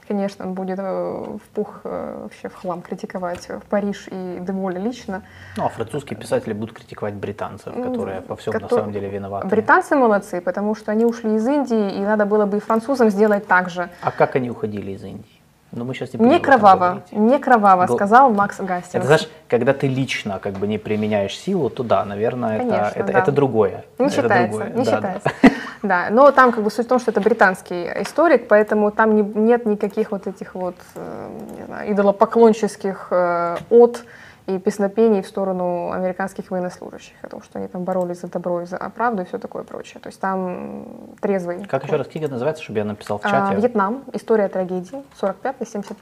конечно, 0.07 0.47
он 0.47 0.55
будет 0.55 0.79
э, 0.79 0.83
в 0.83 1.49
пух 1.55 1.81
э, 1.85 2.21
вообще 2.23 2.49
в 2.49 2.55
хлам 2.55 2.83
критиковать 2.83 3.49
в 3.49 3.63
Париж 3.69 4.09
и 4.11 4.39
Деволя 4.41 4.79
лично. 4.79 5.23
Ну, 5.57 5.65
а 5.65 5.69
французские 5.69 6.19
писатели 6.19 6.53
будут 6.53 6.75
критиковать 6.75 7.15
британцев, 7.15 7.75
которые 7.75 8.23
во 8.29 8.37
всем 8.37 8.53
которые... 8.53 8.71
на 8.71 8.81
самом 8.81 8.93
деле 8.93 9.09
виноваты. 9.09 9.49
Британцы 9.49 9.97
молодцы, 9.97 10.41
потому 10.41 10.75
что 10.75 10.93
они 10.93 11.05
ушли 11.05 11.35
из 11.35 11.47
Индии, 11.47 11.97
и 11.97 12.01
надо 12.01 12.27
было 12.27 12.47
бы 12.47 12.57
и 12.57 12.61
французам 12.61 13.11
сделать 13.11 13.47
так 13.47 13.71
же. 13.71 13.89
А 14.03 14.11
как 14.11 14.37
они 14.37 14.51
уходили 14.51 14.93
из 14.93 15.05
Индии? 15.05 15.36
Но 15.77 15.85
мы 15.85 15.93
сейчас 15.93 16.15
не, 16.15 16.27
не 16.27 16.41
кроваво, 16.41 17.03
не 17.13 17.39
кроваво, 17.39 17.85
Гол... 17.85 17.97
сказал 17.97 18.33
Макс 18.33 18.59
Гастингс. 18.59 18.95
Это 18.95 19.05
знаешь, 19.05 19.29
когда 19.47 19.75
ты 19.75 19.87
лично 19.87 20.39
как 20.39 20.55
бы 20.55 20.67
не 20.67 20.79
применяешь 20.79 21.39
силу, 21.39 21.69
то 21.69 21.83
да, 21.83 22.03
наверное, 22.07 22.59
Конечно, 22.59 22.77
это, 22.77 23.01
это, 23.01 23.13
да. 23.13 23.19
это 23.19 23.33
другое. 23.33 23.85
Не 23.99 24.07
это 24.07 24.15
считается, 24.15 24.59
другое. 24.59 24.71
не 24.71 24.85
да, 24.85 24.91
считается. 24.91 25.31
Да. 25.43 25.51
да, 25.83 26.07
но 26.11 26.31
там 26.31 26.53
как 26.53 26.65
бы 26.65 26.71
суть 26.71 26.87
в 26.87 26.89
том, 26.89 26.99
что 26.99 27.11
это 27.11 27.21
британский 27.21 27.93
историк, 28.01 28.49
поэтому 28.49 28.91
там 28.91 29.15
не, 29.15 29.23
нет 29.23 29.67
никаких 29.67 30.13
вот 30.13 30.27
этих 30.27 30.55
вот 30.55 30.77
э, 30.95 31.29
не 31.59 31.67
знаю, 31.67 31.93
идолопоклонческих 31.93 33.09
э, 33.11 33.57
от 33.69 34.03
и 34.47 34.59
песнопений 34.59 35.23
в 35.23 35.27
сторону 35.27 35.91
американских 35.91 36.51
военнослужащих, 36.51 37.17
о 37.23 37.29
том, 37.29 37.43
что 37.43 37.59
они 37.59 37.69
там 37.69 37.83
боролись 37.85 38.21
за 38.21 38.29
добро 38.29 38.63
и 38.63 38.67
за 38.67 38.79
правду 38.95 39.23
и 39.23 39.25
все 39.25 39.39
такое 39.39 39.65
прочее. 39.65 40.01
То 40.01 40.09
есть 40.09 40.21
там 40.21 40.87
трезвый. 41.21 41.61
Как 41.63 41.83
такой. 41.83 41.87
еще 41.87 41.97
раз 41.97 42.07
книга 42.07 42.29
называется, 42.29 42.63
чтобы 42.63 42.79
я 42.79 42.85
написал 42.85 43.19
в 43.19 43.23
чате? 43.23 43.37
А, 43.37 43.55
Вьетнам. 43.55 44.05
История 44.13 44.49
трагедии. 44.49 45.03
45-75. 45.21 45.97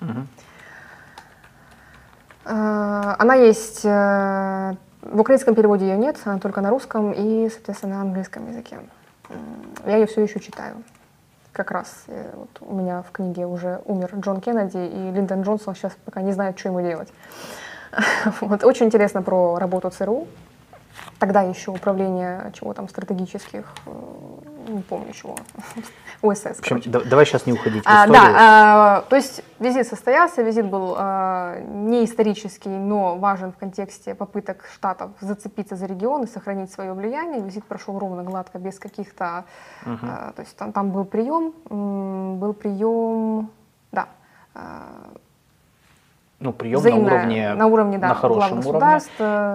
Угу. 0.00 0.10
А, 2.46 3.16
она 3.18 3.34
есть... 3.34 3.84
Э, 3.84 4.74
в 5.02 5.20
украинском 5.20 5.54
переводе 5.54 5.86
ее 5.88 5.96
нет, 5.96 6.18
она 6.24 6.40
только 6.40 6.60
на 6.60 6.70
русском 6.70 7.12
и, 7.12 7.48
соответственно, 7.48 7.96
на 7.96 8.00
английском 8.02 8.48
языке. 8.48 8.78
Я 9.86 9.96
ее 9.96 10.06
все 10.06 10.22
еще 10.22 10.40
читаю 10.40 10.74
как 11.58 11.72
раз 11.72 12.04
э, 12.06 12.30
вот 12.36 12.50
у 12.60 12.72
меня 12.72 13.02
в 13.02 13.10
книге 13.10 13.44
уже 13.44 13.82
умер 13.84 14.14
Джон 14.20 14.40
Кеннеди, 14.40 14.78
и 14.78 15.10
Линдон 15.10 15.42
Джонсон 15.42 15.74
сейчас 15.74 15.92
пока 16.04 16.22
не 16.22 16.30
знает, 16.30 16.56
что 16.56 16.68
ему 16.68 16.80
делать. 16.80 17.08
Вот. 18.40 18.64
Очень 18.64 18.86
интересно 18.86 19.22
про 19.22 19.58
работу 19.58 19.90
ЦРУ. 19.90 20.26
Тогда 21.18 21.42
еще 21.42 21.70
управление 21.70 22.52
чего 22.54 22.74
там 22.74 22.88
стратегических, 22.88 23.72
э, 23.86 23.90
не 24.68 24.82
помню 24.82 25.12
чего, 25.12 25.36
ОСС. 26.22 26.58
В 26.58 26.60
общем, 26.60 26.80
да, 26.86 27.00
давай 27.00 27.26
сейчас 27.26 27.46
не 27.46 27.52
уходить 27.52 27.84
в 27.84 27.86
историю. 27.86 28.04
А, 28.04 28.06
да, 28.06 28.34
а, 28.36 29.00
то 29.08 29.16
есть 29.16 29.42
визит 29.58 29.88
состоялся, 29.88 30.42
визит 30.42 30.66
был 30.66 30.94
а, 30.96 31.60
не 31.60 32.04
исторический, 32.04 32.68
но 32.68 33.16
важен 33.16 33.52
в 33.52 33.56
контексте 33.56 34.14
попыток 34.14 34.64
штатов 34.72 35.10
зацепиться 35.20 35.74
за 35.74 35.86
регион 35.86 36.24
и 36.24 36.26
сохранить 36.26 36.70
свое 36.70 36.92
влияние. 36.92 37.42
Визит 37.42 37.64
прошел 37.64 37.98
ровно, 37.98 38.22
гладко, 38.22 38.58
без 38.58 38.78
каких-то, 38.78 39.44
угу. 39.84 39.98
а, 40.02 40.32
то 40.36 40.42
есть 40.42 40.56
там, 40.56 40.72
там 40.72 40.90
был 40.90 41.04
прием, 41.04 41.52
был 42.38 42.52
прием, 42.52 43.50
да, 43.90 44.08
а, 44.54 44.84
ну, 46.40 46.52
прием 46.52 46.82
на 46.82 46.96
уровне, 46.96 47.54
на 47.54 47.66
уровне, 47.66 47.98
да, 47.98 48.08
на 48.08 48.14
хорошем 48.14 48.66
уровне. 48.66 49.00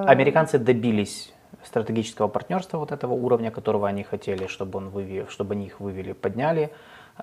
Американцы 0.08 0.60
добились 0.60 1.34
стратегического 1.64 2.28
партнерства 2.28 2.78
вот 2.78 2.92
этого 2.92 3.14
уровня, 3.14 3.52
которого 3.52 3.88
они 3.88 4.04
хотели, 4.04 4.48
чтобы, 4.48 4.78
он 4.78 4.90
вывел, 4.90 5.28
чтобы 5.30 5.54
они 5.54 5.66
их 5.66 5.80
вывели, 5.80 6.14
подняли. 6.14 6.72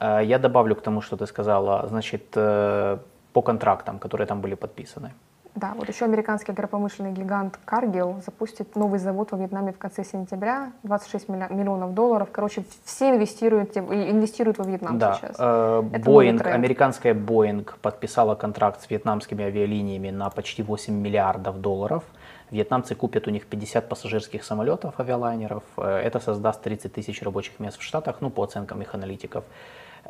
Э, 0.01 0.20
я 0.24 0.39
добавлю 0.39 0.74
к 0.74 0.81
тому, 0.81 1.03
что 1.03 1.16
ты 1.16 1.27
сказала, 1.27 1.87
значит, 1.89 2.32
э, 2.37 2.99
по 3.32 3.43
контрактам, 3.43 3.99
которые 3.99 4.27
там 4.27 4.41
были 4.41 4.55
подписаны. 4.55 5.12
Да, 5.55 5.74
вот 5.77 5.89
еще 5.89 6.05
американский 6.05 6.52
агропромышленный 6.52 7.12
гигант 7.12 7.59
Cargill 7.66 8.22
запустит 8.24 8.77
новый 8.77 9.01
завод 9.01 9.32
во 9.32 9.39
Вьетнаме 9.39 9.72
в 9.72 9.78
конце 9.78 10.05
сентября, 10.05 10.72
26 10.85 11.28
миллионов 11.28 11.93
долларов. 11.94 12.28
Короче, 12.31 12.64
все 12.85 13.10
инвестируют, 13.10 13.77
инвестируют 13.77 14.59
во 14.59 14.64
Вьетнам 14.64 14.98
да. 14.98 15.14
сейчас. 15.14 15.36
Э, 15.39 15.82
Boeing, 15.82 16.40
американская 16.43 17.14
Boeing 17.14 17.68
подписала 17.82 18.36
контракт 18.36 18.81
с 18.82 18.90
вьетнамскими 18.90 19.44
авиалиниями 19.44 20.10
на 20.10 20.31
почти 20.31 20.62
8 20.62 20.94
миллиардов 20.94 21.60
долларов. 21.60 22.05
Вьетнамцы 22.51 22.94
купят 22.94 23.27
у 23.27 23.31
них 23.31 23.47
50 23.47 23.89
пассажирских 23.89 24.44
самолетов, 24.44 24.98
авиалайнеров. 25.01 25.64
Э, 25.77 25.98
это 25.98 26.20
создаст 26.20 26.62
30 26.62 26.93
тысяч 26.93 27.22
рабочих 27.22 27.59
мест 27.59 27.78
в 27.78 27.82
Штатах, 27.82 28.16
ну, 28.20 28.31
по 28.31 28.44
оценкам 28.44 28.82
их 28.82 28.94
аналитиков. 28.94 29.44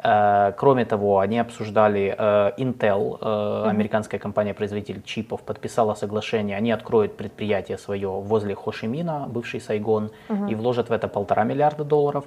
Э, 0.03 0.53
кроме 0.57 0.85
того, 0.85 1.19
они 1.19 1.39
обсуждали 1.39 2.15
э, 2.17 2.53
Intel, 2.59 3.19
э, 3.21 3.69
американская 3.69 4.19
компания-производитель 4.19 5.03
чипов, 5.03 5.43
подписала 5.43 5.95
соглашение, 5.95 6.57
они 6.57 6.73
откроют 6.73 7.17
предприятие 7.17 7.79
свое 7.79 8.09
возле 8.09 8.55
Хошимина, 8.55 9.27
бывший 9.29 9.61
Сайгон, 9.61 10.11
угу. 10.29 10.47
и 10.47 10.55
вложат 10.55 10.89
в 10.89 10.93
это 10.93 11.09
полтора 11.09 11.45
миллиарда 11.45 11.85
долларов. 11.85 12.25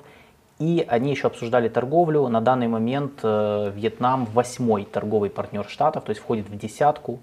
И 0.60 0.86
они 0.88 1.12
еще 1.12 1.28
обсуждали 1.28 1.68
торговлю. 1.68 2.28
На 2.28 2.40
данный 2.40 2.68
момент 2.68 3.24
Вьетнам 3.24 4.26
восьмой 4.26 4.86
торговый 4.86 5.32
партнер 5.32 5.66
Штатов, 5.68 6.04
то 6.04 6.12
есть 6.12 6.22
входит 6.22 6.48
в 6.48 6.56
десятку. 6.56 7.20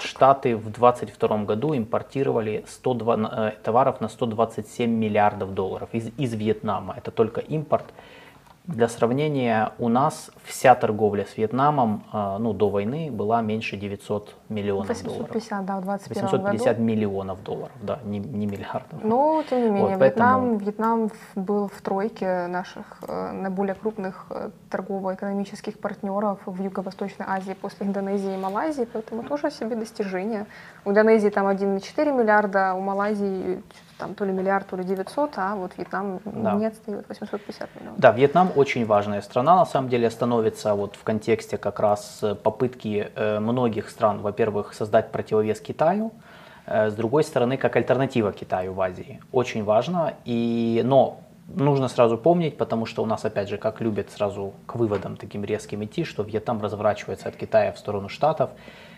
Штаты 0.00 0.56
в 0.56 0.70
2022 0.70 1.44
году 1.44 1.76
импортировали 1.76 2.64
102, 2.66 3.16
э, 3.16 3.52
товаров 3.62 4.00
на 4.00 4.08
127 4.08 4.90
миллиардов 4.90 5.54
долларов 5.54 5.90
из, 5.92 6.10
из 6.16 6.32
Вьетнама. 6.34 6.94
Это 6.96 7.10
только 7.10 7.40
импорт. 7.42 7.84
Для 8.66 8.88
сравнения, 8.88 9.72
у 9.78 9.88
нас 9.88 10.30
вся 10.44 10.74
торговля 10.74 11.24
с 11.24 11.36
Вьетнамом 11.36 12.04
э, 12.12 12.36
ну, 12.38 12.52
до 12.52 12.68
войны 12.68 13.10
была 13.10 13.40
меньше 13.40 13.76
900 13.76 14.36
миллионов 14.48 14.88
850, 14.88 15.66
долларов. 15.66 15.66
да, 15.66 15.80
в 15.80 15.84
2021 15.84 16.42
850 16.42 16.76
году. 16.76 16.82
миллионов 16.82 17.42
долларов, 17.42 17.72
да, 17.82 17.98
не, 18.04 18.18
не 18.18 18.46
миллиардов. 18.46 19.00
Ну, 19.02 19.42
тем 19.48 19.62
не 19.64 19.70
менее, 19.70 19.88
Вот, 19.88 19.98
поэтому- 19.98 20.58
Вьетнам, 20.58 20.58
Вьетнам 20.58 21.10
был 21.36 21.68
в 21.68 21.80
тройке 21.82 22.46
наших 22.48 22.84
э, 23.08 23.32
наиболее 23.32 23.74
крупных 23.74 24.26
э, 24.30 24.50
торгово-экономических 24.70 25.78
партнеров 25.78 26.38
в 26.44 26.62
Юго-Восточной 26.62 27.26
Азии 27.26 27.54
после 27.54 27.86
Индонезии 27.86 28.34
и 28.34 28.36
Малайзии, 28.36 28.86
поэтому 28.92 29.22
тоже 29.24 29.50
себе 29.50 29.74
достижение. 29.74 30.46
У 30.84 30.90
Индонезии 30.90 31.30
там 31.30 31.48
1,4 31.48 32.12
миллиарда, 32.16 32.74
у 32.74 32.80
Малайзии 32.80 33.62
там 34.00 34.14
то 34.14 34.24
ли 34.24 34.32
миллиард, 34.32 34.66
то 34.66 34.76
ли 34.76 34.84
900, 34.84 35.30
а 35.36 35.54
вот 35.54 35.72
Вьетнам 35.76 36.20
Да. 36.24 36.54
не 36.54 36.66
отстает, 36.66 37.04
850 37.08 37.68
миллионов. 37.76 38.00
Да, 38.00 38.12
Вьетнам 38.12 38.48
очень 38.56 38.86
важная 38.86 39.20
страна, 39.20 39.56
на 39.56 39.66
самом 39.66 39.88
деле 39.90 40.10
становится 40.10 40.74
вот 40.74 40.96
в 40.96 41.02
контексте 41.04 41.58
как 41.58 41.80
раз 41.80 42.20
э, 42.22 42.34
попытки 42.34 43.10
э, 43.14 43.40
многих 43.40 43.90
стран, 43.90 44.20
во-первых, 44.20 44.74
создать 44.74 45.10
противовес 45.12 45.60
Китаю, 45.60 46.10
э, 46.66 46.90
с 46.90 46.94
другой 46.94 47.22
стороны, 47.24 47.56
как 47.56 47.76
альтернатива 47.76 48.32
Китаю 48.32 48.72
в 48.72 48.80
Азии. 48.80 49.20
Очень 49.32 49.64
важно, 49.64 50.14
и, 50.24 50.82
но 50.84 51.18
нужно 51.54 51.88
сразу 51.88 52.16
помнить, 52.16 52.56
потому 52.56 52.86
что 52.86 53.02
у 53.02 53.06
нас, 53.06 53.24
опять 53.24 53.48
же, 53.48 53.58
как 53.58 53.80
любят 53.80 54.10
сразу 54.10 54.52
к 54.66 54.76
выводам 54.76 55.16
таким 55.16 55.44
резким 55.44 55.84
идти, 55.84 56.04
что 56.04 56.22
Вьетнам 56.22 56.62
разворачивается 56.62 57.28
от 57.28 57.36
Китая 57.36 57.72
в 57.72 57.78
сторону 57.78 58.08
Штатов. 58.08 58.50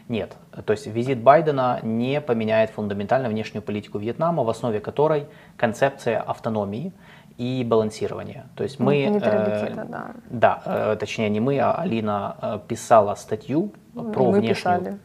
Нет, 0.09 0.37
то 0.67 0.73
есть 0.73 0.87
визит 0.87 1.21
Байдена 1.21 1.79
не 1.83 2.21
поменяет 2.21 2.71
фундаментально 2.71 3.29
внешнюю 3.29 3.63
политику 3.63 3.99
Вьетнама, 3.99 4.43
в 4.43 4.51
основе 4.51 4.81
которой 4.81 5.27
концепция 5.57 6.21
автономии 6.21 6.93
и 7.39 7.65
балансирования. 7.67 8.47
То 8.57 8.63
есть 8.63 8.79
мы... 8.79 9.07
Нейтралитета, 9.07 9.83
э, 9.83 9.85
да. 9.89 10.11
Да, 10.31 10.63
э, 10.65 10.97
точнее 11.01 11.31
не 11.31 11.41
мы, 11.41 11.59
а 11.61 11.73
Алина 11.73 12.37
э, 12.43 12.59
писала 12.69 13.15
статью 13.15 13.73
Ну, 13.95 14.13
про 14.13 14.25
мы 14.25 14.41
внешнюю... 14.41 14.55
писали. 14.57 14.99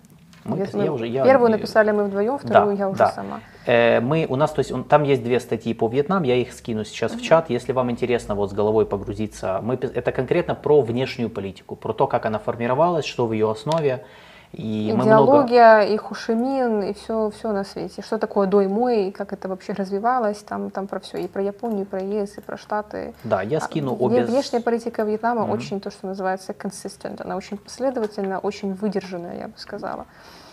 Мы 0.44 0.58
Если 0.60 0.78
я 0.78 0.86
мы- 0.86 0.92
уже- 0.92 1.08
я- 1.08 1.26
Первую 1.26 1.52
написали 1.52 1.92
мы 1.92 2.06
вдвоем, 2.06 2.40
да, 2.44 2.48
вторую 2.50 2.78
я 2.78 2.88
уже 2.90 3.00
да. 3.00 3.12
сама. 3.12 3.40
Э, 3.66 4.00
Мы, 4.00 4.26
у 4.30 4.36
нас, 4.38 4.52
то 4.52 4.60
есть, 4.60 4.72
он- 4.72 4.84
там 4.86 5.04
есть 5.04 5.24
две 5.24 5.40
статьи 5.42 5.74
по 5.74 5.88
Вьетнам, 5.90 6.24
я 6.24 6.36
их 6.36 6.54
скину 6.54 6.86
сейчас 6.86 7.14
в 7.14 7.22
чат, 7.22 7.50
если 7.50 7.74
вам 7.74 7.92
интересно 7.92 8.34
вот 8.36 8.50
с 8.52 8.54
головой 8.54 8.86
погрузиться. 8.86 9.60
Мы, 9.62 9.76
это 9.76 10.12
конкретно 10.14 10.56
про 10.56 10.82
внешнюю 10.82 11.30
политику, 11.30 11.76
про 11.76 11.92
то, 11.94 12.08
как 12.08 12.26
она 12.26 12.40
формировалась, 12.40 13.06
что 13.06 13.26
в 13.28 13.34
ее 13.34 13.50
основе. 13.52 14.06
И 14.54 14.92
мы 14.96 15.06
много... 15.06 15.24
Идеология, 15.46 15.82
и 15.82 15.98
Хушимин, 15.98 16.82
и 16.84 16.94
все, 16.94 17.30
все 17.30 17.52
на 17.52 17.64
свете. 17.64 18.02
Что 18.02 18.18
такое 18.18 18.48
доймой, 18.48 19.08
и 19.10 19.12
как 19.12 19.34
это 19.34 19.48
вообще 19.50 19.74
развивалось, 19.74 20.38
там, 20.40 20.70
там 20.72 20.88
про 20.88 21.00
все. 21.00 21.18
И 21.18 21.28
про 21.28 21.42
Японию, 21.44 21.82
и 21.82 21.86
про 21.86 22.00
ЕС, 22.02 22.38
и 22.38 22.42
про 22.42 22.58
Штаты. 22.58 23.14
Да, 23.24 23.42
я 23.42 23.60
скину 23.60 23.92
А, 23.92 23.96
обе... 23.96 24.22
вне- 24.22 24.26
Внешняя 24.26 24.62
политика 24.62 25.04
Вьетнама 25.04 25.42
Мгм. 25.44 25.52
очень, 25.52 25.80
то, 25.80 25.92
что 25.92 26.08
называется, 26.08 26.54
consistent. 26.54 27.22
Она 27.22 27.36
очень 27.36 27.58
последовательная, 27.58 28.40
очень 28.40 28.74
выдержанная, 28.74 29.38
я 29.40 29.48
бы 29.48 29.54
сказала. 29.58 30.06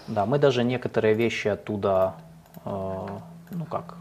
Да, 0.09 0.27
мы 0.27 0.39
даже 0.39 0.65
некоторые 0.65 1.15
вещи 1.15 1.49
оттуда, 1.49 2.15
э, 2.65 2.71
ну 3.51 3.65
как, 3.71 3.95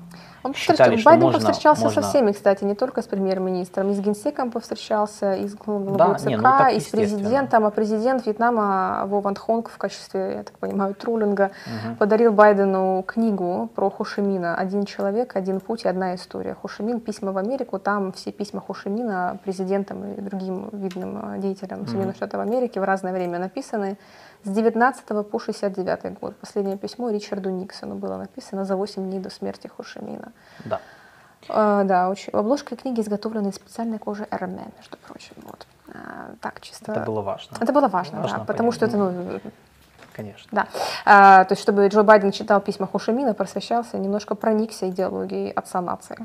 Он 0.43 0.53
Считали, 0.53 0.97
что 0.97 1.09
Байден 1.09 1.23
можно- 1.25 1.39
повстречался 1.39 1.83
можно- 1.85 2.01
со 2.01 2.07
всеми, 2.09 2.31
кстати, 2.33 2.63
не 2.65 2.75
только 2.75 3.01
с 3.01 3.05
премьер-министром, 3.05 3.89
и 3.91 3.93
с 3.93 3.99
генсеком 3.99 4.51
повстречался, 4.51 5.35
и 5.35 5.47
с 5.47 5.55
главой 5.55 5.97
Да, 5.97 6.15
ЦК, 6.15 6.25
не, 6.27 6.37
ну 6.37 6.69
и 6.69 6.79
с 6.79 6.87
президентом. 6.89 7.65
А 7.65 7.69
президент 7.71 8.25
Вьетнама 8.25 9.03
Во 9.07 9.21
Ван 9.21 9.35
Хонг 9.35 9.69
в 9.69 9.77
качестве, 9.77 10.33
я 10.37 10.43
так 10.43 10.57
понимаю, 10.59 10.95
троллинга 10.95 11.51
Мгм. 11.85 11.95
подарил 11.95 12.33
Байдену 12.33 13.03
книгу 13.07 13.69
про 13.73 13.89
Хошимина 13.89 14.55
«Один 14.55 14.83
человек, 14.85 15.35
один 15.35 15.59
путь 15.61 15.85
и 15.85 15.87
одна 15.87 16.15
история». 16.15 16.55
Хошимин, 16.61 16.99
письма 16.99 17.31
в 17.31 17.37
Америку, 17.37 17.79
там 17.79 18.11
все 18.11 18.31
письма 18.31 18.61
Хошимина 18.61 19.37
президентам 19.43 20.03
и 20.13 20.21
другим 20.21 20.69
видным 20.73 21.39
деятелям 21.39 21.85
Соединенных 21.87 22.15
Штатов 22.17 22.41
Америки 22.41 22.79
в 22.79 22.83
разное 22.83 23.13
время 23.13 23.39
написаны. 23.39 23.97
С 24.43 24.49
19 24.49 25.29
по 25.29 25.39
69 25.39 26.19
год. 26.19 26.35
Последнее 26.37 26.77
письмо 26.77 27.09
Ричарду 27.09 27.49
Никсону 27.49 27.95
было 27.95 28.17
написано 28.17 28.65
за 28.65 28.75
8 28.75 29.09
дней 29.09 29.19
до 29.19 29.29
смерти 29.29 29.67
Хошимина. 29.67 30.31
да. 30.65 30.79
Э, 31.49 31.83
да, 31.85 32.09
очень. 32.09 32.31
Обложка 32.33 32.75
книги 32.75 33.01
изготовлена 33.01 33.49
из 33.49 33.55
специальной 33.55 33.99
кожи 33.99 34.27
Эрме, 34.31 34.65
между 34.77 34.97
прочим. 34.97 35.35
Вот. 35.43 35.67
Э, 35.87 36.35
так, 36.41 36.61
чисто. 36.61 36.91
Это 36.91 37.01
было 37.01 37.21
важно. 37.21 37.57
Это 37.59 37.73
было 37.73 37.87
важно, 37.87 38.21
Важно 38.21 38.39
да, 38.39 38.43
потому 38.45 38.71
понять. 38.71 38.75
что 38.75 38.85
это, 38.85 38.97
ну, 38.97 39.39
Конечно. 40.13 40.49
да. 40.51 40.67
А, 41.05 41.43
то 41.45 41.53
есть, 41.53 41.61
чтобы 41.61 41.87
Джо 41.87 42.03
Байден 42.03 42.31
читал 42.31 42.61
письма 42.61 42.87
Хошимина, 42.87 43.33
просвещался, 43.33 43.97
немножко 43.97 44.35
проникся 44.35 44.89
идеологией 44.89 45.51
отца 45.51 45.81
нации. 45.81 46.17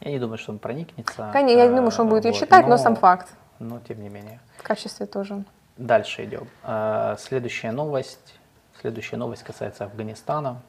Я 0.00 0.12
не 0.12 0.18
думаю, 0.18 0.38
что 0.38 0.52
он 0.52 0.58
проникнется. 0.58 1.30
Конечно, 1.32 1.58
я 1.58 1.66
не 1.66 1.72
э, 1.72 1.76
думаю, 1.76 1.90
что 1.90 2.02
он 2.02 2.08
будет 2.08 2.24
ее 2.24 2.32
вот, 2.32 2.40
читать, 2.40 2.68
но 2.68 2.76
сам 2.76 2.94
факт. 2.94 3.32
Но 3.58 3.80
тем 3.80 4.00
не 4.00 4.08
менее. 4.08 4.40
В 4.58 4.62
качестве 4.62 5.06
тоже. 5.06 5.44
Дальше 5.78 6.24
идем. 6.24 6.48
Э, 6.64 7.16
Следующая 7.18 7.70
новость. 7.70 8.34
Следующая 8.80 9.16
новость 9.16 9.44
касается 9.44 9.84
Афганистана. 9.84 10.60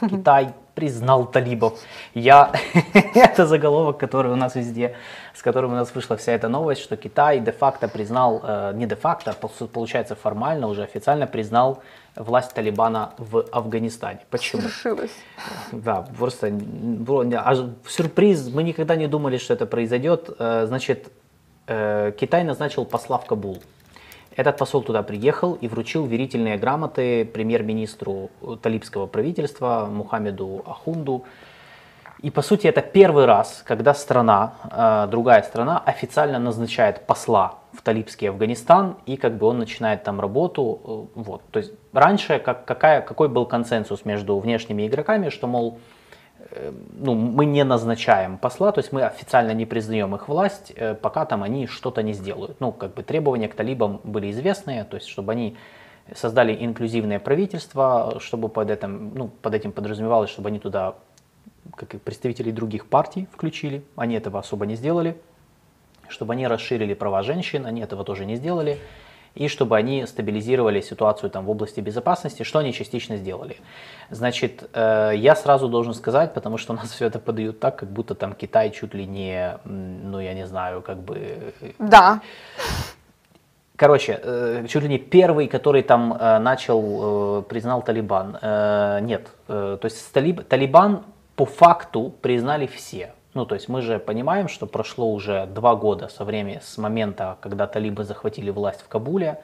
Китай 0.00 0.54
признал 0.74 1.26
талибов. 1.26 1.78
Я... 2.14 2.52
Это 3.14 3.46
заголовок, 3.46 3.98
который 3.98 4.32
у 4.32 4.36
нас 4.36 4.54
везде, 4.54 4.96
с 5.34 5.42
которым 5.42 5.72
у 5.72 5.74
нас 5.74 5.94
вышла 5.94 6.16
вся 6.16 6.32
эта 6.32 6.48
новость, 6.48 6.82
что 6.82 6.96
Китай 6.96 7.40
де-факто 7.40 7.88
признал, 7.88 8.40
э, 8.42 8.72
не 8.74 8.86
де-факто, 8.86 9.32
а 9.32 9.34
пол- 9.34 9.68
получается 9.68 10.14
формально, 10.14 10.68
уже 10.68 10.82
официально 10.82 11.26
признал 11.26 11.82
власть 12.16 12.54
Талибана 12.54 13.12
в 13.18 13.44
Афганистане. 13.52 14.20
Почему? 14.30 14.62
Свершилось. 14.62 15.12
Да, 15.72 16.06
просто 16.16 16.52
аж 17.44 17.58
сюрприз, 17.86 18.48
мы 18.48 18.62
никогда 18.62 18.96
не 18.96 19.08
думали, 19.08 19.36
что 19.38 19.52
это 19.54 19.66
произойдет. 19.66 20.30
Э, 20.38 20.64
Значит, 20.66 21.10
Китай 21.68 22.44
назначил 22.44 22.84
посла 22.84 23.18
в 23.18 23.26
Кабул. 23.26 23.58
Этот 24.38 24.56
посол 24.56 24.82
туда 24.82 25.02
приехал 25.02 25.54
и 25.54 25.66
вручил 25.66 26.06
верительные 26.06 26.58
грамоты 26.58 27.24
премьер-министру 27.24 28.30
э, 28.40 28.56
талибского 28.62 29.06
правительства 29.06 29.88
Мухаммеду 29.90 30.62
Ахунду. 30.64 31.24
И 32.22 32.30
по 32.30 32.40
сути 32.40 32.68
это 32.68 32.80
первый 32.80 33.24
раз, 33.24 33.64
когда 33.66 33.94
страна, 33.94 34.52
э, 34.70 35.08
другая 35.10 35.42
страна 35.42 35.82
официально 35.84 36.38
назначает 36.38 37.04
посла 37.04 37.56
в 37.72 37.82
талибский 37.82 38.30
Афганистан, 38.30 38.98
и 39.06 39.16
как 39.16 39.36
бы 39.38 39.46
он 39.48 39.58
начинает 39.58 40.04
там 40.04 40.20
работу. 40.20 41.10
э, 41.16 41.20
Вот. 41.20 41.42
То 41.50 41.58
есть 41.58 41.72
раньше 41.92 42.38
как, 42.38 42.64
какая, 42.64 43.00
какой 43.00 43.28
был 43.28 43.44
консенсус 43.44 44.04
между 44.04 44.38
внешними 44.38 44.86
игроками, 44.86 45.30
что, 45.30 45.48
мол, 45.48 45.80
э, 45.80 45.97
ну, 46.92 47.14
мы 47.14 47.46
не 47.46 47.64
назначаем 47.64 48.38
посла, 48.38 48.72
то 48.72 48.78
есть 48.78 48.92
мы 48.92 49.02
официально 49.02 49.52
не 49.52 49.66
признаем 49.66 50.14
их 50.14 50.28
власть, 50.28 50.72
э, 50.74 50.94
пока 50.94 51.24
там 51.26 51.42
они 51.42 51.66
что-то 51.66 52.02
не 52.02 52.12
сделают. 52.12 52.60
Ну, 52.60 52.72
как 52.72 52.94
бы 52.94 53.02
требования 53.02 53.48
к 53.48 53.54
талибам 53.54 54.00
были 54.04 54.30
известные, 54.30 54.84
то 54.84 54.96
есть 54.96 55.08
чтобы 55.08 55.32
они 55.32 55.56
создали 56.14 56.56
инклюзивное 56.64 57.18
правительство, 57.18 58.18
чтобы 58.20 58.48
под 58.48 58.70
этим, 58.70 59.14
ну, 59.14 59.28
под 59.28 59.54
этим 59.54 59.72
подразумевалось, 59.72 60.30
чтобы 60.30 60.48
они 60.48 60.58
туда 60.58 60.94
как 61.76 61.94
и 61.94 61.98
представителей 61.98 62.52
других 62.52 62.86
партий 62.86 63.28
включили, 63.32 63.84
они 63.94 64.14
этого 64.14 64.38
особо 64.38 64.64
не 64.64 64.74
сделали, 64.74 65.20
чтобы 66.08 66.32
они 66.32 66.46
расширили 66.46 66.94
права 66.94 67.22
женщин, 67.22 67.66
они 67.66 67.82
этого 67.82 68.04
тоже 68.04 68.24
не 68.24 68.36
сделали, 68.36 68.78
и 69.34 69.48
чтобы 69.48 69.76
они 69.76 70.06
стабилизировали 70.06 70.80
ситуацию 70.80 71.30
там 71.30 71.44
в 71.44 71.50
области 71.50 71.80
безопасности, 71.80 72.42
что 72.42 72.58
они 72.58 72.72
частично 72.72 73.16
сделали. 73.16 73.56
Значит, 74.10 74.68
э, 74.72 75.12
я 75.16 75.36
сразу 75.36 75.68
должен 75.68 75.94
сказать, 75.94 76.34
потому 76.34 76.58
что 76.58 76.72
у 76.72 76.76
нас 76.76 76.90
все 76.92 77.06
это 77.06 77.18
подают 77.18 77.60
так, 77.60 77.76
как 77.76 77.90
будто 77.90 78.14
там 78.14 78.34
Китай 78.34 78.70
чуть 78.70 78.94
ли 78.94 79.06
не, 79.06 79.58
ну 79.64 80.20
я 80.20 80.34
не 80.34 80.46
знаю, 80.46 80.82
как 80.82 80.98
бы 80.98 81.16
э, 81.60 81.70
Да. 81.78 82.20
Короче, 83.76 84.18
э, 84.20 84.66
чуть 84.68 84.82
ли 84.82 84.88
не 84.88 84.98
первый, 84.98 85.46
который 85.46 85.82
там 85.82 86.18
начал, 86.40 87.42
признал 87.42 87.82
Талибан. 87.82 88.32
Нет, 89.06 89.28
то 89.46 89.78
есть 89.84 90.12
Талиб- 90.12 90.42
Талибан 90.42 91.04
по 91.36 91.44
факту 91.44 92.12
признали 92.20 92.66
все. 92.66 93.12
Ну, 93.34 93.44
то 93.44 93.54
есть 93.54 93.68
мы 93.68 93.82
же 93.82 93.98
понимаем, 93.98 94.48
что 94.48 94.66
прошло 94.66 95.12
уже 95.12 95.46
два 95.46 95.74
года 95.74 96.08
со 96.08 96.24
времени, 96.24 96.60
с 96.62 96.78
момента, 96.78 97.36
когда 97.40 97.66
талибы 97.66 98.04
захватили 98.04 98.50
власть 98.50 98.80
в 98.80 98.88
Кабуле. 98.88 99.40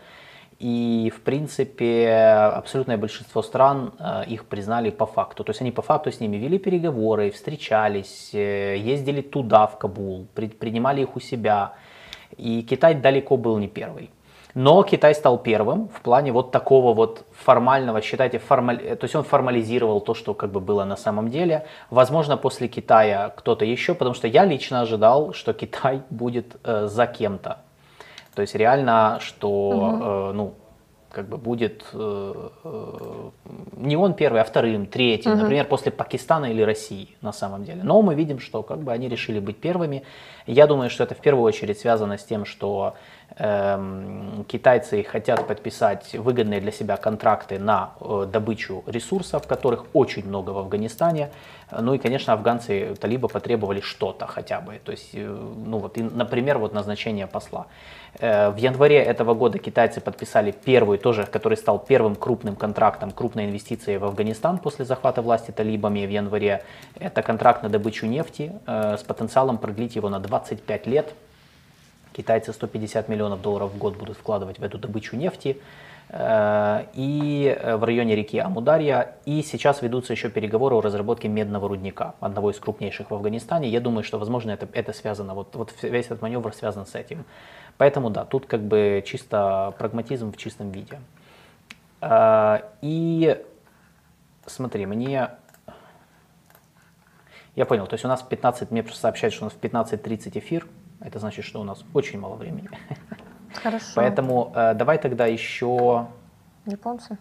И, 0.61 1.12
в 1.15 1.23
принципе, 1.23 2.11
абсолютное 2.55 2.97
большинство 2.97 3.43
стран 3.43 3.93
э, 3.98 4.24
их 4.28 4.44
признали 4.47 4.90
по 4.90 5.05
факту. 5.05 5.43
То 5.44 5.51
есть 5.51 5.61
они 5.61 5.73
по 5.73 5.82
факту 5.82 6.12
с 6.12 6.20
ними 6.20 6.36
вели 6.36 6.59
переговоры, 6.59 7.31
встречались, 7.31 8.31
э, 8.32 8.77
ездили 8.78 9.20
туда, 9.20 9.66
в 9.66 9.78
Кабул, 9.78 10.27
при- 10.35 10.48
принимали 10.48 11.02
их 11.02 11.16
у 11.16 11.20
себя. 11.20 11.73
И 12.36 12.62
Китай 12.62 12.94
далеко 12.94 13.36
был 13.36 13.59
не 13.59 13.69
первый. 13.69 14.11
Но 14.55 14.82
Китай 14.85 15.14
стал 15.14 15.39
первым 15.39 15.89
в 15.89 16.01
плане 16.01 16.31
вот 16.31 16.52
такого 16.52 16.94
вот 16.94 17.24
формального, 17.32 18.01
считайте, 18.01 18.39
формаль... 18.39 18.97
то 18.97 19.05
есть 19.05 19.14
он 19.16 19.24
формализировал 19.24 20.01
то, 20.01 20.14
что 20.14 20.32
как 20.32 20.52
бы 20.52 20.60
было 20.60 20.85
на 20.85 20.97
самом 20.97 21.28
деле. 21.28 21.66
Возможно, 21.90 22.36
после 22.36 22.68
Китая 22.68 23.32
кто-то 23.36 23.64
еще, 23.64 23.94
потому 23.94 24.14
что 24.14 24.28
я 24.28 24.44
лично 24.44 24.81
ожидал, 24.81 25.32
что 25.32 25.52
Китай 25.52 26.02
будет 26.10 26.56
э, 26.62 26.86
за 26.86 27.06
кем-то. 27.06 27.59
То 28.35 28.43
есть 28.43 28.55
реально, 28.55 29.18
что, 29.20 30.31
э, 30.31 30.36
ну, 30.36 30.55
как 31.14 31.28
бы 31.28 31.36
будет 31.36 31.85
э, 31.93 32.48
э, 32.64 33.31
не 33.76 33.97
он 33.97 34.14
первый, 34.14 34.40
а 34.40 34.44
вторым, 34.44 34.86
третьим, 34.86 35.32
угу. 35.32 35.40
например, 35.43 35.66
после 35.66 35.93
Пакистана 35.93 36.47
или 36.47 36.62
России 36.62 37.16
на 37.22 37.32
самом 37.32 37.64
деле. 37.64 37.82
Но 37.85 38.02
мы 38.02 38.14
видим, 38.14 38.40
что 38.40 38.62
как 38.62 38.81
бы 38.81 38.93
они 38.93 39.09
решили 39.09 39.39
быть 39.39 39.59
первыми. 39.59 40.02
Я 40.47 40.66
думаю, 40.66 40.90
что 40.90 41.05
это 41.05 41.14
в 41.14 41.20
первую 41.20 41.44
очередь 41.44 41.78
связано 41.78 42.18
с 42.18 42.24
тем, 42.24 42.44
что 42.44 42.94
э, 43.23 43.23
китайцы 43.36 45.02
хотят 45.02 45.47
подписать 45.47 46.15
выгодные 46.15 46.61
для 46.61 46.70
себя 46.70 46.97
контракты 46.97 47.59
на 47.59 47.94
э, 48.01 48.27
добычу 48.31 48.85
ресурсов, 48.86 49.48
которых 49.48 49.86
очень 49.93 50.27
много 50.27 50.51
в 50.51 50.59
Афганистане. 50.59 51.31
Ну 51.73 51.94
и, 51.94 51.98
конечно, 51.98 52.32
афганцы 52.32 52.94
талиба 53.01 53.27
потребовали 53.27 53.81
что-то 53.81 54.27
хотя 54.28 54.61
бы. 54.61 54.81
То 54.85 54.93
есть, 54.93 55.11
э, 55.15 55.27
ну 55.66 55.78
вот, 55.78 55.98
и, 55.98 56.02
например, 56.02 56.59
вот 56.59 56.74
назначение 56.74 57.27
посла. 57.27 57.66
Э, 58.20 58.51
в 58.51 58.56
январе 58.56 58.98
этого 59.02 59.35
года 59.35 59.59
китайцы 59.59 60.01
подписали 60.01 60.52
первый, 60.52 60.98
тоже, 60.98 61.27
который 61.27 61.56
стал 61.56 61.81
первым 61.81 62.15
крупным 62.15 62.55
контрактом, 62.55 63.11
крупной 63.11 63.47
инвестицией 63.47 63.98
в 63.98 64.05
Афганистан 64.05 64.59
после 64.59 64.85
захвата 64.85 65.23
власти 65.23 65.51
талибами 65.51 66.06
в 66.06 66.11
январе. 66.11 66.62
Это 67.01 67.23
контракт 67.23 67.65
на 67.65 67.69
добычу 67.69 68.06
нефти 68.06 68.52
с 68.66 69.02
потенциалом 69.02 69.59
продлить 69.59 69.97
его 69.97 70.09
на 70.09 70.20
25 70.20 70.86
лет. 70.86 71.15
Китайцы 72.16 72.52
150 72.52 73.08
миллионов 73.08 73.42
долларов 73.42 73.72
в 73.72 73.78
год 73.78 73.96
будут 73.96 74.16
вкладывать 74.16 74.58
в 74.58 74.62
эту 74.62 74.78
добычу 74.78 75.16
нефти 75.16 75.60
э, 76.10 76.84
и 76.94 77.58
в 77.76 77.82
районе 77.82 78.14
реки 78.14 78.38
Амударья. 78.38 79.16
И 79.24 79.42
сейчас 79.42 79.82
ведутся 79.82 80.12
еще 80.12 80.30
переговоры 80.30 80.76
о 80.76 80.80
разработке 80.80 81.26
медного 81.26 81.68
рудника, 81.68 82.14
одного 82.20 82.52
из 82.52 82.60
крупнейших 82.60 83.10
в 83.10 83.14
Афганистане. 83.14 83.68
Я 83.68 83.80
думаю, 83.80 84.04
что, 84.04 84.18
возможно, 84.18 84.52
это, 84.52 84.68
это 84.72 84.92
связано, 84.92 85.34
вот, 85.34 85.56
вот 85.56 85.74
весь 85.82 86.06
этот 86.06 86.22
маневр 86.22 86.54
связан 86.54 86.86
с 86.86 86.94
этим. 86.94 87.24
Поэтому 87.78 88.10
да, 88.10 88.24
тут 88.24 88.46
как 88.46 88.62
бы 88.62 89.02
чисто 89.04 89.74
прагматизм 89.78 90.32
в 90.32 90.36
чистом 90.36 90.70
виде. 90.70 91.00
А, 92.00 92.62
и 92.80 93.42
смотри, 94.46 94.86
мне... 94.86 95.30
Я 97.56 97.66
понял, 97.66 97.86
то 97.86 97.94
есть 97.94 98.04
у 98.04 98.08
нас 98.08 98.22
в 98.22 98.28
15, 98.28 98.70
мне 98.70 98.82
просто 98.82 99.00
сообщают, 99.00 99.32
что 99.32 99.44
у 99.44 99.46
нас 99.46 99.54
в 99.54 99.60
15.30 99.60 100.38
эфир, 100.38 100.66
это 101.00 101.18
значит, 101.18 101.44
что 101.44 101.60
у 101.60 101.64
нас 101.64 101.84
очень 101.94 102.18
мало 102.18 102.36
времени. 102.36 102.68
Хорошо. 103.62 103.86
Поэтому 103.94 104.52
э, 104.54 104.74
давай 104.74 104.98
тогда 104.98 105.26
еще... 105.26 106.06
Японцы? 106.66 107.18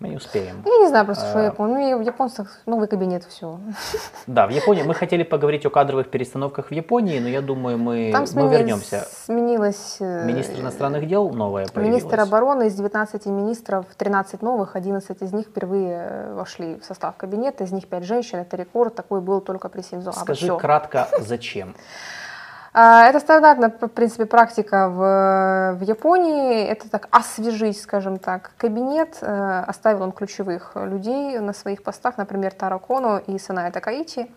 Мы 0.00 0.08
не 0.08 0.16
успеем. 0.16 0.62
Я 0.64 0.78
не 0.78 0.88
знаю 0.88 1.04
просто, 1.04 1.28
что 1.28 1.40
я 1.40 1.52
помню. 1.52 1.90
Ну, 1.90 1.98
в 1.98 2.00
японцах 2.00 2.62
новый 2.64 2.88
кабинет, 2.88 3.22
все. 3.24 3.60
Да, 4.26 4.46
в 4.46 4.50
Японии. 4.50 4.82
Мы 4.82 4.94
хотели 4.94 5.24
поговорить 5.24 5.66
о 5.66 5.70
кадровых 5.70 6.08
перестановках 6.08 6.68
в 6.68 6.72
Японии, 6.72 7.18
но 7.18 7.28
я 7.28 7.42
думаю, 7.42 7.76
мы, 7.76 8.10
Там 8.10 8.24
мы 8.32 8.48
вернемся. 8.48 9.06
Сменилась... 9.26 9.98
Э, 10.00 10.24
Министр 10.24 10.60
иностранных 10.60 11.06
дел 11.06 11.28
новая 11.28 11.66
появилась. 11.66 12.02
Министр 12.02 12.20
обороны 12.20 12.68
из 12.68 12.74
19 12.76 13.26
министров, 13.26 13.84
13 13.94 14.40
новых, 14.40 14.74
11 14.74 15.20
из 15.20 15.32
них 15.34 15.48
впервые 15.48 16.06
э, 16.08 16.34
вошли 16.34 16.76
в 16.76 16.84
состав 16.84 17.16
кабинета, 17.16 17.64
из 17.64 17.72
них 17.72 17.86
5 17.86 18.04
женщин. 18.04 18.38
Это 18.38 18.56
рекорд, 18.56 18.94
такой 18.94 19.20
был 19.20 19.42
только 19.42 19.68
при 19.68 19.82
Синзо 19.82 20.12
Скажи 20.12 20.46
Все. 20.46 20.56
кратко, 20.56 21.08
зачем? 21.20 21.74
А, 22.72 23.06
это 23.06 23.18
стандартная, 23.18 23.70
в 23.70 23.88
принципе, 23.88 24.26
практика 24.26 24.88
в, 24.88 25.76
в 25.78 25.82
Японии. 25.82 26.64
Это 26.64 26.88
так 26.88 27.08
освежить, 27.10 27.80
скажем 27.80 28.18
так, 28.18 28.52
кабинет. 28.56 29.18
Э, 29.22 29.64
оставил 29.66 30.02
он 30.02 30.12
ключевых 30.12 30.72
людей 30.76 31.38
на 31.40 31.52
своих 31.52 31.82
постах, 31.82 32.16
например, 32.16 32.52
Таро 32.54 32.78
Коно 32.78 33.18
и 33.26 33.38
Саная 33.38 33.72
Такаичи. 33.72 34.30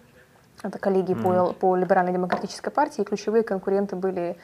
Это 0.63 0.79
коллеги 0.79 1.11
mm. 1.11 1.21
по, 1.21 1.53
по 1.53 1.75
либеральной 1.75 2.13
демократической 2.13 2.71
партии. 2.71 3.03
Ключевые 3.03 3.43
конкуренты 3.43 3.95
были 3.95 4.37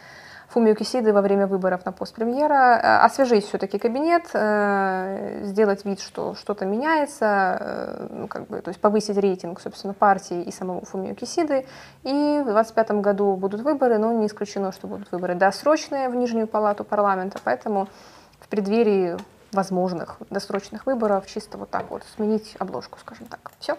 Фумио 0.49 0.73
Кисиды 0.73 1.13
во 1.13 1.21
время 1.21 1.45
выборов 1.45 1.85
на 1.85 1.91
пост 1.91 2.15
премьера, 2.15 2.79
э, 2.81 3.05
освежить 3.05 3.45
все-таки 3.45 3.77
кабинет, 3.77 4.29
э, 4.33 5.41
сделать 5.43 5.85
вид, 5.85 6.01
что 6.01 6.33
что-то 6.33 6.65
меняется, 6.65 7.57
э, 7.59 8.07
ну, 8.09 8.27
как 8.27 8.47
бы, 8.47 8.59
то 8.61 8.69
есть 8.69 8.81
повысить 8.81 9.17
рейтинг, 9.17 9.61
собственно, 9.61 9.93
партии 9.93 10.41
и 10.41 10.51
самого 10.51 10.83
Фумио 10.85 11.13
Кисиды. 11.13 11.67
И 12.03 12.39
в 12.41 12.45
2025 12.45 13.01
году 13.01 13.35
будут 13.35 13.61
выборы, 13.61 13.99
но 13.99 14.11
не 14.11 14.25
исключено, 14.25 14.71
что 14.71 14.87
будут 14.87 15.11
выборы 15.11 15.35
досрочные 15.35 16.09
в 16.09 16.15
Нижнюю 16.15 16.47
палату 16.47 16.83
парламента, 16.83 17.39
поэтому 17.43 17.87
в 18.39 18.47
преддверии 18.47 19.17
возможных 19.51 20.17
досрочных 20.31 20.87
выборов 20.87 21.27
чисто 21.27 21.59
вот 21.59 21.69
так 21.69 21.91
вот 21.91 22.03
сменить 22.15 22.55
обложку, 22.57 22.97
скажем 22.99 23.27
так. 23.27 23.51
Все. 23.59 23.77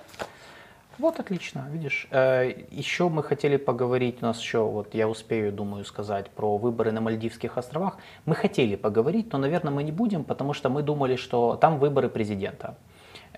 Вот 1.00 1.18
отлично, 1.18 1.66
видишь. 1.72 2.06
Э, 2.10 2.52
еще 2.70 3.08
мы 3.08 3.22
хотели 3.22 3.56
поговорить, 3.56 4.18
у 4.20 4.26
нас 4.26 4.38
еще, 4.38 4.58
вот 4.58 4.94
я 4.94 5.08
успею, 5.08 5.50
думаю, 5.50 5.86
сказать 5.86 6.28
про 6.28 6.58
выборы 6.58 6.92
на 6.92 7.00
Мальдивских 7.00 7.56
островах. 7.56 7.96
Мы 8.26 8.34
хотели 8.34 8.76
поговорить, 8.76 9.32
но, 9.32 9.38
наверное, 9.38 9.72
мы 9.72 9.82
не 9.82 9.92
будем, 9.92 10.24
потому 10.24 10.52
что 10.52 10.68
мы 10.68 10.82
думали, 10.82 11.16
что 11.16 11.56
там 11.56 11.78
выборы 11.78 12.10
президента. 12.10 12.74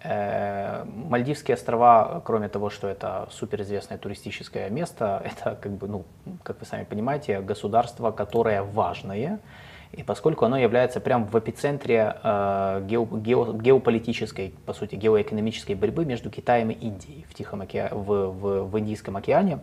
Э, 0.02 0.84
Мальдивские 0.84 1.54
острова, 1.54 2.20
кроме 2.24 2.48
того, 2.48 2.68
что 2.68 2.88
это 2.88 3.28
суперизвестное 3.30 3.96
туристическое 3.96 4.68
место, 4.68 5.22
это, 5.24 5.54
как 5.54 5.70
бы, 5.70 5.86
ну, 5.86 6.04
как 6.42 6.58
вы 6.58 6.66
сами 6.66 6.82
понимаете, 6.82 7.40
государство, 7.40 8.10
которое 8.10 8.64
важное, 8.64 9.38
и 9.92 10.02
поскольку 10.02 10.44
оно 10.46 10.58
является 10.58 11.00
прямо 11.00 11.26
в 11.26 11.38
эпицентре 11.38 12.16
э, 12.22 12.84
гео, 12.88 13.04
гео, 13.04 13.52
геополитической, 13.52 14.54
по 14.64 14.72
сути, 14.72 14.94
геоэкономической 14.94 15.74
борьбы 15.74 16.04
между 16.04 16.30
Китаем 16.30 16.70
и 16.70 16.74
Индией 16.74 17.26
в, 17.28 17.34
Тихом 17.34 17.60
оке... 17.60 17.88
в, 17.92 18.06
в, 18.06 18.64
в 18.64 18.78
Индийском 18.78 19.16
океане, 19.16 19.60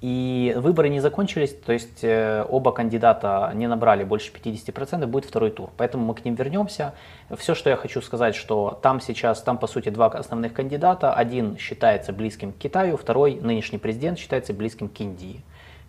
и 0.00 0.54
выборы 0.56 0.90
не 0.90 1.00
закончились, 1.00 1.52
то 1.52 1.72
есть 1.72 2.04
э, 2.04 2.46
оба 2.48 2.70
кандидата 2.70 3.50
не 3.54 3.66
набрали 3.66 4.04
больше 4.04 4.30
50%, 4.32 5.06
будет 5.06 5.24
второй 5.24 5.50
тур. 5.50 5.70
Поэтому 5.76 6.06
мы 6.06 6.14
к 6.14 6.24
ним 6.24 6.36
вернемся. 6.36 6.94
Все, 7.36 7.56
что 7.56 7.68
я 7.68 7.74
хочу 7.74 8.00
сказать, 8.00 8.36
что 8.36 8.78
там 8.80 9.00
сейчас, 9.00 9.42
там 9.42 9.58
по 9.58 9.66
сути 9.66 9.88
два 9.88 10.06
основных 10.06 10.52
кандидата. 10.52 11.12
Один 11.12 11.58
считается 11.58 12.12
близким 12.12 12.52
к 12.52 12.58
Китаю, 12.58 12.96
второй, 12.96 13.40
нынешний 13.40 13.78
президент, 13.78 14.20
считается 14.20 14.54
близким 14.54 14.88
к 14.88 15.00
Индии. 15.00 15.42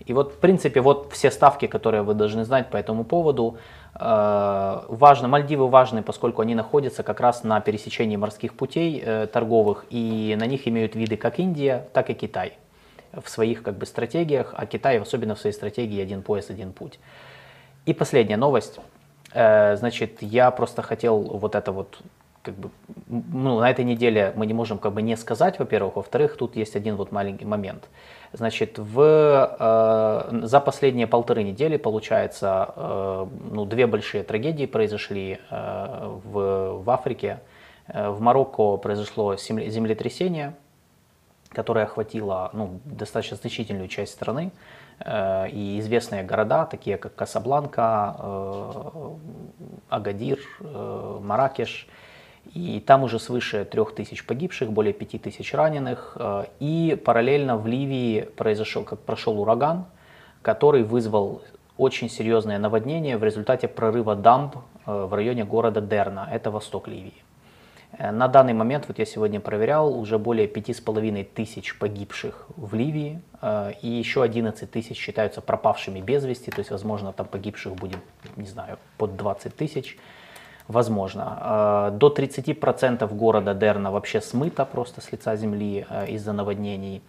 И 0.09 0.13
вот, 0.13 0.33
в 0.33 0.37
принципе, 0.37 0.81
вот 0.81 1.13
все 1.13 1.29
ставки, 1.29 1.67
которые 1.67 2.01
вы 2.01 2.15
должны 2.15 2.43
знать 2.43 2.71
по 2.71 2.77
этому 2.77 3.03
поводу. 3.03 3.57
Э, 3.93 4.81
важно, 4.87 5.27
Мальдивы 5.27 5.67
важны, 5.67 6.01
поскольку 6.01 6.41
они 6.41 6.55
находятся 6.55 7.03
как 7.03 7.19
раз 7.19 7.43
на 7.43 7.59
пересечении 7.61 8.17
морских 8.17 8.55
путей 8.55 9.03
э, 9.05 9.27
торговых, 9.27 9.85
и 9.91 10.35
на 10.39 10.47
них 10.47 10.67
имеют 10.67 10.95
виды 10.95 11.15
как 11.15 11.37
Индия, 11.37 11.85
так 11.93 12.09
и 12.09 12.15
Китай 12.15 12.53
в 13.13 13.29
своих 13.29 13.61
как 13.61 13.77
бы 13.77 13.85
стратегиях, 13.85 14.55
а 14.57 14.65
Китай 14.65 14.99
особенно 14.99 15.35
в 15.35 15.39
своей 15.39 15.53
стратегии 15.53 16.01
«один 16.01 16.23
пояс, 16.23 16.49
один 16.49 16.73
путь». 16.73 16.99
И 17.85 17.93
последняя 17.93 18.37
новость. 18.37 18.79
Э, 19.33 19.75
значит, 19.75 20.23
я 20.23 20.49
просто 20.49 20.81
хотел 20.81 21.21
вот 21.21 21.53
это 21.53 21.71
вот 21.71 21.99
как 22.41 22.55
бы, 22.55 22.71
ну, 23.07 23.59
на 23.59 23.69
этой 23.69 23.85
неделе 23.85 24.33
мы 24.35 24.47
не 24.47 24.53
можем 24.53 24.79
как 24.79 24.93
бы 24.93 25.03
не 25.03 25.15
сказать, 25.17 25.59
во-первых. 25.59 25.97
Во-вторых, 25.97 26.35
тут 26.35 26.55
есть 26.55 26.75
один 26.75 26.95
вот 26.95 27.11
маленький 27.11 27.45
момент. 27.45 27.87
Значит, 28.31 28.77
в, 28.77 29.01
э, 29.59 30.45
за 30.45 30.59
последние 30.59 31.07
полторы 31.07 31.41
недели, 31.43 31.77
получается, 31.77 32.73
э, 32.75 33.25
ну, 33.51 33.65
две 33.65 33.87
большие 33.87 34.23
трагедии 34.23 34.67
произошли 34.67 35.39
э, 35.49 36.19
в, 36.23 36.83
в 36.83 36.89
Африке. 36.91 37.39
Э, 37.87 38.09
в 38.09 38.21
Марокко 38.21 38.77
произошло 38.77 39.35
землетрясение, 39.35 40.53
которое 41.49 41.85
охватило 41.85 42.51
ну, 42.53 42.79
достаточно 42.85 43.37
значительную 43.37 43.87
часть 43.87 44.13
страны. 44.13 44.51
Э, 44.99 45.49
и 45.49 45.79
известные 45.79 46.21
города, 46.21 46.65
такие 46.65 46.97
как 46.97 47.15
Касабланка, 47.15 48.15
э, 48.19 49.09
Агадир, 49.89 50.39
э, 50.59 51.19
Маракеш– 51.23 51.87
и 52.53 52.79
там 52.79 53.03
уже 53.03 53.19
свыше 53.19 53.65
3000 53.65 54.25
погибших, 54.25 54.71
более 54.71 54.93
5000 54.93 55.53
раненых. 55.53 56.13
Э, 56.15 56.45
и 56.59 56.99
параллельно 57.03 57.57
в 57.57 57.67
Ливии 57.67 58.27
произошел, 58.35 58.83
как 58.83 58.99
прошел 58.99 59.39
ураган, 59.39 59.85
который 60.41 60.83
вызвал 60.83 61.41
очень 61.77 62.09
серьезное 62.09 62.57
наводнение 62.57 63.17
в 63.17 63.23
результате 63.23 63.67
прорыва 63.67 64.15
дамб 64.15 64.55
э, 64.85 65.05
в 65.05 65.13
районе 65.13 65.45
города 65.45 65.81
Дерна, 65.81 66.27
это 66.31 66.49
восток 66.49 66.87
Ливии. 66.87 67.13
Э, 67.97 68.11
на 68.11 68.27
данный 68.27 68.53
момент, 68.53 68.85
вот 68.87 68.97
я 68.97 69.05
сегодня 69.05 69.39
проверял, 69.39 69.93
уже 69.97 70.17
более 70.17 70.47
5,5 70.47 71.23
тысяч 71.35 71.77
погибших 71.77 72.47
в 72.55 72.73
Ливии, 72.73 73.21
и 73.81 73.87
еще 73.87 74.21
11 74.21 74.69
тысяч 74.69 74.97
считаются 74.97 75.39
пропавшими 75.39 76.01
без 76.01 76.25
вести, 76.25 76.51
то 76.51 76.59
есть, 76.59 76.71
возможно, 76.71 77.13
там 77.13 77.25
погибших 77.25 77.73
будет, 77.73 77.99
не 78.35 78.47
знаю, 78.47 78.79
под 78.97 79.15
20 79.15 79.55
тысяч. 79.55 79.97
Возможно. 80.69 81.89
Э, 81.89 81.97
до 81.97 82.09
30% 82.09 83.11
города 83.15 83.55
Дерна 83.55 83.89
вообще 83.89 84.21
смыто 84.21 84.65
просто 84.65 85.01
с 85.01 85.11
лица 85.11 85.35
земли 85.35 85.87
э, 85.89 86.11
из-за 86.11 86.31
наводнений. 86.31 87.01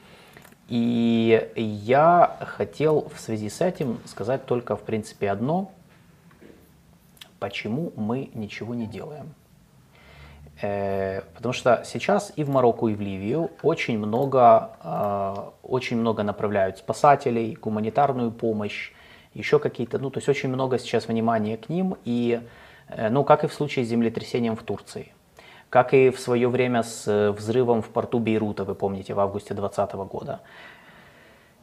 И 0.68 1.52
я 1.56 2.38
хотел 2.40 3.10
в 3.14 3.20
связи 3.20 3.50
с 3.50 3.60
этим 3.60 3.98
сказать 4.06 4.46
только, 4.46 4.76
в 4.76 4.80
принципе, 4.80 5.30
одно. 5.30 5.72
Почему 7.38 7.92
мы 7.96 8.30
ничего 8.32 8.74
не 8.74 8.86
делаем? 8.86 9.34
Э, 10.62 11.20
потому 11.34 11.52
что 11.52 11.82
сейчас 11.84 12.32
и 12.36 12.44
в 12.44 12.48
Марокко, 12.48 12.86
и 12.86 12.94
в 12.94 13.00
Ливию 13.02 13.50
очень 13.62 13.98
много, 13.98 14.70
очень 15.62 15.98
много 15.98 16.22
направляют 16.22 16.78
спасателей, 16.78 17.58
гуманитарную 17.60 18.30
помощь, 18.30 18.92
еще 19.34 19.58
какие-то, 19.58 19.98
ну, 19.98 20.08
то 20.08 20.16
есть 20.16 20.30
очень 20.30 20.48
много 20.48 20.78
сейчас 20.78 21.08
внимания 21.08 21.58
к 21.58 21.68
ним, 21.68 21.96
и, 22.06 22.40
ну, 23.10 23.24
как 23.24 23.44
и 23.44 23.46
в 23.46 23.52
случае 23.52 23.84
с 23.84 23.88
землетрясением 23.88 24.56
в 24.56 24.62
Турции, 24.62 25.12
как 25.68 25.94
и 25.94 26.10
в 26.10 26.18
свое 26.18 26.48
время 26.48 26.82
с 26.82 27.06
э, 27.06 27.30
взрывом 27.30 27.82
в 27.82 27.88
порту 27.88 28.18
Бейрута, 28.18 28.64
вы 28.64 28.74
помните, 28.74 29.14
в 29.14 29.20
августе 29.20 29.54
2020 29.54 29.94
года. 30.10 30.40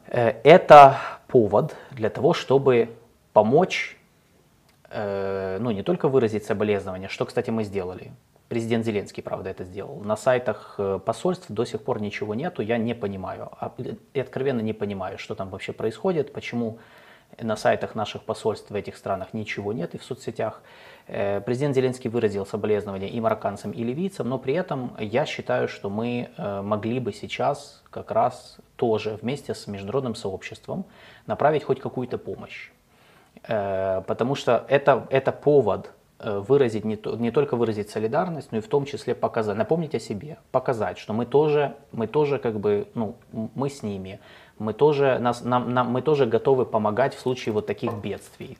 Э, 0.06 0.34
это 0.42 0.98
повод 1.26 1.76
для 1.90 2.10
того, 2.10 2.32
чтобы 2.32 2.90
помочь, 3.32 3.96
ну, 4.90 5.70
не 5.70 5.82
только 5.82 6.08
выразить 6.08 6.46
соболезнования, 6.46 7.08
что, 7.08 7.26
кстати, 7.26 7.50
мы 7.50 7.64
сделали. 7.64 8.10
Президент 8.48 8.86
Зеленский, 8.86 9.22
правда, 9.22 9.50
это 9.50 9.64
сделал. 9.64 10.00
На 10.00 10.16
сайтах 10.16 10.80
посольств 11.04 11.44
до 11.50 11.66
сих 11.66 11.82
пор 11.82 12.00
ничего 12.00 12.34
нету, 12.34 12.62
я 12.62 12.78
не 12.78 12.94
понимаю. 12.94 13.50
А, 13.60 13.74
и 14.14 14.18
откровенно 14.20 14.62
не 14.62 14.72
понимаю, 14.72 15.18
что 15.18 15.34
там 15.34 15.50
вообще 15.50 15.74
происходит, 15.74 16.32
почему 16.32 16.78
на 17.40 17.56
сайтах 17.56 17.94
наших 17.94 18.22
посольств 18.22 18.70
в 18.70 18.74
этих 18.74 18.96
странах 18.96 19.32
ничего 19.32 19.72
нет 19.72 19.94
и 19.94 19.98
в 19.98 20.04
соцсетях. 20.04 20.62
Э, 21.08 21.40
президент 21.40 21.74
Зеленский 21.74 22.10
выразил 22.10 22.44
соболезнования 22.44 23.08
и 23.08 23.18
марокканцам, 23.18 23.70
и 23.70 23.82
ливийцам, 23.82 24.28
но 24.28 24.38
при 24.38 24.52
этом 24.54 24.92
я 24.98 25.24
считаю, 25.24 25.66
что 25.66 25.88
мы 25.88 26.28
э, 26.36 26.62
могли 26.62 27.00
бы 27.00 27.12
сейчас 27.14 27.82
как 27.90 28.10
раз 28.10 28.58
тоже 28.76 29.18
вместе 29.22 29.54
с 29.54 29.66
международным 29.66 30.14
сообществом 30.14 30.84
направить 31.26 31.64
хоть 31.64 31.80
какую-то 31.80 32.18
помощь. 32.18 32.70
Э, 33.48 34.02
потому 34.06 34.34
что 34.34 34.66
это, 34.68 35.06
это 35.10 35.32
повод 35.32 35.92
выразить, 36.20 36.84
не, 36.84 36.96
то, 36.96 37.14
не 37.14 37.30
только 37.30 37.54
выразить 37.54 37.90
солидарность, 37.90 38.50
но 38.50 38.58
и 38.58 38.60
в 38.60 38.66
том 38.66 38.86
числе 38.86 39.14
показать, 39.14 39.56
напомнить 39.56 39.94
о 39.94 40.00
себе, 40.00 40.38
показать, 40.50 40.98
что 40.98 41.12
мы 41.12 41.26
тоже, 41.26 41.76
мы 41.92 42.08
тоже 42.08 42.40
как 42.40 42.58
бы, 42.58 42.88
ну, 42.94 43.14
мы 43.54 43.70
с 43.70 43.84
ними, 43.84 44.18
мы 44.58 44.72
тоже, 44.72 45.20
нас, 45.20 45.44
нам, 45.44 45.72
нам, 45.72 45.92
мы 45.92 46.02
тоже 46.02 46.26
готовы 46.26 46.66
помогать 46.66 47.14
в 47.14 47.20
случае 47.20 47.52
вот 47.52 47.68
таких 47.68 47.94
бедствий. 47.94 48.58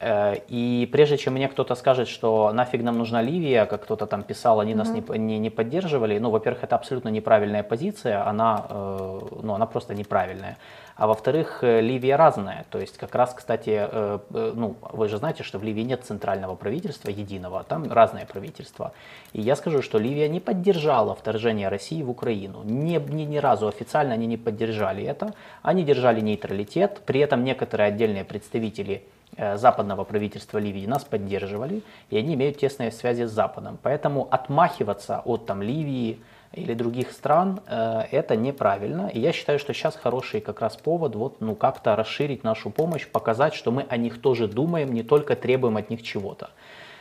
Э, 0.00 0.36
и 0.48 0.88
прежде 0.90 1.18
чем 1.18 1.34
мне 1.34 1.48
кто-то 1.48 1.74
скажет, 1.74 2.08
что 2.08 2.52
нафиг 2.52 2.82
нам 2.82 2.96
нужна 2.98 3.22
Ливия, 3.22 3.66
как 3.66 3.82
кто-то 3.84 4.06
там 4.06 4.22
писал, 4.22 4.60
они 4.60 4.72
mm-hmm. 4.72 4.76
нас 4.76 4.88
не, 4.88 5.18
не, 5.18 5.38
не 5.38 5.50
поддерживали, 5.50 6.18
ну, 6.18 6.30
во-первых, 6.30 6.64
это 6.64 6.74
абсолютно 6.76 7.10
неправильная 7.10 7.62
позиция, 7.62 8.26
она, 8.26 8.66
э, 8.68 9.20
ну, 9.42 9.54
она 9.54 9.66
просто 9.66 9.94
неправильная. 9.94 10.56
А 10.96 11.06
во-вторых, 11.06 11.62
э, 11.62 11.80
Ливия 11.82 12.16
разная. 12.16 12.64
То 12.70 12.78
есть 12.78 12.96
как 12.96 13.14
раз, 13.14 13.34
кстати, 13.34 13.88
ну, 14.30 14.76
вы 14.92 15.08
же 15.08 15.18
знаете, 15.18 15.42
что 15.42 15.58
в 15.58 15.62
Ливии 15.62 15.82
нет 15.82 16.04
центрального 16.04 16.56
правительства 16.56 17.10
единого, 17.10 17.62
там 17.64 17.90
разное 17.92 18.24
правительство. 18.26 18.92
И 19.34 19.40
я 19.40 19.54
скажу, 19.56 19.82
что 19.82 19.98
Ливия 19.98 20.28
не 20.28 20.40
поддержала 20.40 21.14
вторжение 21.14 21.68
России 21.68 22.02
в 22.02 22.10
Украину. 22.10 22.62
Ни, 22.64 22.98
ни, 22.98 23.22
ни 23.22 23.38
разу 23.38 23.68
официально 23.68 24.14
они 24.14 24.26
не 24.26 24.36
поддержали 24.36 25.04
это. 25.04 25.34
Они 25.62 25.84
держали 25.84 26.20
нейтралитет. 26.20 27.02
При 27.06 27.20
этом 27.20 27.44
некоторые 27.44 27.88
отдельные 27.88 28.24
представители 28.24 29.02
западного 29.36 30.04
правительства 30.04 30.58
Ливии 30.58 30.86
нас 30.86 31.04
поддерживали, 31.04 31.82
и 32.10 32.16
они 32.16 32.34
имеют 32.34 32.58
тесные 32.58 32.92
связи 32.92 33.24
с 33.24 33.30
Западом. 33.30 33.78
Поэтому 33.82 34.28
отмахиваться 34.30 35.22
от 35.24 35.46
там, 35.46 35.62
Ливии 35.62 36.20
или 36.52 36.74
других 36.74 37.12
стран 37.12 37.60
э, 37.66 38.02
это 38.10 38.34
неправильно. 38.34 39.08
И 39.08 39.20
я 39.20 39.32
считаю, 39.32 39.58
что 39.58 39.72
сейчас 39.72 39.96
хороший 39.96 40.40
как 40.40 40.60
раз 40.60 40.76
повод 40.76 41.14
вот, 41.14 41.40
ну, 41.40 41.54
как-то 41.54 41.94
расширить 41.94 42.42
нашу 42.42 42.70
помощь, 42.70 43.06
показать, 43.06 43.54
что 43.54 43.70
мы 43.70 43.86
о 43.88 43.96
них 43.96 44.20
тоже 44.20 44.48
думаем, 44.48 44.92
не 44.92 45.02
только 45.02 45.36
требуем 45.36 45.76
от 45.76 45.90
них 45.90 46.02
чего-то. 46.02 46.50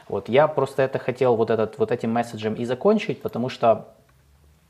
Вот, 0.08 0.30
я 0.30 0.48
просто 0.48 0.84
это 0.84 1.00
хотел 1.00 1.36
вот, 1.36 1.50
этот, 1.50 1.78
вот 1.78 1.92
этим 1.92 2.12
месседжем 2.12 2.54
и 2.56 2.66
закончить, 2.66 3.22
потому 3.22 3.50
что 3.50 3.90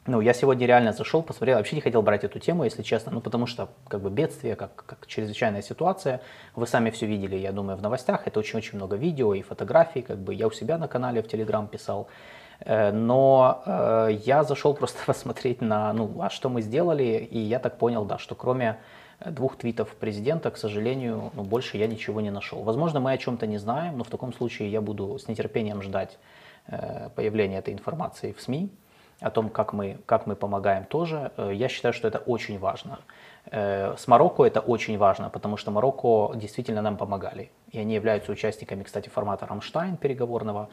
ну, 0.09 0.21
я 0.21 0.33
сегодня 0.33 0.65
реально 0.65 0.91
зашел, 0.91 1.21
посмотрел, 1.21 1.57
вообще 1.57 1.75
не 1.75 1.81
хотел 1.81 2.01
брать 2.01 2.23
эту 2.23 2.39
тему, 2.39 2.63
если 2.63 2.83
честно, 2.83 3.11
ну, 3.11 3.21
потому 3.21 3.45
что, 3.45 3.69
как 3.87 4.01
бы, 4.01 4.09
бедствие, 4.09 4.55
как, 4.55 4.75
как 4.85 5.07
чрезвычайная 5.07 5.61
ситуация, 5.61 6.21
вы 6.55 6.67
сами 6.67 6.89
все 6.89 7.05
видели, 7.05 7.35
я 7.35 7.51
думаю, 7.51 7.77
в 7.77 7.81
новостях, 7.81 8.27
это 8.27 8.39
очень-очень 8.39 8.75
много 8.75 8.95
видео 8.95 9.33
и 9.33 9.41
фотографий, 9.41 10.01
как 10.01 10.17
бы, 10.17 10.33
я 10.33 10.47
у 10.47 10.51
себя 10.51 10.77
на 10.77 10.87
канале 10.87 11.21
в 11.21 11.27
Телеграм 11.27 11.67
писал, 11.67 12.07
э, 12.61 12.91
но 12.91 13.61
э, 13.65 14.19
я 14.25 14.43
зашел 14.43 14.73
просто 14.79 14.97
посмотреть 15.05 15.61
на, 15.61 15.93
ну, 15.93 16.21
а 16.21 16.29
что 16.29 16.49
мы 16.49 16.61
сделали, 16.61 17.27
и 17.31 17.39
я 17.39 17.59
так 17.59 17.77
понял, 17.77 18.05
да, 18.05 18.17
что 18.17 18.35
кроме 18.35 18.77
двух 19.25 19.57
твитов 19.57 19.95
президента, 19.95 20.49
к 20.49 20.57
сожалению, 20.57 21.31
ну, 21.33 21.43
больше 21.43 21.77
я 21.77 21.87
ничего 21.87 22.21
не 22.21 22.31
нашел. 22.31 22.63
Возможно, 22.63 22.99
мы 22.99 23.11
о 23.11 23.17
чем-то 23.17 23.47
не 23.47 23.57
знаем, 23.57 23.97
но 23.97 24.03
в 24.03 24.09
таком 24.09 24.33
случае 24.33 24.71
я 24.71 24.81
буду 24.81 25.19
с 25.19 25.27
нетерпением 25.27 25.81
ждать 25.81 26.17
э, 26.67 27.09
появления 27.15 27.57
этой 27.57 27.73
информации 27.73 28.31
в 28.31 28.41
СМИ 28.41 28.69
о 29.21 29.29
том, 29.29 29.49
как 29.49 29.73
мы, 29.73 29.97
как 30.05 30.27
мы 30.27 30.35
помогаем 30.35 30.85
тоже, 30.85 31.31
э, 31.37 31.51
я 31.53 31.67
считаю, 31.67 31.93
что 31.93 32.07
это 32.07 32.19
очень 32.19 32.57
важно. 32.59 32.99
Э, 33.51 33.95
с 33.97 34.07
Марокко 34.07 34.43
это 34.43 34.61
очень 34.61 34.97
важно, 34.97 35.29
потому 35.29 35.57
что 35.57 35.71
Марокко 35.71 36.31
действительно 36.35 36.81
нам 36.81 36.97
помогали. 36.97 37.51
И 37.71 37.79
они 37.79 37.95
являются 37.95 38.31
участниками, 38.31 38.83
кстати, 38.83 39.09
формата 39.09 39.45
«Рамштайн» 39.45 39.97
переговорного. 39.97 40.69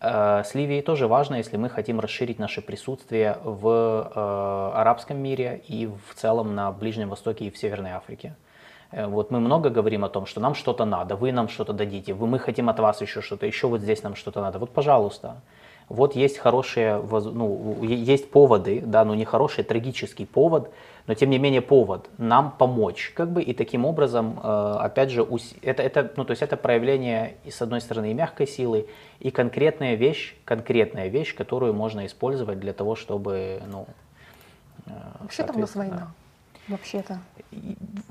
Э, 0.00 0.42
с 0.44 0.54
Ливией 0.54 0.82
тоже 0.82 1.08
важно, 1.08 1.36
если 1.36 1.58
мы 1.58 1.68
хотим 1.68 2.00
расширить 2.00 2.38
наше 2.38 2.62
присутствие 2.62 3.36
в 3.44 4.72
арабском 4.74 5.18
мире 5.18 5.62
и 5.68 5.86
в 5.86 6.14
целом 6.14 6.54
на 6.54 6.72
Ближнем 6.72 7.10
Востоке 7.10 7.44
и 7.44 7.50
в 7.50 7.58
Северной 7.58 7.90
Африке. 7.90 8.34
Вот 8.92 9.30
мы 9.30 9.38
много 9.38 9.70
говорим 9.70 10.04
о 10.04 10.08
том, 10.08 10.26
что 10.26 10.40
нам 10.40 10.54
что-то 10.54 10.84
надо, 10.84 11.14
вы 11.14 11.30
нам 11.30 11.48
что-то 11.48 11.72
дадите, 11.72 12.12
вы, 12.12 12.26
мы 12.26 12.40
хотим 12.40 12.68
от 12.68 12.80
вас 12.80 13.00
еще 13.00 13.20
что-то, 13.20 13.46
еще 13.46 13.68
вот 13.68 13.80
здесь 13.82 14.02
нам 14.02 14.16
что-то 14.16 14.40
надо. 14.40 14.58
Вот, 14.58 14.70
пожалуйста, 14.70 15.36
вот 15.90 16.14
есть 16.14 16.38
хорошие, 16.38 17.02
ну, 17.02 17.82
есть 17.82 18.30
поводы, 18.30 18.80
да, 18.80 19.04
но 19.04 19.16
не 19.16 19.24
хороший, 19.24 19.64
трагический 19.64 20.24
повод, 20.24 20.70
но 21.08 21.14
тем 21.14 21.30
не 21.30 21.38
менее 21.38 21.62
повод 21.62 22.08
нам 22.16 22.52
помочь, 22.56 23.12
как 23.16 23.32
бы, 23.32 23.42
и 23.42 23.52
таким 23.52 23.84
образом, 23.84 24.38
э, 24.40 24.76
опять 24.78 25.10
же, 25.10 25.26
это, 25.62 25.82
это, 25.82 26.12
ну, 26.16 26.24
то 26.24 26.30
есть 26.30 26.42
это 26.42 26.56
проявление, 26.56 27.34
и 27.44 27.50
с 27.50 27.60
одной 27.60 27.80
стороны, 27.80 28.12
и 28.12 28.14
мягкой 28.14 28.46
силы, 28.46 28.86
и 29.18 29.32
конкретная 29.32 29.96
вещь, 29.96 30.36
конкретная 30.44 31.08
вещь, 31.08 31.34
которую 31.34 31.74
можно 31.74 32.06
использовать 32.06 32.60
для 32.60 32.72
того, 32.72 32.94
чтобы, 32.94 33.60
ну, 33.66 33.86
э, 34.86 34.90
Вообще 35.18 35.42
там 35.42 35.56
у 35.56 35.58
нас 35.58 35.74
война, 35.74 36.12
вообще-то 36.70 37.20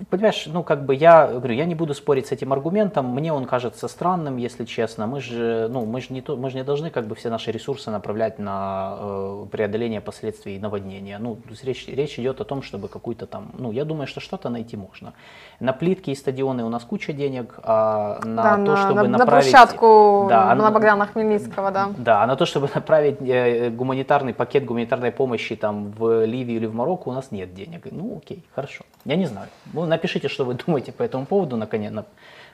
понимаешь, 0.10 0.48
ну 0.48 0.64
как 0.64 0.86
бы 0.86 0.96
я 0.96 1.28
говорю, 1.28 1.54
я 1.54 1.66
не 1.66 1.76
буду 1.76 1.94
спорить 1.94 2.28
с 2.28 2.32
этим 2.32 2.52
аргументом, 2.52 3.14
мне 3.14 3.32
он 3.32 3.46
кажется 3.46 3.88
странным, 3.88 4.38
если 4.38 4.66
честно. 4.66 5.08
Мы 5.08 5.22
же, 5.22 5.68
ну, 5.70 5.86
мы 5.86 6.02
же 6.02 6.08
не, 6.14 6.22
то, 6.22 6.36
мы 6.36 6.50
же 6.50 6.58
не 6.58 6.64
должны 6.64 6.90
как 6.90 7.08
бы 7.08 7.16
все 7.16 7.30
наши 7.30 7.52
ресурсы 7.52 7.92
направлять 7.92 8.40
на 8.40 8.98
э, 9.00 9.46
преодоление 9.52 10.02
последствий 10.02 10.60
наводнения. 10.60 11.18
Ну, 11.20 11.38
речь, 11.64 11.88
речь 11.88 12.20
идет 12.20 12.42
о 12.42 12.44
том, 12.44 12.62
чтобы 12.62 12.88
какую-то 12.88 13.28
там, 13.28 13.52
ну, 13.58 13.72
я 13.72 13.86
думаю, 13.86 14.08
что 14.08 14.20
что-то 14.20 14.50
найти 14.50 14.78
можно. 14.78 15.14
На 15.60 15.74
плитки 15.74 16.12
и 16.12 16.16
стадионы 16.16 16.64
у 16.64 16.70
нас 16.70 16.84
куча 16.84 17.14
денег, 17.14 17.60
а 17.64 18.20
на 18.24 18.44
да, 18.44 18.56
то, 18.56 18.58
на, 18.58 18.78
чтобы 18.78 19.04
на, 19.04 19.18
направить... 19.18 19.52
На 19.52 19.60
площадку 19.60 20.28
да, 20.30 20.56
на 20.56 20.72
Богдана 20.72 21.06
Хмельницкого, 21.06 21.72
да. 21.72 21.90
Да, 21.98 22.24
а 22.24 22.28
на 22.28 22.36
то, 22.36 22.46
чтобы 22.46 22.70
направить 22.74 23.18
э, 23.22 23.70
гуманитарный 23.70 24.34
пакет 24.34 24.66
гуманитарной 24.66 25.12
помощи 25.12 25.56
там 25.56 25.92
в 25.92 26.26
Ливию 26.26 26.58
или 26.58 26.66
в 26.66 26.74
Марокко, 26.74 27.10
у 27.10 27.14
нас 27.14 27.32
нет 27.32 27.54
денег. 27.54 27.88
Ну, 27.92 28.18
окей, 28.18 28.44
хорошо. 28.54 28.86
Я 29.06 29.16
не 29.16 29.26
знаю. 29.26 29.50
Ну, 29.74 29.86
напишите, 29.86 30.28
что 30.28 30.46
вы 30.46 30.54
думаете 30.66 30.92
по 30.92 31.04
этому 31.04 31.26
поводу 31.26 31.58
на 31.58 31.68
конец, 31.68 31.92
на, 31.92 32.06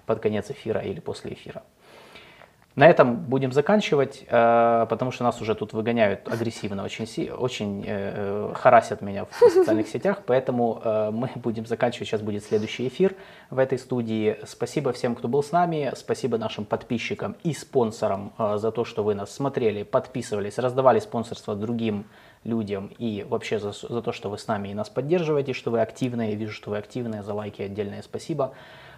под 0.06 0.20
конец 0.20 0.50
эфира 0.52 0.82
или 0.82 1.00
после 1.00 1.34
эфира. 1.34 1.64
На 2.76 2.88
этом 2.90 3.16
будем 3.16 3.54
заканчивать, 3.54 4.26
э, 4.28 4.86
потому 4.90 5.12
что 5.12 5.24
нас 5.24 5.40
уже 5.42 5.56
тут 5.56 5.72
выгоняют 5.72 6.28
агрессивно, 6.28 6.84
очень, 6.84 7.30
очень 7.30 7.86
э, 7.88 8.52
харасят 8.54 9.02
меня 9.02 9.26
в 9.26 9.34
социальных 9.50 9.88
сетях, 9.88 10.24
поэтому 10.26 10.82
э, 10.84 11.12
мы 11.12 11.30
будем 11.36 11.66
заканчивать. 11.66 12.10
Сейчас 12.10 12.22
будет 12.22 12.44
следующий 12.44 12.90
эфир 12.90 13.16
в 13.50 13.60
этой 13.60 13.80
студии. 13.80 14.38
Спасибо 14.46 14.92
всем, 14.92 15.16
кто 15.16 15.30
был 15.30 15.42
с 15.42 15.54
нами, 15.54 15.94
спасибо 15.96 16.38
нашим 16.38 16.66
подписчикам 16.66 17.38
и 17.44 17.54
спонсорам 17.54 18.34
за 18.38 18.72
то, 18.72 18.84
что 18.84 19.04
вы 19.04 19.16
нас 19.16 19.34
смотрели, 19.34 19.84
подписывались, 19.84 20.58
раздавали 20.58 21.00
спонсорство 21.00 21.56
другим 21.56 22.06
людям 22.46 22.92
и 22.98 23.26
вообще 23.28 23.60
за, 23.60 23.74
за 23.74 24.02
то, 24.02 24.12
что 24.12 24.30
вы 24.30 24.38
с 24.38 24.48
нами 24.48 24.70
и 24.70 24.74
нас 24.74 24.90
поддерживаете, 24.90 25.54
что 25.54 25.72
вы 25.72 25.82
активные. 25.82 26.36
Вижу, 26.36 26.54
что 26.54 26.70
вы 26.70 26.78
активные, 26.78 27.24
за 27.24 27.34
лайки 27.34 27.62
отдельное 27.62 28.02
спасибо. 28.02 28.54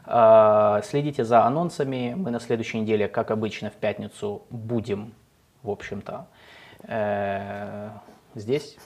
А, 0.06 0.82
следите 0.84 1.24
за 1.24 1.44
анонсами. 1.44 2.14
Мы 2.16 2.30
на 2.30 2.40
следующей 2.40 2.80
неделе, 2.80 3.08
как 3.08 3.32
обычно, 3.32 3.70
в 3.70 3.76
пятницу 3.76 4.44
будем, 4.50 5.14
в 5.64 5.70
общем-то, 5.70 6.28
э, 6.84 7.90
здесь. 8.36 8.78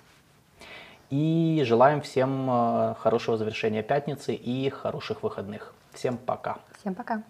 И 1.09 1.61
желаем 1.65 2.01
всем 2.01 2.49
э, 2.49 2.95
хорошего 2.99 3.37
завершения 3.37 3.83
пятницы 3.83 4.33
и 4.33 4.69
хороших 4.69 5.23
выходных. 5.23 5.73
Всем 5.91 6.17
пока. 6.17 6.59
Всем 6.79 6.95
пока. 6.95 7.23